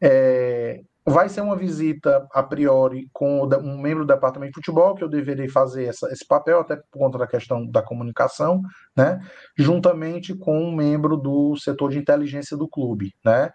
é, 0.00 0.80
vai 1.06 1.28
ser 1.28 1.40
uma 1.40 1.54
visita 1.54 2.26
a 2.32 2.42
priori 2.42 3.08
com 3.12 3.42
um 3.42 3.80
membro 3.80 4.04
do 4.04 4.12
departamento 4.12 4.50
de 4.50 4.56
futebol, 4.56 4.94
que 4.94 5.04
eu 5.04 5.08
deverei 5.08 5.48
fazer 5.48 5.84
essa, 5.84 6.10
esse 6.10 6.26
papel, 6.26 6.58
até 6.58 6.74
por 6.74 6.98
conta 6.98 7.16
da 7.16 7.28
questão 7.28 7.64
da 7.64 7.80
comunicação, 7.80 8.60
né? 8.96 9.20
Juntamente 9.56 10.34
com 10.34 10.58
um 10.58 10.74
membro 10.74 11.16
do 11.16 11.56
setor 11.56 11.90
de 11.90 11.98
inteligência 11.98 12.56
do 12.56 12.68
clube, 12.68 13.14
né? 13.24 13.52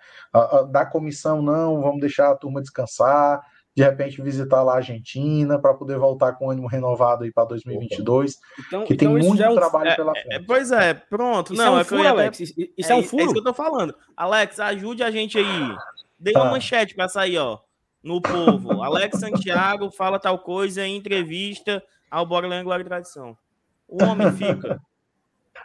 Da 0.71 0.85
comissão, 0.85 1.41
não, 1.41 1.81
vamos 1.81 1.99
deixar 1.99 2.31
a 2.31 2.35
turma 2.37 2.61
descansar, 2.61 3.41
de 3.75 3.83
repente 3.83 4.21
visitar 4.21 4.63
lá 4.63 4.73
a 4.73 4.77
Argentina 4.77 5.59
para 5.59 5.73
poder 5.73 5.97
voltar 5.97 6.33
com 6.33 6.49
ânimo 6.49 6.67
renovado 6.67 7.25
aí 7.25 7.31
para 7.33 7.45
2022, 7.45 8.35
então, 8.67 8.85
que 8.85 8.93
então 8.93 9.13
tem 9.13 9.23
muito 9.27 9.41
é 9.41 9.49
um, 9.49 9.55
trabalho 9.55 9.89
é, 9.89 9.95
pela 9.95 10.11
é, 10.11 10.21
frente. 10.21 10.35
É, 10.35 10.39
pois 10.39 10.71
é, 10.71 10.93
pronto. 10.93 11.53
Isso 11.53 11.61
não, 11.61 11.77
é 11.77 11.81
um 11.81 11.85
furo, 11.85 12.07
Alex. 12.07 12.39
Isso, 12.39 12.53
isso 12.77 12.91
é, 12.91 12.95
um 12.95 13.03
furo. 13.03 13.23
É 13.23 13.25
isso 13.25 13.33
que 13.33 13.39
eu 13.39 13.43
tô 13.43 13.53
falando. 13.53 13.93
Alex, 14.15 14.59
ajude 14.59 15.03
a 15.03 15.11
gente 15.11 15.37
aí. 15.37 15.75
Dei 16.21 16.35
uma 16.35 16.49
ah. 16.49 16.51
manchete 16.51 16.93
para 16.93 17.09
sair, 17.09 17.39
ó, 17.39 17.57
no 18.03 18.21
povo. 18.21 18.81
Alex 18.83 19.19
Santiago 19.19 19.89
fala 19.89 20.19
tal 20.19 20.37
coisa 20.37 20.85
em 20.85 20.95
entrevista 20.95 21.83
ao 22.11 22.27
Bora 22.27 22.61
Glória 22.61 22.83
e 22.83 22.85
Tradição. 22.85 23.35
O 23.87 24.03
homem 24.03 24.31
fica. 24.31 24.79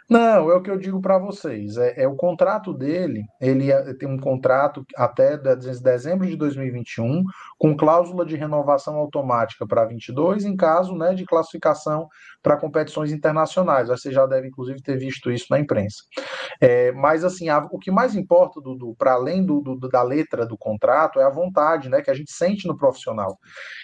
Não, 0.09 0.49
é 0.49 0.55
o 0.55 0.61
que 0.61 0.71
eu 0.71 0.77
digo 0.77 1.01
para 1.01 1.17
vocês. 1.17 1.75
É, 1.75 2.03
é, 2.03 2.07
o 2.07 2.15
contrato 2.15 2.73
dele. 2.73 3.25
Ele 3.41 3.69
é, 3.69 3.93
tem 3.93 4.07
um 4.07 4.17
contrato 4.17 4.85
até 4.95 5.37
dezembro 5.37 6.25
de 6.25 6.37
2021, 6.37 7.23
com 7.57 7.75
cláusula 7.75 8.25
de 8.25 8.37
renovação 8.37 8.95
automática 8.95 9.67
para 9.67 9.83
22, 9.83 10.45
em 10.45 10.55
caso 10.55 10.95
né, 10.95 11.13
de 11.13 11.25
classificação 11.25 12.07
para 12.41 12.55
competições 12.55 13.11
internacionais. 13.11 13.89
Você 13.89 14.09
já 14.09 14.25
deve, 14.25 14.47
inclusive, 14.47 14.81
ter 14.81 14.97
visto 14.97 15.29
isso 15.29 15.47
na 15.49 15.59
imprensa. 15.59 15.97
É, 16.61 16.93
mas, 16.93 17.25
assim, 17.25 17.49
a, 17.49 17.67
o 17.69 17.77
que 17.77 17.91
mais 17.91 18.15
importa, 18.15 18.61
para 18.97 19.11
além 19.13 19.45
do, 19.45 19.59
do, 19.59 19.89
da 19.89 20.03
letra 20.03 20.45
do 20.45 20.57
contrato, 20.57 21.19
é 21.19 21.25
a 21.25 21.29
vontade 21.29 21.89
né, 21.89 22.01
que 22.01 22.09
a 22.09 22.13
gente 22.13 22.31
sente 22.31 22.65
no 22.65 22.77
profissional. 22.77 23.37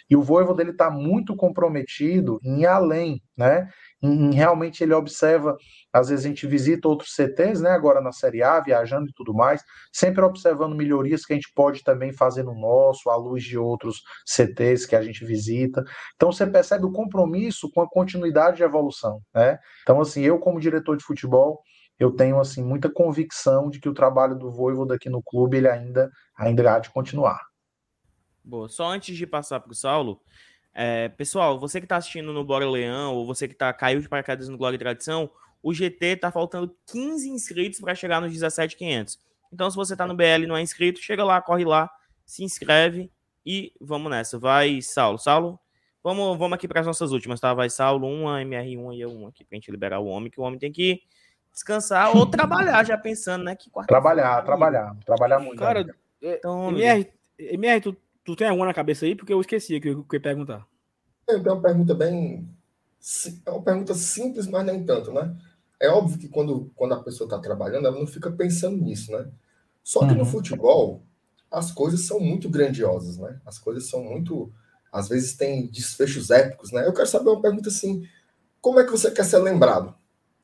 E 0.10 0.16
o 0.16 0.22
Voivo 0.22 0.54
dele 0.54 0.72
está 0.72 0.90
muito 0.90 1.36
comprometido 1.36 2.40
em 2.42 2.66
além, 2.66 3.22
né? 3.38 3.68
Em, 4.04 4.34
realmente 4.34 4.84
ele 4.84 4.94
observa, 4.94 5.56
às 5.94 6.10
vezes 6.10 6.26
a 6.26 6.28
gente 6.28 6.46
visita 6.46 6.90
outros 6.90 7.16
CTs, 7.16 7.62
né? 7.62 7.70
Agora 7.70 8.02
na 8.02 8.12
Série 8.12 8.44
A, 8.44 8.60
viajando 8.60 9.10
e 9.10 9.14
tudo 9.14 9.34
mais, 9.34 9.64
sempre 9.94 10.22
observando 10.22 10.76
melhorias 10.76 11.26
que 11.26 11.32
a 11.32 11.36
gente 11.36 11.52
pode 11.56 11.84
também 11.84 12.12
fazer 12.12 12.44
no 12.44 12.54
nosso, 12.54 13.10
à 13.10 13.16
luz 13.16 13.44
de 13.44 13.58
outros 13.58 14.02
CTs 14.26 14.86
que 14.86 14.96
a 14.96 15.02
gente 15.02 15.24
visita. 15.24 15.84
Então 16.16 16.32
você 16.32 16.46
percebe 16.46 16.86
o 16.86 16.92
compromisso 16.92 17.72
com 17.72 17.82
a 17.82 17.90
continuidade 17.90 18.58
de 18.58 18.64
evolução, 18.64 19.22
né? 19.34 19.58
Então, 19.84 20.02
assim, 20.02 20.22
eu, 20.22 20.38
como 20.38 20.60
diretor 20.60 20.98
de 20.98 21.06
futebol, 21.06 21.62
eu 21.98 22.12
tenho 22.12 22.40
assim 22.40 22.64
muita 22.64 22.92
convicção 22.92 23.70
de 23.70 23.80
que 23.80 23.88
o 23.88 23.94
trabalho 23.94 24.36
do 24.36 24.52
Voivoda 24.52 24.96
aqui 24.96 25.10
no 25.10 25.22
clube 25.24 25.58
ele 25.58 25.70
ainda 25.70 26.12
ainda 26.36 26.76
há 26.76 26.80
de 26.80 26.90
continuar. 26.90 27.40
Boa. 28.44 28.68
Só 28.68 28.88
antes 28.88 29.16
de 29.16 29.26
passar 29.26 29.62
para 29.62 29.72
o 29.72 29.76
Saulo, 29.76 30.20
É, 30.74 31.10
pessoal, 31.10 31.60
você 31.60 31.80
que 31.80 31.86
está 31.86 31.98
assistindo 31.98 32.34
no 32.34 32.44
Bora 32.44 32.70
Leão, 32.70 33.14
ou 33.14 33.26
você 33.26 33.48
que 33.48 33.54
tá, 33.54 33.72
caiu 33.72 34.02
de 34.02 34.10
paraquedas 34.10 34.50
no 34.50 34.58
Glória 34.58 34.76
e 34.76 34.80
Tradição, 34.80 35.30
o 35.62 35.74
GT 35.74 36.18
tá 36.18 36.32
faltando 36.32 36.76
15 36.92 37.30
inscritos 37.30 37.80
para 37.80 37.94
chegar 37.94 38.20
nos 38.20 38.34
17,500. 38.34 39.20
Então, 39.52 39.70
se 39.70 39.78
você 39.78 39.96
tá 39.96 40.08
no 40.08 40.16
BL 40.16 40.44
e 40.44 40.48
não 40.48 40.58
é 40.58 40.62
inscrito, 40.62 41.00
chega 41.00 41.24
lá, 41.24 41.42
corre 41.42 41.64
lá, 41.64 41.90
se 42.26 42.44
inscreve 42.44 43.12
e 43.46 43.72
vamos 43.80 44.10
nessa. 44.10 44.40
Vai, 44.40 44.82
Saulo. 44.82 45.20
Saulo, 45.20 45.60
vamos, 46.04 46.38
vamos 46.38 46.56
aqui 46.56 46.68
para 46.68 46.82
as 46.82 46.88
nossas 46.88 47.12
últimas, 47.12 47.40
tá? 47.40 47.54
Vai, 47.54 47.70
Saulo, 47.70 48.08
uma, 48.08 48.42
MR1 48.42 48.96
e 48.96 49.02
eu 49.02 49.12
uma 49.12 49.30
aqui 49.30 49.46
pra 49.46 49.56
gente 49.56 49.70
liberar 49.70 50.00
o 50.00 50.08
homem, 50.08 50.32
que 50.32 50.40
o 50.40 50.44
homem 50.44 50.60
tem 50.60 50.72
que 50.72 51.02
descansar 51.52 52.18
ou 52.18 52.26
trabalhar, 52.26 52.84
já 52.84 52.98
pensando, 52.98 53.44
né? 53.44 53.56
Que 53.56 53.70
trabalhar, 53.88 54.42
trabalhar, 54.42 54.98
trabalhar 55.06 55.40
muito. 55.40 55.60
Cara, 55.60 55.86
é, 56.22 56.36
então, 56.38 56.70
MR, 56.70 57.14
MR 57.38 57.82
tu, 57.82 57.96
tu 58.24 58.36
tem 58.36 58.48
alguma 58.48 58.66
na 58.66 58.74
cabeça 58.74 59.06
aí? 59.06 59.16
Porque 59.16 59.34
eu 59.34 59.42
esqueci 59.42 59.80
que 59.80 59.90
eu, 59.90 60.04
que 60.04 60.16
eu 60.16 60.18
ia 60.18 60.24
perguntar. 60.24 60.68
É, 61.28 61.36
uma 61.36 61.62
pergunta 61.62 61.94
bem. 61.94 62.48
É 63.46 63.52
uma 63.52 63.62
pergunta 63.62 63.94
simples, 63.94 64.48
mas 64.48 64.66
nem 64.66 64.84
tanto, 64.84 65.12
né? 65.12 65.36
É 65.80 65.90
óbvio 65.90 66.18
que 66.18 66.30
quando, 66.30 66.72
quando 66.76 66.94
a 66.94 67.04
pessoa 67.04 67.28
está 67.28 67.38
trabalhando, 67.38 67.88
ela 67.88 68.00
não 68.00 68.08
fica 68.08 68.32
pensando 68.32 68.78
nisso, 68.78 69.12
né? 69.12 69.30
Só 69.84 70.00
que 70.00 70.14
uhum. 70.14 70.20
no 70.20 70.26
futebol, 70.26 71.04
as 71.52 71.72
coisas 71.72 72.02
são 72.02 72.20
muito 72.20 72.50
grandiosas, 72.50 73.18
né? 73.18 73.40
As 73.46 73.60
coisas 73.60 73.90
são 73.90 74.04
muito. 74.04 74.52
Às 74.92 75.10
vezes 75.10 75.36
tem 75.36 75.68
desfechos 75.68 76.30
épicos, 76.30 76.72
né? 76.72 76.88
Eu 76.88 76.94
quero 76.94 77.08
saber 77.08 77.30
uma 77.30 77.42
pergunta 77.42 77.70
assim: 77.70 78.08
como 78.62 78.80
é 78.80 78.86
que 78.86 78.92
você 78.92 79.12
quer 79.12 79.26
ser 79.26 79.40
lembrado? 79.40 79.94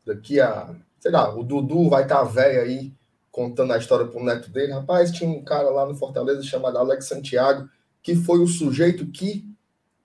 Daqui 0.05 0.39
a. 0.39 0.75
Sei 0.99 1.11
lá, 1.11 1.33
o 1.33 1.43
Dudu 1.43 1.89
vai 1.89 2.03
estar 2.03 2.17
tá 2.17 2.23
velho 2.25 2.61
aí 2.61 2.93
contando 3.31 3.73
a 3.73 3.77
história 3.77 4.07
para 4.07 4.19
o 4.19 4.23
neto 4.23 4.49
dele. 4.51 4.73
Rapaz, 4.73 5.11
tinha 5.11 5.29
um 5.29 5.43
cara 5.43 5.69
lá 5.69 5.85
no 5.85 5.95
Fortaleza 5.95 6.41
chamado 6.43 6.77
Alex 6.77 7.07
Santiago, 7.07 7.67
que 8.01 8.15
foi 8.15 8.39
o 8.39 8.47
sujeito 8.47 9.05
que. 9.07 9.45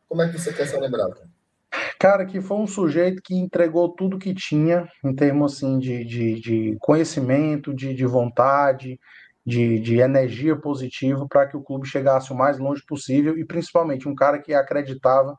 Como 0.08 0.22
é 0.22 0.30
que 0.30 0.38
você 0.38 0.52
quer 0.52 0.66
ser 0.66 0.78
lembrado? 0.78 1.16
Cara, 1.98 2.24
que 2.24 2.40
foi 2.40 2.56
um 2.58 2.66
sujeito 2.66 3.22
que 3.22 3.34
entregou 3.34 3.88
tudo 3.88 4.18
que 4.18 4.34
tinha 4.34 4.88
em 5.02 5.14
termos 5.14 5.54
assim, 5.54 5.78
de, 5.78 6.04
de, 6.04 6.40
de 6.40 6.76
conhecimento, 6.80 7.74
de, 7.74 7.94
de 7.94 8.04
vontade, 8.04 9.00
de, 9.44 9.78
de 9.80 9.98
energia 9.98 10.56
positiva 10.56 11.26
para 11.28 11.46
que 11.46 11.56
o 11.56 11.62
clube 11.62 11.86
chegasse 11.86 12.32
o 12.32 12.36
mais 12.36 12.58
longe 12.58 12.84
possível 12.86 13.36
e 13.38 13.44
principalmente 13.44 14.08
um 14.08 14.14
cara 14.14 14.38
que 14.38 14.54
acreditava 14.54 15.36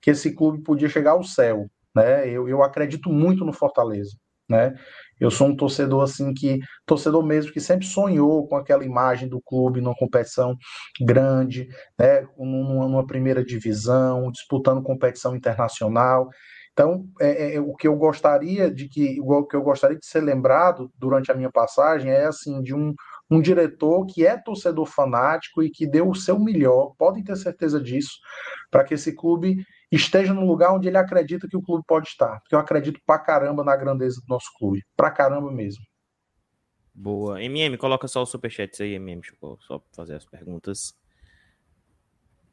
que 0.00 0.10
esse 0.10 0.34
clube 0.34 0.62
podia 0.62 0.88
chegar 0.88 1.12
ao 1.12 1.24
céu. 1.24 1.70
Né? 1.94 2.28
Eu, 2.28 2.48
eu 2.48 2.62
acredito 2.62 3.10
muito 3.10 3.44
no 3.44 3.52
Fortaleza. 3.52 4.16
Né? 4.48 4.74
Eu 5.20 5.30
sou 5.30 5.48
um 5.48 5.56
torcedor 5.56 6.02
assim 6.02 6.32
que 6.34 6.58
torcedor 6.86 7.24
mesmo 7.24 7.52
que 7.52 7.60
sempre 7.60 7.86
sonhou 7.86 8.46
com 8.48 8.56
aquela 8.56 8.84
imagem 8.84 9.28
do 9.28 9.40
clube 9.40 9.80
numa 9.80 9.94
competição 9.94 10.56
grande, 11.00 11.68
né, 11.98 12.26
numa, 12.36 12.88
numa 12.88 13.06
primeira 13.06 13.44
divisão, 13.44 14.30
disputando 14.30 14.82
competição 14.82 15.36
internacional. 15.36 16.28
Então, 16.72 17.06
é, 17.20 17.54
é, 17.54 17.60
o 17.60 17.74
que 17.74 17.86
eu 17.86 17.94
gostaria 17.96 18.70
de 18.70 18.88
que 18.88 19.18
o 19.20 19.44
que 19.44 19.54
eu 19.54 19.62
gostaria 19.62 19.98
de 19.98 20.06
ser 20.06 20.22
lembrado 20.22 20.90
durante 20.98 21.30
a 21.30 21.34
minha 21.34 21.50
passagem 21.50 22.10
é 22.10 22.24
assim 22.24 22.62
de 22.62 22.74
um 22.74 22.94
um 23.32 23.40
diretor 23.40 24.04
que 24.06 24.26
é 24.26 24.36
torcedor 24.36 24.84
fanático 24.86 25.62
e 25.62 25.70
que 25.70 25.86
deu 25.86 26.08
o 26.08 26.14
seu 26.14 26.38
melhor, 26.38 26.92
podem 26.98 27.24
ter 27.24 27.36
certeza 27.36 27.80
disso, 27.80 28.18
para 28.70 28.84
que 28.84 28.92
esse 28.92 29.14
clube 29.16 29.64
esteja 29.96 30.32
no 30.32 30.46
lugar 30.46 30.74
onde 30.74 30.88
ele 30.88 30.96
acredita 30.96 31.46
que 31.46 31.56
o 31.56 31.62
clube 31.62 31.84
pode 31.86 32.08
estar. 32.08 32.40
Porque 32.40 32.54
eu 32.54 32.58
acredito 32.58 33.00
pra 33.06 33.18
caramba 33.18 33.62
na 33.62 33.76
grandeza 33.76 34.20
do 34.20 34.28
nosso 34.28 34.46
clube. 34.58 34.82
Pra 34.96 35.10
caramba 35.10 35.52
mesmo. 35.52 35.84
Boa. 36.94 37.42
MM, 37.42 37.76
coloca 37.76 38.08
só 38.08 38.22
o 38.22 38.26
superchat 38.26 38.82
aí, 38.82 38.94
MM, 38.94 39.22
só 39.60 39.78
pra 39.78 39.88
fazer 39.92 40.14
as 40.14 40.24
perguntas. 40.24 40.94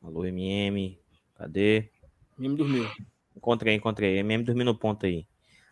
Alô, 0.01 0.25
MM, 0.25 0.97
cadê? 1.35 1.89
MM 2.37 2.55
dormiu. 2.55 2.89
Encontrei, 3.35 3.75
encontrei. 3.75 4.17
MM 4.19 4.43
dormiu 4.43 4.65
no 4.65 4.77
ponto 4.77 5.05
aí. 5.05 5.25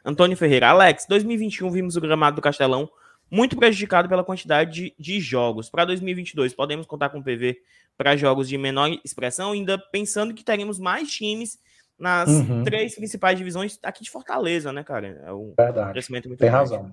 Antônio 0.03 0.37
Ferreira. 0.37 0.69
Alex, 0.69 1.05
2021 1.07 1.69
vimos 1.69 1.95
o 1.95 2.01
gramado 2.01 2.37
do 2.37 2.41
Castelão 2.41 2.89
muito 3.29 3.57
prejudicado 3.57 4.07
pela 4.07 4.23
quantidade 4.23 4.71
de, 4.71 4.95
de 4.97 5.19
jogos. 5.19 5.69
Para 5.69 5.85
2022, 5.85 6.53
podemos 6.53 6.85
contar 6.85 7.09
com 7.09 7.19
o 7.19 7.23
PV 7.23 7.61
para 7.97 8.15
jogos 8.15 8.47
de 8.47 8.57
menor 8.57 8.89
expressão, 9.03 9.51
ainda 9.51 9.77
pensando 9.77 10.33
que 10.33 10.43
teremos 10.43 10.79
mais 10.79 11.09
times 11.11 11.59
nas 11.97 12.29
uhum. 12.29 12.63
três 12.63 12.95
principais 12.95 13.37
divisões 13.37 13.79
aqui 13.81 14.03
de 14.03 14.11
Fortaleza, 14.11 14.71
né, 14.71 14.83
cara? 14.83 15.19
É 15.25 15.33
um 15.33 15.53
Verdade. 15.57 15.91
crescimento 15.91 16.27
muito 16.27 16.39
Tem 16.39 16.49
grande. 16.49 16.71
razão. 16.71 16.91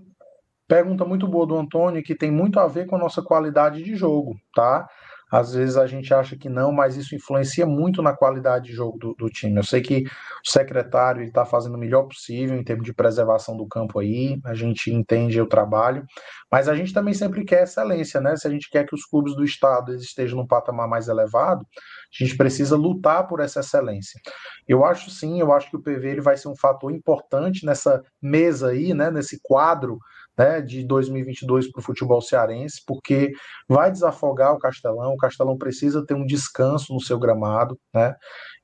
Pergunta 0.66 1.04
muito 1.04 1.28
boa 1.28 1.46
do 1.46 1.58
Antônio, 1.58 2.02
que 2.02 2.14
tem 2.14 2.30
muito 2.30 2.58
a 2.58 2.66
ver 2.66 2.86
com 2.86 2.96
a 2.96 2.98
nossa 2.98 3.20
qualidade 3.20 3.82
de 3.82 3.94
jogo, 3.94 4.40
tá? 4.54 4.88
Às 5.34 5.52
vezes 5.52 5.76
a 5.76 5.84
gente 5.84 6.14
acha 6.14 6.36
que 6.36 6.48
não, 6.48 6.70
mas 6.70 6.96
isso 6.96 7.12
influencia 7.12 7.66
muito 7.66 8.00
na 8.00 8.16
qualidade 8.16 8.66
de 8.66 8.72
jogo 8.72 8.96
do, 8.96 9.14
do 9.14 9.28
time. 9.28 9.56
Eu 9.56 9.64
sei 9.64 9.82
que 9.82 10.04
o 10.04 10.48
secretário 10.48 11.24
está 11.24 11.44
fazendo 11.44 11.74
o 11.74 11.78
melhor 11.78 12.04
possível 12.04 12.56
em 12.56 12.62
termos 12.62 12.84
de 12.84 12.94
preservação 12.94 13.56
do 13.56 13.66
campo 13.66 13.98
aí, 13.98 14.38
a 14.44 14.54
gente 14.54 14.92
entende 14.92 15.40
o 15.40 15.46
trabalho, 15.48 16.06
mas 16.52 16.68
a 16.68 16.74
gente 16.76 16.92
também 16.92 17.12
sempre 17.12 17.44
quer 17.44 17.64
excelência, 17.64 18.20
né? 18.20 18.36
Se 18.36 18.46
a 18.46 18.50
gente 18.50 18.70
quer 18.70 18.86
que 18.86 18.94
os 18.94 19.04
clubes 19.04 19.34
do 19.34 19.42
estado 19.42 19.92
estejam 19.96 20.38
num 20.38 20.46
patamar 20.46 20.86
mais 20.86 21.08
elevado, 21.08 21.66
a 21.66 22.24
gente 22.24 22.36
precisa 22.36 22.76
lutar 22.76 23.26
por 23.26 23.40
essa 23.40 23.58
excelência. 23.58 24.20
Eu 24.68 24.84
acho 24.84 25.10
sim, 25.10 25.40
eu 25.40 25.52
acho 25.52 25.68
que 25.68 25.76
o 25.76 25.82
PV 25.82 26.10
ele 26.10 26.20
vai 26.20 26.36
ser 26.36 26.46
um 26.46 26.56
fator 26.56 26.92
importante 26.92 27.66
nessa 27.66 28.00
mesa 28.22 28.68
aí, 28.68 28.94
né? 28.94 29.10
Nesse 29.10 29.40
quadro 29.42 29.98
né, 30.36 30.60
de 30.60 30.84
2022 30.84 31.70
para 31.70 31.80
o 31.80 31.82
futebol 31.82 32.20
cearense, 32.20 32.82
porque 32.86 33.32
vai 33.68 33.90
desafogar 33.90 34.52
o 34.52 34.58
Castelão. 34.58 35.12
O 35.12 35.16
Castelão 35.16 35.56
precisa 35.56 36.04
ter 36.04 36.14
um 36.14 36.26
descanso 36.26 36.92
no 36.92 37.00
seu 37.00 37.18
gramado, 37.18 37.78
né? 37.92 38.14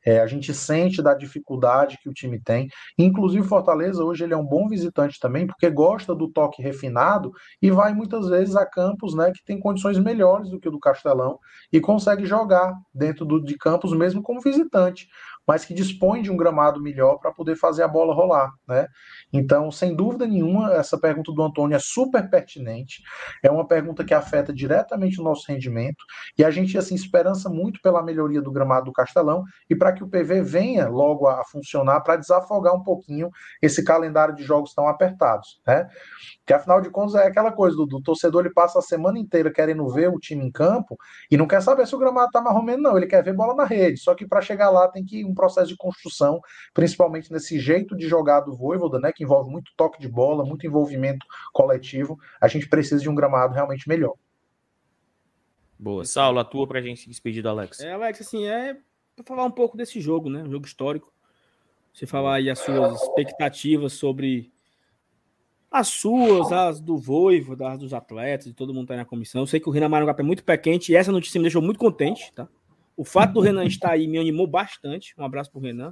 É, 0.05 0.20
a 0.20 0.26
gente 0.26 0.55
sente 0.55 1.02
da 1.02 1.14
dificuldade 1.14 1.98
que 2.02 2.09
o 2.09 2.12
time 2.12 2.40
tem. 2.40 2.68
Inclusive, 2.98 3.47
Fortaleza 3.47 4.02
hoje 4.02 4.24
ele 4.24 4.32
é 4.32 4.36
um 4.36 4.47
bom 4.47 4.66
visitante 4.66 5.18
também, 5.20 5.47
porque 5.47 5.68
gosta 5.68 6.14
do 6.14 6.30
toque 6.30 6.62
refinado 6.62 7.30
e 7.60 7.70
vai 7.70 7.92
muitas 7.92 8.28
vezes 8.28 8.56
a 8.56 8.64
campos 8.64 9.14
né, 9.14 9.30
que 9.30 9.44
tem 9.44 9.60
condições 9.60 9.98
melhores 9.98 10.48
do 10.48 10.59
que 10.59 10.68
o 10.68 10.72
do 10.72 10.80
Castelão 10.80 11.38
e 11.70 11.80
consegue 11.80 12.24
jogar 12.24 12.72
dentro 12.94 13.26
do, 13.26 13.42
de 13.42 13.56
campos 13.59 13.92
mesmo 13.92 14.22
como 14.22 14.40
visitante 14.40 15.06
mas 15.51 15.64
que 15.64 15.74
dispõe 15.74 16.22
de 16.22 16.31
um 16.31 16.36
gramado 16.36 16.81
melhor 16.81 17.18
para 17.18 17.32
poder 17.32 17.56
fazer 17.56 17.82
a 17.82 17.89
bola 17.89 18.14
rolar, 18.14 18.52
né? 18.68 18.86
Então, 19.32 19.68
sem 19.72 19.97
dúvida 19.97 20.24
nenhuma, 20.24 20.72
essa 20.74 20.97
pergunta 20.97 21.32
do 21.32 21.43
Antônio 21.43 21.74
é 21.74 21.81
super 21.81 22.31
pertinente, 22.31 23.02
é 23.43 23.51
uma 23.51 23.66
pergunta 23.66 24.05
que 24.05 24.14
afeta 24.14 24.52
diretamente 24.52 25.20
o 25.20 25.24
nosso 25.24 25.47
rendimento, 25.48 26.05
e 26.39 26.44
a 26.44 26.52
gente, 26.52 26.78
assim, 26.78 26.94
esperança 26.94 27.51
muito 27.51 27.81
pela 27.82 28.01
melhoria 28.01 28.40
do 28.40 28.52
gramado 28.52 28.85
do 28.85 28.93
Castelão 28.93 29.43
e 29.68 29.74
para 29.74 29.93
que 29.93 30.05
o 30.05 30.09
PV 30.09 30.40
venha 30.40 30.89
logo 30.89 31.27
a 31.27 31.43
funcionar 31.44 32.01
para 32.02 32.14
desafogar 32.14 32.72
um 32.72 32.85
pouquinho 32.85 33.28
esse 33.60 33.85
calendário 33.85 34.36
de 34.36 34.44
jogos 34.44 34.72
tão 34.72 34.86
apertados, 34.86 35.60
né? 35.66 35.89
Que 36.47 36.55
afinal 36.55 36.81
de 36.81 36.90
contas 36.90 37.16
é 37.16 37.27
aquela 37.27 37.51
coisa 37.51 37.77
do, 37.77 37.86
do, 37.86 38.01
torcedor 38.01 38.44
ele 38.44 38.55
passa 38.55 38.78
a 38.78 38.82
semana 38.82 39.18
inteira 39.18 39.52
querendo 39.52 39.89
ver 39.89 40.10
o 40.10 40.18
time 40.18 40.44
em 40.44 40.51
campo 40.51 40.97
e 41.28 41.36
não 41.36 41.47
quer 41.48 41.60
saber 41.60 41.89
se 41.89 41.94
o 41.97 41.98
gramado 41.98 42.27
está 42.27 42.40
marromeno, 42.40 42.82
não. 42.82 42.97
Ele 42.97 43.06
quer 43.06 43.22
ver 43.22 43.35
bola 43.35 43.55
na 43.55 43.64
rede. 43.64 44.01
Só 44.01 44.14
que 44.14 44.27
para 44.27 44.40
chegar 44.40 44.70
lá 44.70 44.89
tem 44.89 45.05
que 45.05 45.24
um 45.24 45.35
processo 45.40 45.68
de 45.68 45.76
construção, 45.76 46.40
principalmente 46.74 47.32
nesse 47.32 47.58
jeito 47.58 47.96
de 47.96 48.06
jogar 48.06 48.40
do 48.40 48.54
Voivoda, 48.54 48.98
né? 48.98 49.10
Que 49.10 49.24
envolve 49.24 49.50
muito 49.50 49.72
toque 49.74 49.98
de 49.98 50.08
bola, 50.08 50.44
muito 50.44 50.66
envolvimento 50.66 51.24
coletivo. 51.52 52.18
A 52.40 52.46
gente 52.46 52.68
precisa 52.68 53.00
de 53.00 53.08
um 53.08 53.14
gramado 53.14 53.54
realmente 53.54 53.88
melhor. 53.88 54.14
Boa. 55.78 56.04
Saulo, 56.04 56.38
atua 56.38 56.66
para 56.66 56.78
a 56.78 56.82
gente 56.82 57.00
se 57.00 57.08
despedir 57.08 57.42
do 57.42 57.48
Alex. 57.48 57.80
É, 57.80 57.92
Alex, 57.92 58.20
assim, 58.20 58.46
é 58.46 58.76
para 59.16 59.24
falar 59.24 59.44
um 59.44 59.50
pouco 59.50 59.78
desse 59.78 59.98
jogo, 59.98 60.28
né? 60.28 60.42
Um 60.42 60.50
jogo 60.50 60.66
histórico. 60.66 61.10
Você 61.92 62.06
falar 62.06 62.34
aí 62.34 62.50
as 62.50 62.58
suas 62.58 63.00
expectativas 63.02 63.94
sobre 63.94 64.52
as 65.70 65.88
suas, 65.88 66.52
as 66.52 66.80
do 66.80 66.98
Voivo, 66.98 67.56
das 67.56 67.78
dos 67.78 67.94
atletas, 67.94 68.46
de 68.46 68.52
todo 68.52 68.74
mundo 68.74 68.88
tá 68.88 68.94
aí 68.94 68.98
na 68.98 69.04
comissão. 69.06 69.40
Eu 69.40 69.46
sei 69.46 69.58
que 69.58 69.68
o 69.68 69.72
Renan 69.72 69.88
Maranguape 69.88 70.20
é 70.20 70.24
muito 70.24 70.44
pé 70.44 70.58
quente 70.58 70.92
e 70.92 70.96
essa 70.96 71.10
notícia 71.10 71.38
me 71.38 71.44
deixou 71.44 71.62
muito 71.62 71.80
contente, 71.80 72.30
tá? 72.34 72.46
O 73.01 73.05
fato 73.05 73.32
do 73.32 73.40
Renan 73.40 73.64
estar 73.64 73.93
aí 73.93 74.06
me 74.06 74.18
animou 74.18 74.47
bastante. 74.47 75.14
Um 75.16 75.24
abraço 75.24 75.51
pro 75.51 75.59
Renan. 75.59 75.90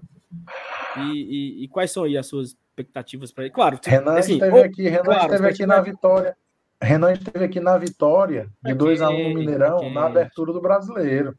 E, 0.95 1.01
e, 1.01 1.65
e 1.65 1.69
quais 1.69 1.91
são 1.91 2.05
aí 2.05 2.19
as 2.19 2.27
suas 2.27 2.49
expectativas 2.51 3.33
para 3.33 3.45
ele? 3.45 3.55
Claro, 3.55 3.81
Renan 3.83 4.19
assim, 4.19 4.35
esteve 4.35 4.55
ou, 4.55 4.63
aqui, 4.63 4.83
Renan 4.83 5.05
claro, 5.05 5.23
esteve 5.33 5.49
aqui 5.49 5.65
na 5.65 5.81
vitória. 5.81 6.37
Renan 6.79 7.13
esteve 7.15 7.47
aqui 7.47 7.61
na 7.61 7.79
vitória 7.79 8.51
de 8.63 8.75
2 8.75 9.01
a 9.01 9.09
1 9.09 9.15
um 9.15 9.29
no 9.31 9.35
Mineirão, 9.37 9.89
na 9.89 10.05
abertura 10.05 10.53
do 10.53 10.61
brasileiro. 10.61 11.35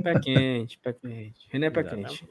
Pé 0.00 0.20
quente, 0.20 0.78
pé 0.78 0.92
quente. 0.92 1.48
Renan 1.50 1.66
é 1.66 1.70
pé 1.70 1.82
quente. 1.82 2.24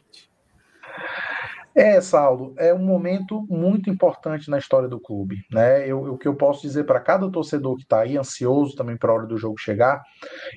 É, 1.75 2.01
Saulo, 2.01 2.53
é 2.57 2.73
um 2.73 2.83
momento 2.83 3.45
muito 3.49 3.89
importante 3.89 4.49
na 4.49 4.57
história 4.57 4.87
do 4.87 4.99
clube. 4.99 5.45
Né? 5.51 5.87
Eu, 5.87 6.13
o 6.13 6.17
que 6.17 6.27
eu 6.27 6.35
posso 6.35 6.61
dizer 6.61 6.83
para 6.83 6.99
cada 6.99 7.29
torcedor 7.29 7.75
que 7.75 7.83
está 7.83 8.01
aí, 8.01 8.17
ansioso 8.17 8.75
também 8.75 8.97
para 8.97 9.11
a 9.11 9.15
hora 9.15 9.27
do 9.27 9.37
jogo 9.37 9.57
chegar, 9.57 10.01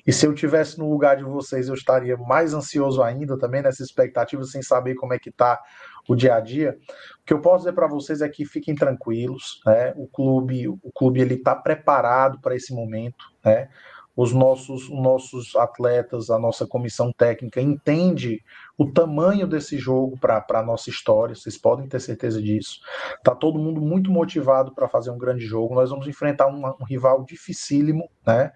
e 0.05 0.11
se 0.11 0.25
eu 0.25 0.33
tivesse 0.33 0.77
no 0.79 0.89
lugar 0.89 1.15
de 1.15 1.23
vocês, 1.23 1.67
eu 1.67 1.75
estaria 1.75 2.17
mais 2.17 2.53
ansioso 2.53 3.01
ainda 3.01 3.37
também 3.37 3.61
nessa 3.61 3.83
expectativa, 3.83 4.43
sem 4.43 4.61
saber 4.61 4.95
como 4.95 5.13
é 5.13 5.19
que 5.19 5.29
está 5.29 5.59
o 6.07 6.15
dia 6.15 6.35
a 6.35 6.39
dia. 6.39 6.77
O 7.21 7.25
que 7.25 7.33
eu 7.33 7.39
posso 7.39 7.59
dizer 7.59 7.73
para 7.73 7.87
vocês 7.87 8.21
é 8.21 8.27
que 8.27 8.45
fiquem 8.45 8.75
tranquilos, 8.75 9.61
né? 9.65 9.93
O 9.95 10.07
clube, 10.07 10.67
o 10.67 10.91
clube 10.93 11.21
ele 11.21 11.35
está 11.35 11.55
preparado 11.55 12.41
para 12.41 12.55
esse 12.55 12.73
momento, 12.73 13.25
né? 13.45 13.69
os 14.15 14.31
nossos, 14.31 14.89
os 14.89 15.01
nossos 15.01 15.55
atletas, 15.55 16.29
a 16.29 16.37
nossa 16.37 16.67
comissão 16.67 17.11
técnica 17.11 17.59
entende 17.59 18.43
o 18.77 18.91
tamanho 18.91 19.45
desse 19.45 19.77
jogo 19.77 20.17
para 20.19 20.43
a 20.49 20.63
nossa 20.63 20.89
história, 20.89 21.35
vocês 21.35 21.57
podem 21.57 21.87
ter 21.87 21.99
certeza 21.99 22.41
disso. 22.41 22.79
Tá 23.23 23.35
todo 23.35 23.59
mundo 23.59 23.79
muito 23.79 24.11
motivado 24.11 24.73
para 24.73 24.87
fazer 24.87 25.11
um 25.11 25.17
grande 25.17 25.45
jogo. 25.45 25.75
Nós 25.75 25.91
vamos 25.91 26.07
enfrentar 26.07 26.47
um, 26.47 26.65
um, 26.65 26.85
rival 26.85 27.23
dificílimo, 27.23 28.09
né? 28.25 28.51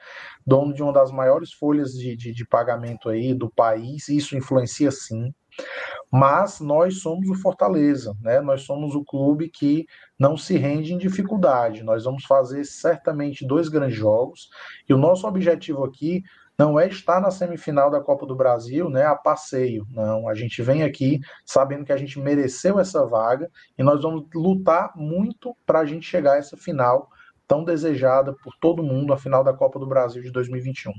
Dono 0.45 0.73
de 0.73 0.81
uma 0.81 0.91
das 0.91 1.11
maiores 1.11 1.53
folhas 1.53 1.91
de, 1.94 2.15
de, 2.15 2.34
de 2.34 2.45
pagamento 2.48 3.10
aí 3.10 3.34
do 3.34 3.49
país, 3.49 4.07
isso 4.10 4.35
influencia 4.35 4.91
sim 4.91 5.34
mas 6.11 6.60
nós 6.60 7.02
somos 7.02 7.30
o 7.30 7.35
Fortaleza, 7.35 8.15
né? 8.22 8.39
Nós 8.39 8.61
somos 8.61 8.95
o 8.95 9.03
clube 9.03 9.49
que 9.49 9.85
não 10.18 10.38
se 10.38 10.57
rende 10.57 10.94
em 10.94 10.98
dificuldade. 10.98 11.84
Nós 11.84 12.06
vamos 12.06 12.23
fazer 12.26 12.64
certamente 12.64 13.45
dois 13.45 13.68
grandes 13.68 13.98
jogos 13.98 14.49
e 14.88 14.94
o 14.94 14.98
nosso 14.98 15.27
objetivo 15.27 15.84
aqui 15.84 16.23
não 16.57 16.79
é 16.79 16.88
estar 16.88 17.21
na 17.21 17.29
semifinal 17.29 17.91
da 17.91 18.01
Copa 18.01 18.25
do 18.25 18.35
Brasil, 18.35 18.89
né, 18.89 19.05
a 19.05 19.15
passeio. 19.15 19.85
Não, 19.91 20.27
a 20.27 20.34
gente 20.34 20.61
vem 20.63 20.84
aqui 20.84 21.19
sabendo 21.45 21.85
que 21.85 21.93
a 21.93 21.97
gente 21.97 22.19
mereceu 22.19 22.79
essa 22.79 23.05
vaga 23.05 23.49
e 23.77 23.84
nós 23.84 24.01
vamos 24.01 24.25
lutar 24.34 24.91
muito 24.95 25.55
para 25.65 25.79
a 25.79 25.85
gente 25.85 26.05
chegar 26.05 26.34
a 26.34 26.38
essa 26.38 26.57
final 26.57 27.09
tão 27.47 27.63
desejada 27.63 28.34
por 28.34 28.55
todo 28.59 28.84
mundo, 28.84 29.13
a 29.13 29.17
final 29.17 29.43
da 29.43 29.53
Copa 29.53 29.77
do 29.79 29.85
Brasil 29.85 30.21
de 30.21 30.31
2021. 30.31 30.91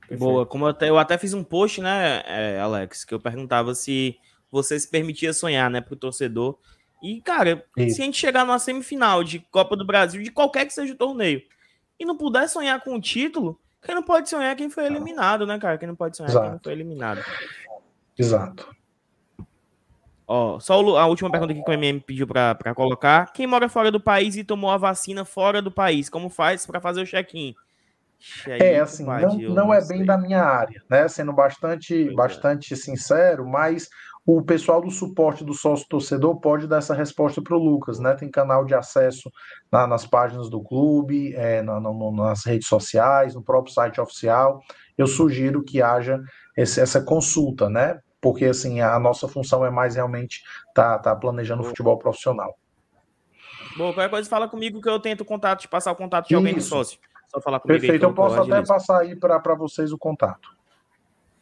Perfeito. 0.00 0.20
Boa, 0.20 0.44
como 0.44 0.66
eu 0.66 0.70
até, 0.70 0.88
eu 0.88 0.98
até 0.98 1.16
fiz 1.16 1.32
um 1.32 1.44
post, 1.44 1.80
né, 1.80 2.22
é, 2.26 2.60
Alex, 2.60 3.04
que 3.04 3.14
eu 3.14 3.20
perguntava 3.20 3.74
se 3.74 4.16
você 4.50 4.78
se 4.78 4.90
permitia 4.90 5.32
sonhar, 5.32 5.70
né, 5.70 5.80
pro 5.80 5.96
torcedor. 5.96 6.58
E, 7.02 7.20
cara, 7.20 7.64
se 7.76 8.02
a 8.02 8.04
gente 8.04 8.18
chegar 8.18 8.44
numa 8.44 8.58
semifinal 8.58 9.22
de 9.22 9.38
Copa 9.38 9.76
do 9.76 9.86
Brasil, 9.86 10.22
de 10.22 10.30
qualquer 10.30 10.66
que 10.66 10.72
seja 10.72 10.94
o 10.94 10.96
torneio, 10.96 11.42
e 11.98 12.04
não 12.04 12.16
puder 12.16 12.48
sonhar 12.48 12.80
com 12.82 12.94
o 12.94 13.00
título, 13.00 13.58
quem 13.82 13.94
não 13.94 14.02
pode 14.02 14.28
sonhar 14.28 14.52
é 14.52 14.54
quem 14.54 14.68
foi 14.68 14.86
eliminado, 14.86 15.46
né, 15.46 15.58
cara? 15.58 15.78
Quem 15.78 15.88
não 15.88 15.94
pode 15.96 16.16
sonhar 16.16 16.30
é 16.30 16.40
quem 16.40 16.50
não 16.50 16.60
foi 16.62 16.72
eliminado. 16.72 17.22
Exato. 18.18 18.74
Ó, 20.26 20.58
só 20.58 20.74
a 20.96 21.06
última 21.06 21.30
pergunta 21.30 21.52
aqui 21.52 21.62
que 21.62 21.70
o 21.70 21.74
MM 21.74 22.00
pediu 22.00 22.26
para 22.26 22.74
colocar. 22.74 23.32
Quem 23.32 23.46
mora 23.46 23.68
fora 23.68 23.92
do 23.92 24.00
país 24.00 24.36
e 24.36 24.42
tomou 24.42 24.70
a 24.70 24.76
vacina 24.76 25.24
fora 25.24 25.62
do 25.62 25.70
país, 25.70 26.08
como 26.08 26.28
faz 26.28 26.66
para 26.66 26.80
fazer 26.80 27.02
o 27.02 27.06
check-in? 27.06 27.54
É, 28.46 28.80
assim, 28.80 29.04
não, 29.04 29.36
não 29.36 29.74
é 29.74 29.86
bem 29.86 30.04
da 30.04 30.18
minha 30.18 30.42
área, 30.42 30.82
né? 30.90 31.06
Sendo 31.06 31.32
bastante, 31.32 32.08
é. 32.08 32.12
bastante 32.12 32.74
sincero, 32.74 33.46
mas 33.46 33.88
o 34.26 34.42
pessoal 34.42 34.80
do 34.80 34.90
suporte 34.90 35.44
do 35.44 35.54
sócio 35.54 35.86
torcedor 35.88 36.40
pode 36.40 36.66
dar 36.66 36.78
essa 36.78 36.92
resposta 36.92 37.40
para 37.40 37.56
o 37.56 37.62
Lucas, 37.62 38.00
né? 38.00 38.12
Tem 38.14 38.28
canal 38.28 38.64
de 38.64 38.74
acesso 38.74 39.30
na, 39.70 39.86
nas 39.86 40.04
páginas 40.04 40.50
do 40.50 40.60
clube, 40.60 41.32
é, 41.36 41.62
na, 41.62 41.78
no, 41.78 42.10
nas 42.10 42.44
redes 42.44 42.66
sociais, 42.66 43.36
no 43.36 43.42
próprio 43.42 43.72
site 43.72 44.00
oficial. 44.00 44.60
Eu 44.98 45.06
sugiro 45.06 45.62
que 45.62 45.80
haja 45.80 46.20
esse, 46.56 46.80
essa 46.80 47.00
consulta, 47.00 47.70
né? 47.70 48.00
Porque 48.20 48.46
assim 48.46 48.80
a 48.80 48.98
nossa 48.98 49.28
função 49.28 49.64
é 49.64 49.70
mais 49.70 49.94
realmente 49.94 50.42
tá, 50.74 50.98
tá 50.98 51.14
planejando 51.14 51.62
o 51.62 51.66
futebol 51.66 51.96
profissional. 51.96 52.58
Bom, 53.76 53.92
qualquer 53.92 54.10
coisa 54.10 54.28
fala 54.28 54.48
comigo 54.48 54.80
que 54.80 54.88
eu 54.88 54.98
tento 54.98 55.24
contato, 55.24 55.60
te 55.60 55.68
passar 55.68 55.92
o 55.92 55.96
contato 55.96 56.26
de 56.26 56.34
alguém 56.34 56.54
do 56.54 56.60
sócio. 56.60 56.98
Só 57.28 57.40
falar 57.40 57.60
comigo. 57.60 57.78
Perfeito, 57.78 58.04
aí, 58.04 58.10
eu 58.10 58.14
posso 58.14 58.40
até 58.40 58.64
passar 58.64 59.02
aí 59.02 59.14
para 59.14 59.54
vocês 59.54 59.92
o 59.92 59.98
contato. 59.98 60.55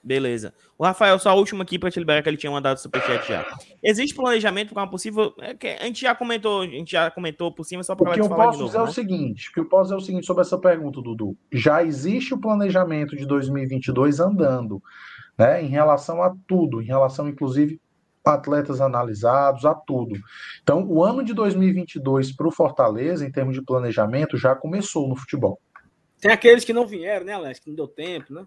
Beleza. 0.05 0.53
O 0.77 0.85
Rafael, 0.85 1.19
só 1.19 1.31
a 1.31 1.35
última 1.35 1.63
aqui 1.63 1.79
para 1.79 1.91
te 1.91 1.99
liberar 1.99 2.23
que 2.23 2.29
ele 2.29 2.37
tinha 2.37 2.53
mandado 2.53 2.77
superchat 2.79 3.27
já. 3.27 3.43
Existe 3.83 4.15
planejamento 4.15 4.75
para 4.75 4.83
uma 4.83 4.91
possível. 4.91 5.33
É 5.41 5.79
a 5.81 5.87
gente 5.87 6.03
já 6.03 6.15
comentou, 6.15 6.61
a 6.61 6.67
gente 6.67 6.93
já 6.93 7.11
comentou 7.11 7.51
por 7.51 7.65
cima, 7.65 7.83
só 7.83 7.95
para 7.97 8.11
O 8.11 8.13
que 8.13 8.21
eu 8.21 8.29
posso 8.29 8.59
novo, 8.59 8.65
dizer 8.67 8.79
né? 8.79 8.85
é 8.85 8.89
o 8.89 8.93
seguinte: 8.93 9.49
o 9.49 9.53
que 9.55 9.61
eu 9.61 9.65
posso 9.65 9.85
dizer 9.85 9.95
é 9.95 9.97
o 9.97 10.01
seguinte 10.01 10.27
sobre 10.27 10.43
essa 10.43 10.59
pergunta, 10.59 11.01
Dudu. 11.01 11.35
Já 11.51 11.83
existe 11.83 12.35
o 12.35 12.39
planejamento 12.39 13.17
de 13.17 13.25
2022 13.25 14.21
andando, 14.21 14.83
né? 15.39 15.63
Em 15.63 15.69
relação 15.69 16.23
a 16.23 16.35
tudo, 16.47 16.83
em 16.83 16.87
relação, 16.87 17.27
inclusive, 17.27 17.81
atletas 18.23 18.83
analisados, 18.83 19.65
a 19.65 19.75
tudo. 19.75 20.17
Então, 20.63 20.87
o 20.87 21.03
ano 21.03 21.25
de 21.25 21.33
2022 21.33 22.37
para 22.37 22.47
o 22.47 22.51
Fortaleza, 22.51 23.27
em 23.27 23.33
termos 23.33 23.55
de 23.55 23.63
planejamento, 23.63 24.37
já 24.37 24.55
começou 24.55 25.09
no 25.09 25.17
futebol. 25.17 25.59
Tem 26.21 26.31
aqueles 26.31 26.65
que 26.65 26.73
não 26.75 26.87
vieram, 26.87 27.25
né, 27.25 27.33
Alex? 27.33 27.59
Que 27.59 27.69
não 27.69 27.77
deu 27.77 27.89
tempo, 27.89 28.35
né? 28.35 28.47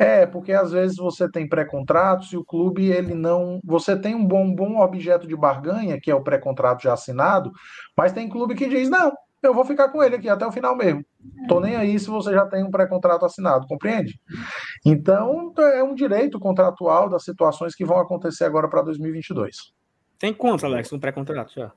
É, 0.00 0.24
porque 0.24 0.50
às 0.50 0.72
vezes 0.72 0.96
você 0.96 1.30
tem 1.30 1.46
pré-contratos 1.46 2.32
e 2.32 2.36
o 2.38 2.44
clube 2.44 2.90
ele 2.90 3.14
não. 3.14 3.60
Você 3.62 3.94
tem 3.94 4.14
um 4.14 4.26
bom, 4.26 4.50
bom 4.54 4.80
objeto 4.80 5.28
de 5.28 5.36
barganha, 5.36 6.00
que 6.00 6.10
é 6.10 6.14
o 6.14 6.22
pré-contrato 6.22 6.82
já 6.82 6.94
assinado, 6.94 7.52
mas 7.94 8.10
tem 8.10 8.26
clube 8.26 8.54
que 8.54 8.66
diz: 8.66 8.88
não, 8.88 9.12
eu 9.42 9.52
vou 9.52 9.62
ficar 9.62 9.90
com 9.90 10.02
ele 10.02 10.16
aqui 10.16 10.26
até 10.26 10.46
o 10.46 10.52
final 10.52 10.74
mesmo. 10.74 11.04
Tô 11.46 11.60
nem 11.60 11.76
aí 11.76 11.98
se 11.98 12.08
você 12.08 12.32
já 12.32 12.46
tem 12.46 12.64
um 12.64 12.70
pré-contrato 12.70 13.26
assinado, 13.26 13.66
compreende? 13.66 14.18
Então, 14.86 15.52
é 15.58 15.82
um 15.82 15.94
direito 15.94 16.40
contratual 16.40 17.10
das 17.10 17.22
situações 17.22 17.74
que 17.74 17.84
vão 17.84 17.98
acontecer 17.98 18.44
agora 18.44 18.70
para 18.70 18.80
2022. 18.80 19.54
Tem 20.18 20.32
quanto, 20.32 20.64
Alex, 20.64 20.90
um 20.94 20.98
pré-contrato 20.98 21.52
já? 21.54 21.72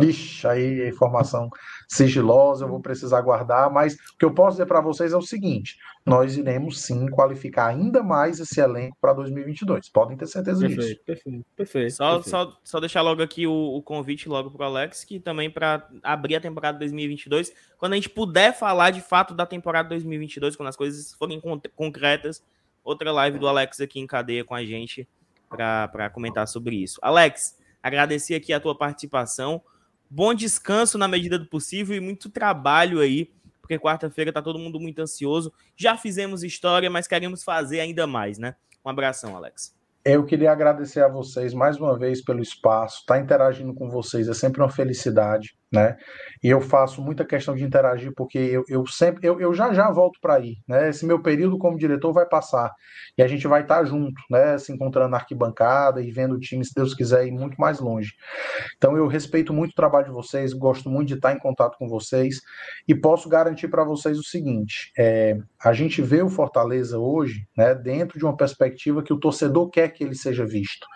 Ixi, 0.00 0.46
aí 0.46 0.88
informação 0.88 1.48
sigilosa, 1.88 2.64
eu 2.64 2.68
vou 2.68 2.80
precisar 2.80 3.20
guardar, 3.20 3.70
mas 3.70 3.94
o 3.94 4.18
que 4.18 4.24
eu 4.24 4.34
posso 4.34 4.56
dizer 4.56 4.66
para 4.66 4.80
vocês 4.80 5.12
é 5.12 5.16
o 5.16 5.22
seguinte: 5.22 5.78
nós 6.04 6.36
iremos 6.36 6.80
sim 6.80 7.08
qualificar 7.08 7.68
ainda 7.68 8.02
mais 8.02 8.40
esse 8.40 8.60
elenco 8.60 8.96
para 9.00 9.12
2022. 9.12 9.88
Podem 9.88 10.16
ter 10.16 10.26
certeza 10.26 10.60
perfeito, 10.60 10.82
disso. 10.82 11.00
Perfeito, 11.04 11.46
perfeito. 11.56 11.92
Só, 11.94 12.14
perfeito. 12.14 12.30
Só, 12.30 12.58
só 12.62 12.80
deixar 12.80 13.02
logo 13.02 13.22
aqui 13.22 13.46
o, 13.46 13.52
o 13.52 13.82
convite 13.82 14.28
logo 14.28 14.50
para 14.50 14.66
o 14.66 14.68
Alex, 14.68 15.04
que 15.04 15.20
também 15.20 15.50
para 15.50 15.88
abrir 16.02 16.36
a 16.36 16.40
temporada 16.40 16.78
2022, 16.78 17.52
quando 17.78 17.92
a 17.92 17.96
gente 17.96 18.10
puder 18.10 18.56
falar 18.56 18.90
de 18.90 19.00
fato 19.00 19.34
da 19.34 19.46
temporada 19.46 19.88
2022, 19.90 20.56
quando 20.56 20.68
as 20.68 20.76
coisas 20.76 21.14
forem 21.14 21.40
concretas, 21.74 22.42
outra 22.84 23.12
live 23.12 23.38
do 23.38 23.48
Alex 23.48 23.80
aqui 23.80 24.00
em 24.00 24.06
cadeia 24.06 24.44
com 24.44 24.54
a 24.54 24.64
gente 24.64 25.08
para 25.48 26.10
comentar 26.10 26.46
sobre 26.46 26.76
isso. 26.76 26.98
Alex, 27.02 27.56
agradecer 27.82 28.34
aqui 28.34 28.52
a 28.52 28.60
tua 28.60 28.76
participação. 28.76 29.62
Bom 30.08 30.34
descanso 30.34 30.98
na 30.98 31.06
medida 31.06 31.38
do 31.38 31.46
possível 31.46 31.96
e 31.96 32.00
muito 32.00 32.28
trabalho 32.28 33.00
aí, 33.00 33.30
porque 33.60 33.78
quarta-feira 33.78 34.32
tá 34.32 34.42
todo 34.42 34.58
mundo 34.58 34.80
muito 34.80 35.00
ansioso. 35.00 35.52
Já 35.76 35.96
fizemos 35.96 36.42
história, 36.42 36.90
mas 36.90 37.06
queremos 37.06 37.44
fazer 37.44 37.80
ainda 37.80 38.06
mais, 38.06 38.38
né? 38.38 38.56
Um 38.84 38.90
abração, 38.90 39.36
Alex. 39.36 39.74
Eu 40.04 40.24
queria 40.24 40.50
agradecer 40.50 41.04
a 41.04 41.08
vocês 41.08 41.52
mais 41.52 41.76
uma 41.76 41.96
vez 41.98 42.24
pelo 42.24 42.40
espaço, 42.40 43.00
estar 43.00 43.14
tá 43.14 43.20
interagindo 43.20 43.74
com 43.74 43.88
vocês 43.88 44.28
é 44.28 44.34
sempre 44.34 44.62
uma 44.62 44.70
felicidade 44.70 45.54
né? 45.72 45.96
E 46.42 46.48
eu 46.48 46.60
faço 46.60 47.00
muita 47.00 47.24
questão 47.24 47.54
de 47.54 47.62
interagir 47.62 48.12
porque 48.16 48.38
eu, 48.38 48.64
eu 48.68 48.86
sempre 48.86 49.26
eu, 49.26 49.40
eu 49.40 49.54
já 49.54 49.72
já 49.72 49.90
volto 49.90 50.18
para 50.20 50.34
aí, 50.34 50.56
né? 50.66 50.88
Esse 50.88 51.06
meu 51.06 51.22
período 51.22 51.58
como 51.58 51.78
diretor 51.78 52.12
vai 52.12 52.26
passar 52.26 52.72
e 53.16 53.22
a 53.22 53.28
gente 53.28 53.46
vai 53.46 53.62
estar 53.62 53.78
tá 53.78 53.84
junto, 53.84 54.20
né? 54.28 54.58
Se 54.58 54.72
encontrando 54.72 55.10
na 55.10 55.18
arquibancada 55.18 56.02
e 56.02 56.10
vendo 56.10 56.34
o 56.34 56.40
time, 56.40 56.64
se 56.64 56.72
Deus 56.74 56.94
quiser, 56.94 57.26
ir 57.26 57.30
muito 57.30 57.56
mais 57.60 57.78
longe. 57.78 58.12
Então 58.76 58.96
eu 58.96 59.06
respeito 59.06 59.52
muito 59.52 59.70
o 59.72 59.76
trabalho 59.76 60.06
de 60.06 60.12
vocês, 60.12 60.52
gosto 60.52 60.90
muito 60.90 61.08
de 61.08 61.14
estar 61.14 61.32
em 61.32 61.38
contato 61.38 61.76
com 61.78 61.88
vocês 61.88 62.40
e 62.88 62.94
posso 62.94 63.28
garantir 63.28 63.68
para 63.68 63.84
vocês 63.84 64.18
o 64.18 64.24
seguinte: 64.24 64.90
é, 64.98 65.36
a 65.62 65.72
gente 65.72 66.02
vê 66.02 66.20
o 66.20 66.28
Fortaleza 66.28 66.98
hoje, 66.98 67.46
né? 67.56 67.74
Dentro 67.74 68.18
de 68.18 68.24
uma 68.24 68.36
perspectiva 68.36 69.02
que 69.02 69.12
o 69.12 69.20
torcedor 69.20 69.70
quer 69.70 69.88
que 69.90 70.02
ele 70.02 70.16
seja 70.16 70.44
visto, 70.44 70.86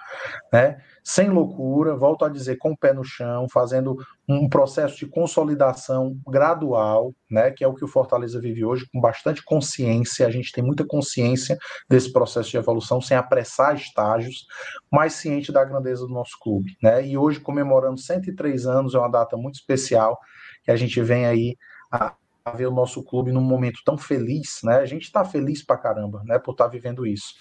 né? 0.52 0.78
Sem 1.04 1.28
loucura, 1.28 1.94
volto 1.94 2.24
a 2.24 2.30
dizer, 2.30 2.56
com 2.56 2.70
o 2.70 2.76
pé 2.76 2.94
no 2.94 3.04
chão, 3.04 3.46
fazendo 3.52 3.94
um 4.26 4.48
processo 4.48 4.96
de 4.96 5.06
consolidação 5.06 6.16
gradual, 6.26 7.14
né, 7.30 7.50
que 7.50 7.62
é 7.62 7.68
o 7.68 7.74
que 7.74 7.84
o 7.84 7.88
Fortaleza 7.88 8.40
vive 8.40 8.64
hoje, 8.64 8.88
com 8.90 8.98
bastante 8.98 9.44
consciência, 9.44 10.26
a 10.26 10.30
gente 10.30 10.50
tem 10.50 10.64
muita 10.64 10.86
consciência 10.86 11.58
desse 11.90 12.10
processo 12.10 12.50
de 12.50 12.56
evolução, 12.56 13.02
sem 13.02 13.18
apressar 13.18 13.76
estágios, 13.76 14.46
mas 14.90 15.12
ciente 15.12 15.52
da 15.52 15.62
grandeza 15.62 16.06
do 16.06 16.12
nosso 16.14 16.38
clube, 16.40 16.74
né, 16.82 17.06
e 17.06 17.18
hoje 17.18 17.38
comemorando 17.38 18.00
103 18.00 18.66
anos, 18.66 18.94
é 18.94 18.98
uma 18.98 19.10
data 19.10 19.36
muito 19.36 19.56
especial, 19.56 20.18
que 20.64 20.70
a 20.70 20.76
gente 20.76 21.02
vem 21.02 21.26
aí 21.26 21.56
a, 21.92 22.14
ver 22.52 22.66
o 22.66 22.70
nosso 22.70 23.02
clube 23.02 23.32
num 23.32 23.40
momento 23.40 23.80
tão 23.84 23.96
feliz, 23.96 24.60
né? 24.62 24.76
A 24.76 24.84
gente 24.84 25.04
está 25.04 25.24
feliz 25.24 25.64
pra 25.64 25.78
caramba, 25.78 26.22
né? 26.24 26.38
Por 26.38 26.52
estar 26.52 26.64
tá 26.64 26.70
vivendo 26.70 27.06
isso. 27.06 27.34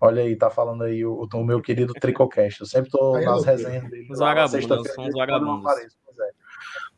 Olha 0.00 0.22
aí, 0.22 0.36
tá 0.36 0.48
falando 0.48 0.84
aí 0.84 1.04
o, 1.04 1.26
o 1.32 1.44
meu 1.44 1.60
querido 1.60 1.92
Tricocast. 1.94 2.60
Eu 2.60 2.66
sempre 2.66 2.90
tô 2.90 3.18
nas 3.18 3.44
resenhas 3.44 3.90
dele. 3.90 4.06
Os 4.10 4.20
vagabundos, 4.20 4.92
são 4.92 5.06
os 5.06 5.14
vagabundos. 5.14 5.72
É. 5.72 5.86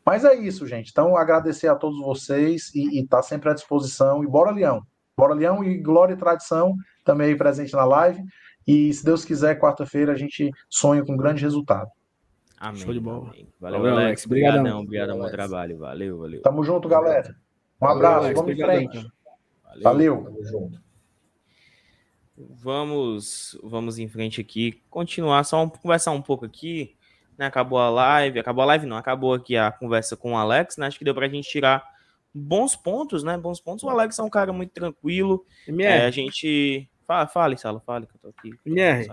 Mas 0.04 0.24
é 0.24 0.34
isso, 0.34 0.66
gente. 0.66 0.90
Então, 0.90 1.16
agradecer 1.16 1.68
a 1.68 1.74
todos 1.74 1.98
vocês 2.00 2.70
e, 2.74 3.00
e 3.00 3.06
tá 3.06 3.22
sempre 3.22 3.48
à 3.48 3.54
disposição. 3.54 4.22
E 4.22 4.26
bora, 4.26 4.50
Leão. 4.50 4.82
Bora, 5.16 5.32
Leão 5.32 5.64
e 5.64 5.78
Glória 5.78 6.12
e 6.12 6.18
Tradição 6.18 6.74
também 7.02 7.28
aí 7.28 7.36
presente 7.36 7.72
na 7.72 7.84
live. 7.84 8.22
E 8.66 8.92
se 8.92 9.02
Deus 9.02 9.24
quiser, 9.24 9.58
quarta-feira 9.58 10.12
a 10.12 10.16
gente 10.16 10.50
sonha 10.68 11.02
com 11.02 11.14
um 11.14 11.16
grande 11.16 11.42
resultado. 11.42 11.88
Amém. 12.60 12.80
Show 12.80 12.92
de 12.92 13.00
bola. 13.00 13.32
Valeu, 13.60 13.80
valeu 13.80 13.96
Alex. 13.96 14.26
Obrigadão. 14.26 14.80
Obrigado, 14.80 15.16
bom 15.16 15.28
trabalho. 15.28 15.78
Valeu, 15.78 16.18
valeu. 16.18 16.42
Tamo 16.42 16.64
junto, 16.64 16.88
galera. 16.88 17.36
Um 17.80 17.86
abraço. 17.86 18.24
Alex, 18.24 18.40
vamos 18.40 18.52
em 18.52 18.64
frente. 18.64 19.12
Valeu. 19.64 19.82
valeu. 19.82 20.24
Tamo 20.24 20.44
junto. 20.44 20.88
Vamos, 22.36 23.58
vamos 23.62 23.98
em 23.98 24.08
frente 24.08 24.40
aqui. 24.40 24.82
Continuar, 24.90 25.44
só 25.44 25.62
um, 25.62 25.68
conversar 25.68 26.12
um 26.12 26.22
pouco 26.22 26.44
aqui. 26.44 26.96
Né? 27.36 27.46
Acabou 27.46 27.78
a 27.78 27.90
live. 27.90 28.38
Acabou 28.38 28.62
a 28.62 28.66
live, 28.66 28.86
não. 28.86 28.96
Acabou 28.96 29.34
aqui 29.34 29.56
a 29.56 29.70
conversa 29.70 30.16
com 30.16 30.32
o 30.32 30.36
Alex. 30.36 30.76
Né? 30.76 30.86
Acho 30.86 30.98
que 30.98 31.04
deu 31.04 31.14
pra 31.14 31.28
gente 31.28 31.48
tirar 31.48 31.84
bons 32.34 32.76
pontos, 32.76 33.22
né? 33.22 33.36
Bons 33.36 33.60
pontos. 33.60 33.84
O 33.84 33.88
Alex 33.88 34.18
é 34.18 34.22
um 34.22 34.30
cara 34.30 34.52
muito 34.52 34.70
tranquilo. 34.70 35.44
É, 35.80 36.04
a 36.04 36.10
gente. 36.10 36.88
Fala, 37.06 37.26
fale, 37.26 37.56
Salo, 37.56 37.80
fale 37.84 38.06
que 38.06 38.14
eu 38.14 38.20
tô 38.20 38.28
aqui. 38.28 38.50
MR, 38.66 39.08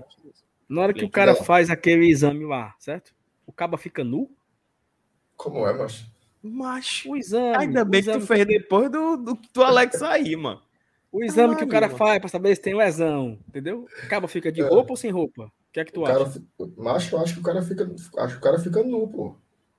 na 0.67 0.81
hora 0.81 0.93
que 0.93 1.05
o 1.05 1.09
cara 1.09 1.33
faz 1.33 1.69
aquele 1.69 2.07
exame 2.07 2.43
lá, 2.43 2.75
certo? 2.77 3.14
O 3.55 3.57
caba 3.57 3.77
fica 3.77 4.03
nu? 4.03 4.29
Como 5.37 5.65
é, 5.65 5.71
macho? 5.71 6.05
Macho. 6.43 7.11
O 7.11 7.15
exame. 7.15 7.55
Ainda 7.55 7.83
o 7.83 7.85
bem 7.85 8.01
que 8.03 8.07
tu 8.11 8.17
exame, 8.17 8.27
fez 8.27 8.45
depois 8.45 8.91
do, 8.91 9.15
do, 9.15 9.39
do 9.53 9.63
Alex 9.63 9.97
sair, 9.97 10.35
mano. 10.35 10.61
o 11.09 11.23
exame 11.23 11.55
que 11.55 11.63
o 11.63 11.67
cara 11.69 11.87
Caralho, 11.87 11.97
faz 11.97 12.19
pra 12.19 12.27
saber 12.27 12.53
se 12.53 12.61
tem 12.61 12.75
lesão, 12.75 13.39
entendeu? 13.47 13.87
O 14.03 14.09
caba 14.09 14.27
fica 14.27 14.51
de 14.51 14.59
É. 14.61 14.67
roupa 14.67 14.91
ou 14.91 14.97
sem 14.97 15.09
roupa? 15.09 15.43
O 15.45 15.51
que 15.71 15.79
é 15.79 15.85
que 15.85 15.93
tu 15.93 16.01
O 16.01 16.05
acha? 16.05 16.43
macho, 16.75 17.15
eu 17.15 17.21
acho 17.21 17.33
que 17.35 17.39
o 17.39 17.43
cara 17.43 17.61
fica. 17.61 17.89
Acho 18.17 18.33
que 18.33 18.39
o 18.39 18.43
cara 18.43 18.59
fica 18.59 18.83
nu, 18.83 19.07
pô. 19.07 19.35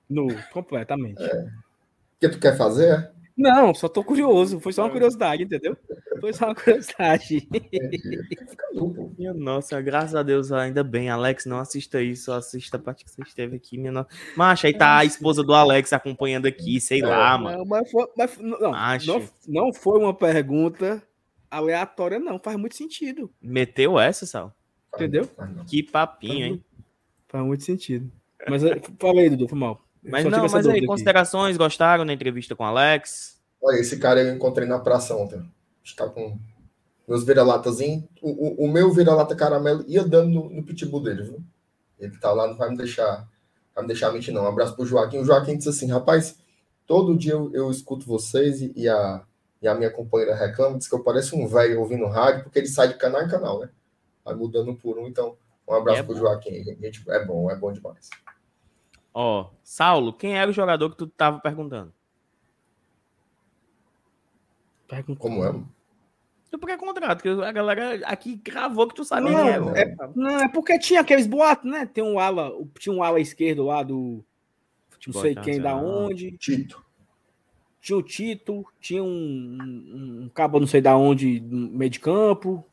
Nu, 0.09 0.25
completamente. 0.51 1.21
O 1.23 1.49
que 2.19 2.29
tu 2.29 2.39
quer 2.39 2.57
fazer? 2.57 3.11
É? 3.37 3.41
Não, 3.41 3.73
só 3.73 3.87
tô 3.87 4.03
curioso. 4.03 4.59
Foi 4.59 4.73
só 4.73 4.83
uma 4.83 4.89
curiosidade, 4.89 5.43
entendeu? 5.43 5.77
Foi 6.19 6.33
só 6.33 6.45
uma 6.45 6.55
curiosidade. 6.55 7.47
Minha 9.17 9.33
nossa, 9.33 9.79
graças 9.81 10.15
a 10.15 10.23
Deus, 10.23 10.51
ainda 10.51 10.83
bem. 10.83 11.09
Alex, 11.09 11.45
não 11.45 11.59
assista 11.59 12.01
isso, 12.01 12.31
assista 12.31 12.77
a 12.77 12.79
parte 12.79 13.05
que 13.05 13.11
você 13.11 13.21
esteve 13.21 13.55
aqui, 13.55 13.77
minha 13.77 13.91
nossa. 13.91 14.09
Macho, 14.35 14.67
aí 14.67 14.73
tá 14.73 14.97
a 14.97 15.05
esposa 15.05 15.43
do 15.43 15.53
Alex 15.53 15.93
acompanhando 15.93 16.47
aqui, 16.47 16.81
sei 16.81 17.01
lá, 17.01 17.37
mano. 17.37 17.59
Não, 17.59 17.65
mas 17.65 17.91
foi, 17.91 18.07
mas, 18.17 18.37
não, 18.37 18.59
não, 18.59 19.29
não 19.47 19.73
foi 19.73 19.99
uma 19.99 20.13
pergunta 20.13 21.03
aleatória, 21.49 22.19
não. 22.19 22.39
Faz 22.39 22.57
muito 22.57 22.75
sentido. 22.75 23.31
Meteu 23.41 23.99
essa, 23.99 24.25
Sal? 24.25 24.53
Entendeu? 24.95 25.29
Mas. 25.37 25.69
Que 25.69 25.83
papinho, 25.83 26.45
hein? 26.45 26.65
Faz 27.27 27.45
muito 27.45 27.63
sentido. 27.63 28.11
Mas 28.49 28.63
eh, 28.63 28.79
fala 28.99 29.21
aí, 29.21 29.29
Dudu, 29.29 29.47
foi 29.47 29.57
mal. 29.57 29.86
Mas 30.09 30.25
não, 30.25 30.41
mas 30.41 30.55
aí, 30.55 30.61
dúvida 30.61 30.77
aqui. 30.79 30.87
considerações, 30.87 31.57
gostaram 31.57 32.05
da 32.05 32.13
entrevista 32.13 32.55
com 32.55 32.63
o 32.63 32.67
Alex? 32.67 33.37
Olha, 33.61 33.77
esse 33.77 33.97
cara 33.97 34.21
eu 34.21 34.33
encontrei 34.33 34.67
na 34.67 34.79
praça 34.79 35.15
ontem. 35.15 35.41
Está 35.83 36.07
com 36.07 36.37
meus 37.07 37.23
vira-latazinhos. 37.23 38.05
O, 38.21 38.63
o, 38.63 38.65
o 38.65 38.71
meu 38.71 38.91
vira-lata 38.91 39.35
caramelo 39.35 39.83
ia 39.87 40.03
dando 40.03 40.29
no, 40.29 40.49
no 40.49 40.63
pitbull 40.63 41.01
dele, 41.01 41.23
viu? 41.23 41.43
Ele 41.99 42.17
tá 42.17 42.31
lá, 42.31 42.47
não 42.47 42.55
vai 42.55 42.69
me 42.69 42.77
deixar, 42.77 43.27
vai 43.73 43.83
me 43.83 43.87
deixar 43.87 44.11
mentir, 44.11 44.33
não. 44.33 44.43
Um 44.43 44.47
abraço 44.47 44.75
pro 44.75 44.85
Joaquim. 44.85 45.19
O 45.19 45.25
Joaquim 45.25 45.57
disse 45.57 45.69
assim, 45.69 45.89
rapaz, 45.89 46.37
todo 46.85 47.17
dia 47.17 47.33
eu, 47.33 47.51
eu 47.53 47.71
escuto 47.71 48.05
vocês 48.05 48.61
e, 48.61 48.71
e 48.75 48.87
a, 48.87 49.23
e 49.61 49.67
a 49.67 49.73
minha 49.73 49.89
companheira 49.89 50.35
reclama, 50.35 50.77
diz 50.77 50.87
que 50.87 50.95
eu 50.95 51.03
pareço 51.03 51.35
um 51.35 51.47
velho 51.47 51.79
ouvindo 51.79 52.05
rádio, 52.05 52.43
porque 52.43 52.59
ele 52.59 52.67
sai 52.67 52.89
de 52.89 52.95
canal 52.95 53.23
em 53.23 53.29
canal, 53.29 53.59
né? 53.59 53.69
Vai 54.23 54.35
mudando 54.35 54.75
por 54.75 54.99
um, 54.99 55.07
então 55.07 55.35
um 55.67 55.73
abraço 55.73 55.99
É 55.99 56.03
pro 56.03 56.13
bom. 56.13 56.19
Joaquim. 56.19 56.63
Gente, 56.63 57.03
é 57.09 57.25
bom, 57.25 57.49
é 57.49 57.55
bom 57.55 57.71
demais. 57.71 58.09
Ó, 59.19 59.49
Saulo, 59.63 60.13
quem 60.13 60.37
era 60.37 60.51
o 60.51 60.53
jogador 60.53 60.91
que 60.91 60.95
tu 60.97 61.07
tava 61.07 61.39
perguntando? 61.39 61.91
Pergunta. 64.87 65.19
Como 65.19 65.43
é? 65.43 65.51
Do 66.51 66.59
pré-contrato, 66.59 67.23
que 67.23 67.27
a 67.29 67.51
galera 67.51 68.05
aqui 68.05 68.35
gravou 68.35 68.87
que 68.87 68.93
tu 68.93 69.03
sabia 69.03 69.31
Não, 69.31 69.43
quem 69.43 69.51
era. 69.51 69.79
é- 69.81 69.95
Não, 70.15 70.39
é 70.41 70.47
porque 70.47 70.77
tinha 70.77 71.01
aqueles 71.01 71.25
boatos, 71.25 71.69
né? 71.69 71.87
Tem 71.87 72.03
um 72.03 72.19
ala, 72.19 72.49
o- 72.51 72.69
tinha 72.77 72.93
um 72.93 73.01
ala 73.01 73.19
esquerdo 73.19 73.65
lá 73.65 73.81
do 73.81 74.23
não 74.23 74.25
Futebol 74.91 75.21
sei 75.23 75.33
quem 75.35 75.59
da 75.59 75.75
onde. 75.75 76.37
Tito. 76.37 76.85
Tinha 77.81 77.97
o 77.97 78.03
Tito, 78.03 78.65
tinha 78.79 79.03
um, 79.03 79.57
um, 79.59 80.23
um 80.25 80.29
cabo 80.29 80.59
não 80.59 80.67
sei 80.67 80.79
da 80.79 80.95
onde, 80.95 81.39
no 81.39 81.69
meio 81.71 81.89
de 81.89 81.99
campo. 81.99 82.63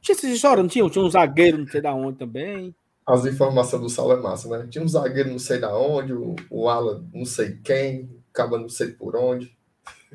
Tinha 0.00 0.14
essa 0.16 0.26
história, 0.28 0.62
não 0.62 0.68
tinha? 0.70 0.88
Tinha 0.88 1.04
um 1.04 1.10
zagueiro 1.10 1.58
não 1.58 1.66
sei 1.66 1.82
da 1.82 1.92
onde 1.94 2.16
também. 2.18 2.74
As 3.06 3.26
informações 3.26 3.82
do 3.82 3.88
Saulo 3.90 4.14
é 4.14 4.16
massa, 4.16 4.48
né? 4.48 4.66
Tinha 4.70 4.82
um 4.82 4.88
zagueiro 4.88 5.30
não 5.30 5.38
sei 5.38 5.58
da 5.58 5.76
onde, 5.76 6.14
o, 6.14 6.34
o 6.48 6.68
ala 6.70 7.04
não 7.12 7.26
sei 7.26 7.58
quem, 7.62 8.10
acaba 8.32 8.58
não 8.58 8.68
sei 8.68 8.88
por 8.88 9.14
onde. 9.14 9.54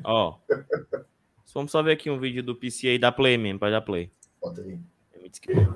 Ó. 0.02 0.36
Vamos 1.54 1.72
só 1.72 1.82
ver 1.82 1.92
aqui 1.92 2.10
um 2.10 2.18
vídeo 2.18 2.42
do 2.42 2.54
PC 2.54 2.88
aí 2.88 2.98
da 2.98 3.12
Play 3.12 3.36
mesmo, 3.36 3.58
pode 3.60 3.72
dar 3.72 3.80
Play. 3.80 4.10
Bota 4.40 4.60
aí. 4.60 4.78
Eu 5.14 5.22
me 5.22 5.28
descrevi. 5.28 5.68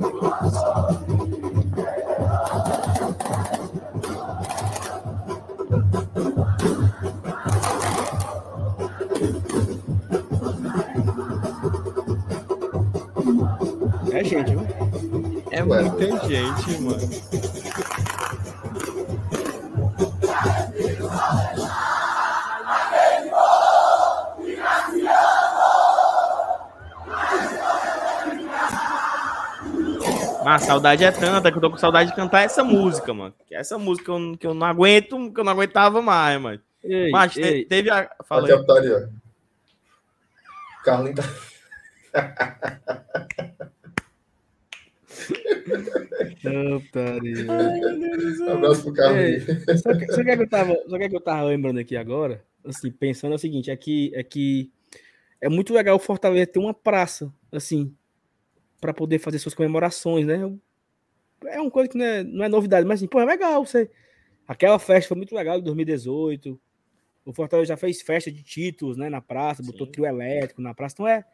É 14.12 14.24
gente, 14.24 14.50
viu? 14.50 14.93
É 15.56 15.62
Ué. 15.62 15.82
muita 15.82 16.26
gente, 16.28 16.80
mano. 16.82 17.08
Mas 30.44 30.62
a 30.62 30.66
saudade 30.66 31.02
é 31.04 31.10
tanta 31.10 31.50
que 31.50 31.56
eu 31.56 31.60
tô 31.62 31.70
com 31.70 31.78
saudade 31.78 32.10
de 32.10 32.16
cantar 32.16 32.42
essa 32.42 32.62
música, 32.62 33.14
mano. 33.14 33.34
Que 33.46 33.54
essa 33.54 33.78
música 33.78 34.04
que 34.04 34.10
eu, 34.10 34.36
que 34.38 34.46
eu 34.46 34.52
não 34.54 34.66
aguento, 34.66 35.32
que 35.32 35.40
eu 35.40 35.44
não 35.44 35.52
aguentava 35.52 36.02
mais, 36.02 36.38
mano. 36.40 36.60
Ei, 36.82 37.10
Mas 37.10 37.32
te- 37.32 37.40
ei, 37.40 37.64
teve 37.64 37.90
a. 37.90 38.10
Fala 38.28 38.42
Aqui 38.42 38.52
aí. 38.52 38.58
a 38.58 38.60
putaria. 38.60 39.08
Carlinhos 40.84 41.20
tá. 42.12 42.56
abraço 48.50 48.82
pro 48.82 48.92
Carlinhos. 48.92 49.44
Só 49.82 49.94
que, 49.94 50.12
só 50.12 50.22
que, 50.22 50.30
é 50.30 50.36
que 50.36 50.42
eu 50.42 50.48
tava, 50.48 50.76
só 50.88 50.98
que, 50.98 51.04
é 51.04 51.08
que 51.08 51.16
eu 51.16 51.20
tava 51.20 51.44
lembrando 51.44 51.78
aqui 51.78 51.96
agora, 51.96 52.44
assim, 52.64 52.90
pensando 52.90 53.32
é 53.32 53.36
o 53.36 53.38
seguinte, 53.38 53.70
é 53.70 53.76
que, 53.76 54.12
é 54.14 54.22
que 54.22 54.70
é 55.40 55.48
muito 55.48 55.74
legal 55.74 55.96
o 55.96 56.00
Fortaleza 56.00 56.46
ter 56.46 56.58
uma 56.58 56.74
praça, 56.74 57.32
assim, 57.52 57.94
para 58.80 58.92
poder 58.92 59.18
fazer 59.18 59.38
suas 59.38 59.54
comemorações, 59.54 60.26
né? 60.26 60.40
É 61.46 61.60
uma 61.60 61.70
coisa 61.70 61.88
que 61.88 61.98
não 61.98 62.04
é, 62.04 62.22
não 62.22 62.44
é 62.44 62.48
novidade, 62.48 62.86
mas 62.86 63.00
assim, 63.00 63.06
pô, 63.06 63.20
é 63.20 63.24
legal 63.24 63.64
você. 63.64 63.90
Aquela 64.46 64.78
festa 64.78 65.08
foi 65.08 65.16
muito 65.16 65.34
legal 65.34 65.58
em 65.58 65.62
2018. 65.62 66.60
O 67.24 67.32
Fortaleza 67.32 67.68
já 67.68 67.76
fez 67.76 68.02
festa 68.02 68.30
de 68.30 68.42
títulos, 68.42 68.96
né, 68.96 69.08
na 69.08 69.20
praça, 69.20 69.62
botou 69.62 69.86
Sim. 69.86 69.92
trio 69.92 70.06
elétrico 70.06 70.60
na 70.60 70.74
praça. 70.74 70.94
Então 70.94 71.08
é. 71.08 71.24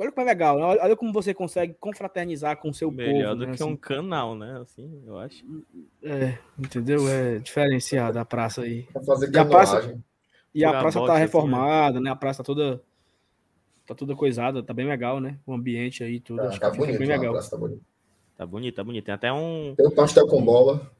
Olha 0.00 0.10
como 0.10 0.26
é 0.26 0.30
legal, 0.30 0.58
né? 0.58 0.64
olha, 0.64 0.96
como 0.96 1.12
você 1.12 1.34
consegue 1.34 1.74
confraternizar 1.78 2.56
com 2.56 2.70
o 2.70 2.74
seu 2.74 2.90
Melhor 2.90 3.32
povo. 3.32 3.36
do 3.36 3.46
né, 3.46 3.52
que 3.54 3.62
assim. 3.62 3.70
um 3.70 3.76
canal, 3.76 4.34
né? 4.34 4.58
Assim, 4.62 5.02
eu 5.06 5.18
acho. 5.18 5.44
É, 6.02 6.38
entendeu? 6.58 7.06
É 7.06 7.38
diferenciado 7.38 8.18
a 8.18 8.24
praça 8.24 8.62
aí. 8.62 8.88
E 9.30 9.38
a 9.38 9.44
praça-. 9.44 9.94
E 10.54 10.64
a 10.64 10.70
praça 10.70 11.04
tá 11.04 11.12
assim, 11.12 11.20
reformada, 11.20 12.00
né? 12.00 12.10
A 12.10 12.16
praça 12.16 12.38
tá 12.38 12.46
toda 12.46 12.82
tá 13.86 13.94
toda 13.94 14.16
coisada, 14.16 14.62
tá 14.62 14.72
bem 14.72 14.86
legal, 14.86 15.20
né? 15.20 15.38
O 15.46 15.52
ambiente 15.52 16.02
aí 16.02 16.18
tudo, 16.18 16.40
acho 16.42 16.58
tá 16.58 16.70
bonito, 16.70 16.98
bem 16.98 17.06
legal. 17.06 17.28
a 17.28 17.32
praça 17.34 17.50
tá 17.50 17.56
bonito. 17.58 17.82
Tá 18.38 18.46
bonito, 18.46 18.74
tá 18.76 18.84
bonito. 18.84 19.04
Tem 19.04 19.14
até 19.14 19.30
um. 19.30 19.74
Tem 19.76 19.86
o 19.86 19.90
pastel 19.90 20.26
com 20.26 20.42
bola, 20.42 20.90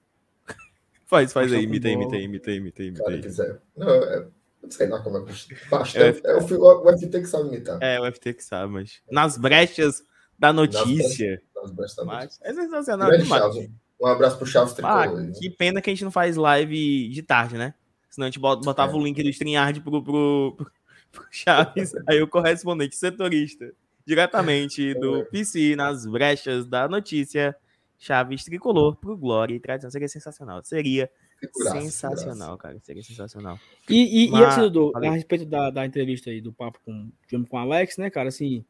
Faz, 1.07 1.33
faz 1.33 1.47
Pastel 1.47 1.59
aí, 1.59 1.65
imita 1.65 1.89
imita 1.89 2.17
aí, 2.17 2.25
imita 2.25 2.51
aí, 2.51 2.57
imita 2.59 2.83
aí, 2.83 2.89
imita 2.89 3.03
cara 3.03 3.17
aí. 3.17 3.23
quiser. 3.23 3.61
Não, 3.75 3.89
é, 3.89 4.27
sei 4.69 4.89
lá 4.89 5.01
como 5.03 5.19
é 5.19 5.25
que 5.25 5.55
pastel. 5.69 6.15
É, 6.25 6.37
o, 6.37 6.41
fi- 6.43 6.55
o 6.55 6.99
FT 6.99 7.21
que 7.21 7.27
sabe 7.27 7.49
imitar. 7.49 7.79
É, 7.83 8.01
o 8.01 8.13
FT 8.13 8.35
que 8.35 8.45
sabe, 8.45 8.73
mas. 8.73 9.01
Nas 9.11 9.37
brechas 9.39 10.05
da 10.39 10.53
notícia. 10.53 11.43
Nas 11.55 11.71
brechas 11.73 11.95
tá 11.97 12.05
bonito. 12.05 12.21
Mas 12.23 12.41
é 12.43 12.55
sensacional 12.55 13.11
demais. 13.17 13.71
Um 14.01 14.07
abraço 14.07 14.39
pro 14.39 14.47
Chaves 14.47 14.73
Ah, 14.83 15.03
Tricolor. 15.03 15.19
aí. 15.27 15.33
que 15.33 15.51
pena 15.51 15.83
que 15.83 15.91
a 15.91 15.93
gente 15.93 16.05
não 16.05 16.11
faz 16.11 16.35
live 16.37 17.09
de 17.11 17.23
tarde, 17.23 17.57
né? 17.59 17.75
Senão 18.09 18.27
a 18.27 18.31
gente 18.31 18.39
bot- 18.41 18.65
botava 18.65 18.93
É. 18.93 18.95
o 18.95 19.03
link 19.03 19.23
do 19.23 19.29
StreamYard 19.29 19.81
pro, 19.83 20.03
pro, 20.03 20.57
pro, 20.57 20.71
pro 21.13 21.27
Chaves, 21.31 21.93
aí 22.09 22.21
o 22.23 22.27
correspondente 22.27 22.97
setorista, 22.97 23.71
diretamente 24.07 24.95
do 24.95 25.25
PC, 25.27 25.77
nas 25.77 26.07
brechas 26.07 26.67
da 26.67 26.89
notícia, 26.89 27.55
Chaves 27.99 28.43
Tricolor 28.45 28.97
pro 28.97 29.17
Glória 29.17 29.55
e 29.55 29.61
Tradição. 29.61 29.91
Seria 29.91 30.09
sensacional. 30.09 30.65
Seria 30.65 31.11
Figuraça, 31.41 31.81
sensacional, 31.81 32.59
cara. 32.59 32.79
Seria 32.81 33.03
sensacional. 33.03 33.59
E, 33.89 34.25
e, 34.25 34.27
e 34.27 34.31
Mas- 34.31 34.43
assim, 34.45 34.61
Dudu, 34.61 34.93
falei. 34.93 35.09
a 35.09 35.13
respeito 35.13 35.47
da, 35.47 35.71
da 35.71 35.87
entrevista 35.87 36.29
aí, 36.31 36.41
do 36.41 36.53
papo 36.53 36.79
com, 36.85 37.11
com 37.31 37.57
o 37.57 37.59
Alex, 37.59 37.97
né, 37.97 38.11
cara, 38.11 38.29
assim, 38.29 38.65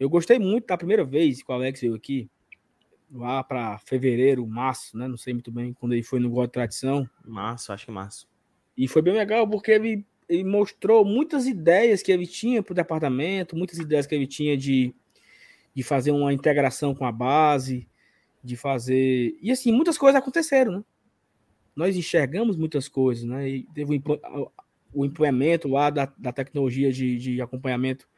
eu 0.00 0.08
gostei 0.08 0.38
muito 0.38 0.66
da 0.66 0.76
primeira 0.78 1.04
vez 1.04 1.42
que 1.42 1.50
o 1.50 1.54
Alex 1.54 1.80
veio 1.80 1.94
aqui, 1.94 2.28
lá 3.12 3.44
para 3.44 3.78
fevereiro, 3.78 4.46
março, 4.46 4.96
né, 4.96 5.06
não 5.06 5.16
sei 5.16 5.34
muito 5.34 5.52
bem, 5.52 5.72
quando 5.74 5.92
ele 5.92 6.02
foi 6.02 6.18
no 6.18 6.30
Gol 6.30 6.46
de 6.46 6.52
Tradição, 6.52 7.08
Março, 7.24 7.72
acho 7.72 7.84
que 7.84 7.92
março. 7.92 8.26
E 8.76 8.88
foi 8.88 9.02
bem 9.02 9.14
legal 9.14 9.48
porque 9.48 9.70
ele, 9.70 10.04
ele 10.28 10.44
mostrou 10.44 11.04
muitas 11.04 11.46
ideias 11.46 12.02
que 12.02 12.10
ele 12.10 12.26
tinha 12.26 12.62
para 12.62 12.72
o 12.72 12.76
departamento, 12.76 13.56
muitas 13.56 13.78
ideias 13.78 14.06
que 14.06 14.14
ele 14.14 14.26
tinha 14.26 14.56
de, 14.56 14.94
de 15.74 15.82
fazer 15.82 16.10
uma 16.10 16.32
integração 16.32 16.94
com 16.94 17.06
a 17.06 17.12
base, 17.12 17.86
de 18.42 18.56
fazer. 18.56 19.36
E 19.40 19.50
assim, 19.50 19.72
muitas 19.72 19.96
coisas 19.96 20.20
aconteceram, 20.20 20.72
né? 20.78 20.84
Nós 21.76 21.94
enxergamos 21.94 22.56
muitas 22.56 22.88
coisas, 22.88 23.24
né? 23.24 23.48
E 23.48 23.62
teve 23.74 24.02
o, 24.02 24.50
o 24.94 25.04
implemento 25.04 25.68
lá 25.68 25.90
da, 25.90 26.10
da 26.16 26.32
tecnologia 26.32 26.90
de, 26.90 27.18
de 27.18 27.42
acompanhamento 27.42 28.08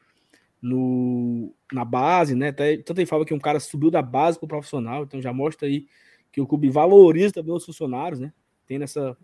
no, 0.63 1.53
na 1.73 1.85
base, 1.85 2.35
né? 2.37 2.49
Até, 2.49 2.77
tanto 2.79 3.01
ele 3.01 3.07
fala 3.07 3.25
que 3.25 3.35
um 3.35 3.39
cara 3.39 3.59
subiu 3.59 3.91
da 3.91 4.01
base 4.01 4.39
para 4.39 4.47
o 4.47 4.49
profissional, 4.49 5.03
então 5.03 5.21
já 5.21 5.33
mostra 5.33 5.67
aí 5.67 5.87
que 6.31 6.41
o 6.41 6.47
clube 6.47 6.71
valoriza 6.71 7.35
também 7.35 7.55
os 7.55 7.65
funcionários, 7.65 8.21
né? 8.21 8.33
Tendo 8.67 8.85
essa, 8.85 9.17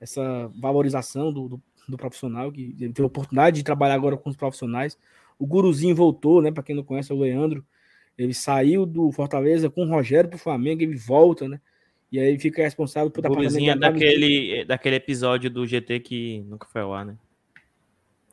essa 0.00 0.48
valorização 0.60 1.32
do, 1.32 1.48
do, 1.48 1.62
do 1.88 1.96
profissional, 1.96 2.52
que 2.52 2.72
teve 2.72 3.02
a 3.02 3.06
oportunidade 3.06 3.56
de 3.56 3.64
trabalhar 3.64 3.94
agora 3.94 4.16
com 4.16 4.30
os 4.30 4.36
profissionais. 4.36 4.98
O 5.38 5.46
Guruzinho 5.46 5.94
voltou, 5.94 6.40
né? 6.40 6.52
Para 6.52 6.62
quem 6.62 6.76
não 6.76 6.84
conhece, 6.84 7.10
é 7.10 7.14
o 7.14 7.18
Leandro. 7.18 7.64
Ele 8.16 8.32
saiu 8.32 8.86
do 8.86 9.10
Fortaleza 9.12 9.68
com 9.68 9.82
o 9.82 9.88
Rogério 9.88 10.30
para 10.30 10.36
o 10.36 10.40
Flamengo, 10.40 10.82
ele 10.82 10.96
volta, 10.96 11.48
né? 11.48 11.60
E 12.16 12.18
aí 12.18 12.38
fica 12.38 12.62
responsável 12.62 13.10
por 13.10 13.22
Guruzinho 13.22 13.72
é 13.72 13.76
daquele, 13.76 14.64
daquele 14.64 14.96
episódio 14.96 15.50
do 15.50 15.66
GT 15.66 16.00
que 16.00 16.40
nunca 16.48 16.66
foi 16.66 16.80
ao 16.80 16.94
ar, 16.94 17.04
né? 17.04 17.14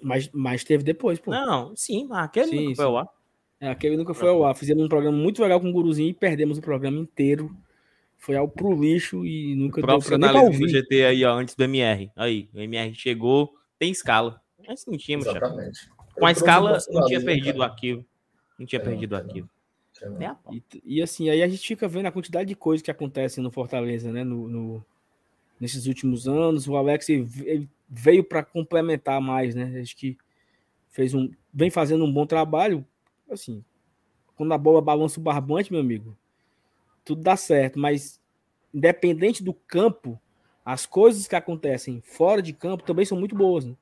Mas, 0.02 0.30
mas 0.32 0.64
teve 0.64 0.86
depois, 0.86 1.20
pô. 1.20 1.32
Não, 1.32 1.76
sim, 1.76 2.08
aquele 2.14 2.48
sim, 2.48 2.64
nunca 2.68 2.76
foi 2.78 2.86
ao 2.86 2.98
ar. 2.98 3.10
É, 3.60 3.68
aquele 3.68 3.98
nunca 3.98 4.14
foi 4.14 4.30
ao 4.30 4.46
ar. 4.46 4.56
Fizemos 4.56 4.86
um 4.86 4.88
programa 4.88 5.18
muito 5.18 5.42
legal 5.42 5.60
com 5.60 5.70
o 5.70 5.74
Guruzinho 5.74 6.12
e 6.12 6.14
perdemos 6.14 6.58
o 6.58 6.62
programa 6.62 6.98
inteiro. 6.98 7.54
Foi 8.18 8.38
ao 8.38 8.48
pro 8.48 8.74
lixo 8.74 9.26
e 9.26 9.54
nunca 9.54 9.82
o 9.82 9.86
deu 9.86 10.00
pra 10.00 10.18
nem 10.18 10.32
ouvir. 10.32 10.60
do 10.60 10.70
GT 10.70 11.04
aí, 11.04 11.26
ó, 11.26 11.34
antes 11.34 11.54
do 11.54 11.64
MR. 11.66 12.10
Aí, 12.16 12.48
o 12.54 12.62
MR 12.62 12.96
chegou, 12.96 13.54
tem 13.78 13.92
escala. 13.92 14.40
Mas 14.66 14.86
não 14.88 14.98
tinha, 14.98 15.18
Exatamente. 15.18 15.90
Com 16.16 16.26
a 16.26 16.32
escala, 16.32 16.78
não 16.90 17.06
tinha 17.06 17.20
perdido 17.20 17.60
o 17.60 17.64
arquivo. 17.64 18.06
Não 18.58 18.66
tinha 18.66 18.82
é, 18.82 18.86
perdido 18.86 19.12
o 19.12 19.18
arquivo. 19.18 19.50
É. 20.04 20.36
E, 20.52 20.64
e, 20.84 21.02
assim, 21.02 21.30
aí 21.30 21.42
a 21.42 21.48
gente 21.48 21.68
fica 21.68 21.88
vendo 21.88 22.08
a 22.08 22.12
quantidade 22.12 22.50
de 22.50 22.56
coisas 22.56 22.82
que 22.82 22.92
acontecem 22.92 23.44
no 23.44 23.52
Fortaleza, 23.52 24.12
né? 24.12 24.24
No, 24.24 24.50
no 24.50 24.86
nesses 25.60 25.86
últimos 25.86 26.28
anos. 26.28 26.68
O 26.68 26.76
Alex 26.76 27.08
veio 27.90 28.24
para 28.24 28.44
complementar 28.44 29.22
mais, 29.22 29.56
né? 29.56 29.80
Acho 29.82 29.96
que 29.96 30.18
fez 30.90 31.14
um, 31.14 31.32
vem 31.54 31.70
fazendo 31.70 32.04
um 32.04 32.12
bom 32.12 32.26
trabalho. 32.26 32.86
Assim, 33.30 33.64
quando 34.36 34.54
a 34.54 34.58
bola 34.58 34.82
balança 34.82 35.20
o 35.20 35.24
barbante, 35.24 35.72
meu 35.72 35.82
amigo, 35.82 36.18
tudo 37.06 37.22
dá 37.22 37.38
certo. 37.38 37.80
Mas 37.80 38.22
independente 38.74 39.44
do 39.44 39.54
campo, 39.54 40.20
as 40.66 40.86
coisas 40.86 41.28
que 41.28 41.36
acontecem 41.36 42.02
fora 42.02 42.42
de 42.42 42.52
campo 42.52 42.84
também 42.84 43.06
são 43.06 43.18
muito 43.18 43.36
boas. 43.36 43.66
Né? 43.66 43.76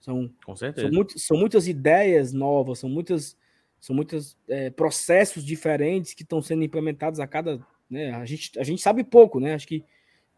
São, 0.00 0.30
Com 0.44 0.54
certeza. 0.54 0.86
São, 0.86 0.94
muito, 0.94 1.18
são 1.18 1.36
muitas 1.36 1.66
ideias 1.66 2.32
novas, 2.32 2.78
são 2.78 2.90
muitas 2.90 3.36
são 3.84 3.94
muitos 3.94 4.34
é, 4.48 4.70
processos 4.70 5.44
diferentes 5.44 6.14
que 6.14 6.22
estão 6.22 6.40
sendo 6.40 6.64
implementados 6.64 7.20
a 7.20 7.26
cada. 7.26 7.60
Né, 7.90 8.12
a, 8.12 8.24
gente, 8.24 8.58
a 8.58 8.64
gente 8.64 8.80
sabe 8.80 9.04
pouco, 9.04 9.38
né? 9.38 9.52
Acho 9.52 9.68
que 9.68 9.84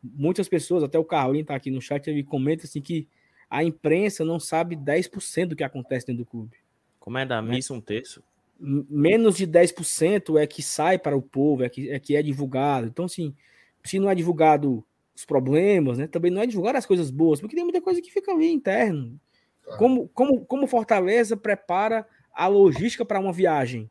muitas 0.03 0.49
pessoas, 0.49 0.83
até 0.83 0.99
o 0.99 1.05
Carlinho 1.05 1.43
está 1.43 1.55
aqui 1.55 1.71
no 1.71 1.81
chat, 1.81 2.05
ele 2.11 2.25
comenta 2.25 2.65
assim 2.67 2.81
que 2.81 3.07
a 3.49 3.63
imprensa 3.63 4.25
não 4.25 4.41
sabe 4.41 4.75
10% 4.75 5.47
do 5.47 5.55
que 5.55 5.63
acontece 5.63 6.09
dentro 6.09 6.25
do 6.25 6.29
clube. 6.29 6.57
Como 6.99 7.19
é 7.19 7.25
da 7.25 7.41
né? 7.41 7.55
missa 7.55 7.73
um 7.73 7.81
terço? 7.81 8.21
Menos 8.59 9.37
de 9.37 9.47
10% 9.47 10.41
é 10.41 10.45
que 10.45 10.61
sai 10.61 10.99
para 10.99 11.17
o 11.17 11.23
povo, 11.23 11.63
é 11.63 11.69
que, 11.69 11.89
é 11.89 12.01
que 12.01 12.17
é 12.17 12.23
divulgado. 12.25 12.89
Então, 12.89 13.05
assim, 13.05 13.33
se 13.85 14.01
não 14.01 14.11
é 14.11 14.15
divulgado 14.17 14.85
os 15.15 15.25
problemas, 15.25 15.99
né? 15.99 16.09
Também 16.09 16.33
não 16.33 16.43
é 16.43 16.47
divulgado 16.47 16.79
as 16.79 16.87
coisas 16.87 17.13
boas, 17.13 17.41
porque 17.41 17.55
tem 17.55 17.63
muita 17.63 17.81
coisa 17.81 18.03
que 18.03 18.11
fica 18.11 18.33
ali 18.33 18.51
interno. 18.51 19.21
Como, 19.79 20.09
como, 20.09 20.45
como 20.45 20.67
Fortaleza 20.67 21.37
prepara 21.37 22.05
a 22.37 22.47
logística 22.47 23.05
para 23.05 23.19
uma 23.19 23.33
viagem. 23.33 23.91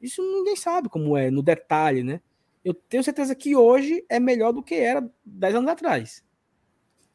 Isso 0.00 0.22
ninguém 0.22 0.54
sabe 0.54 0.88
como 0.88 1.16
é, 1.16 1.30
no 1.30 1.42
detalhe, 1.42 2.04
né? 2.04 2.20
Eu 2.64 2.72
tenho 2.72 3.02
certeza 3.02 3.34
que 3.34 3.56
hoje 3.56 4.04
é 4.08 4.20
melhor 4.20 4.52
do 4.52 4.62
que 4.62 4.74
era 4.74 5.06
10 5.24 5.56
anos 5.56 5.70
atrás. 5.70 6.24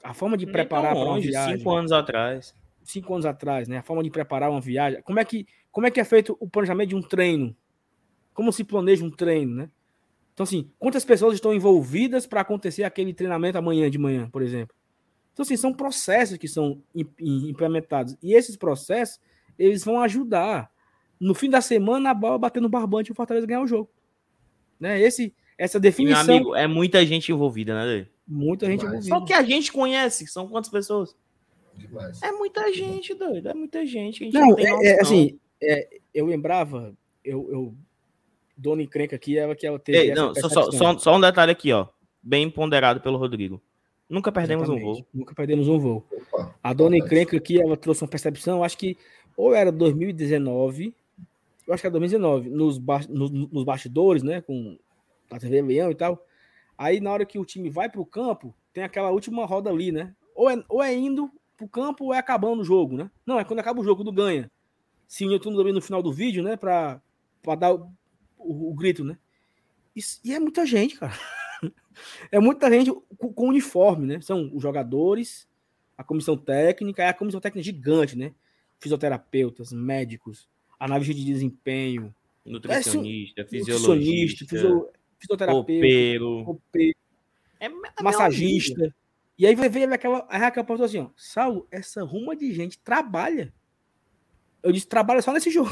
A 0.03 0.14
forma 0.14 0.38
de 0.38 0.45
Nem 0.45 0.53
preparar 0.53 0.94
para 0.94 1.06
uma 1.06 1.19
viagem. 1.19 1.57
Cinco 1.57 1.72
anos 1.72 1.91
atrás. 1.91 2.53
Cinco 2.84 3.14
anos 3.14 3.26
atrás, 3.26 3.68
né? 3.68 3.77
A 3.77 3.84
forma 3.84 4.03
de 4.03 4.11
preparar 4.11 4.49
uma 4.49 4.61
viagem. 4.61 5.02
Como 5.02 5.19
é 5.19 5.26
que, 5.26 5.48
como 5.72 5.88
é, 5.88 5.91
que 5.91 5.99
é 5.99 6.03
feito 6.03 6.38
o 6.40 6.49
planejamento 6.49 6.90
de 6.90 6.95
um 6.95 7.02
treino? 7.02 7.56
Como 8.34 8.52
se 8.52 8.64
planeja 8.64 9.03
um 9.03 9.10
treino, 9.10 9.56
né? 9.56 9.69
Então, 10.34 10.44
assim, 10.44 10.72
quantas 10.77 11.03
pessoas 11.03 11.34
estão 11.34 11.53
envolvidas 11.53 12.26
para 12.26 12.41
acontecer 12.41 12.84
aquele 12.84 13.14
treinamento 13.14 13.57
amanhã 13.57 13.90
de 13.90 13.98
manhã, 13.98 14.30
por 14.30 14.41
exemplo? 14.41 14.76
Então, 15.34 15.44
assim, 15.44 15.57
são 15.57 15.73
processos 15.73 16.38
que 16.38 16.48
são 16.48 16.81
implementados. 16.95 18.18
E 18.22 18.34
esses 18.34 18.56
processos 18.56 19.19
eles 19.60 19.84
vão 19.84 20.02
ajudar. 20.02 20.72
No 21.19 21.36
fim 21.36 21.49
da 21.49 21.60
semana, 21.60 22.11
a 22.11 22.14
bola 22.14 22.38
bater 22.38 22.61
no 22.61 22.69
barbante 22.69 23.10
e 23.10 23.11
o 23.11 23.15
Fortaleza 23.15 23.45
ganhar 23.45 23.61
o 23.61 23.68
jogo. 23.68 23.90
Né? 24.80 25.02
Esse, 25.02 25.36
essa 25.57 25.77
definição. 25.77 26.26
meu 26.26 26.36
amigo, 26.36 26.56
é 26.56 26.65
muita 26.65 27.06
gente 27.06 27.31
envolvida, 27.31 27.76
né, 27.76 27.84
Lê? 27.84 28.06
Muita 28.26 28.65
gente 28.68 28.80
Demais. 28.80 29.06
envolvida. 29.06 29.19
Só 29.19 29.26
que 29.26 29.34
a 29.34 29.44
gente 29.44 29.72
conhece, 29.72 30.26
são 30.27 30.48
quantas 30.48 30.72
pessoas? 30.72 31.15
Demais. 31.76 32.22
É 32.22 32.31
muita 32.31 32.72
gente, 32.73 33.14
doido. 33.14 33.49
É 33.49 33.53
muita 33.53 33.86
gente. 33.86 34.23
gente 34.23 34.34
não, 34.34 34.48
não 34.48 34.60
é, 34.60 34.86
é, 34.86 35.02
assim, 35.02 35.38
é, 35.61 35.99
eu 36.14 36.26
lembrava, 36.26 36.95
eu, 37.23 37.49
eu 37.52 37.76
Dona 38.56 38.81
Encrenca 38.81 39.15
aqui, 39.15 39.38
ela 39.38 39.56
que 39.56 39.65
ela 39.65 39.80
teve. 39.80 39.98
Ei, 39.98 40.14
não, 40.14 40.34
só, 40.36 40.72
só, 40.72 40.98
só, 40.98 41.15
um 41.15 41.22
detalhe 41.22 41.52
aqui, 41.52 41.72
ó. 41.72 41.88
Bem 42.22 42.49
ponderado 42.49 43.02
pelo 43.02 43.18
Rodrigo. 43.18 43.61
Nunca 44.10 44.31
perdemos 44.31 44.64
Exatamente. 44.64 44.90
um 44.90 44.94
voo. 44.94 45.06
Nunca 45.14 45.36
perdemos 45.36 45.68
um 45.68 45.80
voo. 45.80 46.06
Opa, 46.11 46.56
a 46.61 46.73
Dona 46.73 46.98
Encrenca 46.98 47.38
aqui, 47.38 47.61
ela 47.61 47.77
trouxe 47.77 48.03
uma 48.03 48.10
percepção, 48.10 48.64
acho 48.64 48.77
que 48.77 48.98
ou 49.40 49.53
era 49.56 49.72
2019, 49.72 50.94
eu 51.66 51.74
acho 51.74 51.80
que 51.80 51.88
era 51.88 51.91
2019, 51.91 52.49
nos, 52.49 52.78
ba 52.78 52.99
nos, 53.07 53.32
nos 53.32 53.64
bastidores, 53.64 54.22
né, 54.22 54.41
com 54.41 54.78
a 55.32 55.40
TV 55.40 55.61
Leão 55.61 55.90
e 55.90 55.95
tal. 55.95 56.22
Aí 56.78 56.99
na 56.99 57.10
hora 57.10 57.26
que 57.26 57.40
o 57.40 57.45
time 57.45 57.70
vai 57.70 57.88
para 57.88 58.02
o 58.02 58.06
campo, 58.06 58.53
tem 58.74 58.84
aquela 58.84 59.11
última 59.11 59.45
roda 59.45 59.70
ali, 59.70 59.94
né? 59.94 60.14
Ou 60.36 60.49
é, 60.49 60.61
ou 60.68 60.84
é 60.84 60.94
indo 60.94 61.32
para 61.56 61.66
o 61.66 61.70
campo 61.70 62.03
ou 62.06 62.14
é 62.14 62.18
acabando 62.18 62.60
o 62.60 62.66
jogo, 62.66 62.98
né? 62.98 63.10
Não, 63.26 63.40
é 63.40 63.45
quando 63.45 63.60
acaba 63.60 63.80
o 63.80 63.84
jogo, 63.84 64.03
quando 64.03 64.11
ganha. 64.11 64.52
Se 65.07 65.24
uniu 65.24 65.40
tudo 65.40 65.56
também 65.56 65.72
no 65.72 65.82
final 65.82 66.03
do 66.03 66.11
vídeo, 66.11 66.44
né? 66.44 66.57
Para 66.57 67.02
dar 67.57 67.74
o, 67.74 67.90
o, 68.38 68.72
o, 68.72 68.74
grito, 68.74 69.06
né? 69.06 69.18
Isso, 69.95 70.20
e 70.22 70.34
é 70.34 70.40
muita 70.40 70.66
gente, 70.66 70.98
cara. 70.98 71.14
é 72.30 72.40
muita 72.41 72.70
gente 72.70 72.91
com, 73.18 73.32
com 73.32 73.48
uniforme, 73.48 74.06
né? 74.06 74.20
São 74.20 74.52
os 74.53 74.61
jogadores, 74.61 75.48
a 75.98 76.03
comissão 76.03 76.36
técnica, 76.36 77.03
é 77.03 77.07
a 77.07 77.14
comissão 77.14 77.40
técnica 77.40 77.64
gigante, 77.64 78.18
né? 78.18 78.34
Fisioterapeutas, 78.80 79.72
médicos, 79.72 80.48
analista 80.80 81.14
de 81.14 81.26
desempenho, 81.26 82.14
nutricionista, 82.46 83.42
é, 83.42 83.46
fisiologista, 83.46 84.46
fisio, 84.46 84.90
fisioterapeuta, 85.18 86.44
roupeiro, 86.44 86.60
é, 87.60 87.66
é 87.66 88.04
massagista. 88.04 88.94
E 89.38 89.46
aí 89.46 89.56
vai 89.56 89.70
ver 89.70 89.92
aquela, 89.92 90.20
aquela 90.30 90.66
pessoa 90.66 90.86
assim, 90.86 91.00
ó, 91.00 91.10
Saulo, 91.16 91.68
essa 91.72 92.04
ruma 92.04 92.36
de 92.36 92.54
gente 92.54 92.78
trabalha. 92.80 93.54
Eu 94.62 94.72
disse, 94.72 94.88
trabalha 94.88 95.22
só 95.22 95.32
nesse 95.32 95.50
jogo. 95.50 95.70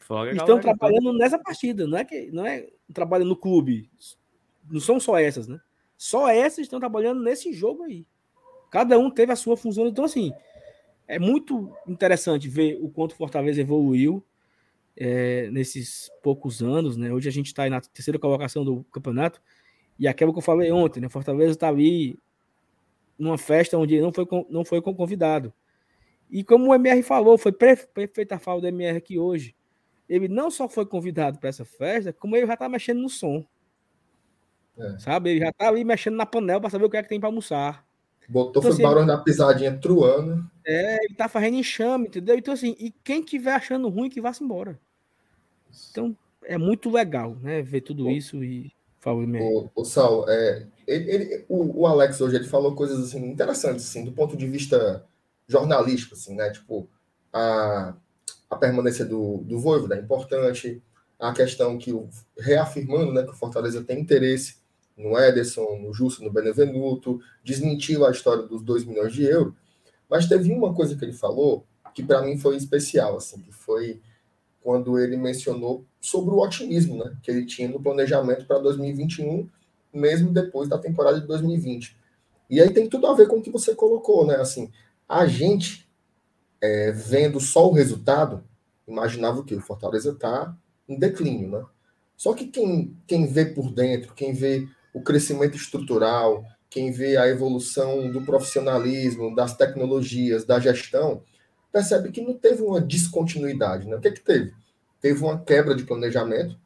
Foga, 0.00 0.32
Estão 0.32 0.60
trabalhando 0.60 1.12
nessa 1.12 1.38
partida, 1.38 1.86
não 1.86 1.96
é 1.96 2.04
que 2.04 2.30
não 2.32 2.44
é 2.44 2.68
trabalhando 2.92 3.28
no 3.28 3.36
clube. 3.36 3.88
Não 4.68 4.80
são 4.80 4.98
só 4.98 5.18
essas, 5.18 5.46
né? 5.46 5.60
Só 5.96 6.28
essas 6.28 6.60
estão 6.60 6.80
trabalhando 6.80 7.22
nesse 7.22 7.52
jogo 7.52 7.84
aí. 7.84 8.04
Cada 8.70 8.98
um 8.98 9.10
teve 9.10 9.30
a 9.32 9.36
sua 9.36 9.56
função. 9.56 9.86
Então, 9.86 10.04
assim, 10.04 10.32
é 11.06 11.18
muito 11.18 11.72
interessante 11.86 12.48
ver 12.48 12.78
o 12.80 12.88
quanto 12.88 13.12
o 13.12 13.16
Fortaleza 13.16 13.60
evoluiu 13.60 14.24
é, 14.96 15.50
nesses 15.50 16.10
poucos 16.22 16.62
anos, 16.62 16.96
né? 16.96 17.12
Hoje 17.12 17.28
a 17.28 17.32
gente 17.32 17.46
está 17.46 17.68
na 17.68 17.80
terceira 17.80 18.18
colocação 18.18 18.64
do 18.64 18.84
campeonato 18.84 19.40
e 19.98 20.06
aquilo 20.08 20.32
que 20.32 20.38
eu 20.38 20.42
falei 20.42 20.70
ontem, 20.70 21.00
né? 21.00 21.08
Fortaleza 21.08 21.52
está 21.52 21.68
ali 21.68 22.18
numa 23.18 23.38
festa 23.38 23.78
onde 23.78 24.00
não 24.00 24.12
foi, 24.12 24.26
não 24.50 24.64
foi 24.64 24.82
convidado. 24.82 25.52
E 26.30 26.42
como 26.42 26.70
o 26.70 26.74
MR 26.74 27.02
falou, 27.02 27.36
foi 27.36 27.54
feita 28.12 28.36
a 28.36 28.38
fala 28.38 28.60
do 28.60 28.66
MR 28.66 28.96
aqui 28.96 29.18
hoje. 29.18 29.54
Ele 30.08 30.28
não 30.28 30.50
só 30.50 30.68
foi 30.68 30.86
convidado 30.86 31.38
para 31.38 31.48
essa 31.48 31.64
festa, 31.64 32.12
como 32.12 32.36
ele 32.36 32.46
já 32.46 32.54
está 32.54 32.68
mexendo 32.68 33.00
no 33.00 33.08
som. 33.08 33.44
É. 34.78 34.98
Sabe? 34.98 35.30
Ele 35.30 35.40
já 35.40 35.50
está 35.50 35.68
ali 35.68 35.84
mexendo 35.84 36.16
na 36.16 36.26
panela 36.26 36.60
para 36.60 36.70
saber 36.70 36.86
o 36.86 36.90
que 36.90 36.96
é 36.96 37.02
que 37.02 37.08
tem 37.08 37.20
para 37.20 37.28
almoçar. 37.28 37.86
Botou 38.28 38.50
então, 38.50 38.62
foi 38.62 38.70
assim, 38.72 38.82
barulho 38.82 39.06
da 39.06 39.18
pisadinha 39.18 39.76
truando. 39.76 40.48
É, 40.64 41.04
ele 41.04 41.14
tá 41.14 41.28
fazendo 41.28 41.56
enxame, 41.56 42.06
entendeu? 42.06 42.36
Então, 42.36 42.54
assim, 42.54 42.76
e 42.78 42.90
quem 43.04 43.22
tiver 43.22 43.52
achando 43.52 43.88
ruim, 43.88 44.08
que 44.08 44.20
vá-se 44.20 44.42
embora. 44.42 44.78
Então, 45.90 46.16
é 46.44 46.56
muito 46.56 46.90
legal, 46.90 47.36
né? 47.42 47.62
Ver 47.62 47.80
tudo 47.80 48.10
isso 48.10 48.42
e. 48.42 48.72
Fala, 49.00 49.18
o, 49.18 49.68
o 49.74 49.84
Sal, 49.84 50.24
é, 50.28 50.64
ele, 50.86 51.10
ele, 51.10 51.44
o, 51.48 51.80
o, 51.80 51.86
Alex 51.88 52.20
hoje 52.20 52.36
ele 52.36 52.46
falou 52.46 52.76
coisas 52.76 53.00
assim 53.00 53.26
interessantes, 53.26 53.84
assim, 53.84 54.04
do 54.04 54.12
ponto 54.12 54.36
de 54.36 54.46
vista 54.46 55.04
jornalístico, 55.48 56.14
assim, 56.14 56.36
né? 56.36 56.50
Tipo, 56.50 56.88
a, 57.32 57.94
a 58.48 58.56
permanência 58.56 59.04
do, 59.04 59.38
do 59.38 59.58
Voivoda 59.58 59.96
é 59.96 60.00
importante, 60.00 60.80
a 61.18 61.32
questão 61.32 61.76
que, 61.78 61.92
reafirmando 62.38 63.12
né, 63.12 63.24
que 63.24 63.30
o 63.30 63.34
Fortaleza 63.34 63.82
tem 63.82 63.98
interesse 63.98 64.61
no 64.96 65.18
Ederson, 65.18 65.78
no 65.78 65.92
Justo, 65.92 66.22
no 66.22 66.32
Benevenuto, 66.32 67.20
desmentiu 67.44 68.06
a 68.06 68.10
história 68.10 68.44
dos 68.44 68.62
2 68.62 68.84
milhões 68.84 69.12
de 69.12 69.24
euros, 69.24 69.54
mas 70.08 70.26
teve 70.26 70.52
uma 70.52 70.74
coisa 70.74 70.96
que 70.96 71.04
ele 71.04 71.12
falou 71.12 71.64
que 71.94 72.02
para 72.02 72.22
mim 72.22 72.38
foi 72.38 72.56
especial, 72.56 73.16
assim, 73.16 73.40
que 73.40 73.52
foi 73.52 74.00
quando 74.62 74.98
ele 74.98 75.16
mencionou 75.16 75.84
sobre 76.00 76.34
o 76.34 76.38
otimismo 76.38 77.04
né, 77.04 77.16
que 77.22 77.30
ele 77.30 77.44
tinha 77.44 77.68
no 77.68 77.82
planejamento 77.82 78.46
para 78.46 78.58
2021, 78.58 79.48
mesmo 79.92 80.32
depois 80.32 80.68
da 80.68 80.78
temporada 80.78 81.20
de 81.20 81.26
2020. 81.26 81.96
E 82.48 82.60
aí 82.60 82.72
tem 82.72 82.88
tudo 82.88 83.06
a 83.06 83.14
ver 83.14 83.28
com 83.28 83.38
o 83.38 83.42
que 83.42 83.50
você 83.50 83.74
colocou, 83.74 84.26
né? 84.26 84.36
Assim, 84.36 84.70
a 85.08 85.26
gente, 85.26 85.88
é, 86.60 86.92
vendo 86.92 87.40
só 87.40 87.68
o 87.68 87.72
resultado, 87.72 88.44
imaginava 88.86 89.44
que 89.44 89.54
o 89.54 89.60
Fortaleza 89.60 90.10
está 90.12 90.56
em 90.88 90.98
declínio, 90.98 91.48
né? 91.48 91.64
Só 92.16 92.34
que 92.34 92.46
quem, 92.46 92.96
quem 93.06 93.26
vê 93.26 93.46
por 93.46 93.72
dentro, 93.72 94.14
quem 94.14 94.32
vê 94.32 94.68
o 94.92 95.00
crescimento 95.00 95.56
estrutural, 95.56 96.44
quem 96.68 96.90
vê 96.90 97.16
a 97.16 97.28
evolução 97.28 98.10
do 98.10 98.22
profissionalismo, 98.22 99.34
das 99.34 99.56
tecnologias, 99.56 100.44
da 100.44 100.58
gestão, 100.58 101.22
percebe 101.70 102.10
que 102.10 102.20
não 102.20 102.34
teve 102.34 102.62
uma 102.62 102.80
descontinuidade. 102.80 103.86
Né? 103.86 103.96
O 103.96 104.00
que, 104.00 104.08
é 104.08 104.12
que 104.12 104.20
teve? 104.20 104.52
Teve 105.00 105.22
uma 105.22 105.38
quebra 105.38 105.74
de 105.74 105.84
planejamento 105.84 106.58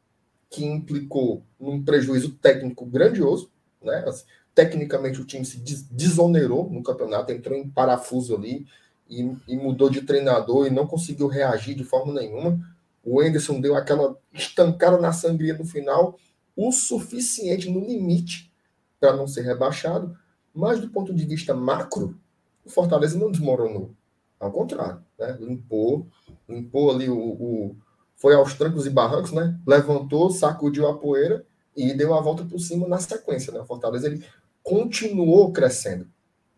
que 0.50 0.64
implicou 0.64 1.42
num 1.58 1.82
prejuízo 1.82 2.32
técnico 2.34 2.84
grandioso. 2.84 3.50
Né? 3.82 4.04
Assim, 4.06 4.24
tecnicamente, 4.54 5.20
o 5.20 5.24
time 5.24 5.44
se 5.44 5.58
desonerou 5.90 6.70
no 6.70 6.82
campeonato, 6.82 7.32
entrou 7.32 7.56
em 7.56 7.68
parafuso 7.68 8.36
ali 8.36 8.66
e, 9.08 9.30
e 9.46 9.56
mudou 9.56 9.90
de 9.90 10.02
treinador 10.02 10.66
e 10.66 10.70
não 10.70 10.86
conseguiu 10.86 11.26
reagir 11.26 11.74
de 11.74 11.84
forma 11.84 12.12
nenhuma. 12.12 12.60
O 13.04 13.22
Enderson 13.22 13.60
deu 13.60 13.76
aquela 13.76 14.16
estancada 14.32 14.98
na 14.98 15.12
sangria 15.12 15.56
no 15.56 15.64
final, 15.64 16.18
o 16.56 16.72
suficiente 16.72 17.70
no 17.70 17.80
limite 17.80 18.50
para 18.98 19.14
não 19.14 19.28
ser 19.28 19.42
rebaixado, 19.42 20.16
mas 20.54 20.80
do 20.80 20.88
ponto 20.88 21.14
de 21.14 21.24
vista 21.26 21.54
macro, 21.54 22.18
o 22.64 22.70
Fortaleza 22.70 23.18
não 23.18 23.30
desmoronou. 23.30 23.94
Ao 24.40 24.50
contrário, 24.50 25.02
né? 25.18 25.36
limpou, 25.40 26.06
limpou 26.48 26.90
ali 26.90 27.08
o, 27.08 27.18
o, 27.18 27.76
Foi 28.16 28.34
aos 28.34 28.54
trancos 28.54 28.86
e 28.86 28.90
barrancos, 28.90 29.32
né? 29.32 29.58
Levantou, 29.66 30.30
sacudiu 30.30 30.86
a 30.88 30.98
poeira 30.98 31.44
e 31.76 31.92
deu 31.92 32.14
a 32.14 32.20
volta 32.20 32.44
por 32.44 32.58
cima 32.58 32.88
na 32.88 32.98
sequência. 32.98 33.52
Né? 33.52 33.60
O 33.60 33.66
Fortaleza 33.66 34.06
ele 34.06 34.24
continuou 34.62 35.52
crescendo. 35.52 36.08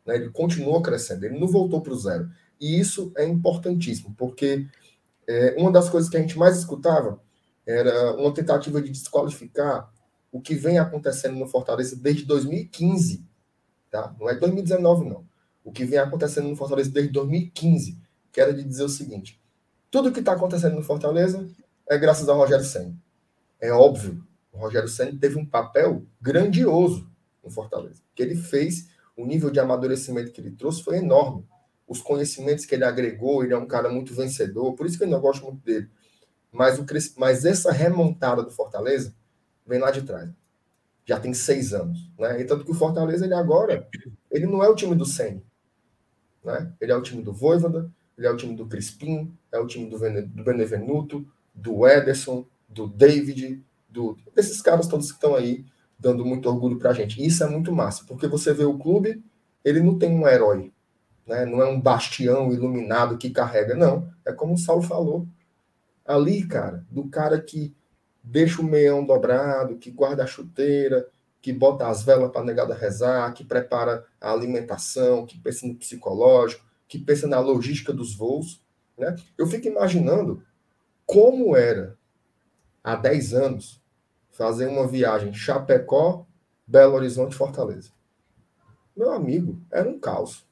Né? 0.06 0.16
Ele 0.16 0.30
continuou 0.30 0.80
crescendo, 0.80 1.24
ele 1.24 1.38
não 1.38 1.46
voltou 1.46 1.80
para 1.80 1.92
o 1.92 1.98
zero. 1.98 2.30
E 2.60 2.78
isso 2.78 3.12
é 3.16 3.24
importantíssimo, 3.24 4.14
porque 4.16 4.66
é, 5.26 5.54
uma 5.58 5.70
das 5.70 5.88
coisas 5.88 6.10
que 6.10 6.16
a 6.16 6.20
gente 6.20 6.38
mais 6.38 6.56
escutava 6.56 7.20
era 7.68 8.16
uma 8.16 8.32
tentativa 8.32 8.80
de 8.80 8.90
desqualificar 8.90 9.92
o 10.32 10.40
que 10.40 10.54
vem 10.54 10.78
acontecendo 10.78 11.36
no 11.36 11.46
Fortaleza 11.46 11.94
desde 11.94 12.24
2015, 12.24 13.22
tá? 13.90 14.14
Não 14.18 14.28
é 14.28 14.34
2019 14.34 15.08
não. 15.08 15.26
O 15.62 15.70
que 15.70 15.84
vem 15.84 15.98
acontecendo 15.98 16.48
no 16.48 16.56
Fortaleza 16.56 16.90
desde 16.90 17.12
2015, 17.12 17.98
que 18.32 18.40
era 18.40 18.54
de 18.54 18.64
dizer 18.64 18.84
o 18.84 18.88
seguinte: 18.88 19.38
tudo 19.90 20.10
que 20.10 20.20
está 20.20 20.32
acontecendo 20.32 20.76
no 20.76 20.82
Fortaleza 20.82 21.46
é 21.86 21.98
graças 21.98 22.26
ao 22.28 22.38
Rogério 22.38 22.64
Senna. 22.64 22.96
É 23.60 23.70
óbvio, 23.70 24.24
o 24.50 24.58
Rogério 24.58 24.88
Senna 24.88 25.18
teve 25.20 25.38
um 25.38 25.44
papel 25.44 26.06
grandioso 26.20 27.06
no 27.44 27.50
Fortaleza. 27.50 28.00
Que 28.14 28.22
ele 28.22 28.34
fez, 28.36 28.88
o 29.14 29.26
nível 29.26 29.50
de 29.50 29.60
amadurecimento 29.60 30.32
que 30.32 30.40
ele 30.40 30.52
trouxe 30.52 30.82
foi 30.82 30.98
enorme. 30.98 31.44
Os 31.86 32.00
conhecimentos 32.00 32.64
que 32.64 32.74
ele 32.74 32.84
agregou, 32.84 33.44
ele 33.44 33.52
é 33.52 33.58
um 33.58 33.66
cara 33.66 33.90
muito 33.90 34.14
vencedor, 34.14 34.74
por 34.74 34.86
isso 34.86 34.96
que 34.96 35.04
eu 35.04 35.08
não 35.08 35.20
gosto 35.20 35.44
muito 35.44 35.62
dele. 35.62 35.90
Mas, 36.52 36.78
o, 36.78 36.86
mas 37.16 37.44
essa 37.44 37.70
remontada 37.70 38.42
do 38.42 38.50
Fortaleza 38.50 39.14
vem 39.66 39.78
lá 39.78 39.90
de 39.90 40.02
trás. 40.02 40.30
Já 41.04 41.20
tem 41.20 41.32
seis 41.34 41.72
anos. 41.72 42.10
Né? 42.18 42.40
E 42.40 42.44
tanto 42.44 42.64
que 42.64 42.70
o 42.70 42.74
Fortaleza, 42.74 43.24
ele 43.24 43.34
agora, 43.34 43.88
ele 44.30 44.46
não 44.46 44.62
é 44.62 44.68
o 44.68 44.74
time 44.74 44.94
do 44.94 45.04
Senna. 45.04 45.42
Né? 46.44 46.72
Ele 46.80 46.92
é 46.92 46.96
o 46.96 47.02
time 47.02 47.22
do 47.22 47.32
Voivoda, 47.32 47.90
ele 48.16 48.26
é 48.26 48.30
o 48.30 48.36
time 48.36 48.54
do 48.56 48.66
Crispim, 48.66 49.32
é 49.52 49.58
o 49.58 49.66
time 49.66 49.88
do, 49.88 49.98
do 49.98 50.44
Benevenuto, 50.44 51.26
do 51.54 51.86
Ederson, 51.86 52.46
do 52.68 52.86
David, 52.86 53.62
do, 53.88 54.16
desses 54.34 54.60
caras 54.60 54.86
todos 54.86 55.10
que 55.10 55.16
estão 55.16 55.34
aí 55.34 55.64
dando 55.98 56.24
muito 56.24 56.48
orgulho 56.48 56.78
pra 56.78 56.92
gente. 56.92 57.20
E 57.20 57.26
isso 57.26 57.42
é 57.42 57.48
muito 57.48 57.72
massa, 57.72 58.04
porque 58.06 58.26
você 58.26 58.52
vê 58.52 58.64
o 58.64 58.78
clube, 58.78 59.22
ele 59.64 59.80
não 59.80 59.98
tem 59.98 60.10
um 60.10 60.28
herói, 60.28 60.72
né? 61.26 61.44
não 61.44 61.60
é 61.62 61.66
um 61.66 61.80
bastião 61.80 62.52
iluminado 62.52 63.18
que 63.18 63.30
carrega, 63.30 63.74
não. 63.74 64.08
É 64.24 64.32
como 64.32 64.54
o 64.54 64.58
Saulo 64.58 64.82
falou. 64.82 65.26
Ali, 66.08 66.48
cara, 66.48 66.86
do 66.90 67.06
cara 67.08 67.38
que 67.38 67.76
deixa 68.22 68.62
o 68.62 68.64
meião 68.64 69.04
dobrado, 69.04 69.76
que 69.76 69.90
guarda 69.90 70.24
a 70.24 70.26
chuteira, 70.26 71.06
que 71.42 71.52
bota 71.52 71.86
as 71.86 72.02
velas 72.02 72.30
para 72.32 72.40
a 72.40 72.44
negada 72.44 72.74
rezar, 72.74 73.32
que 73.34 73.44
prepara 73.44 74.04
a 74.18 74.32
alimentação, 74.32 75.26
que 75.26 75.38
pensa 75.38 75.66
no 75.66 75.76
psicológico, 75.76 76.64
que 76.88 76.98
pensa 76.98 77.26
na 77.26 77.38
logística 77.38 77.92
dos 77.92 78.14
voos. 78.14 78.64
Né? 78.96 79.14
Eu 79.36 79.46
fico 79.46 79.68
imaginando 79.68 80.42
como 81.04 81.54
era 81.54 81.96
há 82.82 82.96
10 82.96 83.34
anos 83.34 83.82
fazer 84.30 84.66
uma 84.66 84.86
viagem 84.86 85.34
Chapecó, 85.34 86.26
Belo 86.66 86.94
Horizonte, 86.94 87.34
Fortaleza. 87.34 87.90
Meu 88.96 89.12
amigo, 89.12 89.60
era 89.70 89.88
um 89.88 89.98
caos. 89.98 90.46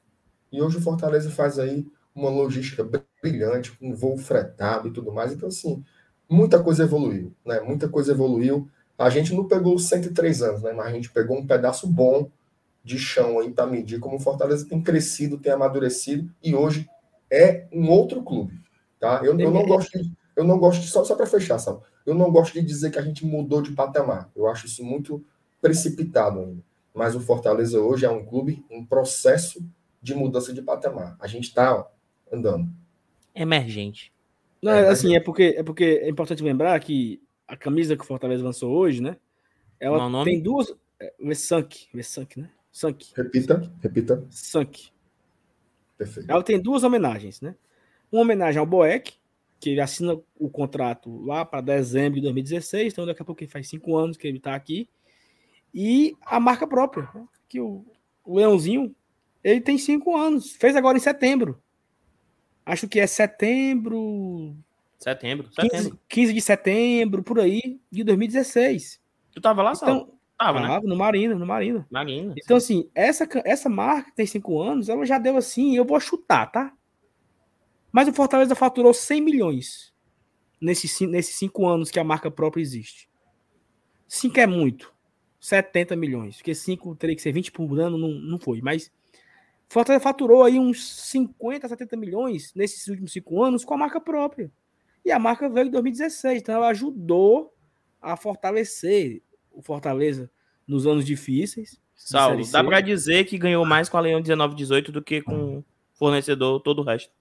E 0.51 0.61
hoje 0.61 0.77
o 0.77 0.81
Fortaleza 0.81 1.31
faz 1.31 1.57
aí 1.59 1.85
uma 2.17 2.29
logística 2.29 2.87
brilhante, 3.21 3.71
com 3.71 3.95
voo 3.95 4.17
fretado 4.17 4.87
e 4.87 4.91
tudo 4.91 5.11
mais. 5.11 5.31
Então, 5.31 5.47
assim, 5.47 5.83
muita 6.29 6.61
coisa 6.61 6.83
evoluiu, 6.83 7.33
né? 7.45 7.59
Muita 7.61 7.87
coisa 7.87 8.11
evoluiu. 8.11 8.67
A 8.97 9.09
gente 9.09 9.33
não 9.33 9.47
pegou 9.47 9.75
os 9.75 9.87
103 9.87 10.41
anos, 10.41 10.63
né? 10.63 10.73
Mas 10.73 10.87
a 10.87 10.91
gente 10.91 11.11
pegou 11.11 11.37
um 11.37 11.45
pedaço 11.45 11.87
bom 11.87 12.29
de 12.83 12.97
chão 12.97 13.39
aí 13.39 13.51
para 13.51 13.67
medir 13.67 13.99
como 13.99 14.15
o 14.15 14.19
Fortaleza 14.19 14.67
tem 14.67 14.81
crescido, 14.81 15.37
tem 15.37 15.51
amadurecido 15.51 16.29
e 16.41 16.55
hoje 16.55 16.89
é 17.29 17.67
um 17.71 17.89
outro 17.89 18.23
clube, 18.23 18.57
tá? 18.97 19.19
Eu, 19.23 19.37
eu 19.37 19.51
não 19.51 19.65
gosto 19.65 19.91
de, 19.99 20.13
eu 20.35 20.45
não 20.45 20.57
gosto 20.57 20.81
de, 20.81 20.87
só 20.87 21.03
só 21.03 21.13
para 21.13 21.25
fechar, 21.25 21.59
sabe? 21.59 21.81
Eu 22.05 22.15
não 22.15 22.31
gosto 22.31 22.53
de 22.53 22.61
dizer 22.61 22.89
que 22.89 22.97
a 22.97 23.01
gente 23.01 23.25
mudou 23.25 23.61
de 23.61 23.73
patamar. 23.73 24.31
Eu 24.33 24.47
acho 24.47 24.65
isso 24.65 24.83
muito 24.83 25.23
precipitado 25.61 26.39
ainda. 26.39 26.63
Mas 26.93 27.13
o 27.13 27.19
Fortaleza 27.19 27.79
hoje 27.81 28.05
é 28.05 28.09
um 28.09 28.25
clube 28.25 28.65
em 28.71 28.83
processo 28.85 29.61
de 30.01 30.15
mudança 30.15 30.53
de 30.53 30.61
patamar. 30.61 31.17
A 31.19 31.27
gente 31.27 31.49
está 31.49 31.85
andando. 32.31 32.69
Emergente. 33.33 34.11
Não, 34.61 34.71
é, 34.71 34.87
assim, 34.87 35.15
é 35.15 35.19
porque, 35.19 35.55
é 35.57 35.63
porque 35.63 35.83
é 35.83 36.09
importante 36.09 36.43
lembrar 36.43 36.79
que 36.79 37.21
a 37.47 37.55
camisa 37.55 37.95
que 37.95 38.03
o 38.03 38.07
Fortaleza 38.07 38.43
lançou 38.43 38.75
hoje, 38.75 39.01
né? 39.01 39.17
Ela 39.79 40.23
tem 40.23 40.41
duas. 40.41 40.73
É, 40.99 41.13
Sunk, 41.35 41.87
Sunk, 42.03 42.39
né? 42.39 42.49
Sunk. 42.71 43.11
Repita, 43.15 43.71
repita. 43.81 44.25
Sunk. 44.29 44.89
Perfeito. 45.97 46.29
Ela 46.29 46.43
tem 46.43 46.59
duas 46.59 46.83
homenagens, 46.83 47.41
né? 47.41 47.55
Uma 48.11 48.21
homenagem 48.23 48.59
ao 48.59 48.65
Boeck, 48.65 49.13
que 49.59 49.71
ele 49.71 49.81
assina 49.81 50.19
o 50.39 50.49
contrato 50.49 51.23
lá 51.23 51.45
para 51.45 51.61
dezembro 51.61 52.15
de 52.15 52.21
2016, 52.21 52.93
então 52.93 53.05
daqui 53.05 53.21
a 53.21 53.25
pouco 53.25 53.43
ele 53.43 53.51
faz 53.51 53.67
cinco 53.67 53.95
anos 53.95 54.17
que 54.17 54.27
ele 54.27 54.37
está 54.37 54.55
aqui. 54.55 54.89
E 55.73 56.15
a 56.25 56.39
marca 56.39 56.65
própria, 56.65 57.09
né? 57.13 57.27
que 57.47 57.59
o, 57.59 57.85
o 58.25 58.37
Leãozinho, 58.37 58.95
ele 59.43 59.61
tem 59.61 59.77
cinco 59.77 60.17
anos, 60.17 60.51
fez 60.51 60.75
agora 60.75 60.97
em 60.97 61.01
setembro 61.01 61.61
acho 62.67 62.87
que 62.87 62.99
é 62.99 63.07
setembro. 63.07 64.55
Setembro, 64.99 65.47
setembro. 65.53 65.91
15, 65.91 65.99
15 66.09 66.33
de 66.33 66.41
setembro, 66.41 67.23
por 67.23 67.39
aí, 67.39 67.79
de 67.91 68.03
2016. 68.03 68.99
Tu 69.31 69.41
tava 69.41 69.61
lá, 69.61 69.73
Então, 69.73 70.13
tava, 70.37 70.59
né? 70.59 70.79
no 70.83 70.95
Marina, 70.95 71.35
no 71.35 71.45
Marina. 71.45 71.87
Marina. 71.89 72.33
Então, 72.37 72.59
sim. 72.59 72.79
assim, 72.79 72.89
essa, 72.93 73.27
essa 73.45 73.69
marca 73.69 74.09
que 74.09 74.15
tem 74.15 74.25
cinco 74.25 74.59
anos, 74.61 74.89
ela 74.89 75.05
já 75.05 75.17
deu 75.17 75.37
assim, 75.37 75.75
eu 75.75 75.85
vou 75.85 75.99
chutar, 75.99 76.51
tá? 76.51 76.73
Mas 77.91 78.07
o 78.07 78.13
Fortaleza 78.13 78.55
faturou 78.55 78.93
100 78.93 79.21
milhões 79.21 79.93
nesses, 80.59 80.99
nesses 81.01 81.35
cinco 81.35 81.67
anos 81.67 81.89
que 81.89 81.99
a 81.99 82.03
marca 82.03 82.29
própria 82.29 82.61
existe. 82.61 83.09
Cinco 84.07 84.39
é 84.39 84.47
muito. 84.47 84.93
70 85.39 85.95
milhões. 85.95 86.37
Porque 86.37 86.55
cinco 86.55 86.95
teria 86.95 87.15
que 87.15 87.21
ser 87.21 87.31
20 87.31 87.51
por 87.51 87.79
ano, 87.79 87.97
não, 87.97 88.09
não 88.09 88.39
foi. 88.39 88.61
Mas 88.61 88.91
Fortaleza 89.69 90.03
faturou 90.03 90.43
aí 90.43 90.57
uns 90.57 91.09
50, 91.09 91.67
70 91.67 91.97
milhões 91.97 92.53
nesses 92.55 92.87
últimos 92.87 93.11
cinco 93.11 93.43
anos 93.43 93.65
com 93.65 93.73
a 93.73 93.77
marca 93.77 93.99
própria. 93.99 94.51
E 95.03 95.11
a 95.11 95.19
marca 95.19 95.49
veio 95.49 95.67
em 95.67 95.71
2016, 95.71 96.41
então 96.41 96.55
ela 96.55 96.69
ajudou 96.69 97.53
a 98.01 98.15
fortalecer 98.15 99.21
o 99.51 99.61
Fortaleza 99.61 100.29
nos 100.65 100.87
anos 100.87 101.05
difíceis. 101.05 101.79
Saulo, 101.95 102.45
dá 102.49 102.63
para 102.63 102.79
dizer 102.79 103.25
que 103.25 103.37
ganhou 103.37 103.65
mais 103.65 103.89
com 103.89 103.97
a 103.97 104.01
Leão 104.01 104.19
1918 104.21 104.91
do 104.91 105.01
que 105.01 105.21
com 105.21 105.57
o 105.57 105.65
fornecedor 105.93 106.61
todo 106.61 106.79
o 106.79 106.83
resto. 106.83 107.11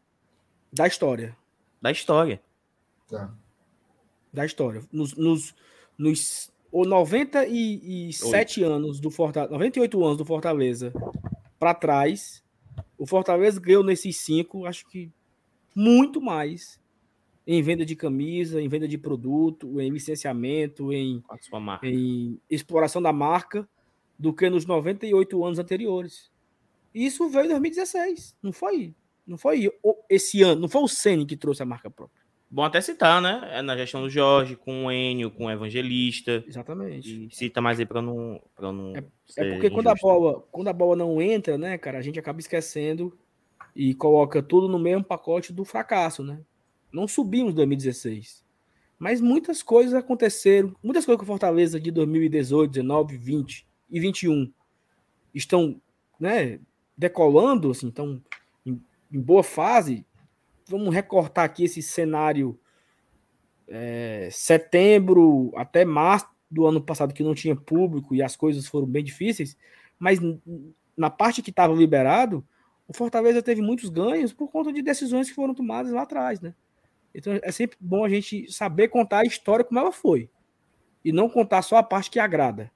Da 0.73 0.87
história. 0.87 1.37
Da 1.81 1.91
história. 1.91 2.41
Tá. 3.09 3.33
Da 4.33 4.45
história. 4.45 4.83
Nos, 4.93 5.15
nos, 5.17 5.55
nos 5.97 6.53
97 6.73 8.63
Oi. 8.63 8.71
anos 8.71 9.01
do 9.01 9.11
Fortaleza, 9.11 9.53
98 9.53 10.05
anos 10.05 10.19
do 10.19 10.25
Fortaleza 10.25 10.93
para 11.59 11.75
trás. 11.75 12.45
O 12.99 13.07
Fortaleza 13.07 13.61
ganhou 13.61 13.83
nesses 13.83 14.17
cinco, 14.19 14.67
acho 14.67 14.87
que 14.89 15.11
muito 15.75 16.21
mais 16.21 16.81
em 17.47 17.63
venda 17.63 17.85
de 17.85 17.95
camisa, 17.95 18.61
em 18.61 18.69
venda 18.69 18.89
de 18.89 18.99
produto, 18.99 19.81
em 19.81 19.91
licenciamento, 19.91 20.93
em, 20.93 21.23
em 21.83 22.41
exploração 22.51 23.01
da 23.01 23.13
marca, 23.13 23.69
do 24.19 24.33
que 24.33 24.51
nos 24.51 24.67
98 24.67 25.45
anos 25.45 25.59
anteriores. 25.59 26.31
Isso 26.93 27.29
veio 27.29 27.45
em 27.45 27.49
2016, 27.51 28.37
não 28.43 28.53
foi, 28.53 28.95
não 29.27 29.37
foi 29.37 29.71
esse 30.09 30.43
ano, 30.43 30.63
não 30.63 30.69
foi 30.69 30.83
o 30.83 30.89
Ceni 30.89 31.27
que 31.27 31.37
trouxe 31.37 31.63
a 31.63 31.67
marca 31.67 31.91
própria. 31.91 32.16
Bom 32.49 32.63
até 32.63 32.81
citar, 32.81 33.21
né? 33.21 33.49
É 33.53 33.63
na 33.63 33.77
gestão 33.77 34.03
do 34.03 34.09
Jorge, 34.09 34.57
com 34.57 34.87
o 34.87 34.93
Enio, 34.93 35.31
com 35.31 35.47
o 35.47 35.51
Evangelista. 35.51 36.45
Exatamente. 36.47 37.27
E 37.27 37.35
cita 37.35 37.61
mais 37.61 37.81
aí 37.81 37.87
para 37.87 38.01
não, 38.01 38.41
pra 38.55 38.73
não. 38.73 38.95
É, 38.97 39.05
é 39.37 39.53
porque 39.53 39.71
quando 39.71 39.89
a, 39.89 39.95
bola, 39.95 40.41
quando 40.53 40.69
a 40.69 40.73
bola 40.73 40.97
não 40.97 41.21
entra, 41.21 41.59
né, 41.59 41.77
cara, 41.77 41.99
a 41.99 42.03
gente 42.03 42.19
acaba 42.19 42.39
esquecendo 42.39 43.17
e 43.75 43.95
coloca 43.95 44.43
tudo 44.43 44.69
no 44.69 44.79
mesmo 44.79 45.05
pacote 45.05 45.53
do 45.53 45.65
fracasso, 45.65 46.23
né? 46.23 46.41
Não 46.93 47.09
subimos 47.09 47.53
em 47.53 47.57
2016. 47.57 48.45
Mas 48.99 49.21
muitas 49.21 49.63
coisas 49.63 49.93
aconteceram, 49.93 50.75
muitas 50.83 51.05
coisas 51.05 51.21
com 51.21 51.27
Fortaleza 51.27 51.79
de 51.79 51.91
2018, 51.91 52.71
19, 52.71 53.17
20 53.19 53.67
e 53.91 54.01
21 54.01 54.51
estão 55.35 55.81
né, 56.19 56.59
decolando, 56.97 57.71
assim, 57.71 57.89
estão 57.89 58.23
em, 58.65 58.81
em 59.13 59.21
boa 59.21 59.43
fase. 59.43 60.07
Vamos 60.69 60.95
recortar 60.95 61.45
aqui 61.45 61.65
esse 61.65 61.83
cenário 61.83 62.59
é, 63.69 64.29
setembro 64.33 65.53
até 65.57 65.85
março 65.85 66.29
do 66.51 66.67
ano 66.67 66.81
passado 66.81 67.13
que 67.13 67.23
não 67.23 67.35
tinha 67.35 67.57
público 67.57 68.15
e 68.15 68.23
as 68.23 68.37
coisas 68.37 68.67
foram 68.67 68.87
bem 68.87 69.03
difíceis, 69.03 69.57
mas 69.99 70.19
na 70.97 71.11
parte 71.11 71.43
que 71.43 71.51
estava 71.51 71.75
liberado, 71.75 72.47
o 72.89 72.93
Fortaleza 72.93 73.43
teve 73.43 73.61
muitos 73.61 73.89
ganhos 73.89 74.33
por 74.33 74.49
conta 74.49 74.73
de 74.73 74.83
decisões 74.83 75.29
que 75.29 75.35
foram 75.35 75.55
tomadas 75.55 75.93
lá 75.93 76.03
atrás, 76.03 76.41
né? 76.41 76.55
Então 77.15 77.39
é 77.43 77.51
sempre 77.51 77.77
bom 77.81 78.05
a 78.05 78.09
gente 78.09 78.51
saber 78.53 78.89
contar 78.89 79.21
a 79.21 79.25
história 79.27 79.65
como 79.65 79.81
ela 79.81 79.93
foi 79.93 80.31
e 81.05 81.13
não 81.13 81.29
contar 81.29 81.63
só 81.63 81.77
a 81.77 81.83
parte 81.83 82.11
que 82.11 82.19
agrada, 82.19 82.71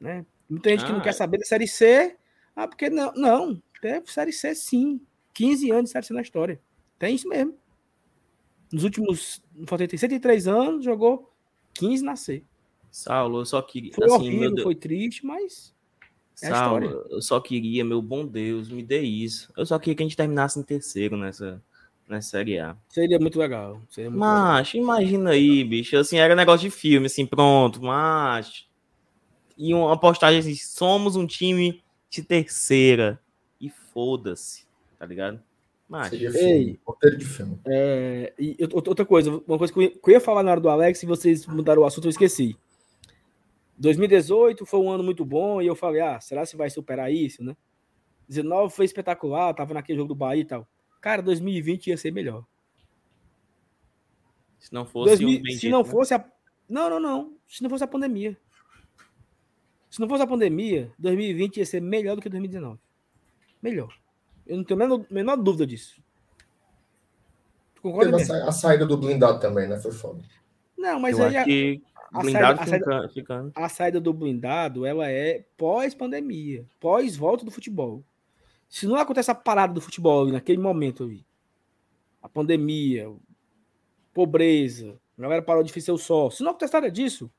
né? 0.00 0.24
Muita 0.48 0.70
gente 0.70 0.84
ah, 0.84 0.86
que 0.86 0.92
não 0.92 1.00
quer 1.00 1.10
ah, 1.10 1.10
é. 1.10 1.14
saber 1.14 1.38
da 1.38 1.44
série 1.44 1.68
C, 1.68 2.16
ah, 2.56 2.66
porque 2.66 2.90
não, 2.90 3.12
não, 3.14 3.62
tem 3.80 4.02
série 4.06 4.32
C 4.32 4.54
sim, 4.54 5.00
15 5.34 5.70
anos 5.70 5.84
de 5.84 5.90
série 5.90 6.06
C 6.06 6.14
na 6.14 6.22
história. 6.22 6.60
Tem 6.98 7.14
isso 7.14 7.28
mesmo. 7.28 7.54
Nos 8.72 8.84
últimos, 8.84 9.42
tem 9.88 9.98
103 9.98 10.46
anos, 10.46 10.84
jogou 10.84 11.32
15 11.74 12.04
na 12.04 12.16
C. 12.16 12.42
Saulo, 12.90 13.40
eu 13.40 13.46
só 13.46 13.62
queria. 13.62 13.92
Foi 13.94 14.06
assim, 14.06 14.14
horrível, 14.14 14.54
meu... 14.54 14.64
foi 14.64 14.74
triste, 14.74 15.24
mas. 15.24 15.74
É 16.42 16.50
Saulo, 16.50 17.06
eu 17.10 17.20
só 17.20 17.40
queria, 17.40 17.84
meu 17.84 18.00
bom 18.00 18.26
Deus, 18.26 18.68
me 18.68 18.82
dê 18.82 19.00
isso. 19.00 19.52
Eu 19.56 19.66
só 19.66 19.78
queria 19.78 19.94
que 19.94 20.02
a 20.02 20.06
gente 20.06 20.16
terminasse 20.16 20.58
em 20.58 20.62
terceiro 20.62 21.16
nessa, 21.16 21.62
nessa 22.08 22.30
Série 22.30 22.58
A. 22.58 22.76
Seria 22.88 23.18
muito 23.18 23.38
legal. 23.38 23.80
Seria 23.88 24.10
muito 24.10 24.20
macho, 24.20 24.76
legal. 24.76 24.94
imagina 24.94 25.30
aí, 25.30 25.64
bicho. 25.64 25.96
Assim, 25.96 26.18
era 26.18 26.34
negócio 26.34 26.68
de 26.68 26.74
filme, 26.74 27.06
assim, 27.06 27.26
pronto, 27.26 27.82
macho. 27.82 28.66
E 29.56 29.74
uma 29.74 29.98
postagem 29.98 30.38
assim: 30.40 30.54
somos 30.54 31.16
um 31.16 31.26
time 31.26 31.82
de 32.08 32.22
terceira. 32.22 33.20
E 33.60 33.68
foda-se, 33.68 34.64
tá 34.98 35.04
ligado? 35.04 35.42
Macho. 35.88 36.10
Seria 36.10 36.30
filme, 36.30 36.78
roteiro 36.84 37.16
de 37.16 37.24
filme. 37.24 37.58
É, 37.66 38.34
e 38.38 38.56
outra 38.72 39.06
coisa, 39.06 39.30
uma 39.46 39.56
coisa 39.56 39.72
que 39.72 40.00
eu 40.04 40.12
ia 40.12 40.20
falar 40.20 40.42
na 40.42 40.50
hora 40.50 40.60
do 40.60 40.68
Alex, 40.68 41.02
e 41.02 41.06
vocês 41.06 41.46
mudaram 41.46 41.82
o 41.82 41.84
assunto, 41.86 42.04
eu 42.04 42.10
esqueci. 42.10 42.56
2018 43.78 44.66
foi 44.66 44.80
um 44.80 44.90
ano 44.90 45.02
muito 45.02 45.24
bom 45.24 45.62
e 45.62 45.66
eu 45.66 45.74
falei, 45.74 46.00
ah, 46.00 46.20
será 46.20 46.44
que 46.44 46.56
vai 46.56 46.68
superar 46.68 47.12
isso, 47.12 47.42
né? 47.42 47.56
19 48.28 48.74
foi 48.74 48.84
espetacular, 48.84 49.54
tava 49.54 49.72
naquele 49.72 49.96
jogo 49.96 50.08
do 50.08 50.14
Bahia 50.14 50.42
e 50.42 50.44
tal. 50.44 50.68
Cara, 51.00 51.22
2020 51.22 51.86
ia 51.86 51.96
ser 51.96 52.12
melhor. 52.12 52.44
Se 54.58 54.72
não 54.74 54.84
fosse 54.84 55.16
2000, 55.16 55.40
um 55.40 55.58
se 55.58 55.68
não 55.70 55.82
né? 55.82 55.88
fosse 55.88 56.12
a 56.12 56.24
Não, 56.68 56.90
não, 56.90 57.00
não. 57.00 57.36
Se 57.46 57.62
não 57.62 57.70
fosse 57.70 57.84
a 57.84 57.86
pandemia. 57.86 58.36
Se 59.88 60.00
não 60.00 60.08
fosse 60.08 60.22
a 60.22 60.26
pandemia, 60.26 60.92
2020 60.98 61.58
ia 61.58 61.64
ser 61.64 61.80
melhor 61.80 62.16
do 62.16 62.20
que 62.20 62.28
2019. 62.28 62.78
Melhor. 63.62 63.96
Eu 64.48 64.56
não 64.56 64.64
tenho 64.64 64.82
a 64.82 64.86
menor, 64.86 65.06
menor 65.10 65.36
dúvida 65.36 65.66
disso. 65.66 66.02
Concorda? 67.82 68.16
A, 68.16 68.48
a 68.48 68.52
saída 68.52 68.84
do 68.86 68.96
blindado 68.96 69.38
também, 69.38 69.68
né? 69.68 69.78
Foi 69.78 69.92
foda. 69.92 70.22
Não, 70.76 70.98
mas 70.98 71.18
eu 71.18 71.26
aí. 71.26 71.36
Acho 71.36 71.44
que 71.44 71.82
a 72.12 72.20
blindado 72.20 72.68
saída, 72.68 73.08
ficando. 73.12 73.52
A 73.54 73.68
saída 73.68 74.00
do 74.00 74.12
blindado, 74.12 74.86
ela 74.86 75.08
é 75.08 75.44
pós-pandemia, 75.56 76.64
pós-volta 76.80 77.44
do 77.44 77.50
futebol. 77.50 78.02
Se 78.68 78.86
não 78.86 78.96
acontece 78.96 79.30
a 79.30 79.34
parada 79.34 79.72
do 79.72 79.80
futebol 79.80 80.26
naquele 80.26 80.60
momento 80.60 81.04
ali, 81.04 81.24
a 82.22 82.28
pandemia, 82.28 83.10
pobreza, 84.12 84.98
a 85.16 85.22
galera 85.22 85.42
parou 85.42 85.62
de 85.62 85.80
ser 85.80 85.92
o 85.92 85.98
sol. 85.98 86.30
Se 86.30 86.42
não 86.42 86.50
acontece 86.50 86.74
nada 86.74 86.90
disso, 86.90 87.30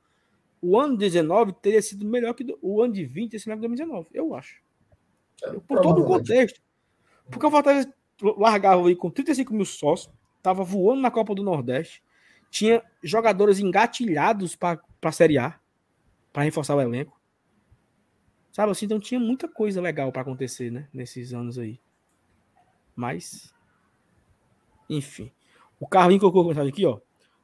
o 0.61 0.79
ano 0.79 0.97
19 0.97 1.53
teria 1.53 1.81
sido 1.81 2.05
melhor 2.05 2.33
que 2.33 2.45
o 2.61 2.81
ano 2.81 2.93
de 2.93 3.05
20 3.05 3.33
esse 3.33 3.49
ano 3.49 3.61
de 3.61 3.67
2019, 3.67 4.09
eu 4.13 4.35
acho. 4.35 4.61
É, 5.43 5.51
por 5.67 5.79
todo 5.81 6.01
o 6.01 6.05
contexto. 6.05 6.61
Porque 7.29 7.45
o 7.45 7.51
Fortaleza 7.51 7.93
largava 8.37 8.87
aí 8.87 8.95
com 8.95 9.09
35 9.09 9.53
mil 9.53 9.65
sócios, 9.65 10.13
tava 10.41 10.63
voando 10.63 11.01
na 11.01 11.11
Copa 11.11 11.33
do 11.35 11.43
Nordeste, 11.43 12.03
tinha 12.49 12.83
jogadores 13.03 13.59
engatilhados 13.59 14.55
para 14.55 14.81
a 15.01 15.11
Série 15.11 15.37
A, 15.37 15.59
para 16.33 16.43
reforçar 16.43 16.75
o 16.75 16.81
elenco. 16.81 17.19
Sabe 18.51 18.71
assim, 18.71 18.85
então 18.85 18.99
tinha 18.99 19.19
muita 19.19 19.47
coisa 19.47 19.79
legal 19.79 20.11
para 20.11 20.21
acontecer, 20.21 20.71
né, 20.71 20.87
nesses 20.93 21.33
anos 21.33 21.57
aí. 21.57 21.79
Mas 22.95 23.53
enfim. 24.89 25.31
O 25.79 25.87
Carlinho 25.87 26.19
colocou 26.19 26.43
mensagem 26.43 26.71
aqui, 26.71 26.85
ó. 26.85 26.99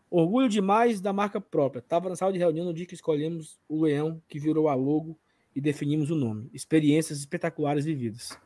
Orgulho 0.10 0.50
demais 0.50 1.00
da 1.00 1.14
marca 1.14 1.40
própria. 1.40 1.82
Tava 1.82 2.10
na 2.10 2.16
sala 2.16 2.34
de 2.34 2.40
reunião 2.40 2.66
no 2.66 2.74
dia 2.74 2.86
que 2.86 2.96
escolhemos 2.96 3.60
o 3.68 3.84
leão 3.84 4.22
que 4.28 4.40
virou 4.40 4.68
a 4.68 4.74
logo 4.74 5.18
e 5.56 5.62
definimos 5.62 6.10
o 6.10 6.16
nome. 6.16 6.50
Experiências 6.54 7.20
espetaculares 7.20 7.86
vividas. 7.86 8.38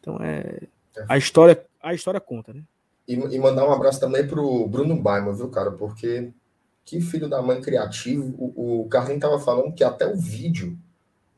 Então 0.00 0.16
é 0.20 0.68
a 1.08 1.16
história, 1.16 1.62
a 1.82 1.94
história 1.94 2.20
conta, 2.20 2.52
né? 2.52 2.62
E, 3.06 3.14
e 3.14 3.38
mandar 3.38 3.66
um 3.66 3.72
abraço 3.72 4.00
também 4.00 4.26
pro 4.26 4.66
Bruno 4.66 4.96
Baima, 4.96 5.32
viu, 5.32 5.48
cara? 5.48 5.70
Porque 5.70 6.32
que 6.84 7.00
filho 7.00 7.28
da 7.28 7.40
mãe 7.42 7.60
criativo. 7.60 8.34
O, 8.38 8.82
o 8.82 8.88
Carlinhos 8.88 9.20
tava 9.20 9.38
falando 9.38 9.72
que 9.72 9.84
até 9.84 10.06
o 10.06 10.16
vídeo 10.16 10.76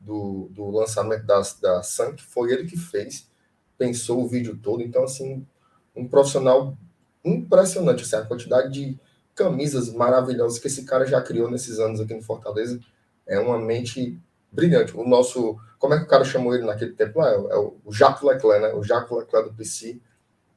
do, 0.00 0.48
do 0.50 0.70
lançamento 0.70 1.24
da, 1.24 1.40
da 1.60 1.82
Sank 1.82 2.22
foi 2.22 2.52
ele 2.52 2.64
que 2.64 2.76
fez, 2.76 3.28
pensou 3.76 4.22
o 4.22 4.28
vídeo 4.28 4.58
todo. 4.62 4.82
Então, 4.82 5.04
assim, 5.04 5.46
um 5.94 6.08
profissional 6.08 6.76
impressionante, 7.24 8.02
assim, 8.02 8.16
a 8.16 8.24
quantidade 8.24 8.72
de 8.72 8.98
camisas 9.34 9.92
maravilhosas 9.92 10.58
que 10.58 10.66
esse 10.66 10.84
cara 10.84 11.06
já 11.06 11.20
criou 11.20 11.50
nesses 11.50 11.78
anos 11.78 12.00
aqui 12.00 12.14
no 12.14 12.22
Fortaleza. 12.22 12.80
É 13.26 13.38
uma 13.38 13.58
mente 13.58 14.18
brilhante. 14.52 14.96
O 14.96 15.04
nosso. 15.04 15.58
Como 15.78 15.94
é 15.94 15.98
que 15.98 16.04
o 16.04 16.08
cara 16.08 16.24
chamou 16.24 16.54
ele 16.54 16.64
naquele 16.64 16.92
tempo 16.92 17.18
lá? 17.18 17.30
É, 17.30 17.34
é 17.34 17.56
o 17.56 17.90
Jacques 17.90 18.22
Leclerc, 18.22 18.60
né? 18.60 18.72
O 18.74 18.84
Jacques 18.84 19.10
Leclerc 19.10 19.48
do 19.48 19.56
PC. 19.56 20.00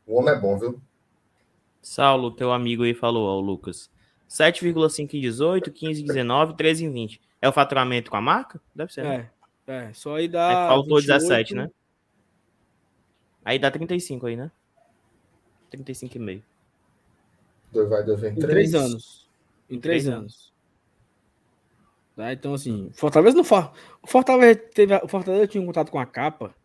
O 0.05 0.19
homem 0.19 0.35
é 0.35 0.39
bom, 0.39 0.59
viu? 0.59 0.79
Saulo, 1.81 2.31
teu 2.31 2.51
amigo 2.51 2.83
aí 2.83 2.93
falou, 2.93 3.27
ó, 3.27 3.37
o 3.37 3.41
Lucas. 3.41 3.89
7,5 4.29 5.13
em 5.13 5.21
18, 5.21 5.71
15 5.71 6.01
em 6.01 6.05
19, 6.05 6.55
13 6.55 6.85
em 6.85 6.91
20. 6.91 7.21
É 7.41 7.47
o 7.47 7.53
faturamento 7.53 8.09
com 8.09 8.17
a 8.17 8.21
marca? 8.21 8.59
Deve 8.73 8.91
ser, 8.91 9.03
né? 9.03 9.29
É, 9.67 9.73
é 9.75 9.93
só 9.93 10.15
aí 10.15 10.27
dá. 10.27 10.47
Aí 10.47 10.67
faltou 10.67 10.97
28, 10.97 11.07
17, 11.07 11.55
né? 11.55 11.71
Aí 13.43 13.59
dá 13.59 13.69
35 13.69 14.25
aí, 14.25 14.35
né? 14.35 14.51
35,5. 15.71 16.41
Vai 17.87 18.03
dever 18.03 18.31
em 18.31 18.35
3 18.35 18.73
anos. 18.73 19.29
Em 19.69 19.79
3 19.79 20.07
anos. 20.07 20.54
Tá? 22.15 22.31
Então, 22.31 22.53
assim, 22.53 22.89
Fortaleza 22.93 23.35
não 23.35 23.43
fa... 23.43 23.73
O 24.01 24.07
Fortaleza 24.07 24.55
teve. 24.73 24.95
O 24.95 25.07
Fortaleza 25.07 25.47
tinha 25.47 25.61
um 25.61 25.65
contrato 25.65 25.91
com 25.91 25.99
a 25.99 26.05
capa 26.05 26.55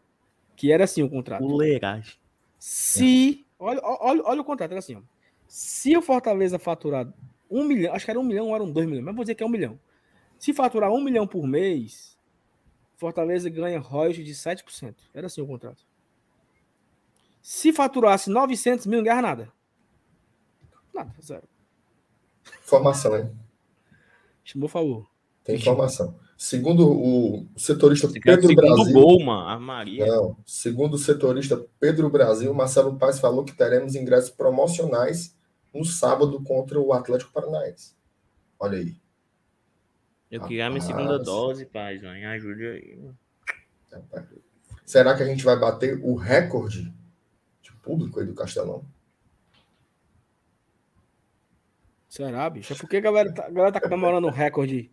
que 0.56 0.70
era 0.70 0.84
assim 0.84 1.02
o 1.02 1.10
contrato. 1.10 1.40
Fuleiragem. 1.40 2.14
Se 2.58 3.44
Olha, 3.60 3.78
olha, 3.84 4.22
olha 4.24 4.40
o 4.40 4.44
contrato, 4.44 4.70
era 4.70 4.78
assim, 4.78 4.96
ó. 4.96 5.02
Se 5.46 5.94
o 5.94 6.00
Fortaleza 6.00 6.58
faturar 6.58 7.06
um 7.50 7.62
milhão, 7.62 7.94
acho 7.94 8.06
que 8.06 8.10
era 8.10 8.18
um 8.18 8.24
milhão 8.24 8.48
ou 8.48 8.54
eram 8.54 8.72
dois 8.72 8.86
milhões, 8.86 9.04
mas 9.04 9.14
vou 9.14 9.22
dizer 9.22 9.34
que 9.34 9.42
é 9.42 9.46
um 9.46 9.50
milhão. 9.50 9.78
Se 10.38 10.54
faturar 10.54 10.90
um 10.90 11.02
milhão 11.02 11.26
por 11.26 11.46
mês, 11.46 12.16
Fortaleza 12.96 13.50
ganha 13.50 13.78
royalties 13.78 14.24
de 14.24 14.32
7%. 14.32 14.94
Era 15.12 15.26
assim 15.26 15.42
o 15.42 15.46
contrato. 15.46 15.84
Se 17.42 17.70
faturasse 17.70 18.30
900 18.30 18.86
mil, 18.86 18.98
não 18.98 19.04
ganhava 19.04 19.22
nada. 19.22 19.52
Nada, 20.94 21.14
zero. 21.22 21.48
Informação, 22.64 23.18
hein? 23.18 23.30
Chamou, 24.42 24.68
falou. 24.70 25.09
Tem 25.44 25.56
informação. 25.56 26.18
Segundo 26.36 26.90
o 26.90 27.46
setorista 27.56 28.08
Pedro 28.08 28.48
segundo 28.48 28.54
Brasil. 28.54 28.94
Gol, 28.94 29.30
a 29.30 29.58
Maria. 29.58 30.06
Não, 30.06 30.36
segundo 30.46 30.94
o 30.94 30.98
setorista 30.98 31.62
Pedro 31.78 32.08
Brasil, 32.08 32.52
Marcelo 32.54 32.96
Paes 32.96 33.20
falou 33.20 33.44
que 33.44 33.52
teremos 33.52 33.94
ingressos 33.94 34.30
promocionais 34.30 35.36
no 35.74 35.84
sábado 35.84 36.42
contra 36.42 36.80
o 36.80 36.92
Atlético 36.92 37.32
Paranaense. 37.32 37.94
Olha 38.58 38.78
aí. 38.78 38.96
Eu 40.30 40.42
queria 40.42 40.70
minha 40.70 40.80
segunda 40.80 41.18
dose, 41.18 41.66
Paz, 41.66 42.02
mãe. 42.02 42.24
Ajude 42.24 42.66
aí. 42.66 42.98
Será 44.86 45.16
que 45.16 45.22
a 45.22 45.26
gente 45.26 45.44
vai 45.44 45.58
bater 45.58 46.00
o 46.02 46.14
recorde 46.14 46.92
de 47.60 47.72
público 47.82 48.20
aí 48.20 48.26
do 48.26 48.34
Castelão? 48.34 48.84
Será, 52.08 52.48
bicho? 52.48 52.72
É 52.72 52.76
porque 52.76 52.96
a 52.96 53.00
galera 53.00 53.32
tá, 53.32 53.46
a 53.46 53.50
galera 53.50 53.72
tá 53.72 53.80
comemorando 53.80 54.26
o 54.26 54.30
recorde 54.30 54.90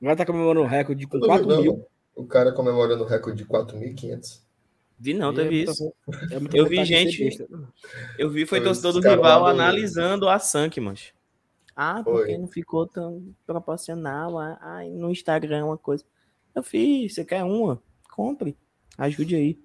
Agora 0.00 0.16
tá 0.16 0.26
comemorando 0.26 0.62
o 0.62 0.68
recorde 0.68 1.06
com 1.06 1.20
4 1.20 1.46
mil. 1.62 1.86
O 2.14 2.26
cara 2.26 2.52
comemorando 2.52 3.02
o 3.02 3.06
recorde 3.06 3.42
de 3.42 3.48
4.500. 3.48 4.44
Vi 4.98 5.12
não, 5.14 5.34
teve 5.34 5.60
é 5.60 5.64
isso. 5.64 5.92
É 6.30 6.58
eu 6.58 6.66
vi 6.66 6.84
gente. 6.84 7.46
Eu 8.18 8.30
vi, 8.30 8.46
foi 8.46 8.60
torcedor 8.60 8.92
do 8.92 9.00
rival 9.00 9.46
analisando 9.46 10.28
a 10.28 10.38
Sank, 10.38 10.80
mas. 10.80 11.12
Ah, 11.76 12.02
porque 12.04 12.32
foi. 12.32 12.38
não 12.38 12.46
ficou 12.46 12.86
tão 12.86 13.34
proporcional. 13.44 14.38
Ah, 14.38 14.82
no 14.88 15.10
Instagram 15.10 15.58
é 15.58 15.64
uma 15.64 15.78
coisa. 15.78 16.04
Eu 16.54 16.62
fiz, 16.62 17.14
você 17.14 17.24
quer 17.24 17.42
uma? 17.42 17.82
Compre. 18.08 18.56
Ajude 18.96 19.34
aí. 19.34 19.58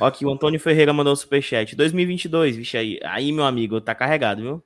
Ó, 0.00 0.06
aqui 0.06 0.26
o 0.26 0.30
Antônio 0.30 0.58
Ferreira 0.58 0.92
mandou 0.92 1.12
um 1.12 1.16
superchat. 1.16 1.76
2022, 1.76 2.56
vixe 2.56 2.76
aí. 2.76 3.00
Aí, 3.04 3.30
meu 3.30 3.44
amigo, 3.44 3.80
tá 3.80 3.94
carregado, 3.94 4.42
viu? 4.42 4.62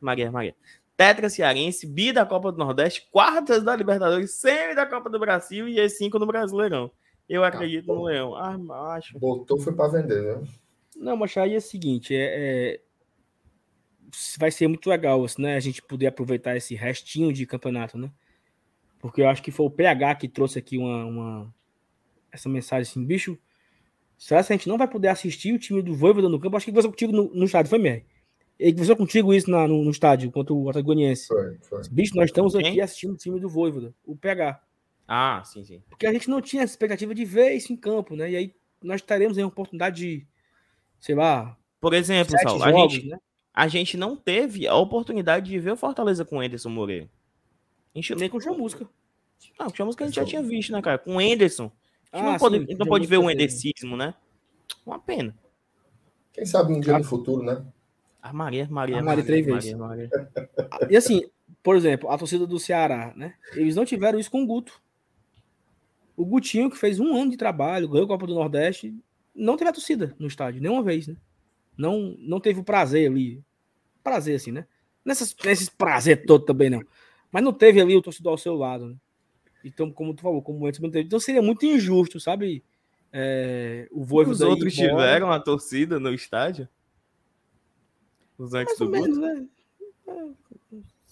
Maria, 0.00 0.30
Maria. 0.30 0.54
Tetra 0.98 1.30
Cearense, 1.30 1.86
bi 1.86 2.12
da 2.12 2.26
Copa 2.26 2.50
do 2.50 2.58
Nordeste, 2.58 3.08
quartas 3.12 3.62
da 3.62 3.76
Libertadores, 3.76 4.32
semi 4.32 4.74
da 4.74 4.84
Copa 4.84 5.08
do 5.08 5.16
Brasil 5.16 5.68
e 5.68 5.76
G5 5.76 6.14
no 6.14 6.26
Brasileirão. 6.26 6.90
Eu 7.28 7.44
acredito 7.44 7.92
ah, 7.92 7.94
no 7.94 8.02
Leão. 8.02 8.34
Ah, 8.34 8.58
macho. 8.58 9.16
Botou 9.16 9.60
foi 9.60 9.72
para 9.72 9.92
vender, 9.92 10.20
né? 10.20 10.42
Não, 10.96 11.16
mas 11.16 11.36
aí 11.36 11.54
é 11.54 11.58
o 11.58 11.60
seguinte, 11.60 12.16
é, 12.16 12.24
é, 12.34 12.80
vai 14.40 14.50
ser 14.50 14.66
muito 14.66 14.90
legal, 14.90 15.24
né? 15.38 15.54
A 15.54 15.60
gente 15.60 15.80
poder 15.80 16.08
aproveitar 16.08 16.56
esse 16.56 16.74
restinho 16.74 17.32
de 17.32 17.46
campeonato, 17.46 17.96
né? 17.96 18.10
Porque 18.98 19.22
eu 19.22 19.28
acho 19.28 19.40
que 19.40 19.52
foi 19.52 19.66
o 19.66 19.70
PH 19.70 20.16
que 20.16 20.26
trouxe 20.26 20.58
aqui 20.58 20.76
uma, 20.76 21.04
uma 21.04 21.54
essa 22.32 22.48
mensagem 22.48 22.82
assim, 22.82 23.04
bicho. 23.04 23.38
Será 24.16 24.42
que 24.42 24.52
a 24.52 24.56
gente 24.56 24.68
não 24.68 24.76
vai 24.76 24.88
poder 24.88 25.06
assistir 25.06 25.54
o 25.54 25.60
time 25.60 25.80
do 25.80 25.94
Voivoda 25.94 26.28
no 26.28 26.40
campo? 26.40 26.56
Acho 26.56 26.64
que 26.64 26.72
conversou 26.72 26.90
contigo 26.90 27.12
no, 27.12 27.32
no 27.32 27.44
estádio, 27.44 27.70
foi 27.70 27.78
mesmo. 27.78 28.04
Ele 28.58 28.72
conversou 28.72 28.96
contigo 28.96 29.32
isso 29.32 29.50
na, 29.50 29.68
no, 29.68 29.84
no, 29.84 29.90
estádio 29.90 30.32
contra 30.32 30.52
o 30.52 30.68
Atagoniense. 30.68 31.28
Foi, 31.28 31.58
foi. 31.60 31.82
Bicho, 31.90 32.16
nós 32.16 32.26
estamos 32.26 32.56
aqui 32.56 32.80
assistindo 32.80 33.12
o 33.12 33.16
time 33.16 33.38
do 33.38 33.48
Voivoda, 33.48 33.94
o 34.04 34.16
PH. 34.16 34.60
Ah, 35.06 35.42
sim, 35.44 35.64
sim. 35.64 35.82
Porque 35.88 36.06
a 36.06 36.12
gente 36.12 36.28
não 36.28 36.42
tinha 36.42 36.64
essa 36.64 36.72
expectativa 36.72 37.14
de 37.14 37.24
ver 37.24 37.52
isso 37.52 37.72
em 37.72 37.76
campo, 37.76 38.16
né? 38.16 38.30
E 38.30 38.36
aí 38.36 38.54
nós 38.82 39.00
teremos 39.00 39.38
aí 39.38 39.44
uma 39.44 39.48
oportunidade 39.48 39.96
de, 39.96 40.26
sei 40.98 41.14
lá. 41.14 41.56
Por 41.80 41.94
exemplo, 41.94 42.36
Saulo, 42.42 42.64
a, 42.64 42.72
gente, 42.72 43.06
né? 43.06 43.18
a 43.54 43.68
gente 43.68 43.96
não 43.96 44.16
teve 44.16 44.66
a 44.66 44.74
oportunidade 44.74 45.48
de 45.48 45.58
ver 45.58 45.72
o 45.72 45.76
Fortaleza 45.76 46.24
com 46.24 46.36
o 46.36 46.40
Anderson 46.40 46.68
Moreira. 46.68 47.08
A 47.94 47.98
gente 47.98 48.14
nem 48.16 48.28
com 48.28 48.38
o 48.38 48.40
Chamusca. 48.40 48.88
Não, 49.58 49.68
o 49.68 49.74
Chamusca 49.74 50.04
a 50.04 50.06
gente 50.08 50.16
já 50.16 50.24
tinha 50.24 50.42
visto, 50.42 50.72
né, 50.72 50.82
cara? 50.82 50.98
Com 50.98 51.16
o 51.16 51.18
Anderson. 51.20 51.70
A 52.12 52.18
gente 52.18 52.26
ah, 52.26 52.32
não 52.32 52.38
pode, 52.38 52.58
sim, 52.58 52.74
não 52.76 52.86
pode 52.86 53.06
ver 53.06 53.18
o 53.18 53.30
endecismo, 53.30 53.96
né? 53.96 54.14
Uma 54.84 54.98
pena. 54.98 55.34
Quem 56.32 56.44
sabe 56.44 56.72
um 56.72 56.80
dia 56.80 56.98
no 56.98 57.04
futuro, 57.04 57.42
né? 57.42 57.64
A 58.28 58.32
Maria, 58.32 58.68
Maria. 58.70 58.98
A 58.98 59.02
Maria, 59.02 59.24
três 59.24 59.44
vezes. 59.44 59.72
Maria, 59.72 60.08
Maria. 60.08 60.50
E 60.90 60.96
assim, 60.96 61.24
por 61.62 61.76
exemplo, 61.76 62.10
a 62.10 62.18
torcida 62.18 62.46
do 62.46 62.58
Ceará, 62.58 63.12
né? 63.16 63.34
Eles 63.54 63.74
não 63.74 63.84
tiveram 63.84 64.18
isso 64.18 64.30
com 64.30 64.42
o 64.42 64.46
Guto. 64.46 64.80
O 66.14 66.26
Gutinho, 66.26 66.70
que 66.70 66.76
fez 66.76 67.00
um 67.00 67.16
ano 67.16 67.30
de 67.30 67.36
trabalho, 67.36 67.88
ganhou 67.88 68.04
a 68.04 68.08
Copa 68.08 68.26
do 68.26 68.34
Nordeste, 68.34 68.94
não 69.34 69.56
teve 69.56 69.70
a 69.70 69.72
torcida 69.72 70.14
no 70.18 70.26
estádio, 70.26 70.60
nenhuma 70.60 70.82
vez, 70.82 71.06
né? 71.06 71.16
Não, 71.76 72.16
não 72.18 72.40
teve 72.40 72.60
o 72.60 72.64
prazer 72.64 73.08
ali. 73.08 73.42
Prazer, 74.02 74.36
assim, 74.36 74.52
né? 74.52 74.66
Nessas, 75.04 75.34
nesses 75.44 75.68
prazer 75.68 76.26
todo 76.26 76.44
também, 76.44 76.68
não. 76.68 76.82
Mas 77.30 77.42
não 77.42 77.52
teve 77.52 77.80
ali 77.80 77.96
o 77.96 78.02
torcedor 78.02 78.32
ao 78.32 78.38
seu 78.38 78.56
lado, 78.56 78.88
né? 78.88 78.96
Então, 79.64 79.90
como 79.90 80.12
tu 80.12 80.22
falou, 80.22 80.42
como 80.42 80.66
antes 80.66 80.80
não 80.80 80.90
teve. 80.90 81.06
Então 81.06 81.20
seria 81.20 81.42
muito 81.42 81.64
injusto, 81.64 82.20
sabe? 82.20 82.62
É, 83.12 83.88
o 83.90 84.04
Voivo 84.04 84.30
Os 84.30 84.40
outros 84.40 84.76
embora. 84.78 84.90
tiveram 84.90 85.32
a 85.32 85.40
torcida 85.40 85.98
no 85.98 86.12
estádio? 86.12 86.68
Os 88.38 88.52
Mais 88.52 88.78
do 88.78 88.88
menos, 88.88 89.18
né? 89.18 89.46
É, 90.06 90.28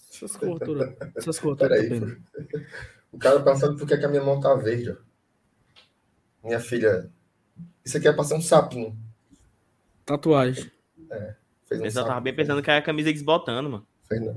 essas 0.09 0.35
coberturas. 0.35 0.95
Essas 1.15 1.39
coberturas 1.39 1.89
também. 1.89 2.17
O 3.09 3.17
cara 3.17 3.39
pensando 3.39 3.77
por 3.77 3.87
que 3.87 3.93
a 3.93 4.07
minha 4.09 4.21
mão 4.21 4.39
tá 4.39 4.53
verde. 4.53 4.91
Ó. 4.91 4.95
Minha 6.43 6.59
filha. 6.59 7.09
Isso 7.83 7.97
aqui 7.97 8.07
é 8.07 8.13
pra 8.13 8.23
ser 8.23 8.35
um 8.35 8.41
sapinho. 8.41 8.95
Tatuagem. 10.05 10.69
É. 11.09 11.35
Fez 11.65 11.81
um 11.81 11.99
eu 11.99 12.05
tava 12.05 12.19
bem 12.19 12.35
pensando 12.35 12.61
que 12.61 12.69
era 12.69 12.79
a 12.79 12.83
camisa 12.83 13.09
X 13.09 13.21
botando, 13.21 13.69
mano. 13.69 13.87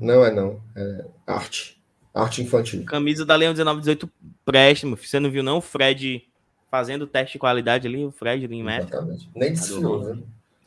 Não 0.00 0.24
é 0.24 0.32
não. 0.32 0.62
É 0.76 1.04
arte. 1.26 1.82
Arte 2.14 2.42
infantil. 2.42 2.84
Camisa 2.84 3.26
da 3.26 3.36
Leão 3.36 3.52
1918 3.52 4.10
préstimo. 4.44 4.96
Você 4.96 5.20
não 5.20 5.30
viu 5.30 5.42
não 5.42 5.58
o 5.58 5.60
Fred 5.60 6.26
fazendo 6.70 7.02
o 7.02 7.06
teste 7.06 7.34
de 7.34 7.38
qualidade 7.40 7.86
ali? 7.86 8.04
O 8.04 8.10
Fred 8.12 8.46
do 8.46 8.54
Inmetro. 8.54 8.88
Exatamente. 8.88 9.30
Nem 9.34 9.52
desfiou, 9.52 10.14
né? 10.14 10.22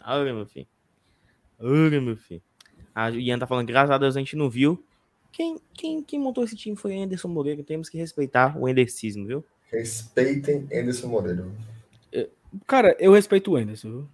Olha, 0.05 0.33
meu 0.33 0.45
filho. 0.45 0.67
Olha, 1.59 2.01
meu 2.01 2.17
filho. 2.17 2.41
A 2.93 3.09
Ian 3.09 3.39
tá 3.39 3.47
falando, 3.47 3.67
graças 3.67 3.91
a 3.91 3.97
Deus 3.97 4.15
a 4.15 4.19
gente 4.19 4.35
não 4.35 4.49
viu. 4.49 4.83
Quem, 5.31 5.59
quem, 5.73 6.03
quem 6.03 6.19
montou 6.19 6.43
esse 6.43 6.55
time 6.55 6.75
foi 6.75 6.95
Anderson 6.95 7.27
Moreira. 7.27 7.63
Temos 7.63 7.89
que 7.89 7.97
respeitar 7.97 8.55
o 8.57 8.69
Endercismo, 8.69 9.25
viu? 9.25 9.43
Respeitem 9.71 10.67
Anderson 10.71 11.07
Moreira. 11.07 11.47
Cara, 12.67 12.95
eu 12.99 13.11
respeito 13.13 13.51
o 13.51 13.55
Anderson, 13.55 13.89
viu? 13.89 14.07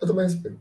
Eu 0.00 0.08
também 0.08 0.24
respeito. 0.24 0.58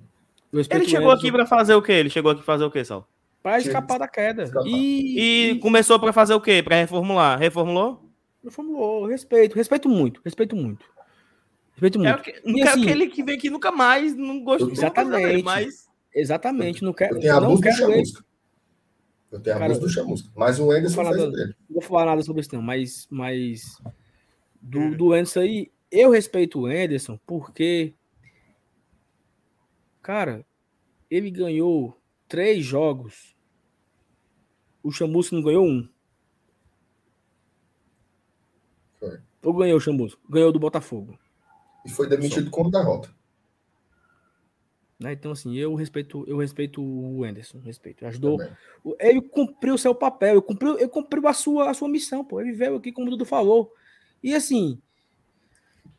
Eu 0.52 0.58
respeito 0.58 0.84
ele 0.84 0.90
chegou 0.90 1.08
Anderson. 1.08 1.20
aqui 1.20 1.32
para 1.32 1.46
fazer 1.46 1.74
o 1.74 1.82
quê? 1.82 1.94
Ele 1.94 2.10
chegou 2.10 2.32
aqui 2.32 2.44
fazer 2.44 2.66
o 2.66 2.72
quê, 2.72 2.84
Sal? 2.84 3.08
Para 3.42 3.58
escapar 3.60 3.98
da 3.98 4.08
queda. 4.08 4.44
Escapar. 4.44 4.68
E, 4.68 5.52
e 5.52 5.60
começou 5.60 6.00
para 6.00 6.14
fazer 6.14 6.34
o 6.34 6.42
quê? 6.42 6.62
Para 6.62 6.76
reformular. 6.76 7.40
Reformulou? 7.40 8.04
Reformulou. 8.44 9.06
Respeito. 9.06 9.56
Respeito 9.56 9.90
muito. 9.90 10.22
Respeito 10.24 10.56
muito. 10.56 10.86
Respeito 11.72 12.00
muito. 12.00 12.20
É, 12.20 12.22
que, 12.22 12.42
e, 12.46 12.62
assim, 12.62 12.84
aquele 12.84 13.08
que 13.08 13.24
vem 13.24 13.36
aqui 13.36 13.50
nunca 13.50 13.72
mais, 13.72 14.16
não 14.16 14.44
gostou. 14.44 14.72
Exatamente. 14.72 15.44
Mas... 15.44 15.90
Exatamente. 16.14 16.84
Não 16.84 16.94
quero, 16.94 17.16
eu 17.16 17.20
tenho 17.20 17.42
não 17.42 17.60
quero 17.60 17.92
ele. 17.92 18.04
Eu 19.32 19.40
tenho 19.40 19.56
a 19.56 19.60
Cara, 19.60 19.80
do 19.80 19.90
Chamusca. 19.90 20.30
Mas 20.36 20.60
o 20.60 20.70
Anderson 20.70 21.04
não 21.04 21.14
fez 21.14 21.32
dele. 21.32 21.56
Não 21.70 21.74
vou 21.76 21.82
falar 21.82 22.06
nada 22.06 22.22
sobre 22.22 22.42
isso, 22.42 22.54
não. 22.54 22.62
Mas, 22.62 23.08
mas 23.10 23.82
do, 24.62 24.80
hum. 24.80 24.92
do 24.92 25.14
Anderson 25.14 25.40
aí, 25.40 25.72
eu 25.90 26.12
respeito 26.12 26.60
o 26.60 26.66
Anderson 26.66 27.18
porque, 27.26 27.94
cara, 30.02 30.46
ele 31.10 31.32
ganhou 31.32 31.98
três 32.28 32.64
jogos. 32.64 33.34
O 34.84 34.92
Chamusca 34.92 35.36
não 35.36 35.44
ganhou 35.44 35.66
um. 35.66 35.88
Foi. 39.00 39.20
Ou 39.44 39.54
ganhou 39.54 39.78
o 39.78 39.82
Chamusca? 39.82 40.20
Ganhou 40.30 40.52
do 40.52 40.60
Botafogo. 40.60 41.18
E 41.86 41.90
foi 41.90 42.08
demitido 42.08 42.46
Só. 42.46 42.52
com 42.52 42.70
derrota. 42.70 43.10
Né? 45.02 45.14
Então, 45.14 45.32
assim, 45.32 45.56
eu 45.58 45.74
respeito, 45.74 46.24
eu 46.28 46.38
respeito 46.38 46.80
o 46.80 47.24
Anderson, 47.24 47.60
respeito. 47.60 48.06
Ajudou. 48.06 48.38
Também. 48.38 48.54
Ele 49.00 49.22
cumpriu 49.22 49.74
o 49.74 49.78
seu 49.78 49.96
papel, 49.96 50.34
ele 50.34 50.42
cumpriu, 50.42 50.78
ele 50.78 50.88
cumpriu 50.88 51.28
a, 51.28 51.34
sua, 51.34 51.72
a 51.72 51.74
sua 51.74 51.90
missão, 51.90 52.24
pô. 52.24 52.40
Ele 52.40 52.52
veio 52.52 52.76
aqui, 52.76 52.92
como 52.92 53.08
o 53.08 53.10
Dudu 53.10 53.26
falou. 53.26 53.74
E 54.22 54.36
assim, 54.36 54.80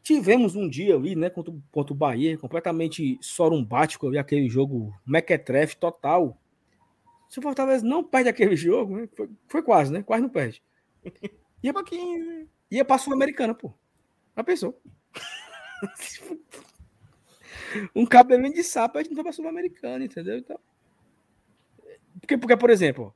tivemos 0.05 0.55
um 0.55 0.69
dia 0.69 0.95
ali, 0.95 1.17
né, 1.17 1.29
contra, 1.29 1.53
contra 1.73 1.93
o 1.93 1.97
Bahia, 1.97 2.39
completamente 2.39 3.19
sorumbático 3.21 4.07
ali, 4.07 4.19
aquele 4.19 4.49
jogo 4.49 4.95
mequetrefe 5.05 5.77
total. 5.77 6.39
Se 7.29 7.41
o 7.41 7.43
Fortaleza 7.43 7.85
não 7.85 8.05
perde 8.05 8.29
aquele 8.29 8.55
jogo, 8.55 8.97
né, 8.97 9.09
foi, 9.17 9.29
foi, 9.49 9.63
quase, 9.63 9.93
né? 9.93 10.03
Quase 10.05 10.23
não 10.23 10.31
perde. 10.31 10.63
Ia, 11.63 11.73
pra, 11.73 11.85
ia 12.69 12.85
pra 12.85 12.99
Sul-Americana, 12.99 13.55
pô. 13.55 13.73
Já 14.37 14.43
pensou? 14.43 14.81
um 17.95 18.07
cabelinho 18.07 18.55
de 18.55 18.63
sapo, 18.63 18.99
a 18.99 19.03
gente 19.03 19.11
não 19.11 19.17
vai 19.17 19.25
pra 19.25 19.33
Sul-Americana, 19.33 20.05
entendeu? 20.05 20.39
Então. 20.39 20.59
Porque, 22.21 22.39
porque, 22.39 22.57
por 22.57 22.71
exemplo, 22.71 23.15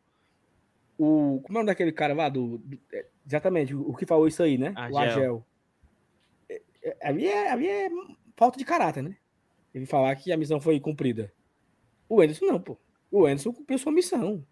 o. 0.98 1.40
Como 1.42 1.58
é 1.58 1.60
o 1.60 1.62
nome 1.62 1.66
daquele 1.66 1.92
cara 1.92 2.14
lá? 2.14 2.28
Do, 2.28 2.58
do 2.58 2.78
é, 2.92 3.06
exatamente, 3.26 3.74
o, 3.74 3.90
o, 3.90 3.94
que 3.94 4.06
falou 4.06 4.26
isso 4.26 4.42
aí, 4.42 4.58
né? 4.58 4.72
Argel. 4.76 4.94
O 4.94 4.98
Argel. 4.98 5.46
É, 6.48 6.62
é, 6.82 6.96
ali, 7.02 7.26
é, 7.26 7.50
ali 7.50 7.68
é 7.68 7.88
falta 8.36 8.58
de 8.58 8.64
caráter, 8.64 9.02
né? 9.02 9.16
Ele 9.74 9.86
falar 9.86 10.14
que 10.16 10.32
a 10.32 10.36
missão 10.36 10.60
foi 10.60 10.80
cumprida. 10.80 11.32
O 12.08 12.20
Anderson 12.20 12.46
não, 12.46 12.60
pô. 12.60 12.78
O 13.10 13.26
Anderson 13.26 13.52
cumpriu 13.52 13.78
sua 13.78 13.92
missão. 13.92 14.44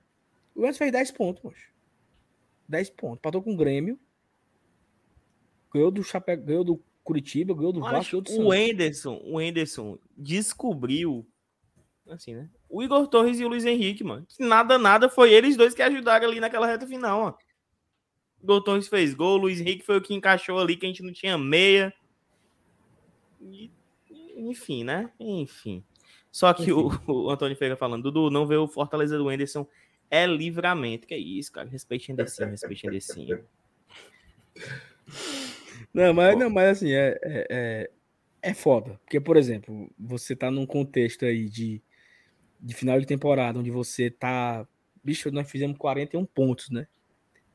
O 0.55 0.61
Anderson 0.61 0.78
fez 0.78 0.93
10 0.93 1.11
pontos, 1.12 1.43
poxa. 1.43 1.69
10 2.69 2.91
pontos. 2.91 3.20
Patou 3.20 3.43
com 3.43 3.53
o 3.53 3.57
Grêmio. 3.57 3.99
Ganhou 5.73 5.91
do 5.91 6.05
Chapéu, 6.05 6.36
ganhou 6.36 6.62
do 6.62 6.82
Curitiba, 7.05 7.55
ganhou 7.55 7.72
do 7.72 7.81
Vasco, 7.81 8.22
O 8.39 8.52
Enderson, 8.52 9.20
o 9.22 9.40
Enderson 9.40 9.98
descobriu 10.16 11.24
assim, 12.09 12.35
né? 12.35 12.48
O 12.68 12.82
Igor 12.82 13.06
Torres 13.06 13.39
e 13.39 13.44
o 13.44 13.48
Luiz 13.48 13.64
Henrique, 13.64 14.02
mano. 14.02 14.26
Que 14.28 14.43
nada, 14.43 14.78
nada 14.78 15.09
foi 15.09 15.32
eles 15.32 15.56
dois 15.56 15.74
que 15.74 15.82
ajudaram 15.82 16.26
ali 16.28 16.40
naquela 16.40 16.66
reta 16.66 16.86
final, 16.86 17.20
ó. 17.20 17.31
O 18.40 18.44
Igor 18.44 18.62
Torres 18.62 18.89
fez 18.89 19.14
gol, 19.14 19.39
o 19.39 19.43
Luiz 19.43 19.60
Henrique 19.60 19.85
foi 19.85 19.98
o 19.98 20.02
que 20.02 20.14
encaixou 20.14 20.59
ali, 20.59 20.76
que 20.76 20.86
a 20.86 20.89
gente 20.89 21.02
não 21.02 21.12
tinha 21.12 21.39
meia. 21.39 21.94
E, 23.40 23.70
enfim, 24.36 24.85
né? 24.85 25.10
Enfim. 25.20 25.85
Só 26.31 26.52
que 26.52 26.72
o, 26.72 26.90
o, 27.06 27.31
Antônio 27.31 27.56
Feira 27.56 27.76
falando, 27.76 28.10
Dudu, 28.10 28.31
não 28.31 28.47
vê 28.47 28.56
o 28.56 28.66
Fortaleza 28.66 29.16
do 29.16 29.31
Enderson 29.31 29.66
é 30.10 30.26
livramento. 30.26 31.06
Que 31.06 31.14
é 31.14 31.18
isso, 31.18 31.52
cara? 31.52 31.68
Respeite 31.68 32.10
Enderson, 32.12 32.47
respeite 32.47 32.86
Enderson. 32.86 33.44
Não, 35.94 36.12
mas, 36.12 36.36
não, 36.36 36.50
mas 36.50 36.78
assim, 36.78 36.92
é, 36.92 37.16
é, 37.22 37.46
é, 37.48 37.90
é 38.42 38.54
foda. 38.54 39.00
Porque, 39.04 39.20
por 39.20 39.36
exemplo, 39.36 39.88
você 39.96 40.34
tá 40.34 40.50
num 40.50 40.66
contexto 40.66 41.24
aí 41.24 41.48
de, 41.48 41.80
de 42.60 42.74
final 42.74 42.98
de 42.98 43.06
temporada, 43.06 43.60
onde 43.60 43.70
você 43.70 44.10
tá. 44.10 44.66
Bicho, 45.04 45.30
nós 45.30 45.48
fizemos 45.48 45.78
41 45.78 46.24
pontos, 46.26 46.70
né? 46.70 46.88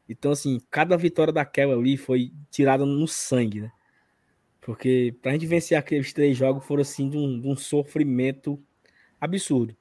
Então, 0.07 0.31
assim, 0.31 0.61
cada 0.71 0.95
vitória 0.95 1.33
daquela 1.33 1.75
ali 1.75 1.97
foi 1.97 2.31
tirada 2.49 2.85
no 2.85 3.07
sangue, 3.07 3.61
né? 3.61 3.71
Porque 4.61 5.15
pra 5.21 5.33
gente 5.33 5.45
vencer 5.45 5.77
aqueles 5.77 6.13
três 6.13 6.37
jogos 6.37 6.65
foram 6.65 6.81
assim 6.81 7.09
de 7.09 7.17
um, 7.17 7.39
de 7.39 7.47
um 7.47 7.57
sofrimento 7.57 8.61
absurdo. 9.19 9.75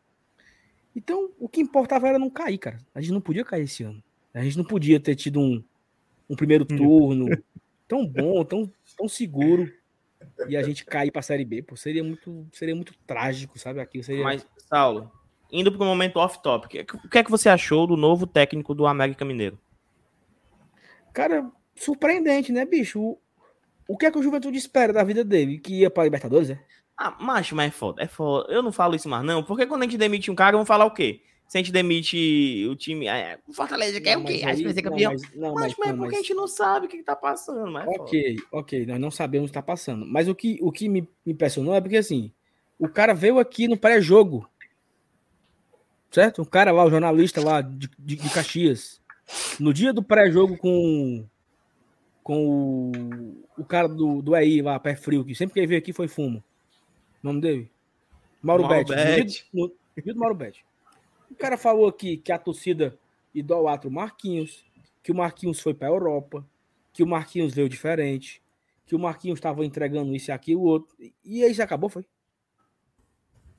Então, 0.97 1.31
o 1.39 1.49
que 1.49 1.61
importava 1.61 2.09
era 2.09 2.19
não 2.19 2.31
cair, 2.31 2.59
cara. 2.59 2.79
A 2.95 3.01
gente 3.01 3.13
não 3.13 3.21
podia 3.21 3.45
cair 3.45 3.65
esse 3.65 3.85
ano. 3.85 4.03
A 4.35 4.43
gente 4.43 4.59
não 4.59 4.65
podia 4.65 4.99
ter 4.99 5.15
tido 5.15 5.41
um, 5.41 5.63
um 6.29 6.35
primeiro 6.35 6.67
hum. 6.71 6.77
turno, 6.77 7.27
tão 7.89 8.07
bom, 8.07 8.45
tão, 8.45 8.71
tão 8.97 9.09
seguro 9.09 9.73
e 10.47 10.57
a 10.57 10.63
gente 10.63 10.85
cair 10.85 11.11
para 11.11 11.21
a 11.21 11.23
Série 11.23 11.45
B, 11.45 11.63
pô, 11.63 11.75
seria 11.75 12.05
muito, 12.05 12.47
seria 12.53 12.75
muito 12.75 12.95
trágico, 13.07 13.59
sabe? 13.59 13.81
Aqui 13.81 14.03
seria... 14.03 14.23
Mas, 14.23 14.47
Saulo, 14.69 15.11
indo 15.51 15.73
para 15.73 15.83
o 15.83 15.87
momento 15.87 16.19
off-topic, 16.19 16.87
o 17.05 17.09
que 17.09 17.19
é 17.19 17.25
que 17.25 17.31
você 17.31 17.49
achou 17.49 17.87
do 17.87 17.97
novo 17.97 18.27
técnico 18.27 18.75
do 18.75 18.87
América 18.87 19.25
Mineiro? 19.25 19.59
Cara, 21.13 21.51
surpreendente, 21.75 22.53
né, 22.53 22.65
bicho? 22.65 23.01
O, 23.01 23.19
o 23.89 23.97
que 23.97 24.07
é 24.07 24.11
que 24.11 24.19
o 24.19 24.23
Juventude 24.23 24.59
espera 24.59 24.93
da 24.93 25.03
vida 25.03 25.25
dele? 25.25 25.59
Que 25.59 25.81
ia 25.81 25.91
para 25.91 26.05
Libertadores, 26.05 26.51
é? 26.51 26.61
Ah, 26.97 27.17
macho, 27.21 27.55
mas 27.55 27.69
é 27.69 27.71
foda, 27.71 28.03
é 28.03 28.07
foda. 28.07 28.53
Eu 28.53 28.63
não 28.63 28.73
falo 28.73 28.97
isso 28.97 29.09
mais, 29.09 29.25
não, 29.25 29.43
porque 29.43 29.67
quando 29.67 29.83
a 29.83 29.85
gente 29.85 29.97
demite 29.97 30.31
um 30.31 30.35
cara, 30.35 30.53
vamos 30.53 30.69
falar 30.69 30.85
o 30.85 30.91
quê? 30.91 31.23
Se 31.49 31.57
a 31.57 31.63
gente 31.63 31.73
demite 31.73 32.67
o 32.71 32.77
time. 32.77 33.07
É, 33.07 33.39
o 33.49 33.55
Fortaleza 33.55 33.99
quer 34.03 34.19
o 34.19 34.25
quê? 34.25 34.43
A 34.45 34.53
gente 34.53 34.65
vai 34.65 34.75
ser 34.75 34.83
campeão. 34.83 35.13
Não, 35.13 35.19
mas, 35.19 35.35
não, 35.35 35.55
mas, 35.55 35.63
mas, 35.63 35.77
mas, 35.79 35.89
é 35.89 35.97
porque 35.97 36.15
a 36.17 36.19
gente 36.19 36.35
não 36.35 36.47
sabe 36.47 36.87
o 36.87 36.89
que, 36.91 36.99
está 36.99 37.17
passando. 37.17 37.73
Mas 37.73 37.89
ok, 37.89 38.37
ok, 38.53 38.85
nós 38.87 39.01
não 39.01 39.11
sabemos 39.11 39.47
o 39.47 39.49
que 39.49 39.59
está 39.59 39.63
passando. 39.63 40.05
Mas 40.05 40.29
o 40.29 40.35
que, 40.35 40.59
o 40.61 40.71
que 40.71 40.91
me, 40.91 41.09
impressionou 41.27 41.75
é 41.75 41.81
porque 41.81 41.97
assim, 41.97 42.31
o 42.79 42.87
cara 42.87 43.15
veio 43.15 43.39
aqui 43.39 43.67
no 43.67 43.79
pré-jogo. 43.79 44.47
Certo? 46.11 46.43
O 46.43 46.47
cara 46.47 46.71
lá, 46.71 46.85
o 46.85 46.91
jornalista 46.91 47.43
lá 47.43 47.63
de, 47.63 47.89
de, 47.99 48.17
de 48.17 48.31
Caxias. 48.31 49.01
No 49.59 49.73
dia 49.73 49.91
do 49.91 50.03
pré-jogo 50.03 50.57
com, 50.59 51.25
com 52.23 52.93
o, 53.57 53.63
o 53.63 53.65
cara 53.65 53.89
do, 53.89 54.21
do 54.21 54.37
EI 54.37 54.61
lá, 54.61 54.79
pé 54.79 54.95
frio, 54.95 55.25
que 55.25 55.35
sempre 55.35 55.55
que 55.55 55.61
ele 55.61 55.67
veio 55.67 55.79
aqui 55.79 55.95
foi 55.95 56.09
fumo. 56.09 56.45
O 57.23 57.27
nome 57.27 57.41
dele? 57.41 57.71
Mauro, 58.43 58.65
Mauro 58.65 58.85
Bet. 58.85 59.47
No, 59.51 59.63
no, 59.63 59.75
no 59.97 60.03
dia 60.03 60.13
do 60.13 60.21
Mauro 60.21 60.35
Bet. 60.35 60.68
O 61.31 61.35
cara 61.35 61.57
falou 61.57 61.89
aqui 61.89 62.17
que 62.17 62.33
a 62.33 62.39
torcida 62.39 62.99
idolatra 63.35 63.89
o 63.89 63.93
Marquinhos, 63.93 64.65
que 65.03 65.13
o 65.13 65.15
Marquinhos 65.15 65.61
foi 65.61 65.75
para 65.75 65.89
a 65.89 65.91
Europa, 65.91 66.47
que 66.93 67.03
o 67.03 67.07
Marquinhos 67.07 67.55
veio 67.55 67.69
diferente, 67.69 68.43
que 68.87 68.97
o 68.97 68.99
Marquinhos 68.99 69.39
estava 69.39 69.63
entregando 69.65 70.15
isso 70.15 70.31
e 70.31 70.33
aquilo 70.33 70.63
outro. 70.63 70.97
E 71.25 71.45
aí 71.45 71.53
já 71.53 71.65
acabou, 71.65 71.91
foi? 71.91 72.07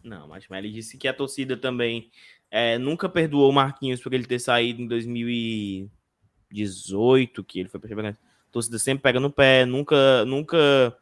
Não, 0.03 0.27
mas 0.27 0.45
ele 0.49 0.71
disse 0.71 0.97
que 0.97 1.07
a 1.07 1.13
torcida 1.13 1.55
também 1.55 2.09
é, 2.49 2.77
nunca 2.77 3.07
perdoou 3.07 3.49
o 3.49 3.53
Marquinhos 3.53 4.01
por 4.01 4.13
ele 4.13 4.25
ter 4.25 4.39
saído 4.39 4.81
em 4.81 4.87
2018, 4.87 7.43
que 7.43 7.59
ele 7.59 7.69
foi 7.69 7.79
para 7.79 8.09
a 8.09 8.15
torcida 8.51 8.79
sempre 8.79 9.03
pega 9.03 9.19
no 9.19 9.29
pé, 9.29 9.63
nunca, 9.65 10.25
nunca 10.25 10.97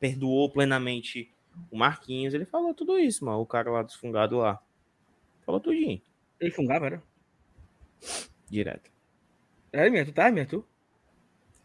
perdoou 0.00 0.50
plenamente 0.50 1.30
o 1.70 1.76
Marquinhos. 1.76 2.32
Ele 2.32 2.46
falou 2.46 2.72
tudo 2.72 2.98
isso, 2.98 3.26
mano, 3.26 3.40
o 3.40 3.46
cara 3.46 3.70
lá 3.70 3.82
desfungado 3.82 4.38
lá. 4.38 4.58
Falou 5.48 5.62
tudinho. 5.62 5.98
Ele 6.38 6.50
fungava, 6.50 6.84
era? 6.84 7.02
Direto. 8.50 8.90
É, 9.72 9.88
minha, 9.88 10.04
tu 10.04 10.12
tá, 10.12 10.30
minha, 10.30 10.44
tu? 10.44 10.62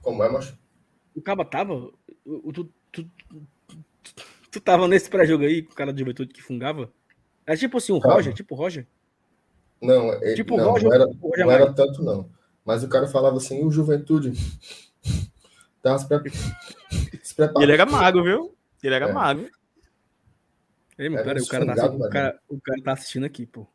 Como 0.02 0.24
é, 0.24 0.32
macho? 0.32 0.58
O 1.14 1.22
Caba 1.22 1.44
tava. 1.44 1.92
O, 2.26 2.54
tu, 2.54 2.72
tu, 2.94 3.04
tu, 3.68 3.84
tu, 4.50 4.62
tava 4.62 4.88
nesse 4.88 5.10
pré-jogo 5.10 5.44
aí 5.44 5.64
com 5.64 5.74
o 5.74 5.76
cara 5.76 5.92
de 5.92 6.00
juventude 6.00 6.34
que 6.34 6.42
fungava? 6.42 6.94
É 7.46 7.58
tipo 7.58 7.78
assim, 7.78 7.92
o 7.92 7.98
Roger, 7.98 8.34
tipo 8.34 8.56
o 8.56 8.58
Roger? 8.58 8.88
Não, 9.82 10.14
ele, 10.14 10.36
tipo 10.36 10.56
não, 10.56 10.72
Roger, 10.72 10.88
não, 10.88 10.96
era, 10.96 11.06
Roger 11.06 11.46
não 11.46 11.52
era 11.52 11.74
tanto, 11.74 12.02
não. 12.02 12.30
Mas 12.64 12.86
o 12.86 12.88
cara 12.88 13.06
falava 13.06 13.36
assim, 13.36 13.66
o 13.66 13.70
Juventude. 13.70 14.32
Tava 15.84 16.00
se, 16.00 16.08
preparando. 16.08 17.62
Ele 17.62 17.74
era 17.74 17.86
mago, 17.86 18.24
viu? 18.24 18.56
Ele 18.82 18.96
era 18.96 19.10
é. 19.10 19.12
mago. 19.12 19.46
Ei, 20.98 21.10
mano, 21.10 21.26
pera, 21.26 21.42
o, 21.42 21.48
cara 21.48 21.76
tá, 21.76 21.86
o, 21.92 22.10
cara, 22.10 22.40
o 22.48 22.62
cara 22.62 22.82
tá 22.82 22.94
assistindo 22.94 23.26
aqui, 23.26 23.46
pô. 23.46 23.68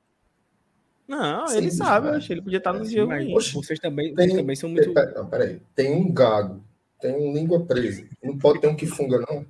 Não, 1.09 1.48
Sim, 1.48 1.56
ele 1.56 1.70
sabe, 1.70 2.09
acho. 2.10 2.30
Ele 2.30 2.43
podia 2.43 2.59
estar 2.59 2.74
no 2.74 2.85
ruim. 2.85 3.32
Vocês 3.32 3.80
também, 3.80 4.14
tem, 4.14 4.26
vocês 4.26 4.39
também 4.39 4.56
são 4.56 4.68
muito. 4.68 4.93
Pera, 4.93 5.12
não, 5.12 5.26
peraí. 5.26 5.62
Tem 5.74 5.90
um 5.90 6.12
gago, 6.12 6.62
tem 7.01 7.14
um 7.14 7.32
língua 7.32 7.64
presa. 7.64 8.06
Não 8.22 8.36
pode 8.36 8.60
ter 8.60 8.68
um 8.68 8.76
que 8.76 8.86
funga, 8.86 9.18
não. 9.18 9.47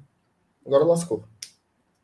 Agora 0.65 0.85
lascou. 0.85 1.25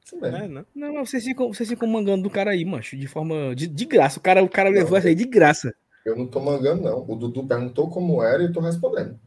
Isso 0.04 0.20
mesmo. 0.20 0.36
É, 0.36 0.48
não, 0.48 0.66
não 0.74 1.06
vocês, 1.06 1.22
ficam, 1.22 1.52
vocês 1.52 1.68
ficam 1.68 1.86
mangando 1.86 2.24
do 2.24 2.30
cara 2.30 2.50
aí, 2.50 2.64
macho, 2.64 2.96
de 2.96 3.06
forma. 3.06 3.54
De, 3.54 3.68
de 3.68 3.84
graça. 3.84 4.18
O 4.18 4.22
cara, 4.22 4.42
o 4.42 4.48
cara 4.48 4.70
não, 4.70 4.76
levou 4.76 4.98
essa 4.98 5.06
aí 5.06 5.14
de 5.14 5.24
graça. 5.24 5.72
Eu 6.04 6.16
não 6.16 6.26
tô 6.26 6.40
mangando, 6.40 6.82
não. 6.82 7.08
O 7.08 7.14
Dudu 7.14 7.46
perguntou 7.46 7.88
como 7.88 8.22
era 8.24 8.42
e 8.42 8.46
eu 8.46 8.52
tô 8.52 8.60
respondendo. 8.60 9.18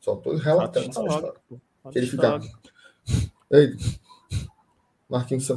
Só 0.00 0.16
tô 0.16 0.34
relatando 0.36 0.88
essa 0.88 1.02
história. 1.02 1.34
Ele 1.94 2.06
fica. 2.06 2.40
Ei, 3.50 3.76
Marquinhos 5.08 5.48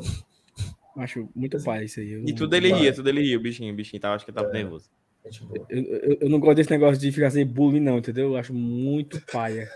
Acho 0.98 1.30
muito 1.36 1.62
pai 1.64 1.86
isso 1.86 2.00
aí. 2.00 2.12
Eu 2.12 2.26
e 2.26 2.34
tudo 2.34 2.56
ele 2.56 2.74
ria, 2.74 2.94
tudo 2.94 3.08
ele 3.10 3.22
ria, 3.22 3.38
o 3.38 3.42
bichinho. 3.42 3.74
O 3.74 3.76
bichinho 3.76 4.02
tava, 4.02 4.16
acho 4.16 4.26
que 4.26 4.32
tava 4.32 4.50
é. 4.50 4.54
nervoso. 4.54 4.90
Eu, 5.70 5.84
eu, 5.84 6.18
eu, 6.22 6.30
não 6.30 6.40
gosto 6.40 6.56
desse 6.56 6.72
negócio 6.72 7.00
de 7.00 7.12
ficar 7.12 7.30
sem 7.30 7.46
bullying, 7.46 7.80
não, 7.80 8.00
entendeu? 8.00 8.30
Eu 8.30 8.38
acho 8.38 8.54
muito 8.54 9.22
paia. 9.32 9.70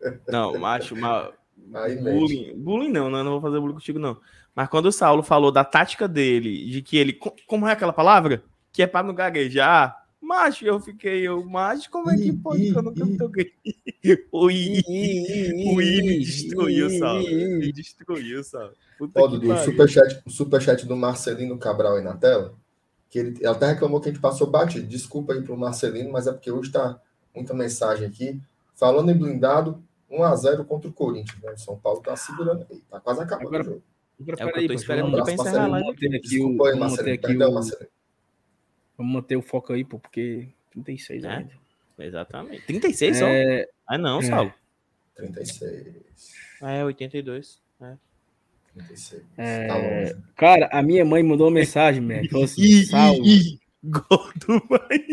Não, 0.28 0.66
acho 0.66 0.94
uma. 0.94 1.32
bullying, 2.02 2.52
bullying 2.58 2.92
não, 2.92 3.08
não, 3.08 3.24
não 3.24 3.32
vou 3.32 3.40
fazer 3.40 3.58
bullying 3.58 3.72
contigo, 3.72 3.98
não. 3.98 4.20
Mas 4.54 4.68
quando 4.68 4.84
o 4.86 4.92
Saulo 4.92 5.22
falou 5.22 5.50
da 5.50 5.64
tática 5.64 6.06
dele, 6.06 6.70
de 6.70 6.82
que 6.82 6.98
ele. 6.98 7.18
Como 7.46 7.66
é 7.66 7.72
aquela 7.72 7.92
palavra? 7.92 8.44
Que 8.70 8.82
é 8.82 8.86
para 8.86 9.06
não 9.06 9.14
gaguejar. 9.14 10.03
Macho, 10.24 10.64
eu 10.64 10.80
fiquei, 10.80 11.28
eu, 11.28 11.44
macho, 11.44 11.90
como 11.90 12.10
é 12.10 12.16
que 12.16 12.32
pode 12.32 12.72
que 12.72 12.78
eu 12.78 12.82
nunca 12.82 13.06
toquei? 13.18 13.52
O 14.32 14.50
I, 14.50 14.82
o 14.86 15.80
I 15.80 16.02
me 16.02 16.18
destruiu, 16.18 16.90
Saulo. 16.90 17.26
Me 17.26 17.72
destruiu, 17.72 18.44
Saulo. 18.44 18.72
Ó, 19.14 19.26
Dudu, 19.26 19.50
o 19.50 19.56
superchat, 19.58 20.22
o 20.26 20.30
superchat 20.30 20.86
do 20.86 20.94
Marcelino 20.94 21.56
Cabral 21.58 21.96
aí 21.96 22.04
na 22.04 22.14
tela, 22.14 22.54
que 23.08 23.18
ele, 23.18 23.30
ele 23.38 23.46
até 23.46 23.68
reclamou 23.68 24.00
que 24.00 24.10
a 24.10 24.12
gente 24.12 24.20
passou 24.20 24.46
batido. 24.46 24.86
Desculpa 24.86 25.32
aí 25.32 25.42
pro 25.42 25.56
Marcelino, 25.56 26.12
mas 26.12 26.26
é 26.26 26.32
porque 26.32 26.50
hoje 26.50 26.70
tá 26.70 27.00
muita 27.34 27.54
mensagem 27.54 28.06
aqui. 28.06 28.38
Falando 28.74 29.10
em 29.10 29.16
blindado, 29.16 29.82
1x0 30.10 30.66
contra 30.66 30.90
o 30.90 30.92
Corinthians. 30.92 31.42
Né? 31.42 31.56
São 31.56 31.78
Paulo 31.78 32.00
tá 32.00 32.14
segurando 32.14 32.66
aí, 32.70 32.82
tá 32.90 33.00
quase 33.00 33.22
acabando 33.22 33.46
Agora, 33.48 33.62
o 33.62 33.66
jogo. 33.66 33.82
Agora, 34.20 34.36
é 34.38 34.46
o 34.46 34.52
que 34.52 34.60
eu 34.60 34.66
tô 34.68 34.74
esperando 34.74 35.08
um 35.08 35.22
pra 35.22 35.32
encerrar 35.32 35.66
lá. 35.66 35.80
Desculpa 36.22 36.68
aí, 36.68 36.78
Marcelino. 36.78 37.22
Perdão, 37.22 37.52
Marcelino. 37.52 37.93
Vamos 38.96 39.12
manter 39.12 39.36
o 39.36 39.42
foco 39.42 39.72
aí, 39.72 39.84
pô, 39.84 39.98
porque 39.98 40.48
36 40.70 41.24
é, 41.24 41.28
ainda. 41.28 41.50
Exatamente. 41.98 42.66
36 42.66 43.18
só? 43.18 43.26
É... 43.26 43.68
Ah, 43.86 43.98
não, 43.98 44.20
é. 44.20 44.22
Saulo. 44.22 44.54
36. 45.16 45.86
É, 46.62 46.84
82. 46.84 47.60
É. 47.80 47.94
36. 48.74 49.22
É... 49.36 49.66
Tá 49.66 50.20
Cara, 50.36 50.68
a 50.72 50.82
minha 50.82 51.04
mãe 51.04 51.22
mandou 51.22 51.46
uma 51.46 51.54
mensagem, 51.54 52.00
Mac. 52.00 52.28
Falou 52.30 52.44
assim: 52.44 52.82
Saulo. 52.86 53.22
Gol 53.86 54.32
do 54.46 54.62
Bahia. 54.66 55.04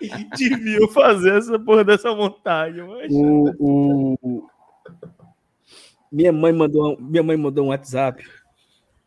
Devia 0.36 0.88
fazer 0.88 1.36
essa 1.36 1.58
porra 1.58 1.84
dessa 1.84 2.14
montagem, 2.14 2.82
mas. 2.82 3.12
O, 3.12 3.54
o... 3.60 4.48
Minha 6.10 6.32
mãe 6.32 6.52
mandou, 6.52 6.98
minha 6.98 7.22
mãe 7.22 7.36
mandou 7.36 7.66
um 7.66 7.68
WhatsApp 7.68 8.24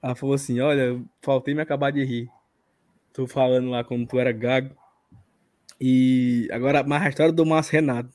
ela 0.04 0.16
falou 0.16 0.36
assim: 0.36 0.60
Olha, 0.60 1.02
faltei 1.22 1.56
me 1.56 1.62
acabar 1.62 1.92
de 1.92 2.04
rir. 2.04 2.30
Tô 3.14 3.26
falando 3.26 3.70
lá 3.70 3.84
quando 3.86 4.06
tu 4.06 4.20
era 4.20 4.34
gago. 4.34 4.76
E 5.80 6.50
agora, 6.52 6.84
mais 6.84 7.04
a 7.04 7.10
história 7.10 7.32
do 7.32 7.46
Márcio 7.46 7.74
Renato, 7.74 8.10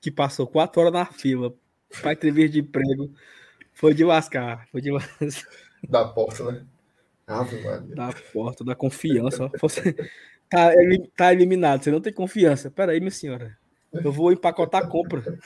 que 0.00 0.10
passou 0.10 0.46
quatro 0.46 0.80
horas 0.80 0.92
na 0.92 1.04
fila 1.04 1.54
para 2.00 2.14
entrevista 2.14 2.52
de 2.52 2.60
emprego, 2.60 3.12
foi 3.74 3.92
de 3.92 4.04
lascar. 4.04 4.66
Foi 4.72 4.80
de 4.80 4.90
lascar. 4.90 5.50
Da 5.86 6.08
porta, 6.08 6.50
né? 6.50 6.66
Ave 7.26 7.62
Maria. 7.62 7.94
Da 7.94 8.10
porta, 8.32 8.64
da 8.64 8.74
confiança. 8.74 9.50
Você 9.60 9.92
tá, 10.48 10.70
tá 11.14 11.32
eliminado, 11.32 11.84
você 11.84 11.90
não 11.90 12.00
tem 12.00 12.12
confiança. 12.12 12.70
Peraí, 12.70 13.00
minha 13.00 13.10
senhora. 13.10 13.58
Eu 13.92 14.10
vou 14.10 14.32
empacotar 14.32 14.84
a 14.84 14.86
compra. 14.86 15.38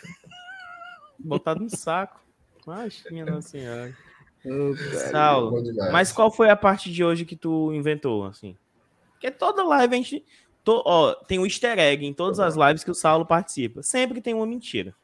Botar 1.18 1.56
no 1.56 1.68
saco. 1.68 2.20
Mas, 2.64 3.02
minha 3.10 3.26
nossa 3.26 3.48
senhora. 3.48 3.92
Saulo, 5.10 5.62
mas 5.93 6.12
qual 6.12 6.31
foi 6.31 6.48
a 6.48 6.56
parte 6.56 6.93
de 6.93 7.05
hoje 7.05 7.24
que 7.24 7.36
tu 7.36 7.73
inventou, 7.73 8.24
assim? 8.24 8.56
Porque 9.12 9.31
toda 9.31 9.65
live 9.65 9.94
a 9.94 9.97
gente. 9.97 10.24
To, 10.65 10.82
ó, 10.85 11.15
tem 11.15 11.39
um 11.39 11.47
easter 11.47 11.78
egg 11.78 12.05
em 12.05 12.12
todas 12.12 12.39
as 12.39 12.55
lives 12.55 12.85
que 12.85 12.90
o 12.90 12.94
Saulo 12.94 13.24
participa. 13.24 13.82
Sempre 13.82 14.20
tem 14.20 14.35
uma 14.35 14.47
mentira. 14.47 14.94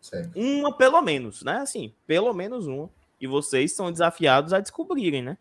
Sempre. 0.00 0.40
Uma 0.40 0.76
pelo 0.76 1.00
menos, 1.00 1.42
né? 1.42 1.58
Assim, 1.58 1.92
pelo 2.06 2.32
menos 2.32 2.66
uma. 2.66 2.90
E 3.20 3.26
vocês 3.26 3.72
são 3.72 3.90
desafiados 3.90 4.52
a 4.52 4.60
descobrirem, 4.60 5.22
né? 5.22 5.38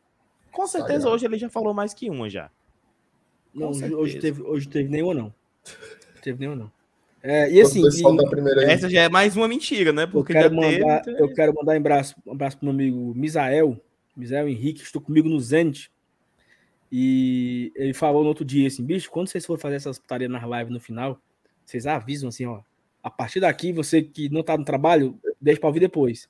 Com 0.51 0.67
certeza 0.67 1.09
hoje 1.09 1.25
ele 1.25 1.37
já 1.37 1.49
falou 1.49 1.73
mais 1.73 1.93
que 1.93 2.09
uma 2.09 2.29
já. 2.29 2.49
não, 3.53 3.69
hoje 3.71 4.19
teve, 4.19 4.41
hoje 4.43 4.67
teve 4.67 4.89
nenhuma, 4.89 5.13
não. 5.13 5.33
teve 6.21 6.39
nenhuma, 6.39 6.63
não. 6.63 6.71
É, 7.23 7.51
e 7.51 7.61
assim, 7.61 7.83
e, 7.83 8.63
essa 8.65 8.89
já 8.89 9.01
é 9.01 9.09
mais 9.09 9.37
uma 9.37 9.47
mentira, 9.47 9.93
né? 9.93 10.07
Porque 10.07 10.31
eu 10.31 10.35
quero, 10.35 10.55
mandar, 10.55 11.01
teve... 11.01 11.21
eu 11.21 11.33
quero 11.33 11.53
mandar 11.53 11.73
um 11.73 11.77
abraço, 11.77 12.15
um 12.25 12.31
abraço 12.31 12.57
pro 12.57 12.65
meu 12.65 12.73
amigo 12.73 13.13
Misael, 13.15 13.79
Misael 14.15 14.49
Henrique, 14.49 14.81
estou 14.81 15.01
comigo 15.01 15.29
no 15.29 15.39
Zenit. 15.39 15.91
E 16.91 17.71
ele 17.75 17.93
falou 17.93 18.23
no 18.23 18.29
outro 18.29 18.43
dia 18.43 18.67
assim, 18.67 18.83
bicho, 18.83 19.09
quando 19.09 19.27
vocês 19.27 19.45
forem 19.45 19.61
fazer 19.61 19.75
essas 19.75 19.99
putarias 19.99 20.29
nas 20.29 20.43
lives 20.43 20.73
no 20.73 20.79
final, 20.79 21.21
vocês 21.63 21.85
avisam 21.85 22.29
assim, 22.29 22.45
ó. 22.45 22.61
A 23.03 23.09
partir 23.09 23.39
daqui, 23.39 23.71
você 23.71 24.01
que 24.01 24.29
não 24.29 24.43
tá 24.43 24.57
no 24.57 24.65
trabalho, 24.65 25.17
deixa 25.39 25.59
pra 25.59 25.69
ouvir 25.69 25.79
depois. 25.79 26.27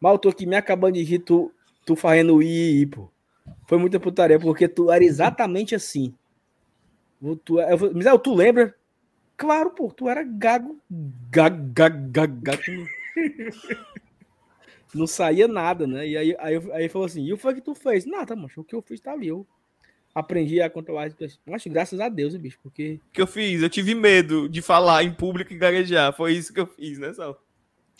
Mas 0.00 0.12
eu 0.12 0.18
tô 0.18 0.28
aqui 0.30 0.46
me 0.46 0.56
acabando 0.56 0.94
de 0.94 1.02
rir, 1.02 1.20
tu, 1.20 1.52
tu 1.84 1.94
fazendo 1.94 2.42
i, 2.42 2.80
i, 2.80 2.86
pô. 2.86 3.10
Foi 3.66 3.78
muita 3.78 4.00
putaria, 4.00 4.38
porque 4.38 4.68
tu 4.68 4.90
era 4.90 5.04
exatamente 5.04 5.74
assim. 5.74 6.14
Tu, 7.44 7.60
eu, 7.60 7.94
Misael, 7.94 8.18
tu 8.18 8.34
lembra 8.34 8.74
Claro, 9.38 9.70
pô, 9.70 9.88
tu 9.90 10.08
era 10.08 10.24
gago. 10.24 10.78
Gago, 11.30 11.72
gago, 11.72 12.10
gago, 12.10 12.40
gago. 12.42 12.62
não 14.92 15.06
saía 15.06 15.46
nada, 15.46 15.86
né? 15.86 16.08
E 16.08 16.16
aí, 16.16 16.36
aí, 16.40 16.72
aí 16.72 16.88
falou 16.88 17.06
assim: 17.06 17.24
e 17.24 17.32
o 17.32 17.36
que 17.36 17.42
foi 17.42 17.54
que 17.54 17.60
tu 17.60 17.72
fez? 17.72 18.04
Nada, 18.04 18.34
macho. 18.34 18.60
O 18.60 18.64
que 18.64 18.74
eu 18.74 18.82
fiz 18.82 19.00
tá 19.00 19.12
ali. 19.12 19.28
Eu 19.28 19.46
aprendi 20.12 20.60
a 20.60 20.68
controlar 20.68 21.04
as 21.04 21.38
Acho 21.52 21.70
graças 21.70 22.00
a 22.00 22.08
Deus, 22.08 22.34
bicho, 22.36 22.58
porque. 22.60 23.00
O 23.10 23.12
que 23.12 23.22
eu 23.22 23.28
fiz? 23.28 23.62
Eu 23.62 23.70
tive 23.70 23.94
medo 23.94 24.48
de 24.48 24.60
falar 24.60 25.04
em 25.04 25.14
público 25.14 25.52
e 25.52 25.56
gaguejar. 25.56 26.12
Foi 26.12 26.32
isso 26.32 26.52
que 26.52 26.58
eu 26.58 26.66
fiz, 26.66 26.98
né, 26.98 27.12
Sal? 27.14 27.40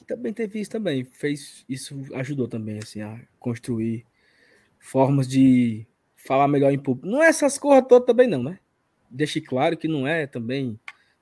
Também 0.09 0.32
teve 0.32 0.60
isso 0.60 0.73
também. 0.73 1.05
Fez, 1.05 1.65
isso 1.69 1.97
ajudou 2.15 2.48
também, 2.48 2.78
assim, 2.78 3.01
a 3.01 3.20
construir 3.39 4.05
formas 4.81 5.28
de 5.28 5.86
falar 6.16 6.48
melhor 6.48 6.73
em 6.73 6.78
público. 6.78 7.06
Não 7.06 7.23
é 7.23 7.28
essas 7.28 7.59
coisas 7.59 7.86
todas 7.89 8.06
também, 8.06 8.27
não, 8.27 8.43
né? 8.43 8.59
Deixe 9.09 9.40
claro 9.40 9.77
que 9.77 9.86
não 9.86 10.06
é 10.06 10.27
também. 10.27 10.78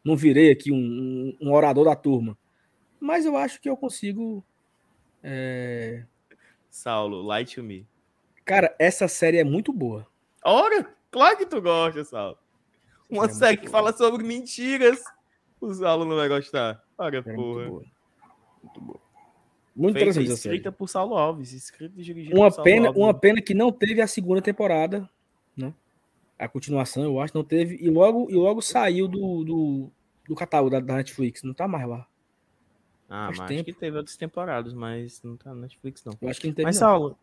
Não 0.07 0.15
virei 0.15 0.53
aqui 0.53 0.71
um, 0.71 1.37
um 1.41 1.53
orador 1.53 1.87
da 1.87 1.97
turma. 1.97 2.39
Mas 3.01 3.27
eu 3.27 3.37
acho 3.37 3.61
que 3.61 3.69
eu 3.69 3.77
consigo. 3.77 4.45
É... 5.21 6.05
Saulo, 6.71 7.23
light 7.23 7.57
to 7.57 7.63
me. 7.65 7.85
Cara, 8.45 8.73
essa 8.79 9.09
série 9.09 9.39
é 9.39 9.43
muito 9.43 9.73
boa. 9.73 10.07
Ora, 10.45 10.89
claro 11.11 11.37
que 11.37 11.45
tu 11.45 11.61
gosta, 11.61 12.05
Saulo. 12.05 12.39
Uma 13.11 13.25
é 13.25 13.31
série 13.31 13.57
que 13.57 13.65
boa. 13.65 13.73
fala 13.73 13.93
sobre 13.93 14.23
mentiras. 14.23 15.03
O 15.61 15.75
Saulo 15.75 16.05
não 16.05 16.15
vai 16.15 16.29
gostar. 16.29 16.81
Ora, 16.97 17.19
é 17.19 17.23
porra. 17.23 17.65
Muito 17.65 17.69
boa. 17.69 17.85
Muito 18.63 18.81
boa. 18.81 19.01
Muito 19.75 19.99
Feita, 19.99 20.21
escrita 20.21 20.71
por 20.71 20.89
Saulo 20.89 21.17
Alves, 21.17 21.53
escrita 21.53 22.01
e 22.01 22.03
dirigida 22.05 22.35
uma 22.35 22.51
por 22.51 22.63
pena, 22.63 22.87
Alves. 22.87 23.03
Uma 23.03 23.13
pena 23.13 23.43
que 23.43 23.55
não 23.55 23.73
teve 23.73 24.01
a 24.01 24.07
segunda 24.07 24.41
temporada, 24.41 25.11
né? 25.57 25.75
A 26.39 26.49
continuação, 26.49 27.03
eu 27.03 27.21
acho, 27.21 27.37
não 27.37 27.43
teve. 27.43 27.77
E 27.81 27.91
logo, 27.91 28.31
e 28.31 28.35
logo 28.35 28.63
saiu 28.63 29.09
do, 29.09 29.45
do, 29.45 29.91
do 30.29 30.35
catálogo 30.35 30.71
da, 30.71 30.81
da 30.81 30.97
Netflix, 30.97 31.43
não 31.43 31.55
tá 31.55 31.67
mais 31.69 31.89
lá. 31.89 32.07
Ah, 33.09 33.27
Faz 33.27 33.39
mas 33.39 33.49
tempo. 33.49 33.61
acho 33.61 33.65
que 33.65 33.73
teve 33.81 33.97
outras 33.97 34.17
temporadas, 34.17 34.75
mas 34.75 35.23
não 35.23 35.37
tá 35.37 35.51
na 35.55 35.63
Netflix, 35.63 36.05
não. 36.05 36.13
Eu 36.21 36.29
acho 36.29 36.41
que 36.41 36.49
não 36.49 36.55
teve. 36.55 36.67
Mas, 36.67 36.77
Saulo, 36.77 37.17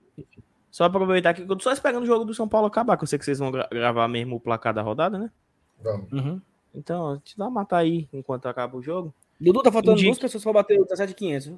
só 0.71 0.85
aproveitar 0.85 1.33
que 1.33 1.41
eu 1.41 1.47
tô 1.47 1.59
só 1.59 1.71
esperando 1.73 2.03
o 2.03 2.07
jogo 2.07 2.25
do 2.25 2.33
São 2.33 2.47
Paulo 2.47 2.67
acabar, 2.67 2.97
que 2.97 3.03
eu 3.03 3.07
sei 3.07 3.19
que 3.19 3.25
vocês 3.25 3.39
vão 3.39 3.51
gra 3.51 3.67
gravar 3.69 4.07
mesmo 4.07 4.37
o 4.37 4.39
placar 4.39 4.73
da 4.73 4.81
rodada, 4.81 5.19
né? 5.19 5.31
Vamos. 5.81 6.11
Uhum. 6.11 6.41
Então, 6.73 7.19
te 7.19 7.37
dá 7.37 7.45
uma 7.45 7.51
matar 7.51 7.77
aí 7.79 8.07
enquanto 8.13 8.47
acaba 8.47 8.77
o 8.77 8.81
jogo. 8.81 9.13
Dudu 9.39 9.61
tá 9.61 9.71
faltando 9.71 9.93
Indique. 9.93 10.09
duas 10.09 10.19
pessoas 10.19 10.43
pra 10.43 10.53
bater 10.53 10.79
o 10.79 10.83
17,500. 10.83 11.53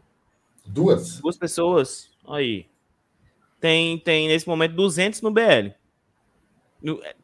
Duas? 0.66 1.20
Duas 1.20 1.38
pessoas. 1.38 2.12
Aí. 2.28 2.68
Tem, 3.60 3.98
tem 4.00 4.28
nesse 4.28 4.48
momento 4.48 4.76
200 4.76 5.22
no 5.22 5.32
BL. 5.32 5.72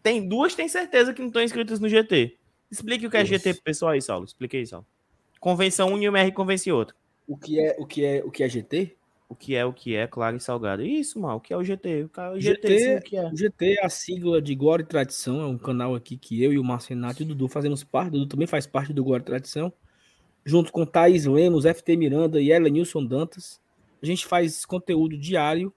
Tem 0.02 0.28
duas, 0.28 0.56
tem 0.56 0.68
certeza 0.68 1.14
que 1.14 1.20
não 1.20 1.28
estão 1.28 1.42
inscritas 1.42 1.80
no 1.80 1.90
GT. 1.90 2.38
Explique 2.72 3.06
o 3.06 3.10
que 3.10 3.18
é 3.18 3.26
GT 3.26 3.56
pro 3.56 3.64
pessoal 3.64 3.92
aí, 3.92 4.02
Saulo. 4.02 4.26
Explique 4.26 4.56
aí, 4.56 4.66
Saulo. 4.66 4.86
Convenção 5.40 5.90
um 5.90 5.98
e 5.98 6.08
o 6.08 6.12
MR 6.12 6.32
convence 6.32 6.72
outro. 6.72 6.96
O 7.28 7.36
que 7.36 7.60
é 7.60 7.76
o 7.78 7.86
que 7.86 8.06
é 8.06 8.24
o 8.24 8.32
que 8.32 8.44
é 8.44 8.50
GT? 8.50 8.96
O 9.28 9.36
que 9.36 9.56
é 9.56 9.66
o 9.66 9.72
que 9.72 9.96
é, 9.96 10.06
claro 10.08 10.36
e 10.36 10.40
salgado. 10.40 10.86
Isso, 10.86 11.20
mal. 11.20 11.38
O 11.38 11.40
que 11.40 11.54
é 11.54 11.58
o 11.58 11.64
GT? 11.64 12.10
O 12.34 12.40
GT, 12.40 12.98
o 12.98 13.02
que 13.02 13.18
é. 13.18 13.30
GT 13.34 13.76
é 13.80 13.86
a 13.86 13.90
sigla 13.90 14.42
de 14.42 14.54
Glória 14.54 14.84
e 14.84 14.86
Tradição. 14.86 15.42
É 15.42 15.46
um 15.46 15.58
canal 15.58 15.96
aqui 15.96 16.18
que 16.18 16.44
eu 16.44 16.52
e 16.52 16.60
o 16.60 16.64
Marcenato 16.64 17.22
e 17.22 17.26
o 17.26 17.28
Dudu 17.30 17.48
fazemos 17.48 17.84
parte. 17.84 18.10
O 18.10 18.12
Dudu 18.12 18.28
também 18.28 18.48
faz 18.48 18.68
parte 18.68 18.92
do 18.92 19.04
Glória 19.04 19.24
e 19.24 19.26
Tradição. 19.26 19.72
Junto 20.46 20.72
com 20.72 20.86
Thaís 20.86 21.26
Lemos, 21.26 21.64
FT 21.64 21.96
Miranda 21.96 22.42
e 22.42 22.58
Nilson 22.60 23.06
Dantas. 23.06 23.62
A 24.04 24.06
gente 24.06 24.26
faz 24.26 24.66
conteúdo 24.66 25.18
diário 25.18 25.74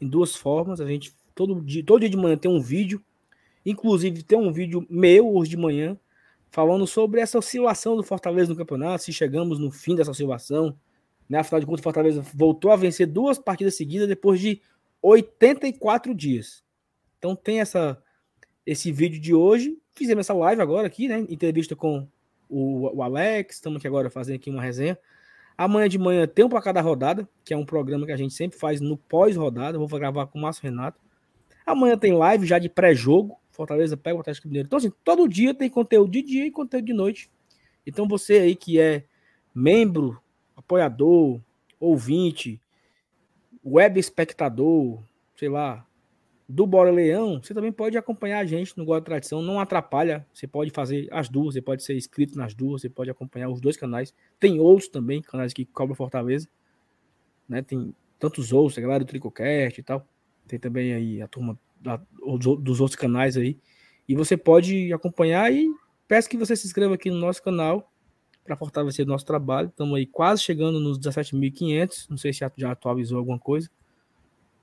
em 0.00 0.08
duas 0.08 0.34
formas. 0.34 0.80
A 0.80 0.86
gente 0.86 1.12
todo 1.34 1.60
dia, 1.60 1.84
todo 1.84 2.00
dia 2.00 2.08
de 2.08 2.16
manhã 2.16 2.36
tem 2.36 2.50
um 2.50 2.60
vídeo. 2.60 3.04
Inclusive 3.64 4.22
tem 4.22 4.38
um 4.38 4.50
vídeo 4.50 4.86
meu 4.88 5.34
hoje 5.34 5.50
de 5.50 5.56
manhã 5.58 5.98
falando 6.50 6.86
sobre 6.86 7.20
essa 7.20 7.38
oscilação 7.38 7.96
do 7.96 8.02
Fortaleza 8.02 8.50
no 8.50 8.56
campeonato, 8.56 9.04
se 9.04 9.12
chegamos 9.12 9.58
no 9.58 9.70
fim 9.70 9.94
dessa 9.94 10.10
oscilação. 10.10 10.76
Né? 11.28 11.38
Afinal 11.38 11.60
de 11.60 11.66
contas, 11.66 11.80
o 11.80 11.84
Fortaleza 11.84 12.22
voltou 12.34 12.70
a 12.70 12.76
vencer 12.76 13.06
duas 13.06 13.38
partidas 13.38 13.76
seguidas 13.76 14.08
depois 14.08 14.40
de 14.40 14.60
84 15.00 16.14
dias. 16.14 16.62
Então 17.18 17.36
tem 17.36 17.60
essa 17.60 18.02
esse 18.66 18.92
vídeo 18.92 19.20
de 19.20 19.34
hoje. 19.34 19.76
Fizemos 19.94 20.26
essa 20.26 20.34
live 20.34 20.60
agora 20.60 20.86
aqui, 20.86 21.08
né? 21.08 21.24
Entrevista 21.28 21.74
com 21.74 22.06
o, 22.48 22.96
o 22.96 23.02
Alex. 23.02 23.56
Estamos 23.56 23.78
aqui 23.78 23.86
agora 23.86 24.10
fazendo 24.10 24.36
aqui 24.36 24.50
uma 24.50 24.62
resenha. 24.62 24.98
Amanhã 25.56 25.88
de 25.88 25.98
manhã 25.98 26.26
tem 26.26 26.44
um 26.44 26.48
placar 26.48 26.72
da 26.72 26.80
rodada, 26.80 27.28
que 27.44 27.52
é 27.52 27.56
um 27.56 27.64
programa 27.64 28.06
que 28.06 28.12
a 28.12 28.16
gente 28.16 28.32
sempre 28.32 28.58
faz 28.58 28.80
no 28.80 28.96
pós-rodada. 28.96 29.78
Vou 29.78 29.88
gravar 29.88 30.26
com 30.26 30.38
o 30.38 30.42
Márcio 30.42 30.62
Renato. 30.62 31.00
Amanhã 31.66 31.96
tem 31.96 32.12
live 32.12 32.46
já 32.46 32.58
de 32.58 32.68
pré-jogo. 32.68 33.36
Fortaleza 33.50 33.96
pega 33.96 34.16
o 34.16 34.20
Atlético 34.20 34.48
Mineiro. 34.48 34.66
Então, 34.66 34.78
assim, 34.78 34.92
todo 35.04 35.28
dia 35.28 35.54
tem 35.54 35.68
conteúdo 35.68 36.10
de 36.10 36.22
dia 36.22 36.46
e 36.46 36.50
conteúdo 36.50 36.84
de 36.84 36.92
noite. 36.92 37.30
Então, 37.86 38.06
você 38.06 38.38
aí 38.38 38.56
que 38.56 38.80
é 38.80 39.04
membro, 39.54 40.20
apoiador, 40.56 41.40
ouvinte, 41.78 42.60
web 43.64 43.98
espectador, 43.98 45.02
sei 45.36 45.48
lá, 45.48 45.86
do 46.48 46.66
Bora 46.66 46.90
Leão, 46.90 47.40
você 47.40 47.54
também 47.54 47.70
pode 47.70 47.96
acompanhar 47.96 48.40
a 48.40 48.44
gente 48.44 48.76
no 48.76 48.84
Guarda 48.84 49.04
Tradição. 49.04 49.40
Não 49.40 49.60
atrapalha. 49.60 50.26
Você 50.34 50.48
pode 50.48 50.70
fazer 50.70 51.08
as 51.12 51.28
duas, 51.28 51.54
você 51.54 51.62
pode 51.62 51.84
ser 51.84 51.96
inscrito 51.96 52.36
nas 52.36 52.54
duas, 52.54 52.82
você 52.82 52.88
pode 52.88 53.08
acompanhar 53.08 53.48
os 53.48 53.60
dois 53.60 53.76
canais. 53.76 54.12
Tem 54.38 54.58
outros 54.58 54.88
também, 54.88 55.22
canais 55.22 55.52
que 55.52 55.64
cobram 55.64 55.94
Fortaleza. 55.94 56.48
Né? 57.48 57.62
Tem 57.62 57.94
tantos 58.18 58.52
outros, 58.52 58.76
a 58.76 58.80
galera 58.80 59.04
do 59.04 59.06
Tricocast 59.06 59.78
e 59.78 59.82
tal. 59.82 60.04
Tem 60.48 60.58
também 60.58 60.92
aí 60.92 61.22
a 61.22 61.28
turma 61.28 61.56
da, 61.80 62.00
dos 62.60 62.80
outros 62.80 62.96
canais 62.96 63.36
aí. 63.36 63.58
E 64.08 64.14
você 64.14 64.36
pode 64.36 64.92
acompanhar 64.92 65.52
e 65.52 65.68
peço 66.06 66.28
que 66.28 66.36
você 66.36 66.56
se 66.56 66.66
inscreva 66.66 66.94
aqui 66.94 67.10
no 67.10 67.18
nosso 67.18 67.42
canal 67.42 67.90
para 68.44 68.56
fortalecer 68.56 69.04
o 69.04 69.08
nosso 69.08 69.24
trabalho. 69.24 69.68
Estamos 69.68 69.96
aí 69.96 70.06
quase 70.06 70.42
chegando 70.42 70.80
nos 70.80 70.98
17.500. 70.98 72.06
Não 72.10 72.16
sei 72.16 72.32
se 72.32 72.40
já 72.56 72.72
atualizou 72.72 73.18
alguma 73.18 73.38
coisa. 73.38 73.70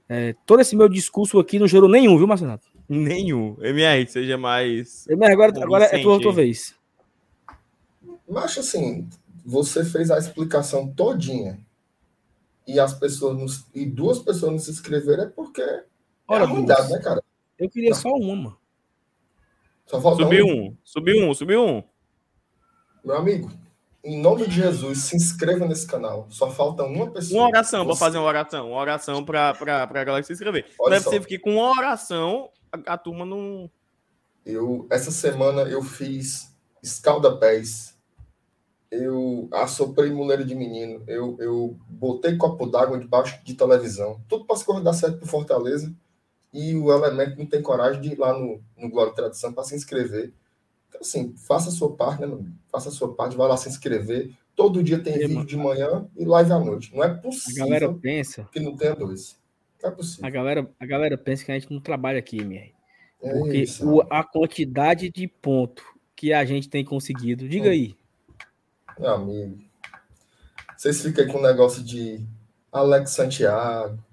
É, 0.10 0.35
todo 0.45 0.61
esse 0.61 0.76
meu 0.76 0.88
discurso 0.88 1.39
aqui 1.39 1.60
não 1.60 1.68
gerou 1.68 1.89
nenhum, 1.89 2.18
viu, 2.18 2.27
Marcelo? 2.27 2.60
Nenhum. 2.88 3.57
MR, 3.61 4.07
seja 4.07 4.38
mais. 4.38 5.06
MR, 5.07 5.34
agora, 5.34 5.64
agora 5.64 5.85
é 5.85 6.02
tua, 6.02 6.22
tua 6.22 6.31
vez. 6.31 6.76
Mas 8.27 8.57
assim, 8.57 9.07
você 9.45 9.84
fez 9.84 10.11
a 10.11 10.18
explicação 10.18 10.88
todinha 10.94 11.60
e 12.68 12.80
as 12.80 12.94
pessoas 12.94 13.38
nos, 13.38 13.65
e 13.73 13.85
duas 13.85 14.19
pessoas 14.19 14.52
não 14.52 14.60
se 14.60 14.72
inscreveram 14.72 15.23
é 15.23 15.27
porque 15.27 15.64
Ora, 16.28 16.44
é 16.44 16.48
ruindade, 16.48 16.91
né, 16.91 16.99
cara? 16.99 17.24
Eu 17.58 17.70
queria 17.70 17.94
só 17.94 18.10
uma. 18.10 18.58
Só 19.86 20.02
falta 20.02 20.24
subiu 20.24 20.45
um. 20.45 20.68
um. 20.68 20.78
Subiu 20.84 21.26
um, 21.26 21.34
subiu 21.34 21.66
um. 21.66 21.84
Meu 23.04 23.16
amigo, 23.16 23.49
em 24.04 24.22
nome 24.22 24.45
de 24.48 24.56
Jesus, 24.56 24.99
se 24.99 25.16
inscreva 25.16 25.66
nesse 25.66 25.88
canal. 25.88 26.28
Só 26.30 26.52
falta 26.52 26.84
uma 26.84 27.10
pessoa. 27.10 27.41
Uma 27.41 27.49
oração 27.49 27.86
para 27.86 27.95
fazer 27.95 28.18
uma 28.18 28.28
oração. 28.28 28.72
Uma 28.72 28.82
oração 28.82 29.24
para 29.24 29.49
a 29.49 30.04
galera 30.04 30.24
se 30.24 30.34
inscrever. 30.34 30.66
Olha 30.80 30.91
não 30.91 30.98
é 30.98 31.04
possível 31.04 31.28
que 31.28 31.40
com 31.40 31.56
uma 31.56 31.70
oração 31.70 32.49
a, 32.72 32.94
a, 32.94 32.98
turma 32.98 33.26
não. 33.26 33.70
Eu, 34.45 34.86
essa 34.90 35.12
semana 35.12 35.62
eu 35.62 35.82
fiz 35.82 36.54
escalda-pés 36.84 37.98
eu 38.90 39.49
assoprei 39.52 40.12
mulher 40.12 40.44
de 40.44 40.56
menino, 40.56 41.04
eu, 41.08 41.36
eu 41.40 41.78
botei 41.90 42.38
copo 42.38 42.66
d'água 42.66 42.98
debaixo 42.98 43.44
de 43.44 43.54
televisão, 43.54 44.22
tudo 44.28 44.45
para 44.45 44.56
se 44.56 44.82
dar 44.82 44.94
certo 44.94 45.18
para 45.20 45.28
Fortaleza, 45.28 45.94
e 46.53 46.76
o 46.76 46.91
Elemento 46.91 47.38
não 47.38 47.45
tem 47.45 47.61
coragem 47.61 48.02
de 48.02 48.14
ir 48.14 48.19
lá 48.19 48.38
no, 48.38 48.61
no 48.78 48.90
Glória 48.90 49.11
e 49.11 49.15
Tradição 49.15 49.53
para 49.53 49.64
se 49.64 49.76
inscrever. 49.76 50.34
Então, 50.90 51.02
assim, 51.02 51.36
faça 51.36 51.69
a 51.69 51.72
sua 51.72 51.95
parte, 51.95 52.22
né, 52.22 52.28
meu 52.28 52.38
amigo? 52.38 52.56
Faça 52.72 52.90
a 52.90 52.91
sua 52.91 53.14
parte, 53.14 53.36
vai 53.36 53.48
lá 53.48 53.57
se 53.57 53.69
inscrever. 53.69 54.32
Todo 54.56 54.84
dia 54.84 54.99
tem 54.99 55.14
vídeo 55.14 55.45
de 55.45 55.57
manhã 55.57 56.07
e 56.15 56.26
live 56.26 56.52
à 56.52 56.60
noite. 56.60 56.95
Não 56.95 57.03
é 57.03 57.14
possível 57.14 57.65
a 57.65 57.68
galera 57.68 57.94
pensa 57.94 58.48
que 58.52 58.60
não 58.60 58.76
tenha 58.76 58.95
dois. 58.95 59.40
Não 59.82 59.90
é 59.90 59.94
possível. 59.94 60.26
A 60.26 60.30
galera, 60.30 60.72
a 60.80 60.86
galera 60.86 61.18
pensa 61.18 61.45
que 61.45 61.52
a 61.52 61.60
gente 61.60 61.72
não 61.72 61.80
trabalha 61.80 62.18
aqui, 62.18 62.44
minha. 62.44 62.72
É 63.22 63.38
Porque 63.38 63.57
isso, 63.57 63.88
o, 63.88 64.02
a 64.10 64.24
quantidade 64.24 65.10
de 65.10 65.28
ponto 65.28 65.84
que 66.15 66.34
a 66.34 66.44
gente 66.45 66.69
tem 66.69 66.84
conseguido. 66.84 67.48
Diga 67.48 67.68
hum. 67.68 67.72
aí. 67.72 67.95
Meu 68.99 69.11
amigo. 69.11 69.60
Vocês 70.76 71.02
ficam 71.02 71.24
aí 71.24 71.32
com 71.32 71.38
o 71.40 71.44
negócio 71.44 71.84
de 71.84 72.26
Alex 72.72 73.11
Santiago, 73.11 74.03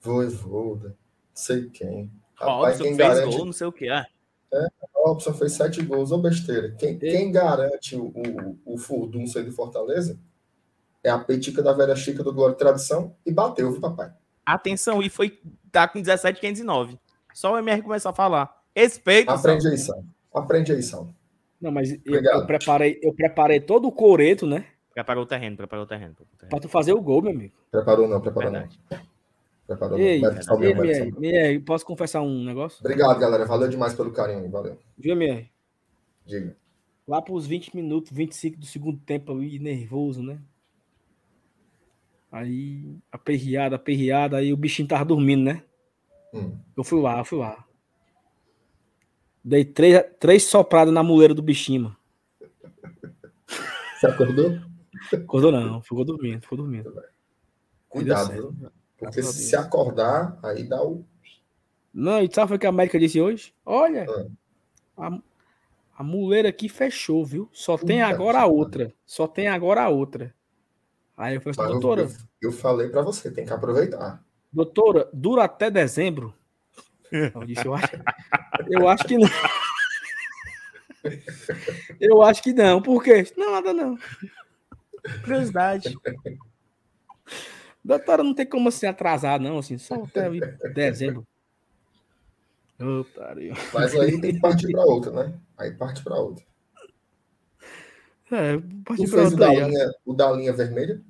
Voivoda, 0.00 0.96
sei 1.36 1.68
quem. 1.70 2.10
Rapaz, 2.34 2.78
quem 2.78 2.96
fez 2.96 3.08
garante... 3.08 3.36
gol, 3.36 3.46
não 3.46 3.52
sei 3.52 3.66
o 3.66 3.72
que 3.72 3.88
é. 3.88 4.04
É, 4.52 4.66
Robson 4.94 5.34
fez 5.34 5.52
sete 5.52 5.82
gols, 5.82 6.10
ou 6.10 6.18
besteira. 6.18 6.72
Quem, 6.72 6.98
quem 6.98 7.30
garante 7.30 7.96
o, 7.96 8.06
o, 8.06 8.74
o 8.74 8.78
furdunço 8.78 9.38
aí 9.38 9.44
de 9.44 9.50
Fortaleza 9.50 10.18
é 11.02 11.10
a 11.10 11.18
petica 11.18 11.62
da 11.62 11.72
velha 11.72 11.94
chica 11.94 12.22
do 12.22 12.32
Glória 12.32 12.54
e 12.54 12.58
Tradição 12.58 13.14
e 13.24 13.32
bateu, 13.32 13.70
viu, 13.70 13.80
papai? 13.80 14.12
Atenção, 14.44 15.02
e 15.02 15.08
foi 15.08 15.38
tá 15.70 15.86
com 15.86 16.00
17,509. 16.00 16.98
Só 17.34 17.52
o 17.52 17.58
MR 17.58 17.82
começou 17.82 18.10
a 18.10 18.14
falar. 18.14 18.62
Respeito. 18.74 19.30
Aprende 19.30 19.68
aí, 19.68 19.78
Sal. 19.78 20.04
Aprende 20.34 20.72
aí, 20.72 20.82
Sal. 20.82 21.08
Não, 21.60 21.70
mas 21.70 21.90
eu, 22.04 22.22
eu, 22.22 22.46
preparei, 22.46 22.98
eu 23.02 23.12
preparei 23.12 23.60
todo 23.60 23.88
o 23.88 23.92
coreto, 23.92 24.46
né? 24.46 24.66
Preparou 24.92 25.24
o 25.24 25.26
terreno, 25.26 25.56
preparou 25.56 25.84
o 25.84 25.88
terreno. 25.88 26.14
Pra 26.48 26.60
tu 26.60 26.68
fazer 26.68 26.92
o 26.92 27.00
gol, 27.00 27.22
meu 27.22 27.32
amigo. 27.32 27.54
Preparou 27.70 28.08
não, 28.08 28.20
preparou 28.20 28.50
Verdade. 28.50 28.78
não. 28.90 29.15
Ei, 29.96 30.20
não. 30.20 30.62
Ei, 30.62 31.10
Mier, 31.12 31.64
posso 31.64 31.84
confessar 31.84 32.22
um 32.22 32.44
negócio? 32.44 32.78
Obrigado, 32.80 33.18
galera. 33.18 33.44
Valeu 33.44 33.68
demais 33.68 33.94
pelo 33.94 34.12
carinho. 34.12 34.48
Valeu. 34.48 34.78
Viu, 34.96 35.16
Mier? 35.16 35.50
Diga. 36.24 36.56
Lá 37.06 37.20
para 37.20 37.34
os 37.34 37.46
20 37.46 37.74
minutos, 37.74 38.12
25 38.12 38.58
do 38.58 38.66
segundo 38.66 38.98
tempo 38.98 39.32
ali, 39.32 39.58
nervoso, 39.58 40.22
né? 40.22 40.38
Aí, 42.30 42.96
aperreada, 43.10 43.76
aperreada, 43.76 44.36
aí 44.36 44.52
o 44.52 44.56
bichinho 44.56 44.88
tava 44.88 45.04
dormindo, 45.04 45.44
né? 45.44 45.62
Hum. 46.34 46.56
Eu 46.76 46.84
fui 46.84 47.00
lá, 47.00 47.18
eu 47.18 47.24
fui 47.24 47.38
lá. 47.38 47.64
Dei 49.42 49.64
três, 49.64 50.04
três 50.18 50.44
sopradas 50.44 50.92
na 50.92 51.02
muleira 51.02 51.32
do 51.32 51.42
bichinho, 51.42 51.82
mano. 51.82 51.96
Você 53.96 54.06
acordou? 54.08 54.58
Acordou 55.12 55.52
não, 55.52 55.80
ficou 55.80 56.04
dormindo, 56.04 56.42
ficou 56.42 56.58
dormindo. 56.58 56.92
Cuidado? 57.88 58.54
Porque 58.98 59.22
se 59.22 59.50
Deus. 59.52 59.64
acordar, 59.64 60.38
aí 60.42 60.64
dá 60.64 60.82
o. 60.82 61.04
Não, 61.92 62.20
e 62.22 62.30
sabe 62.32 62.54
o 62.54 62.58
que 62.58 62.66
a 62.66 62.70
América 62.70 62.98
disse 62.98 63.20
hoje? 63.20 63.54
Olha, 63.64 64.06
Ah. 64.96 65.08
a, 65.08 65.18
a 65.98 66.02
muleira 66.02 66.48
aqui 66.48 66.68
fechou, 66.68 67.24
viu? 67.24 67.48
Só 67.52 67.76
tem 67.78 68.00
Puta 68.00 68.08
agora 68.14 68.40
a 68.40 68.46
outra. 68.46 68.92
Só 69.04 69.26
tem 69.26 69.48
agora 69.48 69.82
a 69.82 69.88
outra. 69.88 70.34
Aí 71.16 71.34
eu 71.36 71.40
falei 71.40 71.54
Mas 71.56 71.66
assim, 71.66 71.72
doutora, 71.80 72.02
Eu, 72.02 72.10
eu 72.42 72.52
falei 72.52 72.88
pra 72.88 73.00
você, 73.02 73.30
tem 73.30 73.46
que 73.46 73.52
aproveitar. 73.52 74.22
doutora, 74.52 75.08
dura 75.12 75.44
até 75.44 75.70
dezembro? 75.70 76.34
Eu 77.10 77.44
disse, 77.46 77.64
eu 77.66 77.72
acho, 77.74 77.86
eu 78.68 78.88
acho 78.88 79.04
que 79.04 79.16
não. 79.16 79.28
Eu 82.00 82.20
acho 82.22 82.42
que 82.42 82.52
não. 82.52 82.82
Por 82.82 83.00
quê? 83.02 83.24
Não, 83.36 83.52
nada 83.52 83.72
não. 83.72 83.96
Curiosidade. 85.22 85.96
Doutora, 87.86 88.24
não 88.24 88.34
tem 88.34 88.44
como 88.44 88.70
se 88.72 88.84
atrasar, 88.84 89.40
não, 89.40 89.58
assim, 89.58 89.78
só 89.78 89.94
até 89.94 90.28
dezembro. 90.74 91.24
Ô, 92.80 93.04
pariu. 93.14 93.54
Mas 93.72 93.94
aí 93.94 94.20
tem 94.20 94.34
que 94.34 94.40
partir 94.40 94.72
pra 94.72 94.84
outra, 94.84 95.12
né? 95.12 95.38
Aí 95.56 95.70
parte 95.72 96.02
pra 96.02 96.16
outra. 96.16 96.44
É, 98.32 98.56
Tu 98.56 98.82
partir 98.84 99.08
pra 99.08 99.18
fez 99.18 99.28
o 99.28 99.30
outra 99.32 99.36
da, 99.36 99.48
aí. 99.48 99.62
ó. 99.62 99.66
linha, 99.68 99.92
o 100.04 100.12
da 100.12 100.32
linha 100.32 100.52
vermelha? 100.52 101.00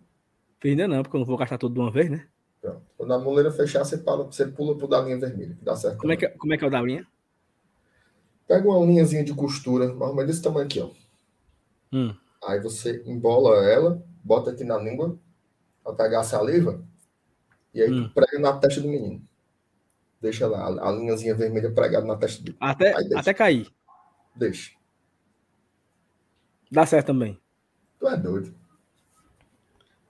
Ainda 0.62 0.86
não, 0.86 1.02
porque 1.02 1.16
eu 1.16 1.20
não 1.20 1.26
vou 1.26 1.36
gastar 1.38 1.56
tudo 1.56 1.74
de 1.74 1.80
uma 1.80 1.90
vez, 1.90 2.10
né? 2.10 2.26
Pronto. 2.60 2.82
Quando 2.98 3.14
a 3.14 3.18
muleira 3.18 3.50
fechar, 3.50 3.82
você, 3.84 3.96
para, 3.96 4.24
você 4.24 4.46
pula 4.46 4.76
pro 4.76 4.86
da 4.86 5.00
linha 5.00 5.18
vermelha, 5.18 5.54
que 5.54 5.64
dá 5.64 5.74
certo. 5.76 5.96
Como 5.98 6.12
é 6.12 6.16
que, 6.16 6.28
como 6.28 6.52
é, 6.52 6.58
que 6.58 6.64
é 6.64 6.66
o 6.66 6.70
da 6.70 6.82
linha? 6.82 7.06
Pega 8.46 8.68
uma 8.68 8.84
linhazinha 8.84 9.24
de 9.24 9.32
costura, 9.32 9.86
mais 9.94 10.10
ou 10.10 10.14
menos 10.14 10.30
desse 10.30 10.42
tamanho 10.42 10.66
aqui, 10.66 10.80
ó. 10.80 10.90
Hum. 11.92 12.14
Aí 12.46 12.60
você 12.60 13.02
embola 13.06 13.64
ela, 13.64 14.04
bota 14.22 14.50
aqui 14.50 14.62
na 14.62 14.76
língua, 14.76 15.18
pra 15.86 16.04
pegar 16.04 16.20
a 16.20 16.24
saliva, 16.24 16.82
e 17.72 17.82
aí 17.82 17.90
Hum. 17.90 18.08
tu 18.08 18.14
prega 18.14 18.38
na 18.38 18.58
testa 18.58 18.80
do 18.80 18.88
menino. 18.88 19.22
Deixa 20.20 20.46
lá, 20.46 20.60
a, 20.62 20.88
a 20.88 20.92
linhazinha 20.92 21.34
vermelha 21.34 21.70
pregada 21.70 22.06
na 22.06 22.16
testa 22.16 22.42
dele. 22.42 22.56
Até, 22.58 22.94
até 23.14 23.32
cair. 23.34 23.70
Deixa. 24.34 24.72
Dá 26.70 26.84
certo 26.84 27.08
também. 27.08 27.38
Tu 27.98 28.08
é 28.08 28.16
doido. 28.16 28.54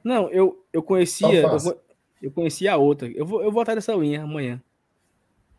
Não, 0.02 0.30
eu, 0.30 0.64
eu 0.72 0.82
conhecia. 0.82 1.42
Eu, 1.42 1.80
eu 2.22 2.30
conhecia 2.30 2.72
a 2.72 2.76
outra. 2.76 3.08
Eu 3.08 3.26
vou, 3.26 3.42
eu 3.42 3.52
vou 3.52 3.60
atrás 3.60 3.76
dessa 3.76 3.94
linha 3.94 4.22
amanhã. 4.22 4.62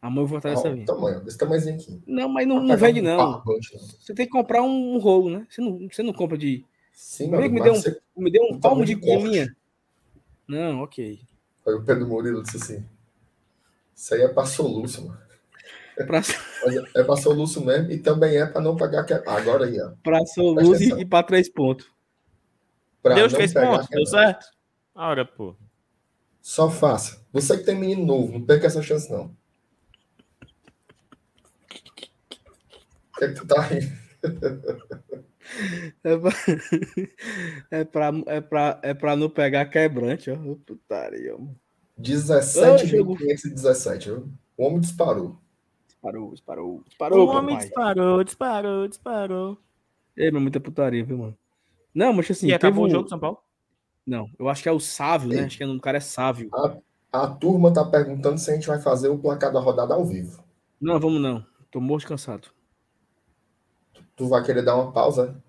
Amanhã 0.01 0.23
eu 0.23 0.27
vou 0.27 0.37
atrás 0.37 0.57
dessa 0.57 0.73
linha. 0.73 0.85
tamanho, 0.85 1.19
desse 1.21 1.37
tamanhozinho 1.37 1.75
aqui. 1.75 2.01
Não, 2.07 2.29
mas 2.29 2.47
não, 2.47 2.63
não 2.63 2.77
vende, 2.77 3.01
um 3.01 3.03
não. 3.03 3.17
não. 3.17 3.43
Você 3.99 4.13
tem 4.13 4.25
que 4.25 4.31
comprar 4.31 4.63
um, 4.63 4.95
um 4.95 4.99
rolo, 4.99 5.29
né? 5.29 5.45
Você 5.49 5.61
não, 5.61 5.87
você 5.91 6.01
não 6.01 6.13
compra 6.13 6.37
de. 6.37 6.65
Sim, 6.93 7.29
Meu 7.29 7.39
amigo, 7.39 7.61
amigo, 7.61 7.65
me 7.65 7.71
deu 7.71 7.81
você... 7.81 8.01
Me 8.17 8.31
deu 8.31 8.43
um 8.43 8.55
Um 8.55 8.59
palmo 8.59 8.85
de, 8.85 8.95
linha. 8.95 9.55
Não, 10.47 10.81
ok. 10.81 11.19
Aí 11.67 11.73
o 11.73 11.83
Pedro 11.83 12.07
Murilo 12.07 12.41
disse 12.43 12.57
assim, 12.57 12.85
isso 13.95 14.13
aí 14.13 14.21
é 14.21 14.27
pra 14.27 14.45
soluço, 14.45 15.07
mano. 15.07 15.19
Pra, 16.05 16.21
É 16.95 17.03
pra 17.03 17.15
soluço 17.17 17.63
mesmo, 17.65 17.91
e 17.91 17.97
também 17.99 18.37
é 18.37 18.45
pra 18.45 18.61
não 18.61 18.75
pagar... 18.75 19.03
Que... 19.03 19.13
Agora 19.13 19.65
aí, 19.65 19.81
ó. 19.81 19.91
pra 20.03 20.25
Soluz 20.25 20.77
atenção. 20.77 20.99
e, 20.99 21.05
pra 21.05 21.23
três 21.23 21.49
pontos. 21.49 21.89
Pra 23.01 23.15
Deu 23.15 23.25
os 23.25 23.33
não 23.33 23.37
três 23.37 23.53
pontos, 23.53 23.87
deu 23.89 24.03
quebrado. 24.05 24.09
certo? 24.09 24.45
Ora, 24.95 25.25
pô. 25.25 25.55
Só 26.41 26.69
faça. 26.69 27.25
Você 27.33 27.57
que 27.57 27.63
tem 27.65 27.75
menino 27.75 28.05
novo, 28.05 28.33
não 28.33 28.45
perca 28.45 28.67
essa 28.67 28.81
chance, 28.81 29.11
não. 29.11 29.35
O 33.15 33.17
que 33.19 33.23
é 33.25 33.27
que 33.29 33.33
tu 33.33 33.47
tá 33.47 33.61
rindo? 33.61 33.91
É 36.03 36.17
pra, 36.17 36.31
é 37.71 37.83
pra, 37.83 38.11
é 38.27 38.41
pra, 38.41 38.79
é 38.83 38.93
pra 38.93 39.15
não 39.15 39.29
pegar 39.29 39.65
quebrante, 39.65 40.29
ó. 40.31 40.35
Putaria, 40.65 41.33
mano. 41.33 41.55
17.517, 41.99 44.05
viu? 44.05 44.27
O 44.57 44.65
homem 44.65 44.79
disparou. 44.79 45.37
Disparou, 45.87 46.31
disparou, 46.31 46.75
O 46.77 46.83
disparou, 46.87 47.27
homem 47.29 47.55
papai. 47.55 47.67
disparou, 47.67 48.23
disparou, 48.23 48.87
disparou. 48.87 49.57
Ei, 50.15 50.31
mas 50.31 50.41
muita 50.41 50.59
putaria, 50.59 51.03
viu, 51.03 51.17
mano? 51.17 51.37
Não, 51.93 52.13
mas 52.13 52.29
assim, 52.29 52.47
e 52.47 52.53
acabou 52.53 52.85
um- 52.85 52.87
o 52.87 52.89
jogo, 52.89 53.09
São 53.09 53.19
Paulo? 53.19 53.39
Não, 54.05 54.29
eu 54.39 54.47
acho 54.47 54.63
que 54.63 54.69
é 54.69 54.71
o 54.71 54.79
Sávio, 54.79 55.29
né? 55.29 55.39
Ei. 55.39 55.45
Acho 55.45 55.57
que 55.57 55.63
o 55.63 55.67
nome 55.67 55.79
do 55.79 55.83
cara 55.83 55.97
é 55.97 56.01
Sávio. 56.01 56.49
A 57.11 57.27
turma 57.27 57.73
tá 57.73 57.83
perguntando 57.83 58.37
se 58.37 58.49
a 58.51 58.53
gente 58.53 58.67
vai 58.67 58.79
fazer 58.79 59.09
o 59.09 59.17
placar 59.17 59.51
da 59.51 59.59
rodada 59.59 59.93
ao 59.93 60.05
vivo. 60.05 60.43
Não, 60.79 60.99
vamos 60.99 61.21
não. 61.21 61.45
Tô 61.71 61.81
morto 61.81 62.07
cansado. 62.07 62.47
Tu 64.17 64.27
vai 64.27 64.43
querer 64.43 64.63
dar 64.63 64.75
uma 64.75 64.91
pausa? 64.91 65.41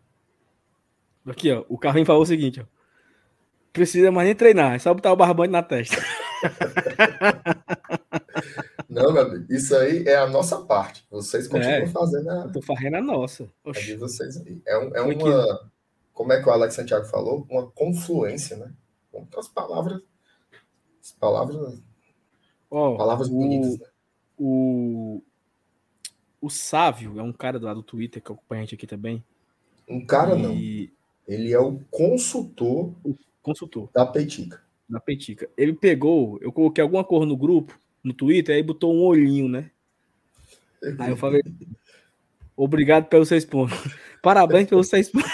Aqui, 1.27 1.51
ó. 1.53 1.65
O 1.69 1.77
carrinho 1.77 2.07
falou 2.07 2.23
o 2.23 2.27
seguinte, 2.27 2.61
ó. 2.61 2.65
Precisa 3.73 4.11
mais 4.13 4.27
nem 4.27 4.35
treinar, 4.37 4.75
é 4.75 4.79
só 4.79 4.95
botar 4.95 5.13
o 5.13 5.17
barbante 5.17 5.51
na 5.51 5.63
testa. 5.63 5.97
Não, 8.89 9.13
meu 9.13 9.23
amigo. 9.23 9.53
Isso 9.53 9.77
aí 9.77 10.05
é 10.07 10.17
a 10.17 10.27
nossa 10.27 10.63
parte. 10.63 11.05
Vocês 11.11 11.47
continuam 11.47 11.83
É. 11.83 11.87
fazendo 11.89 12.31
a, 12.31 12.35
Eu 12.45 12.53
tô 12.53 12.63
farrendo 12.63 12.97
a 12.97 13.03
nossa. 13.03 13.49
Oxi. 13.65 13.97
vocês 13.97 14.37
aí. 14.39 14.61
É, 14.67 14.79
um- 14.79 14.97
é 14.97 15.01
uma. 15.03 15.71
Como 16.13 16.33
é 16.33 16.43
que 16.43 16.49
o 16.49 16.53
Alex 16.53 16.75
Santiago 16.75 17.05
falou? 17.07 17.47
Uma 17.51 17.67
confluência, 17.71 18.57
né? 18.57 18.73
Com 19.13 19.27
as 19.37 19.49
palavras. 19.49 20.01
As 21.03 21.13
palavras, 21.13 21.81
Ó, 22.71 22.97
palavras 22.97 23.29
o, 23.29 23.33
bonitas, 23.33 23.79
né? 23.79 23.87
o, 24.39 25.23
o 26.41 26.49
Sávio 26.51 27.19
é 27.19 27.23
um 27.23 27.33
cara 27.33 27.59
lá 27.59 27.75
do 27.75 27.83
Twitter 27.83 28.23
que 28.23 28.31
acompanha 28.33 28.63
a 28.63 28.65
gente 28.65 28.75
aqui 28.75 28.87
também. 28.87 29.25
Um 29.89 30.05
cara 30.05 30.37
não. 30.37 30.53
e 30.55 30.93
Ele 31.27 31.53
é 31.53 31.59
o 31.59 31.81
consultor 31.91 32.95
consultor 33.43 33.89
da 33.95 34.05
Peitica. 34.07 34.63
da 34.89 35.01
Petica. 35.01 35.49
Ele 35.57 35.73
pegou, 35.73 36.39
eu 36.43 36.53
coloquei 36.53 36.83
alguma 36.83 37.03
cor 37.05 37.25
no 37.25 37.37
grupo, 37.37 37.79
no 38.05 38.13
Twitter, 38.13 38.55
aí 38.55 38.63
botou 38.63 38.95
um 38.95 39.03
olhinho, 39.03 39.49
né? 39.49 39.71
Aí 40.99 41.11
eu 41.11 41.17
falei, 41.17 41.43
obrigado 42.57 43.07
pelos 43.09 43.29
seis 43.29 43.45
pontos. 43.45 43.77
Parabéns 44.23 44.69
pelos 44.69 44.89
seis 44.89 45.09
pontos. 45.11 45.29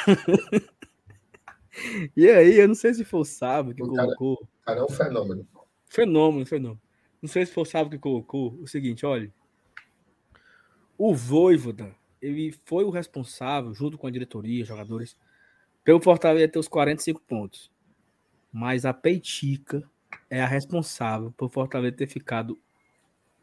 e 2.16 2.28
aí, 2.30 2.58
eu 2.58 2.68
não 2.68 2.74
sei 2.74 2.94
se 2.94 3.04
foi 3.04 3.20
o 3.20 3.24
Sábio 3.24 3.74
que 3.74 3.82
O 3.82 3.92
cara- 3.92 4.14
colocou. 4.16 4.48
Cara, 4.64 4.80
é 4.80 4.84
um 4.84 4.88
fenômeno. 4.88 5.46
Fenômeno, 5.88 6.46
fenômeno. 6.46 6.80
Não 7.20 7.28
sei 7.28 7.44
se 7.46 7.52
foi 7.52 7.62
o 7.62 7.66
Sábio 7.66 7.90
que 7.90 7.98
colocou 7.98 8.54
o 8.60 8.66
seguinte, 8.66 9.04
olha. 9.04 9.30
O 10.96 11.14
Voivoda, 11.14 11.94
ele 12.20 12.54
foi 12.64 12.84
o 12.84 12.90
responsável, 12.90 13.74
junto 13.74 13.98
com 13.98 14.06
a 14.06 14.10
diretoria, 14.10 14.64
jogadores, 14.64 15.16
pelo 15.82 16.00
Fortaleza 16.00 16.48
ter 16.48 16.58
os 16.58 16.68
45 16.68 17.20
pontos. 17.22 17.70
Mas 18.52 18.84
a 18.84 18.92
Peitica 18.94 19.82
é 20.30 20.40
a 20.40 20.46
responsável 20.46 21.32
por 21.36 21.50
Fortaleza 21.50 21.96
ter 21.96 22.06
ficado 22.06 22.58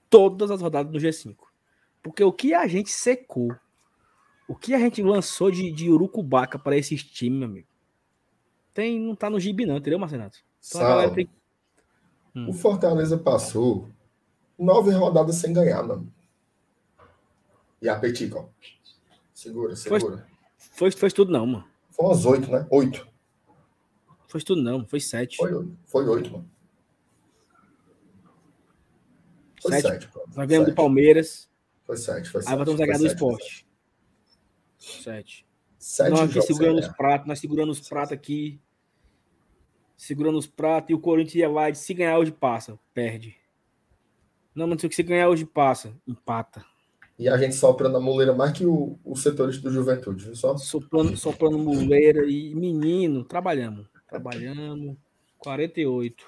todas 0.10 0.50
as 0.50 0.62
rodadas 0.62 0.92
no 0.92 1.00
G5. 1.00 1.36
Porque 2.02 2.24
o 2.24 2.32
que 2.32 2.54
a 2.54 2.68
gente 2.68 2.90
secou, 2.90 3.54
o 4.48 4.56
que 4.56 4.74
a 4.74 4.80
gente 4.80 5.04
lançou 5.04 5.52
de, 5.52 5.72
de 5.72 5.90
urucubaca 5.90 6.58
para 6.58 6.78
esses 6.78 7.04
times, 7.04 7.40
meu 7.40 7.48
amigo, 7.50 7.68
tem, 8.74 9.00
não 9.00 9.16
tá 9.16 9.30
no 9.30 9.40
gibi 9.40 9.66
não, 9.66 9.78
entendeu, 9.78 10.00
Marcenato? 10.00 10.40
Então 10.66 10.82
Sal, 10.82 11.14
tem 11.14 11.30
Hum. 12.36 12.50
o 12.50 12.54
Fortaleza 12.54 13.18
passou 13.18 13.90
nove 14.58 14.92
rodadas 14.92 15.36
sem 15.36 15.52
ganhar, 15.52 15.84
mano. 15.84 16.12
E 17.82 17.90
a 17.90 18.00
ó. 18.38 18.46
Segura, 19.34 19.76
segura. 19.76 20.28
Foi, 20.58 20.92
foi 20.92 21.08
isso 21.08 21.16
tudo 21.16 21.32
não, 21.32 21.46
mano. 21.46 21.68
Foi 21.90 22.06
umas 22.06 22.26
oito, 22.26 22.52
né? 22.52 22.66
Oito. 22.70 23.08
Foi 24.28 24.42
tudo 24.42 24.62
não, 24.62 24.86
foi 24.88 25.00
sete. 25.00 25.38
Foi 25.38 25.54
oito. 25.54 25.78
Foi 25.86 26.08
oito, 26.08 26.32
mano. 26.32 26.50
Foi 29.62 29.72
Sete. 29.74 29.88
sete. 30.06 30.10
Nós 30.36 30.48
ganhamos 30.48 30.66
do 30.68 30.72
Sete. 30.72 30.76
Palmeiras, 30.76 31.50
Foi 31.86 31.98
sete, 31.98 32.30
foi 32.30 32.42
sete. 32.42 32.52
aí 32.52 32.58
vamos 32.58 32.76
foi 32.76 32.86
ganhar 32.86 32.98
do 32.98 33.04
sete, 33.08 33.20
foi 33.20 33.28
esporte. 33.34 33.68
Sete. 34.78 35.48
Sete 35.78 36.10
nós 36.12 36.30
aqui 36.30 36.42
segurando 36.42 36.76
os 36.80 36.82
ganhar. 36.86 36.94
pratos, 36.96 37.28
nós 37.28 37.40
segurando 37.40 37.70
os 37.72 37.88
pratos 37.90 38.12
aqui. 38.14 38.60
Segurando 39.98 40.38
os 40.40 40.48
pratos 40.48 40.90
e 40.90 40.94
o 40.94 41.00
Corinthians 41.00 41.36
ia 41.36 41.50
lá 41.50 41.70
e 41.70 41.76
se 41.76 41.94
ganhar 41.94 42.18
hoje 42.18 42.32
passa, 42.32 42.80
perde. 42.94 43.36
Não, 44.56 44.66
mas 44.68 44.82
se 44.82 45.04
ganhar 45.04 45.30
hoje 45.30 45.46
passa, 45.46 45.96
empata. 46.08 46.66
E 47.22 47.30
a 47.30 47.38
gente 47.38 47.54
soprando 47.54 47.98
a 47.98 48.02
muleira 48.02 48.34
mais 48.34 48.52
que 48.52 48.66
o, 48.66 48.98
o 49.06 49.16
setorista 49.16 49.62
do 49.62 49.72
Juventude, 49.72 50.26
viu 50.26 50.36
só? 50.36 50.58
Soprando, 50.58 51.16
soprando 51.16 51.56
muleira 51.56 52.26
e 52.26 52.56
menino, 52.56 53.24
trabalhamos. 53.24 53.86
Trabalhamos. 54.08 54.98
48. 55.38 56.26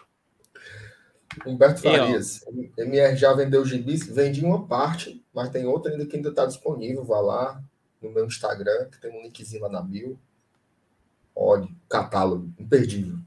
Humberto 1.47 1.79
E. 1.79 1.81
Farias. 1.81 2.45
MR 2.77 3.15
já 3.15 3.33
vendeu 3.33 3.65
gibis, 3.65 4.05
vendi 4.05 4.45
uma 4.45 4.67
parte, 4.67 5.25
mas 5.33 5.49
tem 5.49 5.65
outra 5.65 5.91
ainda 5.91 6.05
que 6.05 6.15
ainda 6.15 6.29
está 6.29 6.45
disponível. 6.45 7.03
Vá 7.03 7.19
lá 7.19 7.63
no 7.99 8.11
meu 8.11 8.27
Instagram, 8.27 8.87
que 8.91 9.01
tem 9.01 9.09
um 9.09 9.23
linkzinho 9.23 9.63
lá 9.63 9.69
na 9.69 9.81
bio. 9.81 10.19
Olha, 11.35 11.67
catálogo, 11.89 12.53
imperdível. 12.59 13.17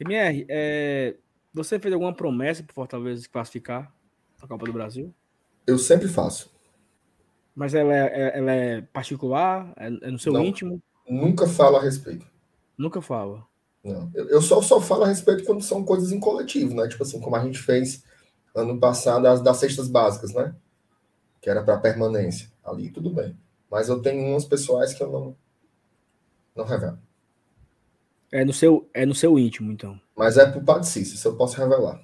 MR, 0.00 0.46
é, 0.48 1.14
você 1.52 1.78
fez 1.78 1.92
alguma 1.92 2.14
promessa 2.14 2.62
para 2.62 2.72
Fortaleza 2.72 3.20
se 3.20 3.28
classificar 3.28 3.94
na 4.40 4.48
Copa 4.48 4.64
do 4.64 4.72
Brasil? 4.72 5.14
Eu 5.66 5.76
sempre 5.76 6.08
faço. 6.08 6.51
Mas 7.54 7.74
ela 7.74 7.94
é, 7.94 8.06
é- 8.06 8.38
ela 8.38 8.52
é 8.52 8.80
particular? 8.80 9.72
É, 9.76 9.86
é 9.86 10.10
no 10.10 10.18
seu 10.18 10.32
Não. 10.32 10.44
íntimo? 10.44 10.82
Nunca 11.08 11.46
falo 11.46 11.76
a 11.76 11.82
respeito. 11.82 12.26
Nunca 12.78 13.02
fala. 13.02 13.46
Não. 13.84 14.10
Eu, 14.14 14.40
só, 14.40 14.62
só 14.62 14.80
falo 14.80 15.04
a 15.04 15.08
respeito 15.08 15.44
quando 15.44 15.62
são 15.62 15.84
coisas 15.84 16.12
em 16.12 16.20
coletivo, 16.20 16.74
né? 16.74 16.88
Tipo 16.88 17.02
assim, 17.02 17.20
como 17.20 17.36
a 17.36 17.44
gente 17.44 17.58
fez 17.58 18.04
ano 18.54 18.78
passado 18.78 19.26
as 19.26 19.42
das 19.42 19.56
cestas 19.58 19.88
básicas, 19.88 20.32
né? 20.32 20.54
Que 21.40 21.50
era 21.50 21.62
para 21.62 21.78
permanência. 21.78 22.50
Ali 22.64 22.90
tudo 22.90 23.10
bem. 23.10 23.36
Mas 23.70 23.88
eu 23.88 24.00
tenho 24.00 24.24
umas 24.30 24.44
pessoais 24.44 24.94
que 24.94 25.02
eu 25.02 25.10
não, 25.10 25.36
não 26.54 26.64
revelo. 26.64 26.98
É 28.30 28.44
no 28.44 28.52
seu, 28.52 28.88
é 28.94 29.04
no 29.04 29.14
seu 29.14 29.38
íntimo, 29.38 29.72
então. 29.72 30.00
Mas 30.16 30.38
é 30.38 30.46
pro 30.50 30.62
Padre 30.62 30.86
Cícero, 30.86 31.16
isso 31.16 31.28
eu 31.28 31.36
posso 31.36 31.56
revelar. 31.58 32.02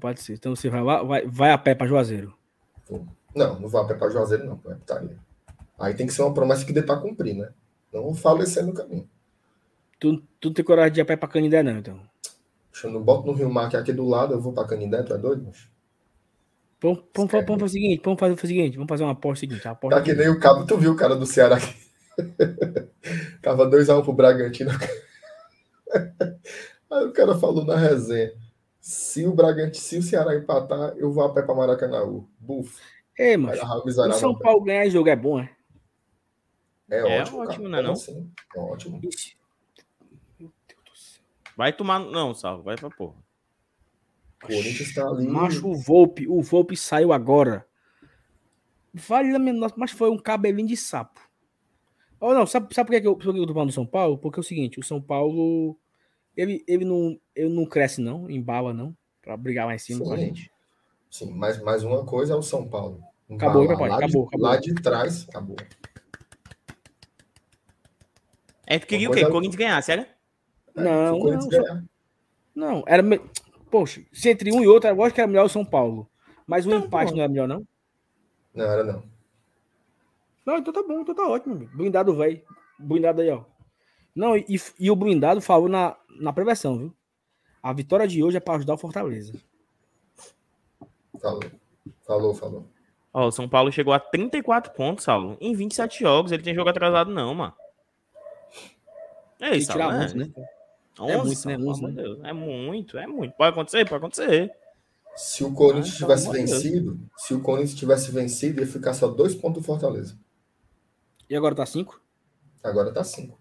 Pode 0.00 0.20
ser. 0.20 0.34
Então 0.34 0.54
você 0.54 0.68
vai 0.68 0.82
lá, 0.82 1.02
vai, 1.02 1.26
vai 1.26 1.50
a 1.50 1.58
pé 1.58 1.74
para 1.74 1.86
Juazeiro. 1.86 2.34
Não, 3.38 3.60
não 3.60 3.68
vou 3.68 3.80
a 3.80 3.86
pé 3.86 3.94
pra 3.94 4.10
Juazeiro, 4.10 4.44
não, 4.44 4.60
é 4.70 4.74
putaria. 4.74 5.16
Aí 5.78 5.94
tem 5.94 6.06
que 6.06 6.12
ser 6.12 6.22
uma 6.22 6.34
promessa 6.34 6.64
que 6.64 6.72
dê 6.72 6.82
pra 6.82 6.96
cumprir, 6.96 7.34
né? 7.34 7.50
Não 7.92 8.02
vou 8.02 8.14
falecer 8.14 8.66
no 8.66 8.74
caminho. 8.74 9.08
Tu, 10.00 10.20
tu 10.40 10.48
não 10.48 10.54
tem 10.54 10.64
coragem 10.64 10.92
de 10.92 11.00
ir 11.00 11.02
a 11.02 11.06
pé 11.06 11.16
para 11.16 11.28
Canindé, 11.28 11.62
não, 11.62 11.78
então. 11.78 12.00
Deixa 12.72 12.88
eu 12.88 12.92
não 12.92 13.02
boto 13.02 13.26
no 13.26 13.32
Rio 13.32 13.50
Mar, 13.50 13.70
que 13.70 13.76
é 13.76 13.78
aqui 13.78 13.92
do 13.92 14.06
lado, 14.06 14.34
eu 14.34 14.40
vou 14.40 14.52
pra 14.52 14.66
Canindé, 14.66 15.02
tu 15.02 15.14
é 15.14 15.18
doido? 15.18 15.44
Mas... 15.46 15.68
Vamos, 16.80 17.04
vamos, 17.14 17.32
vamos 17.32 17.46
fazer 17.46 17.64
o 17.64 17.68
seguinte, 17.68 18.02
vamos 18.04 18.20
fazer 18.20 18.34
o 18.34 18.38
seguinte, 18.38 18.76
vamos 18.76 18.88
fazer 18.88 19.04
uma 19.04 19.12
aposta 19.12 19.40
seguinte. 19.40 19.66
A 19.66 19.72
aposta 19.72 19.98
Tá 19.98 20.02
que 20.04 20.14
nem 20.14 20.28
o 20.28 20.38
cabo, 20.38 20.66
tu 20.66 20.76
viu 20.76 20.92
o 20.92 20.96
cara 20.96 21.16
do 21.16 21.26
Ceará 21.26 21.56
aqui. 21.56 21.74
Tava 23.42 23.68
2x1 23.68 24.02
pro 24.02 24.12
Bragantino. 24.12 24.70
Aí 26.90 27.04
o 27.04 27.12
cara 27.12 27.36
falou 27.36 27.64
na 27.64 27.76
resenha: 27.76 28.32
se 28.80 29.26
o 29.26 29.34
Bragantino, 29.34 29.74
se 29.74 29.98
o 29.98 30.02
Ceará 30.02 30.36
empatar, 30.36 30.94
eu 30.96 31.12
vou 31.12 31.24
a 31.24 31.32
pé 31.32 31.42
pra 31.42 31.54
Maracanãú. 31.54 32.28
Buf. 32.38 32.80
Ei, 33.18 33.30
Aí 33.30 33.36
mas 33.36 33.60
o 33.60 34.12
São. 34.12 34.38
Paulo 34.38 34.62
ganhar 34.62 34.84
esse 34.84 34.92
jogo 34.92 35.08
é 35.08 35.16
bom, 35.16 35.40
é? 35.40 35.50
É, 36.90 36.98
É 36.98 37.20
ótimo, 37.20 37.38
ótimo, 37.40 37.64
cara. 37.70 37.82
né, 37.82 37.88
não? 37.88 37.96
Sim, 37.96 38.30
é 38.54 38.60
ótimo. 38.60 39.00
Ixi. 39.02 39.36
Vai 41.56 41.72
tomar. 41.72 41.98
Não, 41.98 42.32
Salvo, 42.32 42.62
vai 42.62 42.76
pra 42.76 42.88
porra. 42.88 43.16
O 44.44 44.46
Corinthians 44.46 44.94
tá 44.94 45.06
ali. 45.08 45.26
Macho, 45.26 45.68
o 45.68 45.74
Volpe, 45.74 46.28
o 46.28 46.40
Volpe 46.40 46.76
saiu 46.76 47.12
agora. 47.12 47.66
Vale 48.94 49.34
a 49.34 49.38
menor, 49.38 49.72
mas 49.76 49.90
foi 49.90 50.08
um 50.10 50.16
cabelinho 50.18 50.68
de 50.68 50.76
sapo. 50.76 51.20
Oh, 52.20 52.32
não, 52.32 52.46
sabe, 52.46 52.72
sabe 52.74 52.88
por 52.90 53.00
que, 53.00 53.06
eu, 53.06 53.16
por 53.16 53.32
que 53.34 53.40
eu 53.40 53.46
tô 53.46 53.52
falando 53.52 53.68
do 53.68 53.74
São 53.74 53.86
Paulo? 53.86 54.18
Porque 54.18 54.38
é 54.38 54.42
o 54.42 54.44
seguinte, 54.44 54.80
o 54.80 54.82
São 54.84 55.00
Paulo, 55.00 55.76
ele, 56.36 56.64
ele, 56.66 56.84
não, 56.84 57.18
ele 57.34 57.48
não 57.48 57.64
cresce 57.66 58.00
não, 58.00 58.28
embala 58.30 58.72
não, 58.72 58.96
pra 59.20 59.36
brigar 59.36 59.66
lá 59.66 59.74
em 59.74 59.78
cima 59.78 60.04
com 60.04 60.12
a 60.12 60.16
Sim. 60.16 60.24
gente. 60.26 60.52
Sim, 61.10 61.32
mas 61.32 61.60
mais 61.62 61.82
uma 61.84 62.04
coisa 62.04 62.34
é 62.34 62.36
o 62.36 62.42
São 62.42 62.68
Paulo. 62.68 63.02
Acabou, 63.30 63.62
lá, 63.64 63.72
papai, 63.74 63.88
lá 63.90 63.96
de- 63.98 64.04
acabou, 64.04 64.26
acabou. 64.28 64.46
Lá 64.46 64.56
de 64.56 64.74
trás, 64.74 65.28
acabou. 65.28 65.56
É, 68.66 68.78
tu 68.78 68.86
queria 68.86 69.08
o 69.08 69.12
quê? 69.12 69.20
coisa- 69.20 69.32
Corinthians 69.32 69.56
ganhar, 69.58 69.82
sério? 69.82 70.04
Se 70.04 70.82
Não, 70.84 71.18
não, 71.18 71.48
ganhar. 71.48 71.84
não, 72.54 72.84
era, 72.86 73.02
me- 73.02 73.20
poxa, 73.70 74.02
se 74.12 74.30
entre 74.30 74.52
um 74.52 74.62
e 74.62 74.66
outro, 74.66 74.88
eu 74.88 75.02
acho 75.02 75.14
que 75.14 75.20
era 75.20 75.26
melhor 75.28 75.46
o 75.46 75.48
São 75.48 75.64
Paulo. 75.64 76.08
Mas 76.46 76.64
o 76.66 76.70
Então, 76.70 76.86
empate 76.86 77.14
não 77.14 77.22
é 77.22 77.28
melhor 77.28 77.48
não? 77.48 77.66
Não, 78.54 78.64
era 78.64 78.84
não. 78.84 79.02
Não, 80.46 80.56
então 80.58 80.72
tá 80.72 80.82
bom, 80.82 81.00
então 81.00 81.14
tá 81.14 81.28
ótimo, 81.28 81.54
amigo. 81.54 81.76
Blindado 81.76 82.14
velho. 82.16 82.42
Blindado 82.78 83.20
aí, 83.20 83.30
ó. 83.30 83.44
Não, 84.14 84.36
e, 84.36 84.46
e 84.80 84.90
o 84.90 84.96
blindado 84.96 85.40
falou 85.42 85.68
na, 85.68 85.96
na 86.18 86.32
prevenção, 86.32 86.78
viu? 86.78 86.94
A 87.62 87.72
vitória 87.72 88.08
de 88.08 88.22
hoje 88.22 88.38
é 88.38 88.40
para 88.40 88.54
ajudar 88.54 88.74
o 88.74 88.78
Fortaleza. 88.78 89.32
Falou. 91.20 91.42
Falou, 92.06 92.34
falou. 92.34 92.66
Ó, 93.12 93.26
o 93.28 93.32
São 93.32 93.48
Paulo 93.48 93.72
chegou 93.72 93.92
a 93.92 93.98
34 94.00 94.72
pontos, 94.72 95.04
Saulo, 95.04 95.36
em 95.40 95.54
27 95.54 96.00
jogos. 96.00 96.30
Ele 96.32 96.42
tem 96.42 96.54
jogo 96.54 96.68
atrasado, 96.68 97.10
não, 97.10 97.34
mano. 97.34 97.54
É 99.40 99.56
isso, 99.56 99.68
que 99.68 99.72
tirar 99.72 99.90
Saulo, 99.90 100.04
11, 100.04 100.16
né? 100.16 100.30
11, 101.00 101.12
É 101.12 101.16
muito, 101.16 101.28
né? 101.28 101.34
Saulo, 101.34 101.58
pelo 101.58 101.70
11, 101.70 101.78
amor 101.80 101.90
de 101.90 101.96
né? 101.96 102.02
Deus. 102.02 102.20
É 102.24 102.32
muito, 102.32 102.98
é 102.98 103.06
muito. 103.06 103.32
Pode 103.36 103.50
acontecer, 103.50 103.84
pode 103.84 103.96
acontecer. 103.96 104.52
Se 105.16 105.42
o 105.44 105.52
Corinthians 105.52 105.94
Ah, 105.94 105.98
tivesse 105.98 106.30
de 106.30 106.32
Deus. 106.32 106.50
vencido, 106.62 107.00
se 107.16 107.34
o 107.34 107.40
Corinthians 107.40 107.74
tivesse 107.78 108.10
vencido, 108.12 108.60
ia 108.60 108.66
ficar 108.66 108.94
só 108.94 109.08
dois 109.08 109.34
pontos 109.34 109.62
do 109.62 109.66
Fortaleza. 109.66 110.16
E 111.28 111.34
agora 111.36 111.54
tá 111.54 111.66
5? 111.66 112.00
Agora 112.62 112.92
tá 112.92 113.04
cinco. 113.04 113.38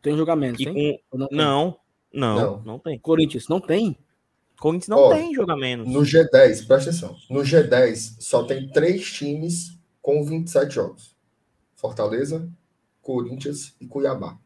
Tem 0.00 0.12
um 0.14 0.36
menos, 0.36 0.60
E 0.60 0.64
tem? 0.64 1.02
com... 1.10 1.18
Não, 1.18 1.28
tem? 1.28 1.36
Não, 1.38 1.80
não, 2.12 2.36
Não. 2.36 2.62
não, 2.62 2.78
tem. 2.78 2.98
Corinthians, 2.98 3.48
não 3.48 3.60
tem? 3.60 3.96
Corinthians 4.58 4.88
não 4.88 4.98
Ó, 4.98 5.14
tem 5.14 5.32
jogo 5.32 5.52
a 5.52 5.56
menos. 5.56 5.88
No 5.88 6.00
G10, 6.00 6.66
presta 6.66 6.90
atenção. 6.90 7.16
No 7.30 7.40
G10 7.40 8.16
só 8.18 8.42
tem 8.44 8.68
três 8.68 9.10
times 9.12 9.78
com 10.02 10.24
27 10.24 10.74
jogos: 10.74 11.16
Fortaleza, 11.74 12.50
Corinthians 13.00 13.74
e 13.80 13.86
Cuiabá. 13.86 14.38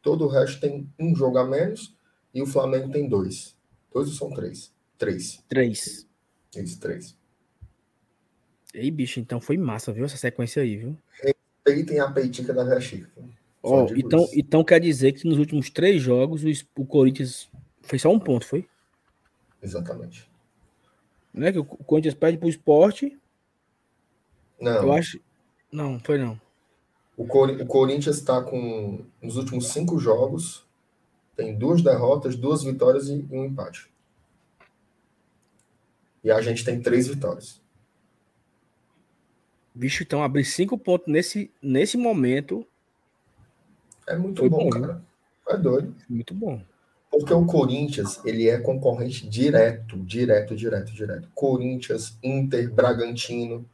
Todo 0.00 0.24
o 0.24 0.28
resto 0.28 0.60
tem 0.60 0.90
um 0.98 1.14
jogo 1.14 1.38
a 1.38 1.44
menos 1.46 1.94
e 2.34 2.42
o 2.42 2.46
Flamengo 2.46 2.90
tem 2.90 3.08
dois. 3.08 3.54
Dois 3.92 4.08
ou 4.08 4.14
são 4.14 4.32
três? 4.32 4.72
Três. 4.96 5.44
Três. 5.48 6.08
Isso, 6.56 6.80
três. 6.80 7.16
Ei, 8.74 8.90
bicho, 8.90 9.20
então 9.20 9.40
foi 9.40 9.58
massa, 9.58 9.92
viu? 9.92 10.04
Essa 10.04 10.16
sequência 10.16 10.62
aí, 10.62 10.76
viu? 10.78 10.96
Peitem 11.62 12.00
a 12.00 12.10
peitica 12.10 12.54
da 12.54 12.80
Chica. 12.80 13.10
Digo 13.16 13.92
então, 13.96 14.24
isso. 14.24 14.32
então 14.34 14.64
quer 14.64 14.80
dizer 14.80 15.12
que 15.12 15.28
nos 15.28 15.38
últimos 15.38 15.70
três 15.70 16.02
jogos 16.02 16.42
o, 16.42 16.80
o 16.80 16.86
Corinthians 16.86 17.48
fez 17.82 18.02
só 18.02 18.10
um 18.10 18.18
ponto, 18.18 18.44
foi? 18.44 18.66
Exatamente. 19.62 20.28
Né? 21.32 21.52
Que 21.52 21.58
o 21.58 21.64
Corinthians 21.64 22.14
perde 22.14 22.38
pro 22.38 22.48
esporte. 22.48 23.18
Não, 24.60 24.72
Eu 24.82 24.92
acho. 24.92 25.20
Não, 25.70 25.98
foi 26.00 26.18
não. 26.18 26.38
o, 27.16 27.26
Cori- 27.26 27.62
o 27.62 27.66
Corinthians 27.66 28.16
está 28.18 28.42
com, 28.42 29.04
nos 29.22 29.36
últimos 29.36 29.68
cinco 29.68 29.98
jogos, 29.98 30.66
tem 31.34 31.56
duas 31.56 31.80
derrotas, 31.82 32.36
duas 32.36 32.62
vitórias 32.62 33.08
e 33.08 33.26
um 33.30 33.44
empate. 33.46 33.90
E 36.22 36.30
a 36.30 36.40
gente 36.42 36.64
tem 36.64 36.80
três 36.80 37.08
vitórias. 37.08 37.60
Bicho, 39.74 40.02
então 40.02 40.22
abrir 40.22 40.44
cinco 40.44 40.76
pontos 40.76 41.08
nesse, 41.08 41.50
nesse 41.62 41.96
momento. 41.96 42.66
É 44.06 44.16
muito 44.16 44.48
bom, 44.48 44.68
bom, 44.68 44.70
cara. 44.70 45.02
É 45.48 45.56
doido. 45.56 45.96
Muito 46.08 46.34
bom. 46.34 46.62
Porque 47.12 47.34
o 47.34 47.44
Corinthians, 47.44 48.18
ele 48.24 48.48
é 48.48 48.58
concorrente 48.58 49.28
direto, 49.28 49.98
direto, 49.98 50.56
direto, 50.56 50.94
direto. 50.94 51.28
Corinthians, 51.34 52.16
Inter, 52.22 52.72
Bragantino. 52.72 53.68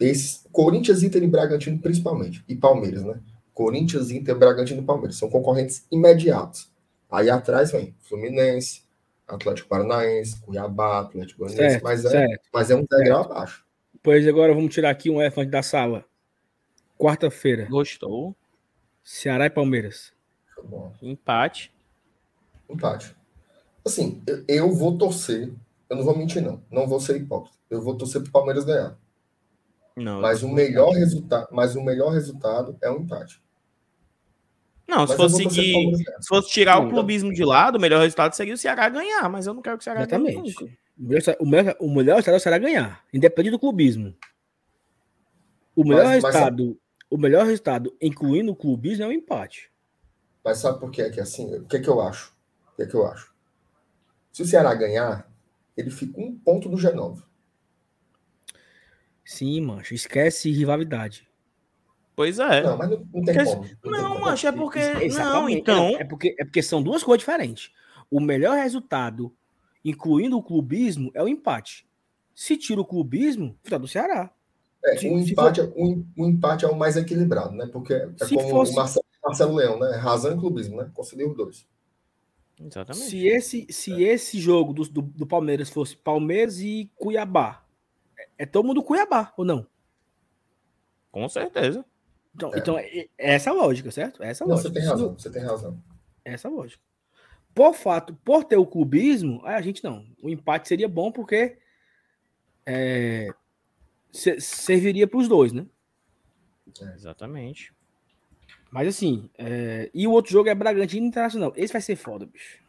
Esses, 0.00 0.46
Corinthians, 0.50 1.02
Inter 1.02 1.22
e 1.22 1.26
Bragantino 1.26 1.78
principalmente. 1.78 2.42
E 2.48 2.56
Palmeiras, 2.56 3.04
né? 3.04 3.20
Corinthians, 3.52 4.10
Inter, 4.10 4.34
Bragantino 4.34 4.80
e 4.80 4.84
Palmeiras. 4.84 5.16
São 5.16 5.28
concorrentes 5.28 5.86
imediatos. 5.92 6.70
Aí 7.10 7.28
atrás 7.28 7.72
vem 7.72 7.94
Fluminense, 8.00 8.82
Atlético 9.28 9.68
Paranaense, 9.68 10.40
Cuiabá, 10.40 11.00
Atlético 11.00 11.44
Goianiense. 11.44 11.82
Mas 11.82 12.06
é, 12.06 12.26
mas 12.50 12.70
é 12.70 12.74
um 12.74 12.86
degrau 12.88 13.24
abaixo. 13.24 13.66
Pois 14.02 14.26
agora 14.26 14.54
vamos 14.54 14.72
tirar 14.72 14.88
aqui 14.88 15.10
um 15.10 15.20
elefante 15.20 15.50
da 15.50 15.62
sala. 15.62 16.06
Quarta-feira, 16.98 17.66
Gostou? 17.68 18.34
Ceará 19.04 19.44
e 19.44 19.50
Palmeiras. 19.50 20.15
Tá 20.56 20.62
bom. 20.62 20.92
Empate. 21.02 21.72
Empate. 22.68 23.14
Assim, 23.84 24.20
eu, 24.26 24.44
eu 24.48 24.72
vou 24.72 24.96
torcer. 24.98 25.52
Eu 25.88 25.96
não 25.96 26.04
vou 26.04 26.16
mentir, 26.16 26.42
não. 26.42 26.60
Não 26.70 26.88
vou 26.88 26.98
ser 26.98 27.16
hipócrita. 27.16 27.56
Eu 27.70 27.80
vou 27.80 27.94
torcer 27.96 28.22
pro 28.22 28.32
Palmeiras 28.32 28.64
ganhar. 28.64 28.96
Não, 29.94 30.20
Mas 30.20 30.42
o 30.42 30.48
melhor 30.48 30.90
resultado, 30.90 31.48
mas 31.52 31.74
o 31.76 31.82
melhor 31.82 32.10
resultado 32.10 32.76
é 32.82 32.90
um 32.90 32.98
empate. 33.00 33.40
não 34.86 35.06
se 35.06 35.16
Mas 35.16 35.16
fosse 35.16 35.36
seguir. 35.50 35.72
Ganhar. 35.92 36.20
Se 36.22 36.28
fosse 36.28 36.50
tirar 36.50 36.80
Não, 36.80 36.88
o 36.88 36.90
clubismo 36.90 37.32
de 37.32 37.44
lado, 37.44 37.76
o 37.76 37.80
melhor 37.80 38.00
resultado 38.02 38.34
seria 38.34 38.52
o 38.54 38.58
Ceará 38.58 38.88
ganhar, 38.90 39.28
mas 39.30 39.46
eu 39.46 39.54
não 39.54 39.62
quero 39.62 39.78
que 39.78 39.82
o 39.82 39.84
Ceará 39.84 40.04
ganhe 40.04 40.28
Exatamente. 40.28 40.60
nunca. 40.60 40.76
O 40.98 41.46
melhor, 41.46 41.76
o 41.80 41.94
melhor, 41.94 42.14
resultado 42.16 42.40
será 42.40 42.58
ganhar, 42.58 43.02
independente 43.12 43.52
do 43.52 43.58
clubismo. 43.58 44.14
O 45.74 45.82
melhor 45.84 46.04
Mas- 46.04 46.22
mas 46.22 46.34
resultado, 46.34 46.78
o 47.10 47.16
melhor 47.18 47.44
resultado, 47.46 47.96
incluindo 48.00 48.52
o 48.52 48.56
clubismo, 48.56 49.04
é 49.04 49.08
o 49.08 49.12
empate. 49.12 49.70
Mas 50.46 50.58
sabe 50.58 50.78
por 50.78 50.92
que 50.92 51.02
é 51.02 51.10
que 51.10 51.18
é 51.18 51.24
assim? 51.24 51.52
O 51.56 51.64
que 51.64 51.76
é 51.76 51.80
que 51.80 51.88
eu 51.88 52.00
acho? 52.00 52.32
O 52.72 52.76
que 52.76 52.82
é 52.82 52.86
que 52.86 52.94
eu 52.94 53.04
acho? 53.04 53.34
Se 54.32 54.42
o 54.42 54.46
Ceará 54.46 54.72
ganhar, 54.76 55.28
ele 55.76 55.90
fica 55.90 56.20
um 56.20 56.38
ponto 56.38 56.68
do 56.68 56.76
G9. 56.76 57.20
Sim, 59.24 59.60
mancha. 59.62 59.92
Esquece 59.92 60.48
rivalidade. 60.52 61.28
Pois 62.14 62.38
é. 62.38 62.62
Não, 62.62 62.76
mas 62.78 62.90
não, 62.90 62.98
não 63.12 63.24
tem 63.24 63.34
Porque- 63.34 63.44
como. 63.44 63.62
Não, 63.62 63.68
tem 63.82 63.90
Não, 63.90 64.08
como. 64.12 64.20
mancha, 64.24 64.48
é 64.48 64.52
porque. 64.52 64.78
Não, 64.78 65.02
Exatamente. 65.02 65.58
então. 65.60 65.88
É 65.98 66.04
porque, 66.04 66.36
é 66.38 66.44
porque 66.44 66.62
são 66.62 66.80
duas 66.80 67.02
coisas 67.02 67.18
diferentes. 67.20 67.72
O 68.08 68.20
melhor 68.20 68.56
resultado, 68.56 69.34
incluindo 69.84 70.38
o 70.38 70.42
clubismo, 70.44 71.10
é 71.12 71.20
o 71.22 71.26
empate. 71.28 71.88
Se 72.34 72.56
tira 72.56 72.80
o 72.80 72.84
clubismo, 72.86 73.58
fica 73.64 73.78
do 73.80 73.88
Ceará. 73.88 74.30
É, 74.84 74.94
um, 75.08 75.18
empate, 75.18 75.60
é- 75.60 75.72
um, 75.76 76.06
um 76.16 76.28
empate 76.28 76.64
é 76.64 76.68
o 76.68 76.76
mais 76.76 76.96
equilibrado, 76.96 77.50
né? 77.56 77.66
Porque 77.66 77.92
é 77.94 78.08
Se 78.24 78.34
como 78.36 78.48
fosse- 78.48 78.72
o 78.72 78.76
Marcelo, 78.76 79.05
Marcelo 79.26 79.54
Leão, 79.54 79.78
né? 79.78 79.96
Razão 79.96 80.36
e 80.36 80.38
clubismo, 80.40 80.76
né? 80.76 80.90
Conciliou 80.94 81.30
os 81.30 81.36
dois. 81.36 81.66
Exatamente. 82.58 83.06
Se 83.10 83.26
esse, 83.26 83.66
se 83.70 84.02
esse 84.02 84.40
jogo 84.40 84.72
do, 84.72 84.82
do, 84.88 85.02
do 85.02 85.26
Palmeiras 85.26 85.68
fosse 85.68 85.96
Palmeiras 85.96 86.58
e 86.60 86.90
Cuiabá, 86.96 87.64
é, 88.18 88.28
é 88.38 88.46
todo 88.46 88.66
mundo 88.66 88.82
Cuiabá, 88.82 89.32
ou 89.36 89.44
não? 89.44 89.66
Com 91.12 91.28
certeza. 91.28 91.84
Então, 92.34 92.54
É. 92.54 92.58
então 92.58 92.78
é, 92.78 92.84
é 92.86 93.08
essa 93.18 93.50
a 93.50 93.52
lógica, 93.52 93.90
certo? 93.90 94.22
É 94.22 94.28
Essa 94.30 94.44
a 94.44 94.46
Não, 94.46 94.54
lógica. 94.56 94.72
você 94.72 94.80
tem 94.80 94.88
razão, 94.88 95.12
você 95.18 95.30
tem 95.30 95.42
razão. 95.42 95.82
é 96.24 96.32
Essa 96.32 96.48
a 96.48 96.50
lógica. 96.50 96.82
Por 97.54 97.72
fato, 97.74 98.14
por 98.24 98.44
ter 98.44 98.56
o 98.56 98.66
clubismo, 98.66 99.40
a 99.44 99.60
gente 99.62 99.82
não. 99.82 100.06
O 100.22 100.28
empate 100.28 100.68
seria 100.68 100.88
bom 100.88 101.10
porque 101.10 101.58
é, 102.66 103.28
se- 104.12 104.40
serviria 104.40 105.06
para 105.06 105.18
os 105.18 105.28
dois, 105.28 105.52
né? 105.52 105.66
Exatamente. 106.94 107.72
Mas 108.70 108.88
assim, 108.88 109.30
é, 109.38 109.90
e 109.94 110.06
o 110.06 110.10
outro 110.10 110.32
jogo 110.32 110.48
é 110.48 110.54
Bragantino 110.54 111.06
Internacional. 111.06 111.52
Esse 111.56 111.72
vai 111.72 111.82
ser 111.82 111.96
foda, 111.96 112.26
bicho. 112.26 112.62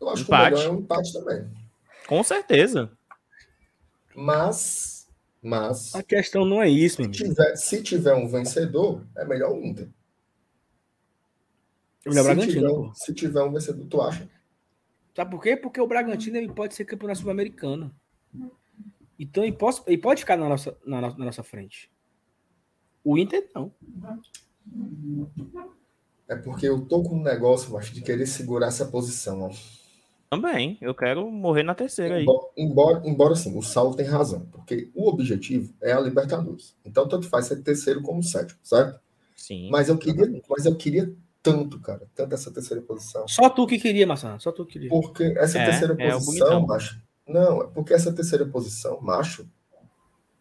Eu 0.00 0.10
acho 0.10 0.22
Empate. 0.24 0.50
que 0.50 0.54
o 0.54 0.58
melhor 0.58 0.66
é 0.66 0.76
um 0.76 0.80
empate 0.80 1.12
também. 1.12 1.50
Com 2.06 2.22
certeza. 2.22 2.92
Mas, 4.14 5.08
mas 5.42 5.94
A 5.94 6.02
questão 6.02 6.44
não 6.44 6.62
é 6.62 6.68
isso, 6.68 7.02
se, 7.02 7.10
tiver, 7.10 7.56
se 7.56 7.82
tiver 7.82 8.14
um 8.14 8.28
vencedor, 8.28 9.04
é 9.16 9.24
melhor 9.24 9.52
o 9.52 9.64
Inter. 9.64 9.88
Se, 12.02 12.10
Bragantino, 12.10 12.52
tiver, 12.52 12.68
um- 12.70 12.94
se 12.94 13.14
tiver 13.14 13.42
um 13.42 13.52
vencedor, 13.52 13.86
tu 13.86 14.02
acha? 14.02 14.28
Sabe 15.16 15.30
por 15.30 15.42
quê? 15.42 15.56
Porque 15.56 15.80
o 15.80 15.86
Bragantino 15.86 16.36
ele 16.36 16.52
pode 16.52 16.74
ser 16.74 16.84
campeão 16.84 17.14
sul-americano. 17.14 17.94
Então 19.18 19.42
ele 19.44 19.56
pode, 19.56 19.80
ele 19.86 19.98
pode 19.98 20.20
ficar 20.20 20.36
na 20.36 20.48
nossa, 20.48 20.76
na, 20.84 21.00
nossa, 21.00 21.16
na 21.18 21.24
nossa 21.24 21.42
frente. 21.42 21.90
O 23.04 23.18
Inter 23.18 23.46
não. 23.54 23.70
É 26.26 26.34
porque 26.34 26.66
eu 26.66 26.80
tô 26.86 27.02
com 27.02 27.16
um 27.16 27.22
negócio, 27.22 27.72
macho, 27.72 27.92
de 27.92 28.00
querer 28.00 28.26
segurar 28.26 28.68
essa 28.68 28.86
posição. 28.86 29.42
Ó. 29.42 29.50
Também. 30.30 30.78
Eu 30.80 30.94
quero 30.94 31.30
morrer 31.30 31.62
na 31.62 31.74
terceira 31.74 32.16
aí. 32.16 32.22
Embora, 32.22 32.48
embora, 32.56 33.02
embora 33.04 33.36
sim, 33.36 33.56
o 33.56 33.62
Saulo 33.62 33.94
tem 33.94 34.06
razão, 34.06 34.46
porque 34.50 34.90
o 34.94 35.08
objetivo 35.08 35.72
é 35.82 35.92
a 35.92 36.00
Libertadores. 36.00 36.74
Então, 36.84 37.06
tanto 37.06 37.28
faz 37.28 37.46
ser 37.46 37.62
terceiro 37.62 38.00
como 38.00 38.22
sétimo, 38.22 38.58
certo? 38.62 38.98
Sim. 39.36 39.68
Mas 39.70 39.88
eu 39.88 39.98
queria, 39.98 40.42
mas 40.48 40.64
eu 40.64 40.74
queria 40.74 41.12
tanto, 41.42 41.78
cara, 41.78 42.08
tanto 42.14 42.34
essa 42.34 42.50
terceira 42.50 42.82
posição. 42.82 43.28
Só 43.28 43.50
tu 43.50 43.66
que 43.66 43.78
queria, 43.78 44.06
Massana. 44.06 44.38
Só 44.38 44.50
tu 44.50 44.64
que 44.64 44.72
queria. 44.72 44.88
Porque 44.88 45.24
essa 45.36 45.58
É, 45.58 45.66
terceira 45.66 45.94
é 45.98 46.10
posição, 46.10 46.66
macho. 46.66 47.02
Não, 47.28 47.62
é 47.62 47.66
porque 47.66 47.92
essa 47.92 48.12
terceira 48.12 48.46
posição, 48.46 48.98
macho, 49.02 49.46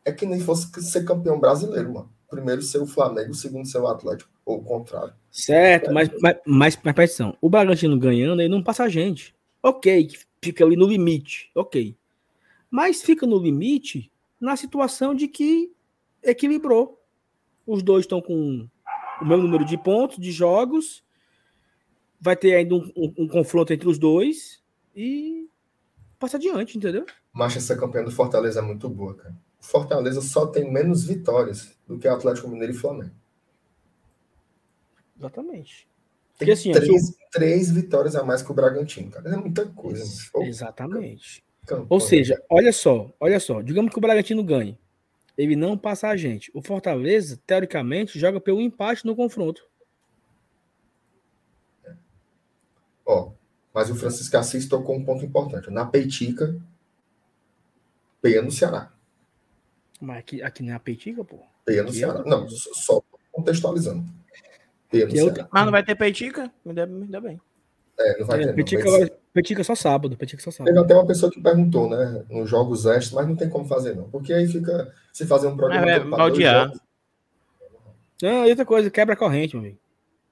é 0.06 0.12
que 0.12 0.26
nem 0.26 0.40
fosse 0.40 0.70
ser 0.82 1.04
campeão 1.04 1.40
brasileiro, 1.40 1.94
mano. 1.94 2.10
Primeiro 2.34 2.62
ser 2.62 2.80
o 2.80 2.86
Flamengo, 2.86 3.34
segundo 3.34 3.68
ser 3.68 3.80
o 3.80 3.88
Atlético, 3.88 4.30
ou 4.46 4.58
o 4.60 4.64
contrário. 4.64 5.14
Certo, 5.32 5.94
mas, 5.94 6.10
mas, 6.22 6.38
mas, 6.46 6.76
mas 6.84 6.92
atenção. 6.92 7.38
O 7.42 7.50
Bragantino 7.50 7.98
ganhando, 7.98 8.42
ele 8.42 8.50
não 8.50 8.64
passa 8.64 8.84
a 8.84 8.90
gente. 8.90 9.36
Ok, 9.62 10.10
fica 10.44 10.64
ali 10.66 10.76
no 10.76 10.88
limite. 10.88 11.50
Ok. 11.56 11.96
Mas 12.70 13.02
fica 13.02 13.26
no 13.26 13.38
limite 13.38 14.12
na 14.40 14.56
situação 14.56 15.14
de 15.16 15.28
que 15.28 15.72
equilibrou. 16.22 17.00
Os 17.66 17.82
dois 17.82 18.04
estão 18.04 18.22
com 18.22 18.68
o 19.22 19.26
mesmo 19.26 19.44
número 19.44 19.64
de 19.64 19.78
pontos, 19.78 20.18
de 20.18 20.32
jogos. 20.32 21.04
Vai 22.20 22.36
ter 22.36 22.56
ainda 22.56 22.76
um, 22.76 22.92
um- 22.96 23.14
um 23.20 23.28
confronto 23.28 23.72
entre 23.74 23.88
os 23.88 23.98
dois. 23.98 24.62
E 24.96 25.48
passa 26.20 26.38
adiante, 26.38 26.78
entendeu? 26.78 27.06
Mas 27.32 27.56
essa 27.56 27.76
campanha 27.76 28.06
do 28.06 28.12
Fortaleza 28.12 28.60
é 28.60 28.64
muito 28.64 28.88
boa, 28.90 29.16
cara. 29.16 29.36
Fortaleza 29.64 30.22
só 30.22 30.46
tem 30.46 30.70
menos 30.70 31.06
vitórias 31.06 31.76
do 31.88 31.98
que 31.98 32.06
o 32.06 32.14
Atlético 32.14 32.50
Mineiro 32.50 32.74
e 32.74 32.76
Flamengo. 32.76 33.16
Exatamente. 35.18 35.88
Tem 36.38 36.48
Porque 36.48 36.52
assim, 36.52 36.72
três, 36.74 37.16
três 37.32 37.72
vitórias 37.72 38.16
a 38.16 38.24
mais 38.24 38.42
que 38.42 38.52
o 38.52 38.54
Bragantino, 38.54 39.10
cara. 39.10 39.30
É 39.30 39.38
muita 39.38 39.66
coisa. 39.68 40.04
Ex- 40.04 40.30
mano. 40.34 40.46
Exatamente. 40.48 41.46
campanha. 41.66 41.88
Ou 41.90 42.00
seja, 42.02 42.44
olha 42.50 42.74
só, 42.74 43.10
olha 43.18 43.40
só, 43.40 43.62
digamos 43.62 43.92
que 43.92 43.98
o 43.98 44.02
Bragantino 44.02 44.44
ganhe. 44.44 44.78
Ele 45.38 45.56
não 45.56 45.78
passa 45.78 46.10
a 46.10 46.18
gente. 46.18 46.52
O 46.54 46.62
Fortaleza, 46.62 47.40
teoricamente, 47.48 48.20
joga 48.20 48.42
pelo 48.42 48.60
empate 48.60 49.06
no 49.06 49.16
confronto. 49.16 49.66
Ó, 53.06 53.32
mas 53.74 53.90
o 53.90 53.96
Francisco 53.96 54.36
Assis 54.38 54.68
tocou 54.68 54.96
um 54.96 55.06
ponto 55.06 55.26
importante. 55.26 55.72
Na 55.72 55.86
Peitica, 55.86 56.62
peia 58.22 58.42
no 58.42 58.52
Ceará. 58.52 58.93
Mas 60.04 60.18
aqui, 60.18 60.42
aqui 60.44 60.64
não 60.64 60.74
é 60.74 60.76
a 60.76 60.80
peitica, 60.80 61.24
pô. 61.24 61.40
Peia 61.66 61.82
no 61.84 61.90
é 61.90 61.94
Ceará. 61.94 62.16
outra 62.20 62.30
Não, 62.30 62.50
só 62.50 63.02
contextualizando. 63.32 64.04
Peia 64.92 65.06
no 65.06 65.12
é 65.12 65.16
Ceará. 65.16 65.48
Ah, 65.52 65.64
não 65.66 65.72
vai 65.72 65.84
ter 65.84 65.96
peitica? 65.96 66.52
Me 66.66 66.74
dá, 66.74 66.86
me 66.86 67.06
dá 67.08 67.22
bem. 67.22 67.40
É, 67.98 68.20
não 68.20 68.26
vai 68.28 68.38
ter, 68.40 68.44
É, 68.44 68.48
não, 68.48 68.56
peitica, 68.56 68.84
mas- 68.92 69.10
peitica 69.34 69.64
só 69.64 69.76
sábado. 69.76 70.18
Peitica 70.18 70.42
só 70.42 70.52
sábado. 70.52 70.74
Teve 70.74 70.84
até 70.84 70.94
uma 70.94 71.06
pessoa 71.08 71.32
que 71.32 71.40
perguntou, 71.42 71.90
né? 71.90 72.26
Nos 72.30 72.50
jogos 72.50 72.86
extras, 72.86 73.12
mas 73.14 73.28
não 73.28 73.36
tem 73.36 73.50
como 73.50 73.66
fazer, 73.66 73.96
não. 73.96 74.10
Porque 74.10 74.34
aí 74.34 74.48
fica. 74.48 74.94
Se 75.14 75.26
fazer 75.26 75.48
um 75.48 75.56
programa. 75.56 75.90
É, 75.90 76.00
dois 76.00 76.38
jogos, 76.38 76.80
Não, 78.22 78.46
e 78.46 78.50
outra 78.50 78.66
coisa, 78.66 78.90
quebra 78.90 79.14
a 79.14 79.18
corrente, 79.18 79.56
meu 79.56 79.64
amigo. 79.64 79.80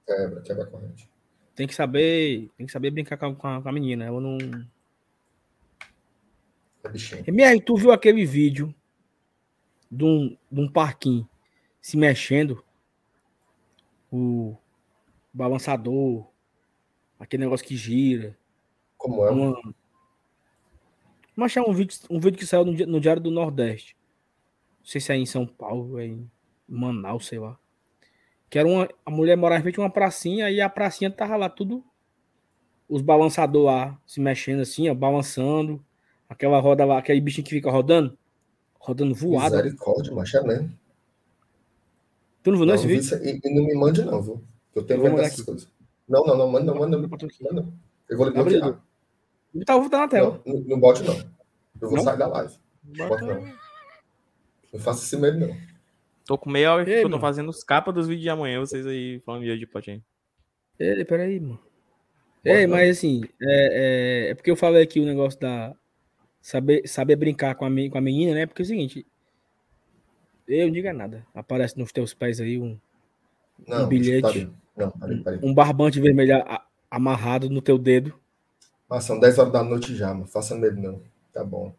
Quebra, 0.06 0.40
quebra 0.42 0.64
a 0.64 0.66
corrente. 0.66 1.08
Tem 1.54 1.66
que 1.66 1.74
saber, 1.74 2.50
tem 2.56 2.66
que 2.66 2.72
saber 2.72 2.90
brincar 2.90 3.16
com 3.16 3.26
a, 3.26 3.34
com 3.34 3.46
a- 3.48 3.62
com 3.62 3.68
a 3.68 3.72
menina. 3.72 4.06
Eu 4.06 4.20
não. 4.20 4.36
É 6.84 6.88
bichinho. 6.88 7.22
MR, 7.26 7.60
tu 7.60 7.76
viu 7.76 7.92
aquele 7.92 8.26
vídeo 8.26 8.74
de 9.92 10.04
um, 10.04 10.36
de 10.50 10.60
um 10.60 10.68
parquinho 10.68 11.28
se 11.80 11.98
mexendo? 11.98 12.64
O 14.10 14.56
balançador, 15.32 16.26
aquele 17.20 17.44
negócio 17.44 17.66
que 17.66 17.76
gira. 17.76 18.36
Como 18.96 19.24
é? 19.26 19.30
Uma... 19.30 19.74
Mas 21.36 21.56
é 21.56 21.60
um 21.60 21.72
vídeo, 21.72 21.98
um 22.10 22.18
vídeo 22.18 22.38
que 22.38 22.46
saiu 22.46 22.64
no, 22.64 22.72
no 22.72 23.00
Diário 23.00 23.22
do 23.22 23.30
Nordeste. 23.30 23.96
Não 24.80 24.86
sei 24.86 25.00
se 25.00 25.12
é 25.12 25.16
em 25.16 25.26
São 25.26 25.46
Paulo, 25.46 25.98
é 25.98 26.06
em 26.06 26.30
Manaus, 26.66 27.26
sei 27.26 27.38
lá. 27.38 27.58
Que 28.48 28.58
era 28.58 28.68
uma. 28.68 28.88
A 29.04 29.10
mulher 29.10 29.36
morava 29.36 29.60
em 29.60 29.62
frente 29.62 29.78
a 29.78 29.82
uma 29.82 29.90
pracinha 29.90 30.50
e 30.50 30.60
a 30.60 30.68
pracinha 30.68 31.10
tava 31.10 31.36
lá 31.36 31.48
tudo. 31.48 31.84
Os 32.88 33.00
balançadores 33.00 33.66
lá 33.66 34.00
se 34.06 34.20
mexendo 34.20 34.60
assim, 34.60 34.88
ó, 34.88 34.94
balançando. 34.94 35.84
Aquela 36.28 36.60
roda 36.60 36.84
lá, 36.84 36.98
aquele 36.98 37.20
bichinho 37.20 37.44
que 37.44 37.50
fica 37.50 37.70
rodando. 37.70 38.18
Rodando 38.84 39.14
voado. 39.14 39.54
Misericórdia, 39.56 40.12
mas 40.12 40.34
é 40.34 40.42
mesmo. 40.42 40.72
Tu 42.42 42.50
não 42.50 42.58
viu 42.58 42.66
Não, 42.66 42.74
não, 42.74 42.74
esse 42.74 42.86
vídeo? 42.86 43.00
isso 43.00 43.14
aí. 43.14 43.40
e, 43.44 43.54
não 43.54 43.64
me 43.64 43.74
mande, 43.74 44.02
não, 44.04 44.20
viu? 44.20 44.42
Eu 44.74 44.82
tenho 44.82 45.00
medo 45.00 45.12
mandar 45.12 45.22
dessas 45.24 45.38
aqui. 45.40 45.46
coisas. 45.46 45.68
Não, 46.08 46.24
não, 46.24 46.36
não, 46.36 46.50
manda, 46.50 46.66
não, 46.66 46.74
manda, 46.74 46.98
Manda 46.98 47.08
não. 47.08 47.52
manda. 47.52 47.72
Eu 48.08 48.16
vou 48.16 48.26
lhe 48.26 48.32
bloquear. 48.32 48.80
Ele 49.54 49.64
tá 49.64 49.88
tá 49.88 49.98
na 49.98 50.08
tela. 50.08 50.42
Não, 50.44 50.54
não, 50.54 50.60
não 50.62 50.80
bote, 50.80 51.02
não. 51.04 51.14
Eu 51.80 51.88
vou 51.88 51.96
Não? 51.96 52.02
sair 52.04 52.18
da 52.18 52.26
live. 52.26 52.54
Bota 52.82 53.24
não. 53.24 53.54
Não 54.72 54.80
faça 54.80 55.04
esse 55.04 55.16
medo, 55.16 55.46
não. 55.46 55.56
Tô 56.26 56.36
com 56.38 56.50
meia 56.50 56.72
hora 56.74 56.84
que 56.84 56.90
eu 56.90 57.02
tô 57.02 57.08
mano. 57.10 57.20
fazendo 57.20 57.48
os 57.50 57.62
capas 57.62 57.94
dos 57.94 58.06
vídeos 58.08 58.22
de 58.22 58.30
amanhã. 58.30 58.58
Vocês 58.60 58.86
aí 58.86 59.20
falando 59.20 59.42
de 59.44 59.50
hoje, 59.50 59.66
potinho. 59.66 60.02
Ei, 60.78 61.04
peraí, 61.04 61.38
mano. 61.38 61.60
Ei, 62.44 62.66
não. 62.66 62.74
mas 62.76 62.96
assim, 62.98 63.22
é, 63.40 64.26
é, 64.26 64.30
é 64.30 64.34
porque 64.34 64.50
eu 64.50 64.56
falei 64.56 64.82
aqui 64.82 64.98
o 65.00 65.04
negócio 65.04 65.38
da. 65.38 65.74
Saber, 66.42 66.86
saber 66.88 67.16
brincar 67.16 67.54
com 67.54 67.64
a, 67.64 67.68
com 67.68 67.96
a 67.98 68.00
menina, 68.00 68.34
né? 68.34 68.46
Porque 68.46 68.62
é 68.62 68.64
o 68.64 68.66
seguinte. 68.66 69.06
Eu 70.46 70.66
não 70.66 70.72
diga 70.72 70.92
nada. 70.92 71.24
Aparece 71.34 71.78
nos 71.78 71.92
teus 71.92 72.12
pés 72.12 72.40
aí 72.40 72.58
um, 72.58 72.76
Não, 73.66 73.86
bilhete. 73.88 74.20
peraí. 74.22 74.50
Não, 74.76 74.90
peraí. 75.22 75.38
um 75.42 75.54
barbante 75.54 76.00
vermelho 76.00 76.36
a- 76.38 76.66
amarrado 76.90 77.48
no 77.48 77.62
teu 77.62 77.78
dedo. 77.78 78.12
Mas 78.88 79.04
são 79.04 79.18
10 79.20 79.38
horas 79.38 79.52
da 79.52 79.62
noite 79.62 79.94
já, 79.94 80.12
mano. 80.12 80.26
Faça 80.26 80.54
medo, 80.56 80.80
não. 80.80 81.00
Tá 81.32 81.44
bom. 81.44 81.72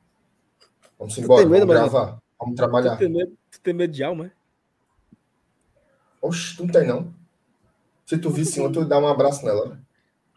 Vamos 0.98 1.14
Tu 1.16 1.22
embora, 1.22 1.46
medo, 1.46 1.68
vamos 1.68 1.68
mano? 1.76 1.92
gravar. 1.92 2.20
Vamos 2.40 2.56
Tu 2.56 2.58
trabalhar. 2.58 2.96
tem, 2.98 3.10
medo, 3.10 3.38
tu 3.52 3.60
tem 3.62 3.74
medo 3.74 3.94
de 3.94 4.04
alma, 4.04 4.28
é? 4.28 4.32
Oxe, 6.22 6.56
tu 6.56 6.64
não 6.66 6.72
tem, 6.72 6.88
não. 6.88 7.14
Se 8.06 8.18
tu 8.18 8.30
visse 8.30 8.60
uma, 8.60 8.72
tu 8.72 8.86
dá 8.86 8.98
um 8.98 9.08
abraço 9.08 9.46
nela. 9.46 9.76
né? 9.76 9.80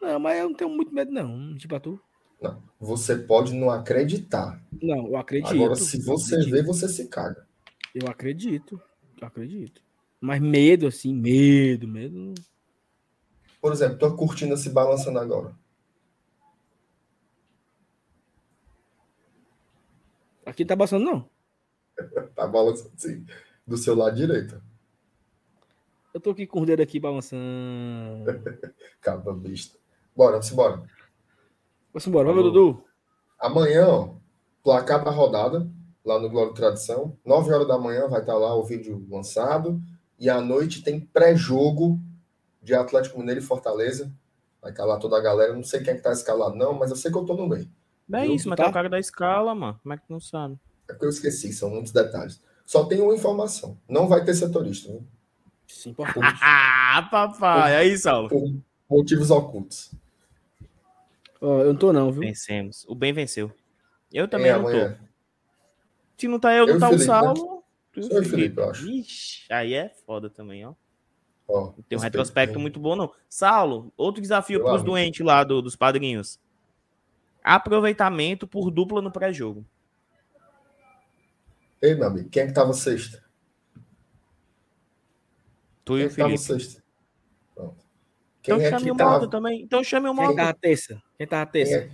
Não, 0.03 0.19
mas 0.19 0.39
eu 0.39 0.49
não 0.49 0.57
tenho 0.57 0.71
muito 0.71 0.93
medo, 0.93 1.13
não. 1.13 1.57
Tipo, 1.57 1.79
tu. 1.81 2.01
Não. 2.41 2.63
Você 2.79 3.17
pode 3.17 3.55
não 3.55 3.71
acreditar. 3.71 4.63
Não, 4.83 5.09
eu 5.09 5.17
acredito. 5.17 5.55
Agora, 5.55 5.75
se 5.75 6.03
você 6.03 6.35
acredito. 6.35 6.53
vê, 6.55 6.63
você 6.63 6.89
se 6.89 7.09
caga. 7.09 7.47
Eu 7.95 8.09
acredito. 8.09 8.81
Eu 9.21 9.27
acredito. 9.27 9.83
Mas 10.21 10.41
medo, 10.41 10.87
assim, 10.87 11.15
medo, 11.15 11.89
medo. 11.89 12.35
Por 13.61 13.73
exemplo, 13.73 13.99
tua 13.99 14.15
cortina 14.15 14.57
se 14.57 14.71
balançando 14.71 15.19
agora. 15.19 15.57
Aqui 20.45 20.65
tá 20.65 20.77
passando, 20.77 21.05
não. 21.05 21.31
Tá 22.37 22.47
balançando 22.47 22.93
assim, 22.95 23.25
do 23.67 23.77
seu 23.77 23.95
lado 23.95 24.17
direito. 24.17 24.63
Eu 26.13 26.21
tô 26.21 26.31
aqui 26.31 26.47
com 26.47 26.61
o 26.61 26.67
dedo 26.67 26.83
aqui 26.83 27.01
balançando. 27.01 28.25
Caba 29.01 29.35
besta. 29.35 29.79
Bora, 30.15 30.33
vamos 30.33 30.53
embora. 30.53 30.96
Vamos 31.97 32.07
embora, 32.09 32.29
vamos. 32.29 32.43
Dudu. 32.53 32.85
Amanhã, 33.41 33.89
ó, 33.89 34.09
placar 34.63 35.03
da 35.03 35.11
rodada, 35.11 35.67
lá 36.05 36.19
no 36.21 36.29
Glória 36.29 36.51
e 36.51 36.55
Tradição. 36.55 37.17
9 37.25 37.51
horas 37.51 37.67
da 37.67 37.79
manhã 37.79 38.07
vai 38.07 38.21
estar 38.21 38.35
lá 38.35 38.55
o 38.55 38.63
vídeo 38.63 39.07
lançado. 39.11 39.81
E 40.21 40.29
à 40.29 40.39
noite 40.43 40.83
tem 40.83 41.01
pré-jogo 41.01 41.99
de 42.63 42.75
Atlético 42.75 43.19
Mineiro 43.19 43.41
e 43.41 43.43
Fortaleza. 43.43 44.13
Vai 44.61 44.73
calar 44.75 44.99
toda 44.99 45.17
a 45.17 45.23
galera. 45.23 45.55
Não 45.55 45.63
sei 45.65 45.81
quem 45.83 45.95
é 45.95 45.97
que 45.97 46.03
tá 46.03 46.13
escalado, 46.13 46.55
não, 46.55 46.75
mas 46.75 46.91
eu 46.91 46.97
sei 46.97 47.11
que 47.11 47.17
eu 47.17 47.25
tô 47.25 47.33
no 47.35 47.49
meio. 47.49 47.67
Não 48.07 48.19
é 48.19 48.27
Eu- 48.27 48.35
isso, 48.35 48.47
mas 48.47 48.59
tá? 48.59 48.65
tem 48.65 48.71
o 48.71 48.75
cara 48.75 48.91
da 48.91 48.99
escala, 48.99 49.55
mano. 49.55 49.81
Como 49.83 49.95
é 49.95 49.97
que 49.97 50.07
tu 50.07 50.13
não 50.13 50.21
sabe? 50.21 50.59
É 50.89 50.93
porque 50.93 51.07
eu 51.07 51.11
esqueci, 51.11 51.51
são 51.51 51.71
muitos 51.71 51.93
detalhes. 51.93 52.43
Só 52.67 52.85
tem 52.85 53.01
uma 53.01 53.15
informação. 53.15 53.79
Não 53.89 54.07
vai 54.07 54.23
ter 54.23 54.35
setorista, 54.35 54.91
viu? 54.93 55.03
Isso 55.67 55.89
é 55.89 55.93
importante. 55.93 56.39
Ah, 56.43 57.09
papai. 57.11 57.75
Aí, 57.77 57.97
Saulo. 57.97 58.29
por 58.29 58.43
motivos 58.91 59.31
ocultos. 59.31 59.91
Ó, 61.47 61.61
eu 61.61 61.73
não 61.73 61.77
tô 61.79 61.93
não, 61.93 62.11
viu? 62.11 62.23
Vencemos. 62.23 62.85
O 62.89 62.95
bem 62.95 63.13
venceu. 63.13 63.53
Eu 64.13 64.27
também 64.27 64.51
É, 64.51 64.55
não 64.55 64.63
tô. 64.65 64.69
amanhã. 64.71 64.99
Se 66.19 66.27
não 66.27 66.41
tá 66.41 66.53
eu, 66.53 66.67
não 66.67 66.75
Eu 66.75 66.81
tá 66.81 66.89
o 66.89 66.93
Felipe, 66.93 67.09
né? 67.09 67.21
Saulo. 67.21 67.65
tu 67.93 68.01
e 68.01 68.03
o 68.03 68.07
Só 68.09 68.15
eu 68.15 68.23
e 68.23 68.25
Felipe, 68.25 68.59
eu 68.61 68.71
acho. 68.71 68.89
Ixi, 68.91 69.53
aí 69.53 69.75
é 69.75 69.89
foda 70.05 70.29
também, 70.29 70.67
ó. 70.67 70.75
Não 71.49 71.73
tem 71.89 71.97
um 71.97 72.01
retrospecto 72.01 72.57
hein? 72.57 72.61
muito 72.63 72.81
bom, 72.81 72.97
não. 72.97 73.13
Saulo, 73.29 73.93
outro 73.97 74.21
desafio 74.21 74.59
pros 74.61 74.77
amo. 74.81 74.85
doentes 74.87 75.25
lá 75.25 75.45
do- 75.45 75.63
dos 75.63 75.77
padrinhos. 75.77 76.41
Aproveitamento 77.45 78.49
por 78.49 78.69
dupla 78.73 79.01
no 79.01 79.13
pré-jogo. 79.13 79.65
Ei, 81.81 81.95
meu 81.95 82.09
amigo, 82.09 82.29
quem 82.29 82.43
é 82.43 82.47
que 82.49 82.53
tava 82.53 82.73
sexta? 82.73 83.23
Tu 85.85 85.93
Quem 85.93 85.99
e 85.99 86.03
é 86.03 86.07
o 86.07 86.11
tava 86.11 86.29
Felipe. 86.31 86.39
sexta? 86.39 86.83
Pronto. 87.55 87.86
Quem 88.47 88.55
Então 88.55 88.65
é 88.67 88.71
chame 88.71 88.85
que 88.85 88.93
o 88.93 88.97
tava? 88.97 89.29
também. 89.29 89.63
Então 89.63 89.83
chame 89.83 90.09
o 90.09 90.15
Quem 90.15 90.25
Malta. 90.25 90.37
tava 90.41 90.55
terça? 90.55 91.03
Quem 91.19 91.27
tava 91.27 91.51
Quem 91.51 91.65
terça? 91.65 91.79
é? 91.79 91.91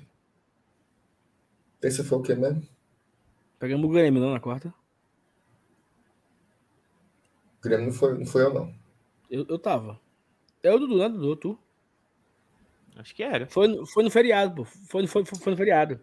Terça 1.80 2.04
foi 2.04 2.18
o 2.18 2.22
quê 2.22 2.34
mesmo? 2.34 2.62
Pegamos 3.58 3.86
o 3.88 3.92
Grêmio, 3.92 4.20
não, 4.20 4.30
na 4.32 4.38
quarta? 4.40 4.68
O 7.58 7.62
Grêmio 7.62 7.86
não 7.86 7.92
foi, 7.92 8.18
não 8.18 8.26
foi 8.26 8.42
eu, 8.42 8.52
não. 8.52 8.74
Eu, 9.30 9.46
eu 9.48 9.58
tava. 9.58 9.98
É 10.62 10.70
o 10.70 10.78
Dudu, 10.78 10.98
né, 10.98 11.08
Dudu? 11.08 11.36
Tu? 11.36 11.58
Acho 12.96 13.14
que 13.14 13.22
era. 13.22 13.46
Foi, 13.48 13.66
no- 13.68 13.86
foi 13.86 14.04
no 14.04 14.10
feriado, 14.10 14.54
pô. 14.54 14.64
Foi, 14.64 15.06
foi, 15.06 15.24
foi, 15.24 15.38
foi 15.38 15.52
no 15.52 15.56
feriado. 15.56 15.98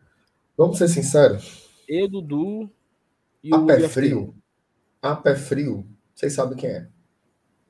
Vamos 0.58 0.80
ser 0.80 0.88
sinceros. 0.88 1.70
Eu, 1.88 2.08
Dudu 2.08 2.70
e 3.44 3.54
A 3.54 3.58
o 3.58 3.68
pé 3.68 3.88
frio. 3.88 4.36
A 5.00 5.16
pé 5.16 5.36
frio. 5.36 5.88
Vocês 6.16 6.34
sabem 6.34 6.58
quem 6.58 6.70
é. 6.72 6.90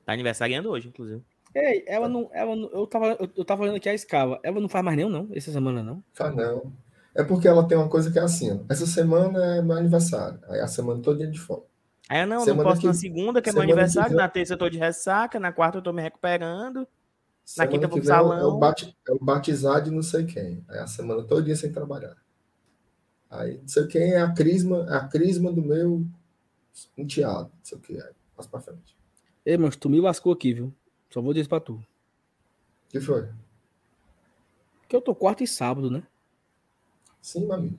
Tá 0.06 0.14
aniversariando 0.14 0.70
hoje, 0.70 0.88
inclusive. 0.88 1.22
Ei, 1.54 1.84
ela 1.86 2.08
não. 2.08 2.30
Ela 2.32 2.54
não 2.54 2.68
eu, 2.70 2.86
tava, 2.86 3.06
eu, 3.18 3.28
eu 3.36 3.44
tava 3.44 3.62
olhando 3.62 3.76
aqui 3.76 3.88
a 3.88 3.94
escala. 3.94 4.38
Ela 4.42 4.60
não 4.60 4.68
faz 4.68 4.84
mais 4.84 4.96
nenhum, 4.96 5.08
não, 5.10 5.28
essa 5.32 5.50
semana, 5.50 5.82
não. 5.82 6.02
Faz 6.12 6.34
não. 6.34 6.72
É 7.14 7.24
porque 7.24 7.48
ela 7.48 7.66
tem 7.66 7.76
uma 7.76 7.88
coisa 7.88 8.10
que 8.10 8.18
é 8.18 8.22
assim, 8.22 8.52
ó. 8.52 8.58
Essa 8.68 8.86
semana 8.86 9.56
é 9.56 9.62
meu 9.62 9.76
aniversário. 9.76 10.38
Aí 10.48 10.60
a 10.60 10.68
semana 10.68 11.02
toda 11.02 11.26
de 11.26 11.38
fome. 11.40 11.62
Aí 12.08 12.20
eu 12.22 12.26
não, 12.26 12.36
não 12.38 12.44
Semana 12.44 12.68
posso 12.68 12.80
que- 12.80 12.86
na 12.86 12.94
segunda, 12.94 13.42
que 13.42 13.50
é 13.50 13.52
meu 13.52 13.62
aniversário. 13.62 14.10
vem- 14.10 14.16
Na 14.18 14.28
terça 14.28 14.54
eu 14.54 14.58
tô 14.58 14.68
de 14.68 14.78
ressaca. 14.78 15.38
Na 15.40 15.52
quarta 15.52 15.78
eu 15.78 15.82
tô 15.82 15.92
me 15.92 16.02
recuperando. 16.02 16.86
Semana 17.44 17.70
quinta 17.72 17.86
eu 17.86 17.88
vou 17.90 17.98
pro 17.98 18.06
vem 18.06 18.14
é 18.16 18.20
o- 18.20 18.22
salão. 18.22 18.38
É 18.38 18.44
o, 18.44 18.88
é 19.08 19.12
o 19.12 19.24
batizado 19.24 19.84
de 19.86 19.90
não 19.90 20.02
sei 20.02 20.24
quem. 20.24 20.64
Aí 20.68 20.78
a 20.78 20.86
semana 20.86 21.22
toda 21.24 21.54
sem 21.56 21.72
trabalhar. 21.72 22.16
Aí 23.28 23.58
não 23.58 23.68
sei 23.68 23.86
quem 23.86 24.12
é 24.12 24.20
a 24.20 24.32
crisma, 24.32 24.86
é 24.88 24.96
a 24.96 25.06
crisma 25.08 25.52
do 25.52 25.62
meu 25.62 26.04
enteado. 26.96 27.44
Não 27.52 27.64
sei 27.64 27.78
o 27.78 27.80
que. 27.80 27.94
Aí 28.00 28.10
passa 28.36 28.48
pra 28.48 28.60
frente. 28.60 28.96
Ei, 29.44 29.56
mas 29.56 29.74
tu 29.76 29.88
me 29.88 30.00
lascou 30.00 30.32
aqui, 30.32 30.52
viu? 30.54 30.72
Só 31.10 31.20
vou 31.20 31.32
dizer 31.32 31.42
isso 31.42 31.48
pra 31.48 31.60
tu. 31.60 31.74
O 31.74 31.84
que 32.88 33.00
foi? 33.00 33.28
Que 34.88 34.96
eu 34.96 35.00
tô 35.00 35.14
quarta 35.14 35.44
e 35.44 35.46
sábado, 35.46 35.90
né? 35.90 36.02
Sim, 37.20 37.46
meu 37.46 37.52
amigo. 37.54 37.78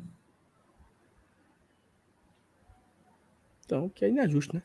Então, 3.66 3.90
que 3.90 4.08
não 4.10 4.22
é 4.22 4.28
justo, 4.28 4.56
né? 4.56 4.64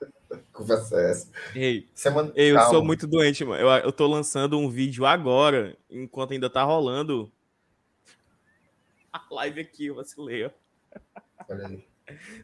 Conversa 0.52 1.00
é 1.00 1.10
essa. 1.10 1.30
Ei, 1.54 1.88
Semana... 1.94 2.32
eu 2.34 2.56
Calma. 2.56 2.70
sou 2.70 2.84
muito 2.84 3.06
doente, 3.06 3.44
mano. 3.44 3.62
Eu, 3.62 3.68
eu 3.68 3.92
tô 3.92 4.06
lançando 4.06 4.58
um 4.58 4.68
vídeo 4.68 5.04
agora, 5.06 5.76
enquanto 5.90 6.32
ainda 6.32 6.50
tá 6.50 6.62
rolando 6.64 7.30
a 9.12 9.22
live 9.30 9.60
aqui, 9.60 9.86
eu 9.86 9.94
vacilei, 9.94 10.46
ó. 10.46 10.50
Olha 11.48 11.66
aí. 11.66 11.86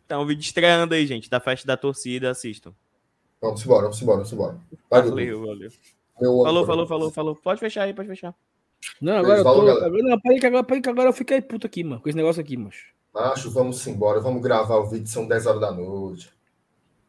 Tá 0.07 0.19
um 0.19 0.27
vídeo 0.27 0.43
estreando 0.43 0.95
aí, 0.95 1.07
gente, 1.07 1.31
da 1.31 1.41
festa 1.41 1.67
da 1.67 1.77
torcida, 1.77 2.31
assistam. 2.31 2.75
Vamos 3.45 3.65
embora, 3.65 3.83
vamos 3.83 4.03
embora, 4.03 4.17
vamos 4.19 4.33
embora. 4.33 4.57
Vai. 4.91 5.03
Valeu, 5.03 5.47
valeu. 5.47 5.71
Falou, 6.19 6.65
falou, 6.67 6.87
falou, 6.87 7.11
falou. 7.11 7.37
Pode 7.37 7.61
fechar 7.61 7.83
aí, 7.83 7.93
pode 7.93 8.09
fechar. 8.09 8.35
Não, 9.01 9.17
agora 9.17 9.39
eu 9.39 9.43
Falou, 9.45 9.67
tô. 9.81 9.91
não, 10.03 10.21
peraí 10.21 10.41
que 10.41 10.47
agora, 10.47 10.63
peraí 10.65 10.83
que 10.83 10.89
agora 10.89 11.09
eu 11.09 11.13
fiquei 11.13 11.41
puto 11.41 11.67
aqui, 11.67 11.83
mano. 11.83 12.01
Com 12.01 12.09
esse 12.09 12.17
negócio 12.17 12.41
aqui, 12.41 12.57
macho. 12.57 12.87
Macho, 13.15 13.51
vamos 13.51 13.87
embora. 13.87 14.21
Vamos 14.21 14.43
gravar 14.43 14.77
o 14.77 14.87
vídeo, 14.87 15.07
são 15.07 15.27
10 15.27 15.47
horas 15.47 15.61
da 15.61 15.73
noite. 15.73 16.31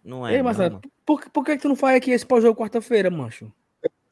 Não 0.03 0.25
é. 0.27 0.35
Ei, 0.35 0.41
mas 0.41 0.57
não, 0.57 0.65
mano. 0.65 0.81
por, 1.05 1.29
por 1.29 1.43
que 1.45 1.55
que 1.55 1.61
tu 1.61 1.67
não 1.69 1.75
faz 1.75 1.97
aqui 1.97 2.11
esse 2.11 2.25
pós-jogo 2.25 2.59
quarta-feira, 2.59 3.09
macho? 3.09 3.51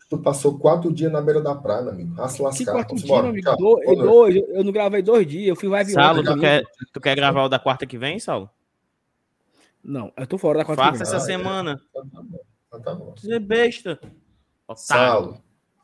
Tu 0.10 0.18
passou 0.20 0.60
quatro 0.60 0.92
dias 0.94 1.12
na 1.12 1.22
beira 1.22 1.42
da 1.42 1.56
praia, 1.56 1.90
amigo. 1.90 2.14
Ah, 2.22 2.28
se 2.28 2.42
lascar. 2.42 2.72
quarto 2.74 2.90
Vamos 2.90 3.04
dia, 3.04 3.12
embora. 3.12 3.24
meu 3.24 3.32
amigo? 3.32 3.50
Tchau. 3.50 3.96
Dois, 4.08 4.36
eu- 4.36 4.48
eu 4.50 4.64
não 4.64 4.72
gravei 4.72 5.02
dois 5.02 5.26
dias, 5.26 5.48
eu 5.48 5.56
fui 5.56 5.70
live 5.70 5.92
Saulo, 5.92 6.24
tu 6.24 6.38
quer, 6.40 6.64
tu 6.94 7.02
quer 7.02 7.16
gravar 7.16 7.44
o 7.46 7.50
da 7.50 7.58
quarta 7.60 7.86
que 7.86 7.98
vem, 7.98 8.20
Saulo? 8.20 8.50
Não, 9.84 10.12
eu 10.16 10.26
tô 10.26 10.38
fora 10.38 10.60
da 10.60 10.66
quarta 10.66 10.84
Faça 10.84 11.04
essa 11.04 11.18
é. 11.18 11.20
semana. 11.20 11.82
Então 11.90 12.08
tá 12.10 12.22
bom. 12.24 12.40
Então 12.68 12.82
tá. 12.82 12.94
Você 12.96 13.34
é 13.36 13.40
besta. 13.40 14.00
Saulo. 14.76 15.44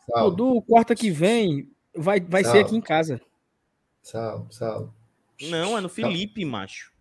Saulo. 0.09 0.31
Dudu, 0.31 0.61
quarta 0.63 0.95
que 0.95 1.11
vem 1.11 1.69
vai, 1.95 2.19
vai 2.19 2.43
ser 2.43 2.59
aqui 2.59 2.75
em 2.75 2.81
casa. 2.81 3.21
Saulo. 4.01 4.47
Saulo. 4.51 4.95
Não, 5.49 5.77
é 5.77 5.81
no 5.81 5.89
Felipe, 5.89 6.43
macho. 6.45 6.91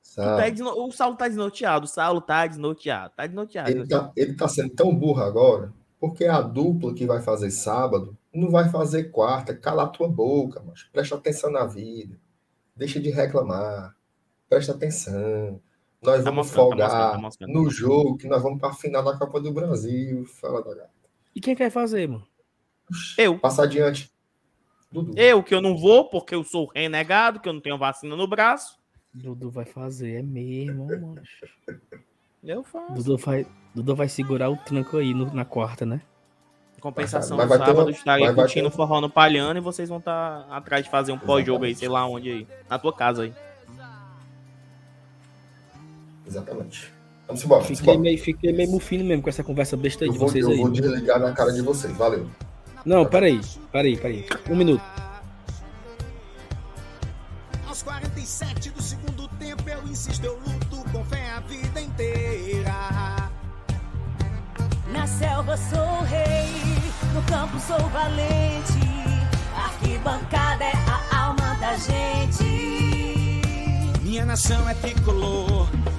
Saulo. 0.00 0.36
tá 0.38 0.48
desno- 0.48 0.86
O 0.86 0.90
Saulo 0.92 1.16
tá 1.16 1.28
desnorteado. 1.28 1.84
O 1.84 1.88
Saulo 1.88 2.20
tá 2.20 2.46
desnorteado. 2.46 3.12
Tá 3.16 3.26
desnorteado. 3.26 3.70
Ele 3.70 3.86
tá, 3.86 4.12
ele 4.16 4.34
tá 4.34 4.48
sendo 4.48 4.70
tão 4.70 4.94
burro 4.94 5.22
agora, 5.22 5.72
porque 6.00 6.24
a 6.24 6.40
dupla 6.40 6.94
que 6.94 7.04
vai 7.06 7.20
fazer 7.20 7.50
sábado 7.50 8.16
não 8.32 8.50
vai 8.50 8.70
fazer 8.70 9.10
quarta. 9.10 9.54
Cala 9.54 9.82
a 9.84 9.88
tua 9.88 10.08
boca, 10.08 10.62
mas 10.66 10.84
presta 10.84 11.16
atenção 11.16 11.50
na 11.50 11.66
vida. 11.66 12.18
Deixa 12.74 12.98
de 13.00 13.10
reclamar. 13.10 13.94
Presta 14.48 14.72
atenção. 14.72 15.60
Nós 16.02 16.22
Tá 16.22 16.30
vamos 16.30 16.48
tá 16.48 16.54
folgar 16.54 16.90
tá 17.12 17.18
moscando. 17.18 17.52
no 17.52 17.68
jogo 17.70 18.16
que 18.16 18.28
nós 18.28 18.42
vamos 18.42 18.60
para 18.60 18.70
a 18.70 18.74
final 18.74 19.02
da 19.02 19.16
Copa 19.18 19.40
do 19.40 19.52
Brasil. 19.52 20.24
Fala 20.26 20.62
da 20.62 20.74
gata. 20.74 20.90
E 21.34 21.40
quem 21.40 21.54
quer 21.56 21.70
fazer, 21.70 22.08
mano? 22.08 22.24
Eu. 23.16 23.38
Passa 23.38 23.64
adiante. 23.64 24.10
Dudu. 24.90 25.12
Eu 25.18 25.42
que 25.42 25.54
eu 25.54 25.60
não 25.60 25.76
vou, 25.76 26.08
porque 26.08 26.34
eu 26.34 26.42
sou 26.44 26.66
renegado, 26.74 27.40
que 27.40 27.48
eu 27.48 27.52
não 27.52 27.60
tenho 27.60 27.76
vacina 27.76 28.16
no 28.16 28.26
braço. 28.26 28.78
Dudu 29.12 29.50
vai 29.50 29.64
fazer, 29.64 30.20
é 30.20 30.22
mesmo, 30.22 30.86
mano. 30.86 31.22
Eu 32.42 32.62
faço. 32.62 32.92
Dudu 32.94 33.16
vai, 33.18 33.46
Dudu 33.74 33.94
vai 33.96 34.08
segurar 34.08 34.48
o 34.50 34.56
tranco 34.56 34.96
aí 34.96 35.12
no- 35.12 35.32
na 35.34 35.44
quarta, 35.44 35.84
né? 35.84 36.00
Em 36.76 36.80
compensação, 36.80 37.36
no 37.36 37.46
vai 37.46 37.58
ter 37.58 37.64
sábado 37.66 37.86
uma- 37.86 37.90
estarei 37.90 38.24
vai 38.26 38.34
curtindo 38.34 38.70
ter- 38.70 38.76
forró 38.76 39.00
no 39.00 39.10
Palhano 39.10 39.58
e 39.58 39.60
vocês 39.60 39.88
vão 39.88 39.98
estar 39.98 40.46
atrás 40.48 40.84
de 40.84 40.90
fazer 40.90 41.10
um 41.10 41.18
pós-jogo 41.18 41.64
aí, 41.64 41.74
sei 41.74 41.88
lá 41.88 42.06
onde 42.06 42.30
aí. 42.30 42.46
Na 42.70 42.78
tua 42.78 42.92
casa 42.92 43.24
aí. 43.24 43.34
Exatamente. 46.28 46.92
Vamos 47.26 47.42
embora. 47.44 47.62
Vamos 47.62 47.78
Fiquei 47.78 47.94
embora. 47.94 47.98
meio, 48.10 48.18
fiquei 48.22 48.52
meio 48.52 48.70
mufino 48.70 49.04
mesmo 49.04 49.22
com 49.22 49.28
essa 49.30 49.42
conversa 49.42 49.76
besta 49.76 50.04
aí 50.04 50.08
Eu 50.08 50.12
de 50.12 50.18
vou, 50.18 50.28
vocês 50.28 50.44
eu 50.44 50.50
aí. 50.52 50.56
vou 50.58 50.70
desligar 50.70 51.18
na 51.18 51.32
cara 51.32 51.52
de 51.52 51.62
vocês. 51.62 51.96
Valeu. 51.96 52.26
Não, 52.84 53.04
peraí, 53.04 53.40
peraí, 53.72 53.96
peraí. 53.96 54.26
Um 54.48 54.56
minuto. 54.56 54.82
Aos 57.66 57.82
47 57.82 58.70
do 58.70 58.82
segundo 58.82 59.28
tempo 59.38 59.62
eu 59.68 59.82
insisto, 59.88 60.24
eu 60.24 60.38
luto 60.38 60.90
com 60.90 61.04
fé 61.04 61.30
a 61.36 61.40
vida 61.40 61.80
inteira. 61.80 62.74
Na 64.92 65.06
selva 65.06 65.56
sou 65.56 66.02
rei, 66.04 66.48
no 67.14 67.22
campo 67.24 67.58
sou 67.60 67.78
valente. 67.90 68.88
A 69.54 69.64
arquibancada 69.66 70.64
é 70.64 70.72
a 71.12 71.18
alma 71.26 71.54
da 71.60 71.76
gente. 71.76 72.44
Minha 74.02 74.24
nação 74.24 74.66
é 74.68 74.74
tricolor, 74.74 75.68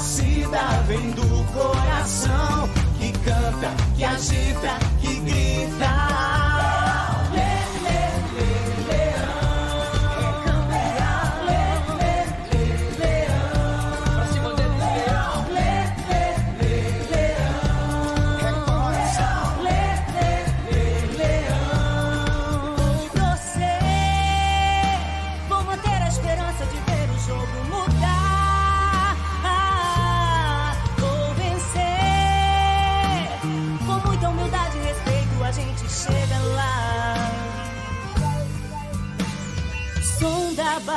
torcida 0.00 0.82
vem 0.86 1.10
do 1.10 1.44
coração. 1.52 2.68
Que 2.98 3.12
canta, 3.18 3.70
que 3.96 4.04
agita, 4.04 4.78
que 5.00 5.20
grita. 5.20 6.49